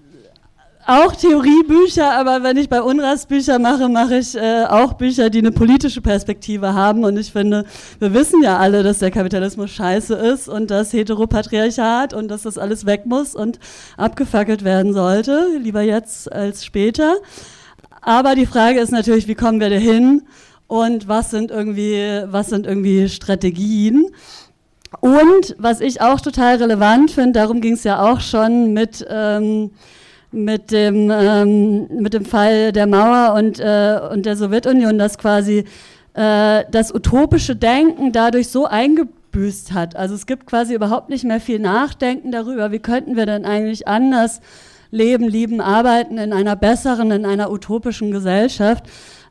auch 0.88 1.14
Theoriebücher, 1.14 2.14
aber 2.14 2.42
wenn 2.42 2.56
ich 2.56 2.70
bei 2.70 2.80
UNRAS 2.80 3.26
Bücher 3.26 3.58
mache, 3.58 3.90
mache 3.90 4.16
ich 4.16 4.34
äh, 4.34 4.64
auch 4.64 4.94
Bücher, 4.94 5.28
die 5.28 5.40
eine 5.40 5.52
politische 5.52 6.00
Perspektive 6.00 6.72
haben. 6.72 7.04
Und 7.04 7.18
ich 7.18 7.30
finde, 7.30 7.66
wir 7.98 8.14
wissen 8.14 8.42
ja 8.42 8.56
alle, 8.56 8.82
dass 8.82 9.00
der 9.00 9.10
Kapitalismus 9.10 9.70
scheiße 9.70 10.14
ist 10.14 10.48
und 10.48 10.70
das 10.70 10.94
Heteropatriarchat 10.94 12.14
und 12.14 12.28
dass 12.28 12.44
das 12.44 12.56
alles 12.56 12.86
weg 12.86 13.04
muss 13.04 13.34
und 13.34 13.58
abgefackelt 13.98 14.64
werden 14.64 14.94
sollte. 14.94 15.48
Lieber 15.60 15.82
jetzt 15.82 16.32
als 16.32 16.64
später. 16.64 17.16
Aber 18.00 18.34
die 18.34 18.46
Frage 18.46 18.80
ist 18.80 18.90
natürlich, 18.90 19.28
wie 19.28 19.34
kommen 19.34 19.60
wir 19.60 19.68
dahin? 19.68 20.22
Und 20.68 21.08
was 21.08 21.30
sind 21.30 21.50
irgendwie, 21.50 22.22
was 22.26 22.50
sind 22.50 22.66
irgendwie 22.66 23.08
Strategien. 23.08 24.06
Und 25.00 25.56
was 25.58 25.80
ich 25.80 26.00
auch 26.00 26.20
total 26.20 26.56
relevant 26.56 27.10
finde, 27.10 27.40
darum 27.40 27.60
ging 27.60 27.74
es 27.74 27.84
ja 27.84 28.00
auch 28.00 28.20
schon 28.20 28.72
mit, 28.72 29.04
ähm, 29.08 29.70
mit, 30.30 30.70
dem, 30.70 31.10
ähm, 31.10 31.88
mit 32.00 32.14
dem 32.14 32.24
Fall 32.24 32.72
der 32.72 32.86
Mauer 32.86 33.34
und, 33.34 33.58
äh, 33.60 33.98
und 34.12 34.24
der 34.24 34.36
Sowjetunion, 34.36 34.98
dass 34.98 35.18
quasi 35.18 35.64
äh, 36.14 36.64
das 36.70 36.94
utopische 36.94 37.56
Denken 37.56 38.12
dadurch 38.12 38.48
so 38.48 38.66
eingebüßt 38.66 39.72
hat. 39.72 39.96
Also 39.96 40.14
es 40.14 40.26
gibt 40.26 40.46
quasi 40.46 40.74
überhaupt 40.74 41.08
nicht 41.08 41.24
mehr 41.24 41.40
viel 41.40 41.58
Nachdenken 41.58 42.30
darüber, 42.30 42.72
wie 42.72 42.78
könnten 42.78 43.16
wir 43.16 43.26
denn 43.26 43.44
eigentlich 43.44 43.88
anders 43.88 44.40
leben, 44.90 45.28
lieben, 45.28 45.60
arbeiten 45.60 46.18
in 46.18 46.32
einer 46.32 46.56
besseren, 46.56 47.10
in 47.10 47.26
einer 47.26 47.50
utopischen 47.50 48.10
Gesellschaft, 48.10 48.86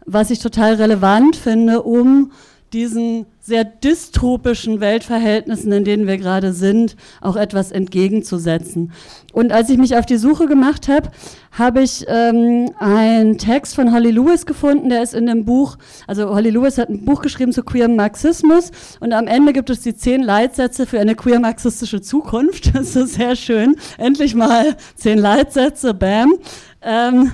was 0.08 0.32
ich 0.32 0.40
total 0.40 0.76
relevant 0.76 1.36
finde, 1.36 1.84
um 1.84 2.32
diesen 2.74 3.26
sehr 3.40 3.64
dystopischen 3.64 4.82
Weltverhältnissen, 4.82 5.72
in 5.72 5.86
denen 5.86 6.06
wir 6.06 6.18
gerade 6.18 6.52
sind, 6.52 6.98
auch 7.22 7.38
etwas 7.38 7.72
entgegenzusetzen. 7.72 8.92
Und 9.32 9.54
als 9.54 9.70
ich 9.70 9.78
mich 9.78 9.96
auf 9.96 10.06
die 10.06 10.18
Suche 10.18 10.48
gemacht 10.48 10.90
habe, 10.90 11.10
habe 11.52 11.82
ich 11.82 12.04
ähm, 12.10 12.72
einen 12.78 13.38
Text 13.38 13.76
von 13.76 13.94
Holly 13.94 14.12
Lewis 14.12 14.46
gefunden, 14.46 14.90
der 14.90 15.02
ist 15.02 15.14
in 15.14 15.28
dem 15.28 15.46
Buch, 15.46 15.78
also 16.08 16.30
Holly 16.30 16.50
Lewis 16.50 16.78
hat 16.78 16.90
ein 16.90 17.06
Buch 17.06 17.22
geschrieben 17.22 17.54
zu 17.54 17.64
queerem 17.64 17.96
Marxismus 17.96 18.72
und 19.00 19.14
am 19.14 19.28
Ende 19.28 19.54
gibt 19.54 19.70
es 19.70 19.80
die 19.82 19.96
zehn 19.96 20.22
Leitsätze 20.22 20.86
für 20.86 21.00
eine 21.00 21.16
queer-marxistische 21.16 22.02
Zukunft. 22.02 22.72
Das 22.78 22.96
ist 22.96 23.16
sehr 23.16 23.36
schön. 23.36 23.76
Endlich 23.98 24.36
mal 24.36 24.76
zehn 24.96 25.18
Leitsätze, 25.18 25.94
bam. 25.94 26.34
Ähm, 26.82 27.32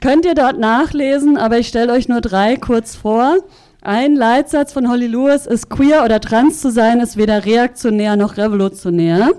könnt 0.00 0.24
ihr 0.24 0.34
dort 0.34 0.58
nachlesen, 0.58 1.36
aber 1.36 1.58
ich 1.58 1.68
stelle 1.68 1.92
euch 1.92 2.08
nur 2.08 2.20
drei 2.20 2.56
kurz 2.56 2.94
vor. 2.94 3.38
Ein 3.82 4.14
Leitsatz 4.14 4.72
von 4.72 4.90
Holly 4.90 5.06
Lewis 5.06 5.46
ist, 5.46 5.70
queer 5.70 6.04
oder 6.04 6.20
trans 6.20 6.60
zu 6.60 6.70
sein, 6.70 7.00
ist 7.00 7.16
weder 7.16 7.44
reaktionär 7.44 8.16
noch 8.16 8.36
revolutionär. 8.36 9.30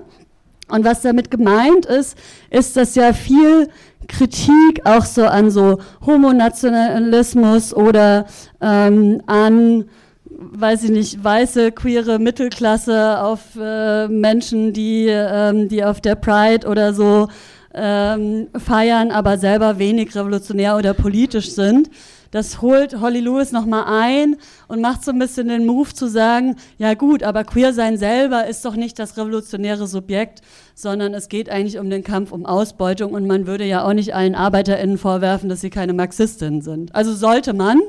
Und 0.68 0.84
was 0.84 1.02
damit 1.02 1.30
gemeint 1.30 1.86
ist, 1.86 2.16
ist, 2.50 2.76
dass 2.76 2.94
ja 2.94 3.12
viel 3.12 3.68
Kritik 4.08 4.84
auch 4.84 5.04
so 5.04 5.24
an 5.24 5.50
so 5.50 5.78
Homonationalismus 6.04 7.72
oder 7.74 8.26
ähm, 8.60 9.22
an, 9.26 9.84
weiß 10.24 10.84
ich 10.84 10.90
nicht, 10.90 11.22
weiße, 11.22 11.72
queere 11.72 12.18
Mittelklasse 12.18 13.20
auf 13.20 13.40
äh, 13.60 14.08
Menschen, 14.08 14.72
die, 14.72 15.06
ähm, 15.08 15.68
die 15.68 15.84
auf 15.84 16.00
der 16.00 16.16
Pride 16.16 16.66
oder 16.66 16.94
so 16.94 17.28
ähm, 17.74 18.48
feiern, 18.56 19.10
aber 19.10 19.38
selber 19.38 19.78
wenig 19.78 20.14
revolutionär 20.14 20.76
oder 20.76 20.94
politisch 20.94 21.50
sind 21.50 21.90
das 22.32 22.62
holt 22.62 22.98
Holly 22.98 23.20
Lewis 23.20 23.52
nochmal 23.52 23.84
ein 23.86 24.36
und 24.66 24.80
macht 24.80 25.04
so 25.04 25.10
ein 25.12 25.18
bisschen 25.18 25.48
den 25.48 25.66
Move 25.66 25.92
zu 25.92 26.08
sagen, 26.08 26.56
ja 26.78 26.94
gut, 26.94 27.22
aber 27.22 27.44
queer 27.44 27.74
sein 27.74 27.98
selber 27.98 28.46
ist 28.46 28.64
doch 28.64 28.74
nicht 28.74 28.98
das 28.98 29.18
revolutionäre 29.18 29.86
Subjekt, 29.86 30.40
sondern 30.74 31.12
es 31.12 31.28
geht 31.28 31.50
eigentlich 31.50 31.78
um 31.78 31.90
den 31.90 32.02
Kampf 32.02 32.32
um 32.32 32.46
Ausbeutung 32.46 33.12
und 33.12 33.26
man 33.26 33.46
würde 33.46 33.66
ja 33.66 33.84
auch 33.84 33.92
nicht 33.92 34.14
allen 34.14 34.34
ArbeiterInnen 34.34 34.96
vorwerfen, 34.96 35.50
dass 35.50 35.60
sie 35.60 35.68
keine 35.68 35.92
Marxistinnen 35.92 36.62
sind. 36.62 36.94
Also 36.94 37.14
sollte 37.14 37.52
man, 37.52 37.82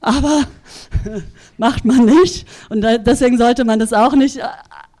aber 0.00 0.42
macht 1.56 1.84
man 1.84 2.04
nicht 2.04 2.48
und 2.70 2.84
deswegen 3.06 3.38
sollte 3.38 3.64
man 3.64 3.78
das 3.78 3.92
auch 3.92 4.16
nicht 4.16 4.40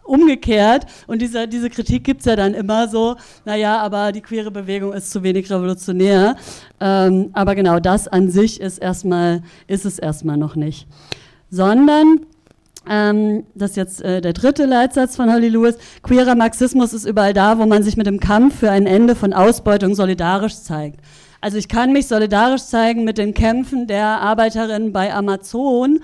umgekehrt, 0.04 0.86
und 1.06 1.20
diese, 1.20 1.48
diese 1.48 1.70
Kritik 1.70 2.04
gibt 2.04 2.20
es 2.20 2.26
ja 2.26 2.36
dann 2.36 2.54
immer 2.54 2.88
so, 2.88 3.16
naja, 3.44 3.78
aber 3.78 4.12
die 4.12 4.20
queere 4.20 4.50
Bewegung 4.50 4.92
ist 4.92 5.10
zu 5.10 5.22
wenig 5.22 5.50
revolutionär. 5.50 6.36
Ähm, 6.80 7.30
aber 7.32 7.54
genau 7.54 7.80
das 7.80 8.08
an 8.08 8.30
sich 8.30 8.60
ist 8.60 8.78
erstmal, 8.78 9.42
ist 9.66 9.84
es 9.84 9.98
erstmal 9.98 10.36
noch 10.36 10.56
nicht. 10.56 10.86
Sondern 11.50 12.20
ähm, 12.88 13.44
das 13.54 13.70
ist 13.70 13.76
jetzt 13.76 14.02
äh, 14.02 14.20
der 14.20 14.34
dritte 14.34 14.66
Leitsatz 14.66 15.16
von 15.16 15.32
Holly 15.32 15.48
Lewis. 15.48 15.76
Queerer 16.02 16.34
Marxismus 16.34 16.92
ist 16.92 17.06
überall 17.06 17.32
da, 17.32 17.58
wo 17.58 17.66
man 17.66 17.82
sich 17.82 17.96
mit 17.96 18.06
dem 18.06 18.20
Kampf 18.20 18.60
für 18.60 18.70
ein 18.70 18.86
Ende 18.86 19.14
von 19.14 19.32
Ausbeutung 19.32 19.94
solidarisch 19.94 20.56
zeigt. 20.56 21.00
Also 21.40 21.58
ich 21.58 21.68
kann 21.68 21.92
mich 21.92 22.06
solidarisch 22.06 22.62
zeigen 22.62 23.04
mit 23.04 23.18
den 23.18 23.34
Kämpfen 23.34 23.86
der 23.86 24.20
Arbeiterinnen 24.20 24.92
bei 24.92 25.12
Amazon 25.12 26.00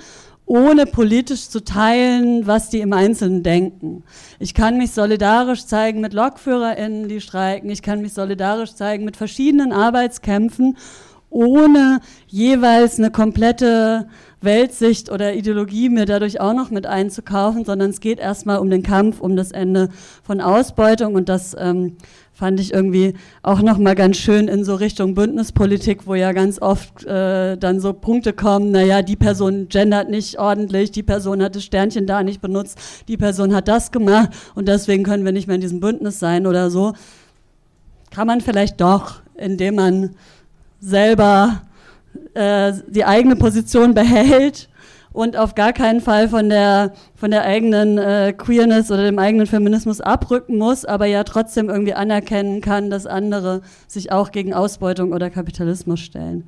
ohne 0.50 0.84
politisch 0.84 1.48
zu 1.48 1.62
teilen, 1.62 2.44
was 2.44 2.70
die 2.70 2.80
im 2.80 2.92
Einzelnen 2.92 3.44
denken. 3.44 4.02
Ich 4.40 4.52
kann 4.52 4.78
mich 4.78 4.90
solidarisch 4.90 5.64
zeigen 5.64 6.00
mit 6.00 6.12
LokführerInnen, 6.12 7.08
die 7.08 7.20
streiken. 7.20 7.70
Ich 7.70 7.82
kann 7.82 8.00
mich 8.00 8.14
solidarisch 8.14 8.74
zeigen 8.74 9.04
mit 9.04 9.16
verschiedenen 9.16 9.72
Arbeitskämpfen, 9.72 10.76
ohne 11.28 12.00
jeweils 12.26 12.98
eine 12.98 13.12
komplette 13.12 14.08
Weltsicht 14.40 15.08
oder 15.08 15.34
Ideologie 15.34 15.88
mir 15.88 16.04
dadurch 16.04 16.40
auch 16.40 16.54
noch 16.54 16.70
mit 16.70 16.84
einzukaufen, 16.84 17.64
sondern 17.64 17.90
es 17.90 18.00
geht 18.00 18.18
erstmal 18.18 18.58
um 18.58 18.70
den 18.70 18.82
Kampf, 18.82 19.20
um 19.20 19.36
das 19.36 19.52
Ende 19.52 19.88
von 20.24 20.40
Ausbeutung 20.40 21.14
und 21.14 21.28
das 21.28 21.54
ähm, 21.56 21.96
fand 22.40 22.58
ich 22.58 22.72
irgendwie 22.72 23.12
auch 23.42 23.60
nochmal 23.60 23.94
ganz 23.94 24.16
schön 24.16 24.48
in 24.48 24.64
so 24.64 24.74
Richtung 24.74 25.14
Bündnispolitik, 25.14 26.06
wo 26.06 26.14
ja 26.14 26.32
ganz 26.32 26.60
oft 26.60 27.04
äh, 27.04 27.58
dann 27.58 27.80
so 27.80 27.92
Punkte 27.92 28.32
kommen, 28.32 28.70
naja, 28.70 29.02
die 29.02 29.14
Person 29.14 29.68
gendert 29.68 30.08
nicht 30.08 30.38
ordentlich, 30.38 30.90
die 30.90 31.02
Person 31.02 31.42
hat 31.42 31.54
das 31.54 31.64
Sternchen 31.64 32.06
da 32.06 32.22
nicht 32.22 32.40
benutzt, 32.40 32.78
die 33.08 33.18
Person 33.18 33.54
hat 33.54 33.68
das 33.68 33.92
gemacht 33.92 34.30
und 34.54 34.68
deswegen 34.68 35.04
können 35.04 35.26
wir 35.26 35.32
nicht 35.32 35.48
mehr 35.48 35.56
in 35.56 35.60
diesem 35.60 35.80
Bündnis 35.80 36.18
sein 36.18 36.46
oder 36.46 36.70
so. 36.70 36.94
Kann 38.10 38.26
man 38.26 38.40
vielleicht 38.40 38.80
doch, 38.80 39.16
indem 39.34 39.74
man 39.74 40.14
selber 40.80 41.60
äh, 42.32 42.72
die 42.88 43.04
eigene 43.04 43.36
Position 43.36 43.92
behält 43.92 44.69
und 45.12 45.36
auf 45.36 45.54
gar 45.54 45.72
keinen 45.72 46.00
Fall 46.00 46.28
von 46.28 46.48
der, 46.48 46.92
von 47.14 47.30
der 47.30 47.42
eigenen 47.44 47.98
äh, 47.98 48.32
Queerness 48.36 48.90
oder 48.90 49.04
dem 49.04 49.18
eigenen 49.18 49.46
Feminismus 49.46 50.00
abrücken 50.00 50.56
muss, 50.56 50.84
aber 50.84 51.06
ja 51.06 51.24
trotzdem 51.24 51.68
irgendwie 51.68 51.94
anerkennen 51.94 52.60
kann, 52.60 52.90
dass 52.90 53.06
andere 53.06 53.62
sich 53.88 54.12
auch 54.12 54.30
gegen 54.30 54.54
Ausbeutung 54.54 55.12
oder 55.12 55.30
Kapitalismus 55.30 56.00
stellen. 56.00 56.44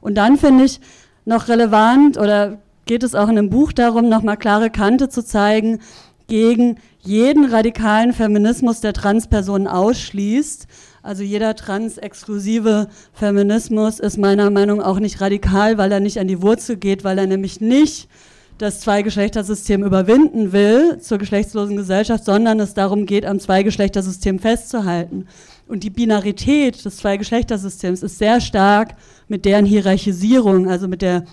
Und 0.00 0.16
dann 0.16 0.36
finde 0.36 0.64
ich 0.64 0.80
noch 1.24 1.48
relevant 1.48 2.18
oder 2.18 2.58
geht 2.86 3.02
es 3.02 3.14
auch 3.14 3.28
in 3.28 3.36
dem 3.36 3.50
Buch 3.50 3.72
darum, 3.72 4.08
nochmal 4.08 4.36
klare 4.36 4.70
Kante 4.70 5.08
zu 5.08 5.24
zeigen 5.24 5.80
gegen 6.26 6.78
jeden 7.00 7.44
radikalen 7.46 8.12
Feminismus, 8.12 8.80
der 8.80 8.92
Transpersonen 8.92 9.66
ausschließt 9.66 10.66
also 11.04 11.22
jeder 11.22 11.54
trans-exklusive 11.54 12.88
Feminismus 13.12 14.00
ist 14.00 14.16
meiner 14.16 14.50
Meinung 14.50 14.78
nach 14.78 14.86
auch 14.86 14.98
nicht 15.00 15.20
radikal, 15.20 15.76
weil 15.76 15.92
er 15.92 16.00
nicht 16.00 16.18
an 16.18 16.28
die 16.28 16.40
Wurzel 16.40 16.76
geht, 16.76 17.04
weil 17.04 17.18
er 17.18 17.26
nämlich 17.26 17.60
nicht 17.60 18.08
das 18.56 18.80
Zweigeschlechtersystem 18.80 19.84
überwinden 19.84 20.52
will 20.52 20.98
zur 21.00 21.18
geschlechtslosen 21.18 21.76
Gesellschaft, 21.76 22.24
sondern 22.24 22.58
es 22.58 22.72
darum 22.72 23.04
geht, 23.04 23.26
am 23.26 23.38
Zweigeschlechtersystem 23.38 24.38
festzuhalten. 24.38 25.26
Und 25.68 25.84
die 25.84 25.90
Binarität 25.90 26.82
des 26.82 26.96
Zweigeschlechtersystems 26.96 28.02
ist 28.02 28.16
sehr 28.16 28.40
stark 28.40 28.94
mit 29.28 29.44
deren 29.44 29.66
Hierarchisierung, 29.66 30.70
also 30.70 30.88
mit 30.88 31.02
der 31.02 31.26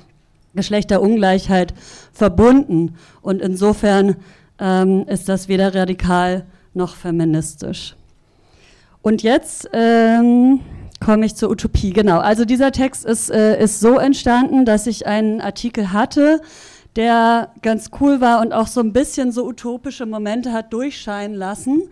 Geschlechterungleichheit 0.54 1.74
verbunden. 2.12 2.96
Und 3.22 3.42
insofern 3.42 4.18
ähm, 4.60 5.06
ist 5.08 5.30
das 5.30 5.48
weder 5.48 5.74
radikal 5.74 6.46
noch 6.74 6.98
feministisch. 6.98 7.96
Und 9.02 9.24
jetzt 9.24 9.70
ähm, 9.74 10.60
komme 11.04 11.26
ich 11.26 11.36
zur 11.36 11.50
Utopie. 11.50 11.92
Genau, 11.92 12.20
also 12.20 12.46
dieser 12.46 12.72
Text 12.72 13.06
ist, 13.06 13.32
äh, 13.32 13.62
ist 13.62 13.80
so 13.80 13.98
entstanden, 13.98 14.66
dass 14.66 14.88
ich 14.88 15.08
einen 15.08 15.42
Artikel 15.42 15.92
hatte, 15.92 16.42
der 16.96 17.52
ganz 17.62 17.90
cool 18.00 18.22
war 18.22 18.42
und 18.42 18.54
auch 18.54 18.68
so 18.68 18.82
ein 18.82 18.94
bisschen 18.94 19.32
so 19.32 19.46
utopische 19.46 20.06
Momente 20.06 20.54
hat 20.54 20.74
durchscheinen 20.74 21.36
lassen. 21.36 21.84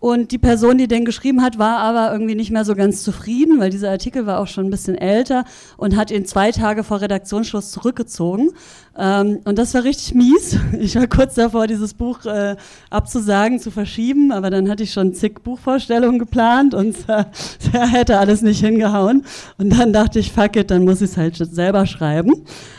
Und 0.00 0.32
die 0.32 0.38
Person, 0.38 0.78
die 0.78 0.88
den 0.88 1.04
geschrieben 1.04 1.42
hat, 1.42 1.58
war 1.58 1.78
aber 1.78 2.10
irgendwie 2.10 2.34
nicht 2.34 2.50
mehr 2.50 2.64
so 2.64 2.74
ganz 2.74 3.04
zufrieden, 3.04 3.60
weil 3.60 3.68
dieser 3.68 3.90
Artikel 3.90 4.24
war 4.24 4.40
auch 4.40 4.46
schon 4.46 4.64
ein 4.64 4.70
bisschen 4.70 4.96
älter 4.96 5.44
und 5.76 5.94
hat 5.94 6.10
ihn 6.10 6.24
zwei 6.24 6.52
Tage 6.52 6.84
vor 6.84 7.02
Redaktionsschluss 7.02 7.70
zurückgezogen. 7.70 8.50
Ähm, 8.98 9.40
und 9.44 9.58
das 9.58 9.74
war 9.74 9.84
richtig 9.84 10.14
mies. 10.14 10.56
Ich 10.80 10.96
war 10.96 11.06
kurz 11.06 11.34
davor, 11.34 11.66
dieses 11.66 11.94
Buch 11.94 12.24
äh, 12.24 12.56
abzusagen, 12.90 13.58
zu 13.58 13.70
verschieben, 13.70 14.32
aber 14.32 14.50
dann 14.50 14.68
hatte 14.68 14.82
ich 14.82 14.92
schon 14.92 15.12
zig 15.14 15.42
Buchvorstellungen 15.42 16.18
geplant 16.18 16.74
und 16.74 16.96
äh, 17.08 17.24
hätte 17.72 18.18
alles 18.18 18.42
nicht 18.42 18.64
hingehauen. 18.64 19.24
Und 19.58 19.78
dann 19.78 19.92
dachte 19.92 20.18
ich, 20.18 20.32
fuck 20.32 20.56
it, 20.56 20.70
dann 20.70 20.84
muss 20.84 21.02
ich 21.02 21.10
es 21.10 21.16
halt 21.16 21.36
selber 21.36 21.86
schreiben. 21.86 22.32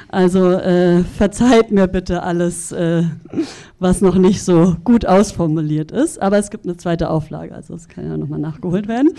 Also 0.09 0.51
äh, 0.51 1.03
verzeiht 1.03 1.71
mir 1.71 1.87
bitte 1.87 2.23
alles, 2.23 2.71
äh, 2.71 3.03
was 3.79 4.01
noch 4.01 4.15
nicht 4.15 4.43
so 4.43 4.75
gut 4.83 5.05
ausformuliert 5.05 5.91
ist. 5.91 6.21
Aber 6.21 6.37
es 6.37 6.49
gibt 6.49 6.65
eine 6.65 6.75
zweite 6.75 7.09
Auflage, 7.09 7.55
also 7.55 7.75
es 7.75 7.87
kann 7.87 8.09
ja 8.09 8.17
nochmal 8.17 8.39
nachgeholt 8.39 8.87
werden. 8.87 9.11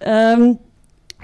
Ähm, 0.00 0.58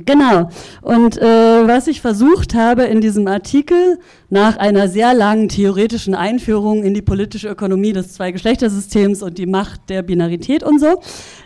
Genau. 0.05 0.48
Und 0.82 1.18
äh, 1.18 1.24
was 1.24 1.86
ich 1.86 2.01
versucht 2.01 2.55
habe 2.55 2.85
in 2.85 3.01
diesem 3.01 3.27
Artikel, 3.27 3.98
nach 4.28 4.56
einer 4.56 4.89
sehr 4.89 5.12
langen 5.12 5.48
theoretischen 5.48 6.14
Einführung 6.14 6.85
in 6.85 6.94
die 6.94 7.02
politische 7.02 7.48
Ökonomie 7.48 7.93
des 7.93 8.14
Zweigeschlechtersystems 8.14 9.22
und 9.22 9.39
die 9.39 9.47
Macht 9.47 9.90
der 9.90 10.02
Binarität 10.02 10.62
und 10.62 10.78
so, 10.78 11.01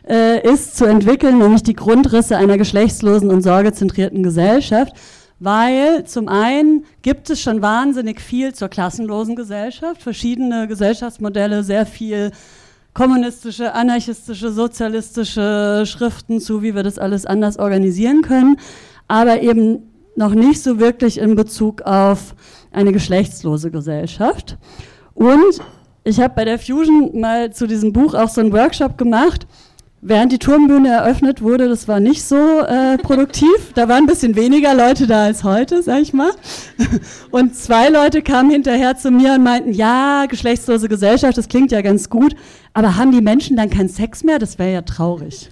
äh, 0.08 0.46
ist 0.46 0.76
zu 0.76 0.84
entwickeln, 0.84 1.38
nämlich 1.38 1.62
die 1.62 1.74
Grundrisse 1.74 2.36
einer 2.36 2.58
geschlechtslosen 2.58 3.30
und 3.30 3.42
sorgezentrierten 3.42 4.22
Gesellschaft 4.22 4.92
weil 5.40 6.04
zum 6.04 6.28
einen 6.28 6.84
gibt 7.02 7.28
es 7.28 7.40
schon 7.40 7.60
wahnsinnig 7.60 8.20
viel 8.20 8.54
zur 8.54 8.68
klassenlosen 8.68 9.36
Gesellschaft, 9.36 10.02
verschiedene 10.02 10.68
Gesellschaftsmodelle, 10.68 11.62
sehr 11.64 11.86
viel 11.86 12.30
kommunistische, 12.94 13.74
anarchistische, 13.74 14.50
sozialistische 14.50 15.82
Schriften 15.84 16.40
zu, 16.40 16.62
wie 16.62 16.74
wir 16.74 16.84
das 16.84 16.98
alles 16.98 17.26
anders 17.26 17.58
organisieren 17.58 18.22
können, 18.22 18.56
aber 19.08 19.42
eben 19.42 19.90
noch 20.16 20.34
nicht 20.34 20.62
so 20.62 20.78
wirklich 20.78 21.18
in 21.18 21.34
Bezug 21.34 21.82
auf 21.82 22.34
eine 22.70 22.92
geschlechtslose 22.92 23.70
Gesellschaft. 23.70 24.56
Und 25.12 25.60
ich 26.04 26.20
habe 26.20 26.34
bei 26.34 26.44
der 26.44 26.58
Fusion 26.58 27.18
mal 27.18 27.52
zu 27.52 27.66
diesem 27.66 27.92
Buch 27.92 28.14
auch 28.14 28.28
so 28.28 28.40
einen 28.40 28.52
Workshop 28.52 28.96
gemacht, 28.96 29.46
Während 30.06 30.32
die 30.32 30.38
Turmbühne 30.38 30.90
eröffnet 30.90 31.40
wurde, 31.40 31.66
das 31.66 31.88
war 31.88 31.98
nicht 31.98 32.22
so 32.24 32.36
äh, 32.60 32.98
produktiv. 32.98 33.72
Da 33.74 33.88
waren 33.88 34.02
ein 34.02 34.06
bisschen 34.06 34.36
weniger 34.36 34.74
Leute 34.74 35.06
da 35.06 35.24
als 35.24 35.44
heute, 35.44 35.82
sag 35.82 36.02
ich 36.02 36.12
mal. 36.12 36.30
Und 37.30 37.56
zwei 37.56 37.88
Leute 37.88 38.20
kamen 38.20 38.50
hinterher 38.50 38.98
zu 38.98 39.10
mir 39.10 39.32
und 39.32 39.42
meinten, 39.42 39.72
ja, 39.72 40.26
geschlechtslose 40.28 40.90
Gesellschaft, 40.90 41.38
das 41.38 41.48
klingt 41.48 41.72
ja 41.72 41.80
ganz 41.80 42.10
gut, 42.10 42.36
aber 42.74 42.96
haben 42.96 43.12
die 43.12 43.22
Menschen 43.22 43.56
dann 43.56 43.70
keinen 43.70 43.88
Sex 43.88 44.22
mehr? 44.24 44.38
Das 44.38 44.58
wäre 44.58 44.74
ja 44.74 44.82
traurig. 44.82 45.48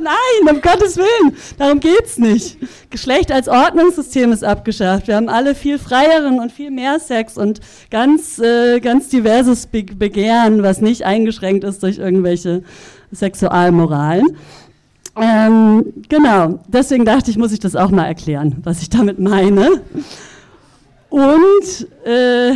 Nein, 0.00 0.54
um 0.54 0.60
Gottes 0.60 0.96
Willen, 0.96 1.36
darum 1.58 1.80
geht's 1.80 2.18
nicht. 2.18 2.58
Geschlecht 2.90 3.32
als 3.32 3.48
Ordnungssystem 3.48 4.30
ist 4.30 4.44
abgeschafft. 4.44 5.08
Wir 5.08 5.16
haben 5.16 5.28
alle 5.28 5.56
viel 5.56 5.78
freieren 5.78 6.38
und 6.38 6.52
viel 6.52 6.70
mehr 6.70 7.00
Sex 7.00 7.36
und 7.36 7.60
ganz, 7.90 8.38
äh, 8.38 8.78
ganz 8.78 9.08
diverses 9.08 9.66
Be 9.66 9.82
Begehren, 9.82 10.62
was 10.62 10.80
nicht 10.80 11.04
eingeschränkt 11.04 11.64
ist 11.64 11.82
durch 11.82 11.98
irgendwelche 11.98 12.62
Sexualmoralen. 13.12 14.36
Ähm, 15.16 15.92
genau, 16.08 16.58
deswegen 16.66 17.04
dachte 17.04 17.30
ich, 17.30 17.38
muss 17.38 17.52
ich 17.52 17.60
das 17.60 17.76
auch 17.76 17.90
mal 17.90 18.04
erklären, 18.04 18.56
was 18.64 18.82
ich 18.82 18.90
damit 18.90 19.18
meine. 19.18 19.82
Und 21.08 21.88
äh, 22.04 22.54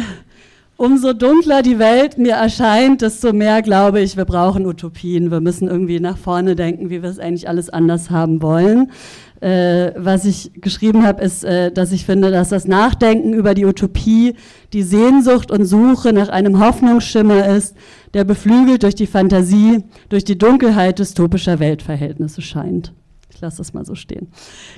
umso 0.79 1.13
dunkler 1.13 1.63
die 1.63 1.79
Welt 1.79 2.19
mir 2.19 2.35
erscheint, 2.35 3.03
desto 3.03 3.33
mehr 3.33 3.63
glaube 3.63 4.01
ich, 4.01 4.17
wir 4.17 4.25
brauchen 4.25 4.65
Utopien. 4.65 5.31
Wir 5.31 5.41
müssen 5.41 5.69
irgendwie 5.69 6.01
nach 6.01 6.17
vorne 6.17 6.55
denken, 6.55 6.89
wie 6.89 7.03
wir 7.03 7.11
es 7.11 7.19
eigentlich 7.19 7.49
alles 7.49 7.69
anders 7.69 8.11
haben 8.11 8.41
wollen. 8.41 8.93
Äh, 9.41 9.93
was 9.97 10.25
ich 10.25 10.53
geschrieben 10.55 11.05
habe, 11.05 11.23
ist, 11.23 11.45
äh, 11.45 11.73
dass 11.73 11.91
ich 11.93 12.07
finde, 12.07 12.31
dass 12.31 12.49
das 12.49 12.67
Nachdenken 12.67 13.35
über 13.35 13.55
die 13.55 13.67
Utopie 13.67 14.37
die 14.73 14.83
Sehnsucht 14.83 15.51
und 15.51 15.65
Suche 15.65 16.13
nach 16.13 16.29
einem 16.29 16.61
Hoffnungsschimmer 16.61 17.47
ist, 17.49 17.77
der 18.15 18.25
beflügelt 18.25 18.85
durch 18.85 18.95
die 18.95 19.07
Fantasie, 19.07 19.83
durch 20.09 20.25
die 20.25 20.39
Dunkelheit 20.39 21.01
dystopischer 21.01 21.59
Weltverhältnisse 21.59 22.41
scheint. 22.41 22.93
Ich 23.39 23.43
lasse 23.43 23.59
das 23.59 23.73
mal 23.73 23.85
so 23.85 23.95
stehen. 23.95 24.27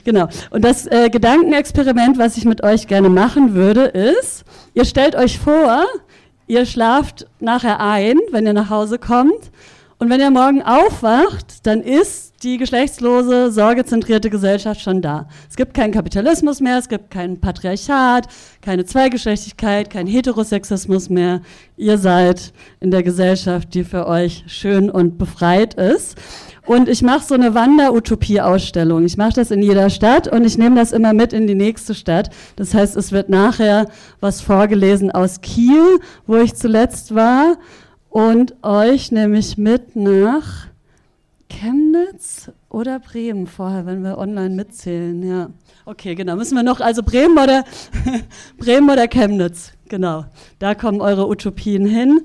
Genau. 0.05 0.28
Und 0.51 0.66
das 0.66 0.87
äh, 0.87 1.09
Gedankenexperiment, 1.09 2.19
was 2.19 2.37
ich 2.37 2.45
mit 2.45 2.62
euch 2.62 2.87
gerne 2.89 3.09
machen 3.09 3.55
würde, 3.55 3.85
ist, 3.85 4.45
ihr 4.74 4.85
stellt 4.85 5.16
euch 5.16 5.39
vor, 5.39 5.87
ihr 6.47 6.66
schlaft 6.66 7.27
nachher 7.39 7.81
ein, 7.81 8.19
wenn 8.32 8.45
ihr 8.45 8.53
nach 8.53 8.69
Hause 8.69 8.99
kommt. 8.99 9.51
Und 9.97 10.11
wenn 10.11 10.20
ihr 10.20 10.31
morgen 10.31 10.61
aufwacht, 10.61 11.66
dann 11.66 11.81
ist 11.81 12.43
die 12.43 12.59
geschlechtslose, 12.59 13.51
sorgezentrierte 13.51 14.28
Gesellschaft 14.28 14.82
schon 14.82 15.01
da. 15.01 15.27
Es 15.49 15.57
gibt 15.57 15.73
keinen 15.73 15.93
Kapitalismus 15.93 16.61
mehr, 16.61 16.78
es 16.78 16.91
gibt 16.91 17.11
kein 17.11 17.41
Patriarchat, 17.41 18.27
keine 18.61 18.85
Zweigeschlechtigkeit, 18.85 19.89
kein 19.89 20.07
Heterosexismus 20.07 21.09
mehr. 21.09 21.41
Ihr 21.78 21.97
seid 21.97 22.53
in 22.81 22.91
der 22.91 23.03
Gesellschaft, 23.03 23.73
die 23.73 23.85
für 23.85 24.07
euch 24.07 24.45
schön 24.49 24.91
und 24.91 25.16
befreit 25.16 25.74
ist. 25.74 26.19
Und 26.66 26.89
ich 26.89 27.03
mache 27.03 27.24
so 27.24 27.35
eine 27.35 27.55
Wander-Utopie-Ausstellung. 27.55 29.05
Ich 29.05 29.16
mache 29.16 29.35
das 29.35 29.51
in 29.51 29.62
jeder 29.62 29.91
Stadt 29.91 30.28
und 30.28 30.45
ich 30.45 30.59
nehme 30.59 30.77
das 30.77 30.93
immer 30.93 31.12
mit 31.12 31.32
in 31.32 31.47
die 31.47 31.55
nächste 31.55 31.95
Stadt. 31.95 32.31
Das 32.57 32.74
heißt, 32.74 32.97
es 32.97 33.12
wird 33.12 33.28
nachher 33.28 33.89
was 34.20 34.41
vorgelesen 34.41 35.11
aus 35.11 35.41
Kiel, 35.41 36.01
wo 36.27 36.37
ich 36.37 36.55
zuletzt 36.55 37.15
war, 37.15 37.57
und 38.11 38.57
euch 38.65 39.12
nehme 39.12 39.39
ich 39.39 39.57
mit 39.57 39.95
nach 39.95 40.66
Chemnitz 41.49 42.51
oder 42.69 42.99
Bremen 42.99 43.47
vorher, 43.47 43.87
wenn 43.87 44.03
wir 44.03 44.19
online 44.19 44.55
mitzählen, 44.55 45.23
ja. 45.23 45.51
Okay, 45.85 46.15
genau. 46.15 46.37
Müssen 46.37 46.57
wir 46.57 46.62
noch, 46.62 46.81
also 46.81 47.03
Bremen 47.03 47.39
oder, 47.39 47.65
Bremen 48.59 48.91
oder 48.91 49.07
Chemnitz, 49.07 49.73
genau. 49.89 50.24
Da 50.59 50.74
kommen 50.74 51.01
eure 51.01 51.28
Utopien 51.28 51.87
hin. 51.87 52.20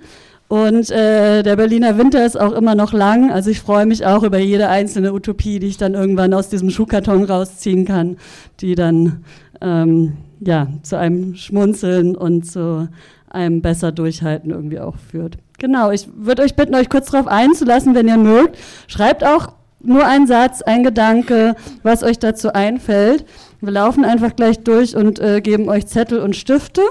Und 0.48 0.92
äh, 0.92 1.42
der 1.42 1.56
Berliner 1.56 1.98
Winter 1.98 2.24
ist 2.26 2.40
auch 2.40 2.52
immer 2.52 2.76
noch 2.76 2.94
lang. 2.94 3.32
Also 3.32 3.50
ich 3.50 3.62
freue 3.62 3.86
mich 3.86 4.06
auch 4.06 4.24
über 4.24 4.38
jede 4.38 4.70
einzelne 4.70 5.12
Utopie, 5.12 5.60
die 5.60 5.68
ich 5.68 5.78
dann 5.78 5.96
irgendwann 5.96 6.34
aus 6.34 6.50
diesem 6.50 6.70
Schuhkarton 6.70 7.24
rausziehen 7.24 7.86
kann, 7.86 8.18
die 8.60 8.76
dann 8.76 9.24
ähm, 9.62 10.18
ja, 10.40 10.68
zu 10.84 10.98
einem 10.98 11.36
Schmunzeln 11.36 12.16
und 12.16 12.46
zu 12.46 12.88
einem 13.30 13.62
besser 13.62 13.92
Durchhalten 13.92 14.52
irgendwie 14.52 14.80
auch 14.80 14.96
führt. 14.98 15.38
Genau, 15.58 15.92
ich 15.92 16.08
würde 16.16 16.44
euch 16.44 16.56
bitten, 16.56 16.76
euch 16.76 16.90
kurz 16.90 17.12
darauf 17.12 17.28
einzulassen, 17.28 17.96
wenn 17.96 18.08
ihr 18.08 18.18
mögt. 18.18 18.58
Schreibt 18.88 19.26
auch 19.26 19.54
nur 19.82 20.06
einen 20.06 20.28
Satz, 20.28 20.62
ein 20.62 20.84
Gedanke, 20.84 21.56
was 21.84 22.04
euch 22.04 22.20
dazu 22.20 22.54
einfällt. 22.54 23.26
Wir 23.62 23.72
laufen 23.72 24.06
einfach 24.06 24.36
gleich 24.36 24.60
durch 24.60 24.96
und 24.96 25.20
äh, 25.20 25.42
geben 25.42 25.70
euch 25.70 25.88
Zettel 25.88 26.20
und 26.20 26.36
Stifte. 26.36 26.82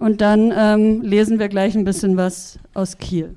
Und 0.00 0.22
dann 0.22 0.52
ähm, 0.56 1.02
lesen 1.02 1.38
wir 1.38 1.48
gleich 1.48 1.76
ein 1.76 1.84
bisschen 1.84 2.16
was 2.16 2.58
aus 2.72 2.96
Kiel. 2.98 3.36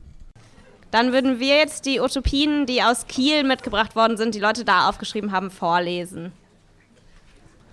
Dann 0.91 1.11
würden 1.11 1.39
wir 1.39 1.57
jetzt 1.57 1.85
die 1.85 1.99
Utopien, 1.99 2.65
die 2.65 2.81
aus 2.81 3.05
Kiel 3.07 3.43
mitgebracht 3.43 3.95
worden 3.95 4.15
sind, 4.15 4.33
die 4.33 4.39
Leute 4.39 4.63
da 4.63 4.87
aufgeschrieben 4.87 5.31
haben, 5.31 5.51
vorlesen. 5.51 6.31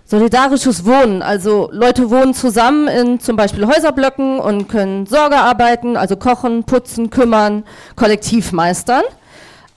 Solidarisches 0.05 0.83
Wohnen, 0.83 1.21
also 1.21 1.69
Leute 1.71 2.09
wohnen 2.09 2.33
zusammen 2.33 2.89
in 2.89 3.21
zum 3.21 3.37
Beispiel 3.37 3.65
Häuserblöcken 3.65 4.39
und 4.39 4.67
können 4.67 5.05
Sorgearbeiten, 5.05 5.95
also 5.95 6.17
kochen, 6.17 6.65
putzen, 6.65 7.09
kümmern, 7.09 7.63
kollektiv 7.95 8.51
meistern. 8.51 9.03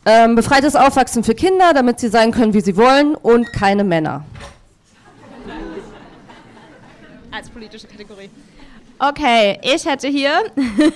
Ähm, 0.07 0.35
befreites 0.35 0.75
Aufwachsen 0.75 1.23
für 1.23 1.37
Kinder, 1.37 1.73
damit 1.73 2.01
sie 2.01 2.09
sein 2.09 2.33
können, 2.33 2.53
wie 2.53 2.63
sie 2.63 2.77
wollen 2.77 3.15
und 3.15 3.53
keine 3.53 3.85
Männer. 3.85 4.25
Als 7.31 7.49
politische 7.49 7.87
Kategorie. 7.87 8.29
Okay, 8.99 9.59
ich 9.63 9.85
hätte 9.87 10.09
hier 10.09 10.45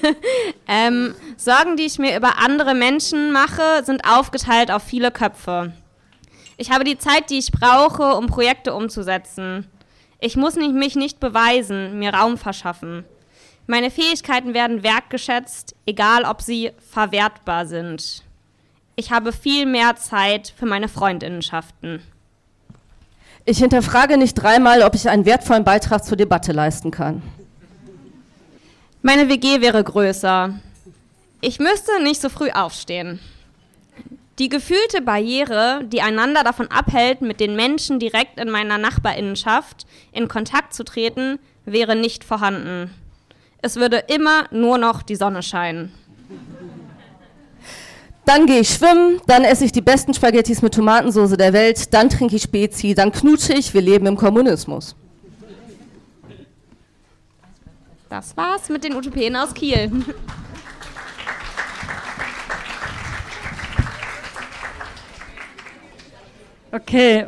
ähm, 0.68 1.14
Sorgen, 1.36 1.76
die 1.76 1.84
ich 1.84 1.98
mir 1.98 2.16
über 2.16 2.38
andere 2.38 2.74
Menschen 2.74 3.32
mache, 3.32 3.82
sind 3.84 4.02
aufgeteilt 4.08 4.70
auf 4.70 4.82
viele 4.82 5.10
Köpfe. 5.10 5.72
Ich 6.56 6.70
habe 6.70 6.84
die 6.84 6.98
Zeit, 6.98 7.30
die 7.30 7.38
ich 7.38 7.52
brauche, 7.52 8.14
um 8.14 8.26
Projekte 8.26 8.74
umzusetzen. 8.74 9.66
Ich 10.20 10.36
muss 10.36 10.56
mich 10.56 10.96
nicht 10.96 11.20
beweisen, 11.20 11.98
mir 11.98 12.14
Raum 12.14 12.38
verschaffen. 12.38 13.04
Meine 13.66 13.90
Fähigkeiten 13.90 14.54
werden 14.54 14.82
wertgeschätzt, 14.82 15.76
egal 15.86 16.24
ob 16.24 16.40
sie 16.40 16.72
verwertbar 16.90 17.66
sind. 17.66 18.22
Ich 18.96 19.12
habe 19.12 19.32
viel 19.32 19.66
mehr 19.66 19.94
Zeit 19.96 20.52
für 20.56 20.66
meine 20.66 20.88
Freundinnenschaften. 20.88 22.02
Ich 23.44 23.58
hinterfrage 23.58 24.18
nicht 24.18 24.34
dreimal, 24.34 24.82
ob 24.82 24.94
ich 24.94 25.08
einen 25.08 25.24
wertvollen 25.24 25.64
Beitrag 25.64 26.04
zur 26.04 26.16
Debatte 26.16 26.52
leisten 26.52 26.90
kann. 26.90 27.22
Meine 29.08 29.30
WG 29.30 29.62
wäre 29.62 29.82
größer. 29.82 30.52
Ich 31.40 31.58
müsste 31.58 32.02
nicht 32.02 32.20
so 32.20 32.28
früh 32.28 32.50
aufstehen. 32.50 33.20
Die 34.38 34.50
gefühlte 34.50 35.00
Barriere, 35.00 35.80
die 35.86 36.02
einander 36.02 36.44
davon 36.44 36.70
abhält, 36.70 37.22
mit 37.22 37.40
den 37.40 37.56
Menschen 37.56 37.98
direkt 38.00 38.38
in 38.38 38.50
meiner 38.50 38.76
Nachbarinnenschaft 38.76 39.86
in 40.12 40.28
Kontakt 40.28 40.74
zu 40.74 40.84
treten, 40.84 41.38
wäre 41.64 41.96
nicht 41.96 42.22
vorhanden. 42.22 42.90
Es 43.62 43.76
würde 43.76 44.04
immer 44.08 44.44
nur 44.50 44.76
noch 44.76 45.00
die 45.00 45.16
Sonne 45.16 45.42
scheinen. 45.42 45.90
Dann 48.26 48.44
gehe 48.44 48.60
ich 48.60 48.68
schwimmen, 48.68 49.22
dann 49.26 49.42
esse 49.42 49.64
ich 49.64 49.72
die 49.72 49.80
besten 49.80 50.12
Spaghettis 50.12 50.60
mit 50.60 50.74
Tomatensauce 50.74 51.38
der 51.38 51.54
Welt, 51.54 51.94
dann 51.94 52.10
trinke 52.10 52.36
ich 52.36 52.42
Spezi, 52.42 52.94
dann 52.94 53.10
knutsche 53.10 53.54
ich, 53.54 53.72
wir 53.72 53.80
leben 53.80 54.04
im 54.04 54.16
Kommunismus. 54.16 54.94
Das 58.08 58.36
war's 58.36 58.68
mit 58.68 58.84
den 58.84 58.96
Utopien 58.96 59.36
aus 59.36 59.52
Kiel. 59.52 59.90
Okay, 66.70 67.26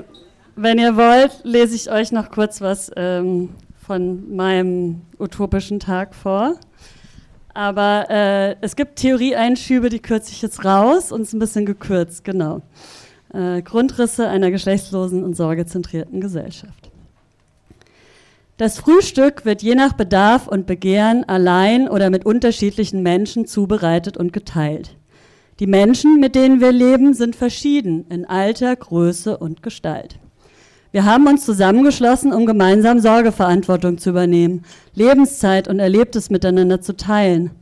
wenn 0.55 0.78
ihr 0.78 0.97
wollt, 0.97 1.40
lese 1.44 1.74
ich 1.74 1.90
euch 1.90 2.12
noch 2.12 2.31
kurz 2.31 2.61
was 2.61 2.90
ähm, 2.97 3.51
von 3.86 4.36
meinem 4.36 5.01
utopischen 5.19 5.81
Tag 5.81 6.15
vor. 6.15 6.57
Aber 7.55 8.07
äh, 8.11 8.57
es 8.61 8.77
gibt 8.77 8.97
Theorieeinschübe, 8.97 9.89
die 9.89 10.01
kürze 10.01 10.32
ich 10.32 10.43
jetzt 10.43 10.65
raus 10.65 11.11
und 11.11 11.23
es 11.23 11.28
ist 11.28 11.35
ein 11.35 11.40
bisschen 11.40 11.66
gekürzt, 11.66 12.23
genau. 12.24 12.62
Äh, 13.32 13.62
Grundrisse 13.62 14.28
einer 14.28 14.51
geschlechtslosen 14.51 15.24
und 15.24 15.35
sorgezentrierten 15.36 16.20
Gesellschaft. 16.20 16.90
Das 18.61 18.77
Frühstück 18.78 19.47
wird 19.47 19.62
je 19.62 19.74
nach 19.74 19.95
Bedarf 19.95 20.47
und 20.47 20.66
Begehren 20.66 21.27
allein 21.27 21.89
oder 21.89 22.11
mit 22.11 22.27
unterschiedlichen 22.27 23.03
Menschen 23.03 23.47
zubereitet 23.47 24.19
und 24.19 24.35
geteilt. 24.35 24.99
Die 25.61 25.66
Menschen, 25.66 26.20
mit 26.20 26.35
denen 26.35 26.61
wir 26.61 26.70
leben, 26.70 27.15
sind 27.15 27.37
verschieden 27.37 28.05
in 28.11 28.27
Alter, 28.27 28.77
Größe 28.77 29.39
und 29.39 29.62
Gestalt. 29.62 30.19
Wir 30.93 31.07
haben 31.07 31.27
uns 31.27 31.47
zusammengeschlossen, 31.47 32.35
um 32.35 32.45
gemeinsam 32.45 33.01
Sorgeverantwortung 33.01 33.97
zu 33.97 34.11
übernehmen, 34.11 34.66
Lebenszeit 34.93 35.66
und 35.66 35.78
Erlebtes 35.78 36.28
miteinander 36.28 36.82
zu 36.82 36.95
teilen. 36.95 37.53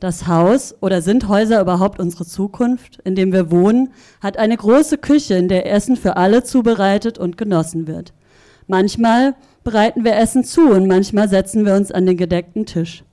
Das 0.00 0.26
Haus 0.26 0.74
oder 0.82 1.00
sind 1.00 1.28
Häuser 1.28 1.62
überhaupt 1.62 1.98
unsere 1.98 2.26
Zukunft, 2.26 2.98
in 3.04 3.14
dem 3.14 3.32
wir 3.32 3.50
wohnen, 3.50 3.88
hat 4.20 4.36
eine 4.36 4.58
große 4.58 4.98
Küche, 4.98 5.32
in 5.32 5.48
der 5.48 5.72
Essen 5.72 5.96
für 5.96 6.18
alle 6.18 6.44
zubereitet 6.44 7.16
und 7.16 7.38
genossen 7.38 7.86
wird. 7.86 8.12
Manchmal 8.66 9.34
bereiten 9.64 10.04
wir 10.04 10.16
Essen 10.16 10.44
zu 10.44 10.70
und 10.70 10.86
manchmal 10.86 11.28
setzen 11.28 11.64
wir 11.64 11.74
uns 11.74 11.92
an 11.92 12.06
den 12.06 12.16
gedeckten 12.16 12.66
Tisch. 12.66 13.04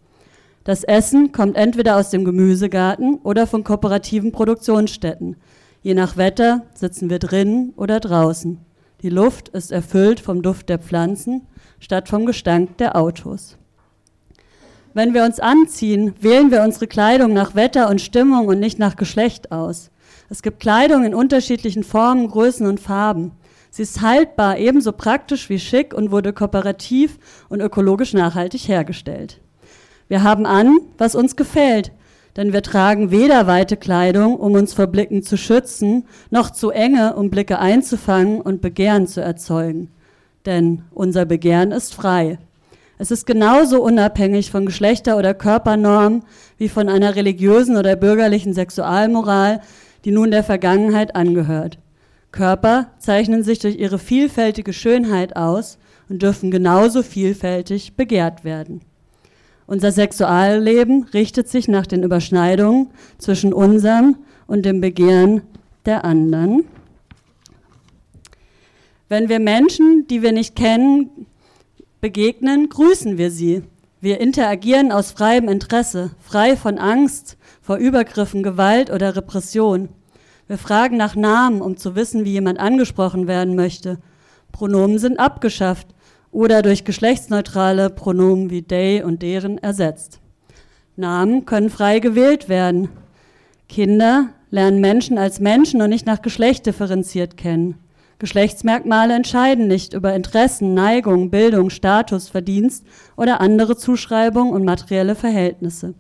Das 0.63 0.83
Essen 0.83 1.31
kommt 1.31 1.55
entweder 1.55 1.97
aus 1.97 2.09
dem 2.09 2.25
Gemüsegarten 2.25 3.19
oder 3.23 3.47
von 3.47 3.63
kooperativen 3.63 4.31
Produktionsstätten. 4.31 5.35
Je 5.81 5.93
nach 5.93 6.17
Wetter 6.17 6.63
sitzen 6.73 7.09
wir 7.09 7.19
drinnen 7.19 7.73
oder 7.75 7.99
draußen. 7.99 8.59
Die 9.01 9.09
Luft 9.09 9.49
ist 9.49 9.71
erfüllt 9.71 10.19
vom 10.19 10.41
Duft 10.41 10.69
der 10.69 10.79
Pflanzen 10.79 11.47
statt 11.79 12.09
vom 12.09 12.25
Gestank 12.25 12.77
der 12.77 12.97
Autos. 12.97 13.57
Wenn 14.93 15.13
wir 15.13 15.23
uns 15.23 15.39
anziehen, 15.39 16.13
wählen 16.19 16.51
wir 16.51 16.63
unsere 16.63 16.87
Kleidung 16.87 17.31
nach 17.31 17.55
Wetter 17.55 17.89
und 17.89 18.01
Stimmung 18.01 18.47
und 18.47 18.59
nicht 18.59 18.79
nach 18.79 18.95
Geschlecht 18.95 19.51
aus. 19.51 19.91
Es 20.29 20.41
gibt 20.41 20.59
Kleidung 20.59 21.05
in 21.05 21.15
unterschiedlichen 21.15 21.83
Formen, 21.83 22.27
Größen 22.27 22.67
und 22.67 22.79
Farben. 22.79 23.31
Sie 23.69 23.83
ist 23.83 24.01
haltbar, 24.01 24.57
ebenso 24.57 24.91
praktisch 24.91 25.49
wie 25.49 25.59
schick 25.59 25.93
und 25.93 26.11
wurde 26.11 26.33
kooperativ 26.33 27.19
und 27.49 27.61
ökologisch 27.61 28.13
nachhaltig 28.13 28.67
hergestellt. 28.67 29.39
Wir 30.07 30.23
haben 30.23 30.45
an, 30.45 30.79
was 30.97 31.13
uns 31.13 31.35
gefällt, 31.35 31.91
denn 32.35 32.51
wir 32.51 32.63
tragen 32.63 33.11
weder 33.11 33.45
weite 33.45 33.77
Kleidung, 33.77 34.37
um 34.37 34.53
uns 34.53 34.73
vor 34.73 34.87
Blicken 34.87 35.21
zu 35.21 35.37
schützen, 35.37 36.05
noch 36.31 36.49
zu 36.49 36.71
enge, 36.71 37.15
um 37.15 37.29
Blicke 37.29 37.59
einzufangen 37.59 38.41
und 38.41 38.61
Begehren 38.61 39.07
zu 39.07 39.21
erzeugen. 39.21 39.91
Denn 40.45 40.83
unser 40.91 41.25
Begehren 41.25 41.71
ist 41.71 41.93
frei. 41.93 42.39
Es 42.97 43.11
ist 43.11 43.25
genauso 43.25 43.81
unabhängig 43.81 44.51
von 44.51 44.65
Geschlechter- 44.65 45.17
oder 45.17 45.33
Körpernormen 45.33 46.23
wie 46.57 46.69
von 46.69 46.89
einer 46.89 47.15
religiösen 47.15 47.77
oder 47.77 47.95
bürgerlichen 47.95 48.53
Sexualmoral, 48.53 49.61
die 50.05 50.11
nun 50.11 50.31
der 50.31 50.43
Vergangenheit 50.43 51.15
angehört. 51.15 51.77
Körper 52.31 52.91
zeichnen 52.99 53.43
sich 53.43 53.59
durch 53.59 53.77
ihre 53.77 53.99
vielfältige 53.99 54.73
Schönheit 54.73 55.35
aus 55.35 55.77
und 56.09 56.21
dürfen 56.21 56.51
genauso 56.51 57.03
vielfältig 57.03 57.95
begehrt 57.95 58.43
werden. 58.43 58.81
Unser 59.67 59.91
Sexualleben 59.91 61.03
richtet 61.13 61.47
sich 61.47 61.67
nach 61.67 61.85
den 61.85 62.03
Überschneidungen 62.03 62.89
zwischen 63.17 63.53
unserem 63.53 64.17
und 64.47 64.65
dem 64.65 64.81
Begehren 64.81 65.43
der 65.85 66.05
anderen. 66.05 66.63
Wenn 69.07 69.29
wir 69.29 69.39
Menschen, 69.39 70.07
die 70.07 70.21
wir 70.21 70.31
nicht 70.31 70.55
kennen, 70.55 71.27
begegnen, 72.01 72.69
grüßen 72.69 73.17
wir 73.17 73.31
sie. 73.31 73.63
Wir 74.01 74.21
interagieren 74.21 74.91
aus 74.91 75.11
freiem 75.11 75.49
Interesse, 75.49 76.11
frei 76.19 76.55
von 76.55 76.77
Angst 76.77 77.37
vor 77.61 77.77
Übergriffen, 77.77 78.43
Gewalt 78.43 78.89
oder 78.89 79.15
Repression. 79.15 79.89
Wir 80.49 80.57
fragen 80.57 80.97
nach 80.97 81.15
Namen, 81.15 81.61
um 81.61 81.77
zu 81.77 81.95
wissen, 81.95 82.25
wie 82.25 82.31
jemand 82.31 82.59
angesprochen 82.59 83.27
werden 83.27 83.55
möchte. 83.55 83.99
Pronomen 84.51 84.97
sind 84.97 85.19
abgeschafft 85.19 85.89
oder 86.31 86.63
durch 86.63 86.85
geschlechtsneutrale 86.85 87.91
Pronomen 87.91 88.49
wie 88.49 88.63
they 88.63 89.03
und 89.03 89.21
deren 89.21 89.59
ersetzt. 89.59 90.19
Namen 90.95 91.45
können 91.45 91.69
frei 91.69 91.99
gewählt 91.99 92.49
werden. 92.49 92.89
Kinder 93.67 94.29
lernen 94.49 94.81
Menschen 94.81 95.19
als 95.19 95.39
Menschen 95.39 95.83
und 95.83 95.91
nicht 95.91 96.07
nach 96.07 96.23
Geschlecht 96.23 96.65
differenziert 96.65 97.37
kennen. 97.37 97.75
Geschlechtsmerkmale 98.17 99.13
entscheiden 99.13 99.67
nicht 99.67 99.93
über 99.93 100.15
Interessen, 100.15 100.73
Neigung, 100.73 101.29
Bildung, 101.29 101.69
Status, 101.69 102.27
Verdienst 102.27 102.87
oder 103.15 103.39
andere 103.39 103.77
Zuschreibungen 103.77 104.51
und 104.51 104.65
materielle 104.65 105.13
Verhältnisse. 105.13 105.93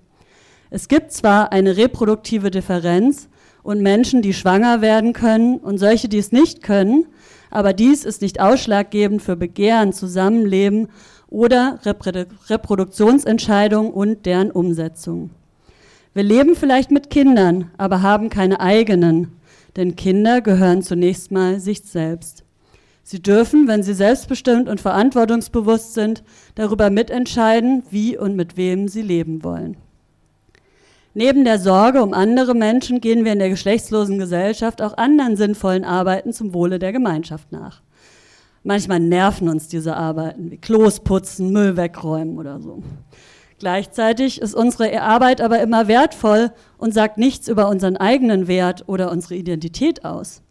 Es 0.71 0.87
gibt 0.87 1.11
zwar 1.11 1.51
eine 1.51 1.77
reproduktive 1.77 2.49
Differenz 2.49 3.29
und 3.63 3.81
Menschen, 3.81 4.21
die 4.21 4.33
schwanger 4.33 4.81
werden 4.81 5.13
können 5.13 5.57
und 5.57 5.77
solche, 5.77 6.09
die 6.09 6.17
es 6.17 6.31
nicht 6.31 6.63
können, 6.63 7.05
aber 7.51 7.73
dies 7.73 8.05
ist 8.05 8.21
nicht 8.21 8.39
ausschlaggebend 8.39 9.21
für 9.21 9.35
Begehren, 9.35 9.93
Zusammenleben 9.93 10.87
oder 11.27 11.79
Reproduktionsentscheidungen 12.49 13.91
und 13.91 14.25
deren 14.25 14.51
Umsetzung. 14.51 15.31
Wir 16.13 16.23
leben 16.23 16.55
vielleicht 16.55 16.91
mit 16.91 17.09
Kindern, 17.09 17.71
aber 17.77 18.01
haben 18.01 18.29
keine 18.29 18.59
eigenen, 18.59 19.39
denn 19.75 19.95
Kinder 19.95 20.41
gehören 20.41 20.81
zunächst 20.81 21.31
mal 21.31 21.59
sich 21.59 21.83
selbst. 21.83 22.43
Sie 23.03 23.21
dürfen, 23.21 23.67
wenn 23.67 23.81
sie 23.81 23.93
selbstbestimmt 23.93 24.69
und 24.69 24.81
verantwortungsbewusst 24.81 25.93
sind, 25.93 26.23
darüber 26.55 26.89
mitentscheiden, 26.89 27.83
wie 27.89 28.17
und 28.17 28.35
mit 28.35 28.55
wem 28.57 28.87
sie 28.87 29.01
leben 29.01 29.43
wollen. 29.43 29.77
Neben 31.13 31.43
der 31.43 31.57
Sorge 31.57 32.03
um 32.03 32.13
andere 32.13 32.53
Menschen 32.53 33.01
gehen 33.01 33.25
wir 33.25 33.33
in 33.33 33.39
der 33.39 33.49
geschlechtslosen 33.49 34.19
Gesellschaft 34.19 34.81
auch 34.81 34.97
anderen 34.97 35.35
sinnvollen 35.37 35.83
Arbeiten 35.83 36.33
zum 36.33 36.53
Wohle 36.53 36.77
der 36.77 36.91
Gemeinschaft 36.91 37.51
nach. 37.51 37.81
Manchmal 38.63 38.99
nerven 38.99 39.49
uns 39.49 39.67
diese 39.67 39.95
Arbeiten, 39.95 40.51
wie 40.51 40.57
Klos 40.57 40.99
putzen, 40.99 41.51
Müll 41.51 41.77
wegräumen 41.77 42.37
oder 42.37 42.59
so. 42.59 42.83
Gleichzeitig 43.57 44.41
ist 44.41 44.53
unsere 44.53 45.01
Arbeit 45.01 45.41
aber 45.41 45.59
immer 45.61 45.87
wertvoll 45.87 46.51
und 46.77 46.93
sagt 46.93 47.17
nichts 47.17 47.47
über 47.47 47.67
unseren 47.69 47.97
eigenen 47.97 48.47
Wert 48.47 48.83
oder 48.87 49.11
unsere 49.11 49.35
Identität 49.35 50.05
aus. 50.05 50.41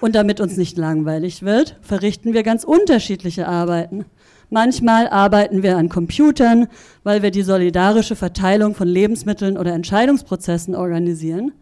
Und 0.00 0.14
damit 0.14 0.40
uns 0.40 0.56
nicht 0.56 0.76
langweilig 0.76 1.42
wird, 1.42 1.76
verrichten 1.80 2.34
wir 2.34 2.42
ganz 2.42 2.64
unterschiedliche 2.64 3.48
Arbeiten. 3.48 4.04
Manchmal 4.50 5.08
arbeiten 5.08 5.62
wir 5.62 5.76
an 5.76 5.88
Computern, 5.88 6.68
weil 7.02 7.22
wir 7.22 7.30
die 7.30 7.42
solidarische 7.42 8.14
Verteilung 8.14 8.74
von 8.74 8.86
Lebensmitteln 8.86 9.58
oder 9.58 9.72
Entscheidungsprozessen 9.72 10.74
organisieren. 10.74 11.52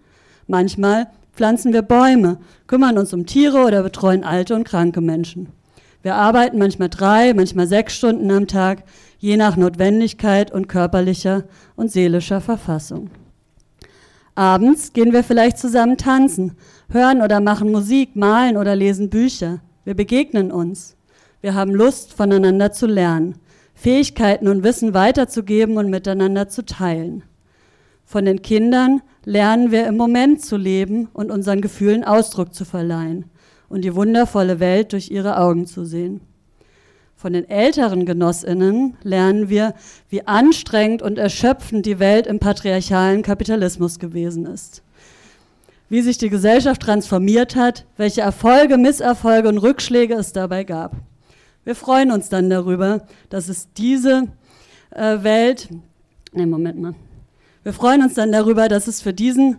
Manchmal 0.47 1.07
pflanzen 1.33 1.73
wir 1.73 1.83
Bäume, 1.83 2.39
kümmern 2.67 2.99
uns 2.99 3.15
um 3.15 3.27
Tiere 3.27 3.65
oder 3.65 3.83
betreuen 3.83 4.23
alte 4.23 4.55
und 4.55 4.65
kranke 4.65 5.01
Menschen. 5.01 5.49
Wir 6.03 6.17
arbeiten 6.17 6.59
manchmal 6.59 6.91
drei, 6.91 7.33
manchmal 7.33 7.67
sechs 7.67 7.97
Stunden 7.97 8.31
am 8.31 8.47
Tag, 8.47 8.85
je 9.19 9.39
nach 9.39 9.57
Notwendigkeit 9.57 10.53
und 10.53 10.69
körperlicher 10.69 11.45
und 11.77 11.91
seelischer 11.91 12.43
Verfassung. 12.43 13.11
Abends 14.35 14.93
gehen 14.93 15.15
wir 15.15 15.25
vielleicht 15.25 15.57
zusammen 15.57 15.97
tanzen, 15.97 16.57
hören 16.91 17.23
oder 17.23 17.41
machen 17.41 17.73
Musik, 17.73 18.17
malen 18.17 18.59
oder 18.59 18.77
lesen 18.77 19.09
Bücher. 19.09 19.61
Wir 19.85 19.95
begegnen 19.95 20.53
uns. 20.53 20.94
Wir 21.45 21.53
haben 21.53 21.75
Lust, 21.75 22.15
voneinander 22.15 22.73
zu 22.73 22.87
lernen, 22.87 23.35
Fähigkeiten 23.75 24.49
und 24.49 24.65
Wissen 24.65 24.95
weiterzugeben 24.95 25.77
und 25.77 25.91
miteinander 25.91 26.49
zu 26.49 26.65
teilen. 26.65 27.23
Von 28.03 28.25
den 28.25 28.41
Kindern 28.41 29.03
lernen 29.27 29.71
wir 29.71 29.87
im 29.87 29.99
Moment 29.99 30.43
zu 30.43 30.57
leben 30.57 31.09
und 31.13 31.31
unseren 31.31 31.61
Gefühlen 31.61 32.03
Ausdruck 32.03 32.55
zu 32.55 32.65
verleihen 32.65 33.27
und 33.69 33.83
die 33.83 33.95
wundervolle 33.95 34.59
Welt 34.59 34.95
durch 34.95 35.11
ihre 35.11 35.37
Augen 35.37 35.67
zu 35.67 35.85
sehen. 35.85 36.23
Von 37.15 37.35
den 37.35 37.47
älteren 37.47 38.07
Genossinnen 38.07 38.97
lernen 39.03 39.51
wir, 39.51 39.75
wie 40.09 40.27
anstrengend 40.27 41.03
und 41.03 41.19
erschöpfend 41.19 41.85
die 41.85 41.99
Welt 41.99 42.27
im 42.27 42.39
patriarchalen 42.39 43.21
Kapitalismus 43.21 43.99
gewesen 43.99 44.47
ist. 44.47 44.83
Wie 45.91 46.01
sich 46.01 46.17
die 46.17 46.31
Gesellschaft 46.31 46.81
transformiert 46.81 47.55
hat, 47.55 47.85
welche 47.99 48.23
Erfolge, 48.23 48.79
Misserfolge 48.79 49.51
und 49.51 49.59
Rückschläge 49.59 50.15
es 50.15 50.33
dabei 50.33 50.65
gab. 50.65 50.97
Wir 51.65 51.75
freuen 51.75 52.11
uns 52.11 52.29
dann 52.29 52.51
darüber, 52.51 53.03
dass 53.31 53.49
es 53.49 53.73
diese 53.73 54.25
äh, 54.91 55.23
Welt, 55.23 55.69
ne, 56.33 56.47
Moment 56.47 56.79
mal. 56.79 56.95
Wir 57.63 57.73
freuen 57.73 58.03
uns 58.03 58.15
dann 58.15 58.31
darüber, 58.33 58.69
dass 58.69 58.87
es 58.87 59.01
für 59.01 59.15
diesen, 59.15 59.59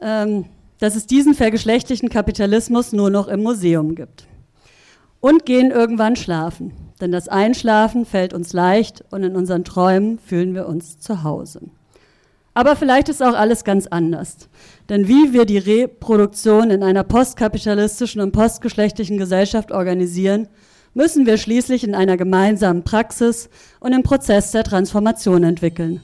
ähm, 0.00 0.44
dass 0.78 0.94
es 0.94 1.06
diesen 1.06 1.34
vergeschlechtlichen 1.34 2.10
Kapitalismus 2.10 2.92
nur 2.92 3.08
noch 3.08 3.28
im 3.28 3.42
Museum 3.42 3.94
gibt. 3.94 4.26
Und 5.20 5.46
gehen 5.46 5.70
irgendwann 5.70 6.14
schlafen, 6.14 6.72
denn 7.00 7.10
das 7.10 7.28
Einschlafen 7.28 8.04
fällt 8.04 8.34
uns 8.34 8.52
leicht 8.52 9.02
und 9.10 9.22
in 9.22 9.34
unseren 9.34 9.64
Träumen 9.64 10.18
fühlen 10.18 10.54
wir 10.54 10.68
uns 10.68 10.98
zu 10.98 11.22
Hause. 11.22 11.62
Aber 12.52 12.76
vielleicht 12.76 13.08
ist 13.08 13.22
auch 13.22 13.34
alles 13.34 13.64
ganz 13.64 13.86
anders. 13.86 14.48
Denn 14.88 15.08
wie 15.08 15.32
wir 15.32 15.46
die 15.46 15.58
Reproduktion 15.58 16.70
in 16.70 16.82
einer 16.82 17.04
postkapitalistischen 17.04 18.20
und 18.20 18.32
postgeschlechtlichen 18.32 19.18
Gesellschaft 19.18 19.72
organisieren, 19.72 20.48
müssen 20.96 21.26
wir 21.26 21.36
schließlich 21.36 21.84
in 21.84 21.94
einer 21.94 22.16
gemeinsamen 22.16 22.82
Praxis 22.82 23.50
und 23.80 23.92
im 23.92 24.02
Prozess 24.02 24.50
der 24.50 24.64
Transformation 24.64 25.44
entwickeln. 25.44 26.00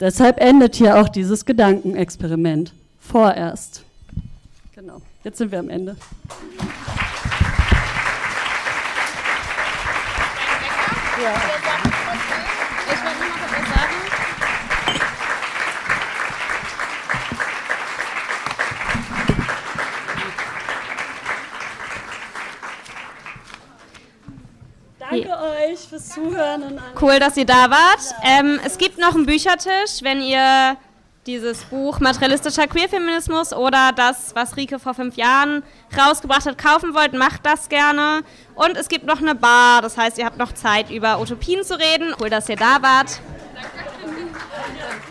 Deshalb 0.00 0.40
endet 0.40 0.74
hier 0.74 1.00
auch 1.00 1.08
dieses 1.08 1.44
Gedankenexperiment. 1.44 2.74
Vorerst. 2.98 3.84
Genau, 4.74 5.00
jetzt 5.22 5.38
sind 5.38 5.52
wir 5.52 5.60
am 5.60 5.70
Ende. 5.70 5.96
Ja. 11.22 12.05
Danke 25.10 25.28
ja. 25.28 25.40
euch 25.40 25.80
fürs 25.80 26.08
Zuhören. 26.08 26.62
Und 26.62 26.78
alles. 26.78 27.02
Cool, 27.02 27.18
dass 27.18 27.36
ihr 27.36 27.46
da 27.46 27.70
wart. 27.70 28.00
Ja. 28.22 28.40
Ähm, 28.40 28.60
es 28.64 28.78
gibt 28.78 28.98
noch 28.98 29.14
einen 29.14 29.26
Büchertisch, 29.26 30.02
wenn 30.02 30.20
ihr 30.20 30.76
dieses 31.26 31.64
Buch 31.64 31.98
Materialistischer 31.98 32.66
Queerfeminismus 32.68 33.52
oder 33.52 33.90
das, 33.94 34.34
was 34.34 34.56
Rike 34.56 34.78
vor 34.78 34.94
fünf 34.94 35.16
Jahren 35.16 35.64
rausgebracht 35.98 36.46
hat, 36.46 36.56
kaufen 36.56 36.94
wollt, 36.94 37.14
macht 37.14 37.44
das 37.44 37.68
gerne. 37.68 38.22
Und 38.54 38.76
es 38.76 38.88
gibt 38.88 39.06
noch 39.06 39.20
eine 39.20 39.34
Bar, 39.34 39.82
das 39.82 39.96
heißt, 39.96 40.18
ihr 40.18 40.24
habt 40.24 40.38
noch 40.38 40.52
Zeit, 40.52 40.90
über 40.90 41.20
Utopien 41.20 41.64
zu 41.64 41.78
reden. 41.78 42.14
Cool, 42.20 42.30
dass 42.30 42.48
ihr 42.48 42.56
da 42.56 42.80
wart. 42.80 43.20
Danke. 43.54 45.05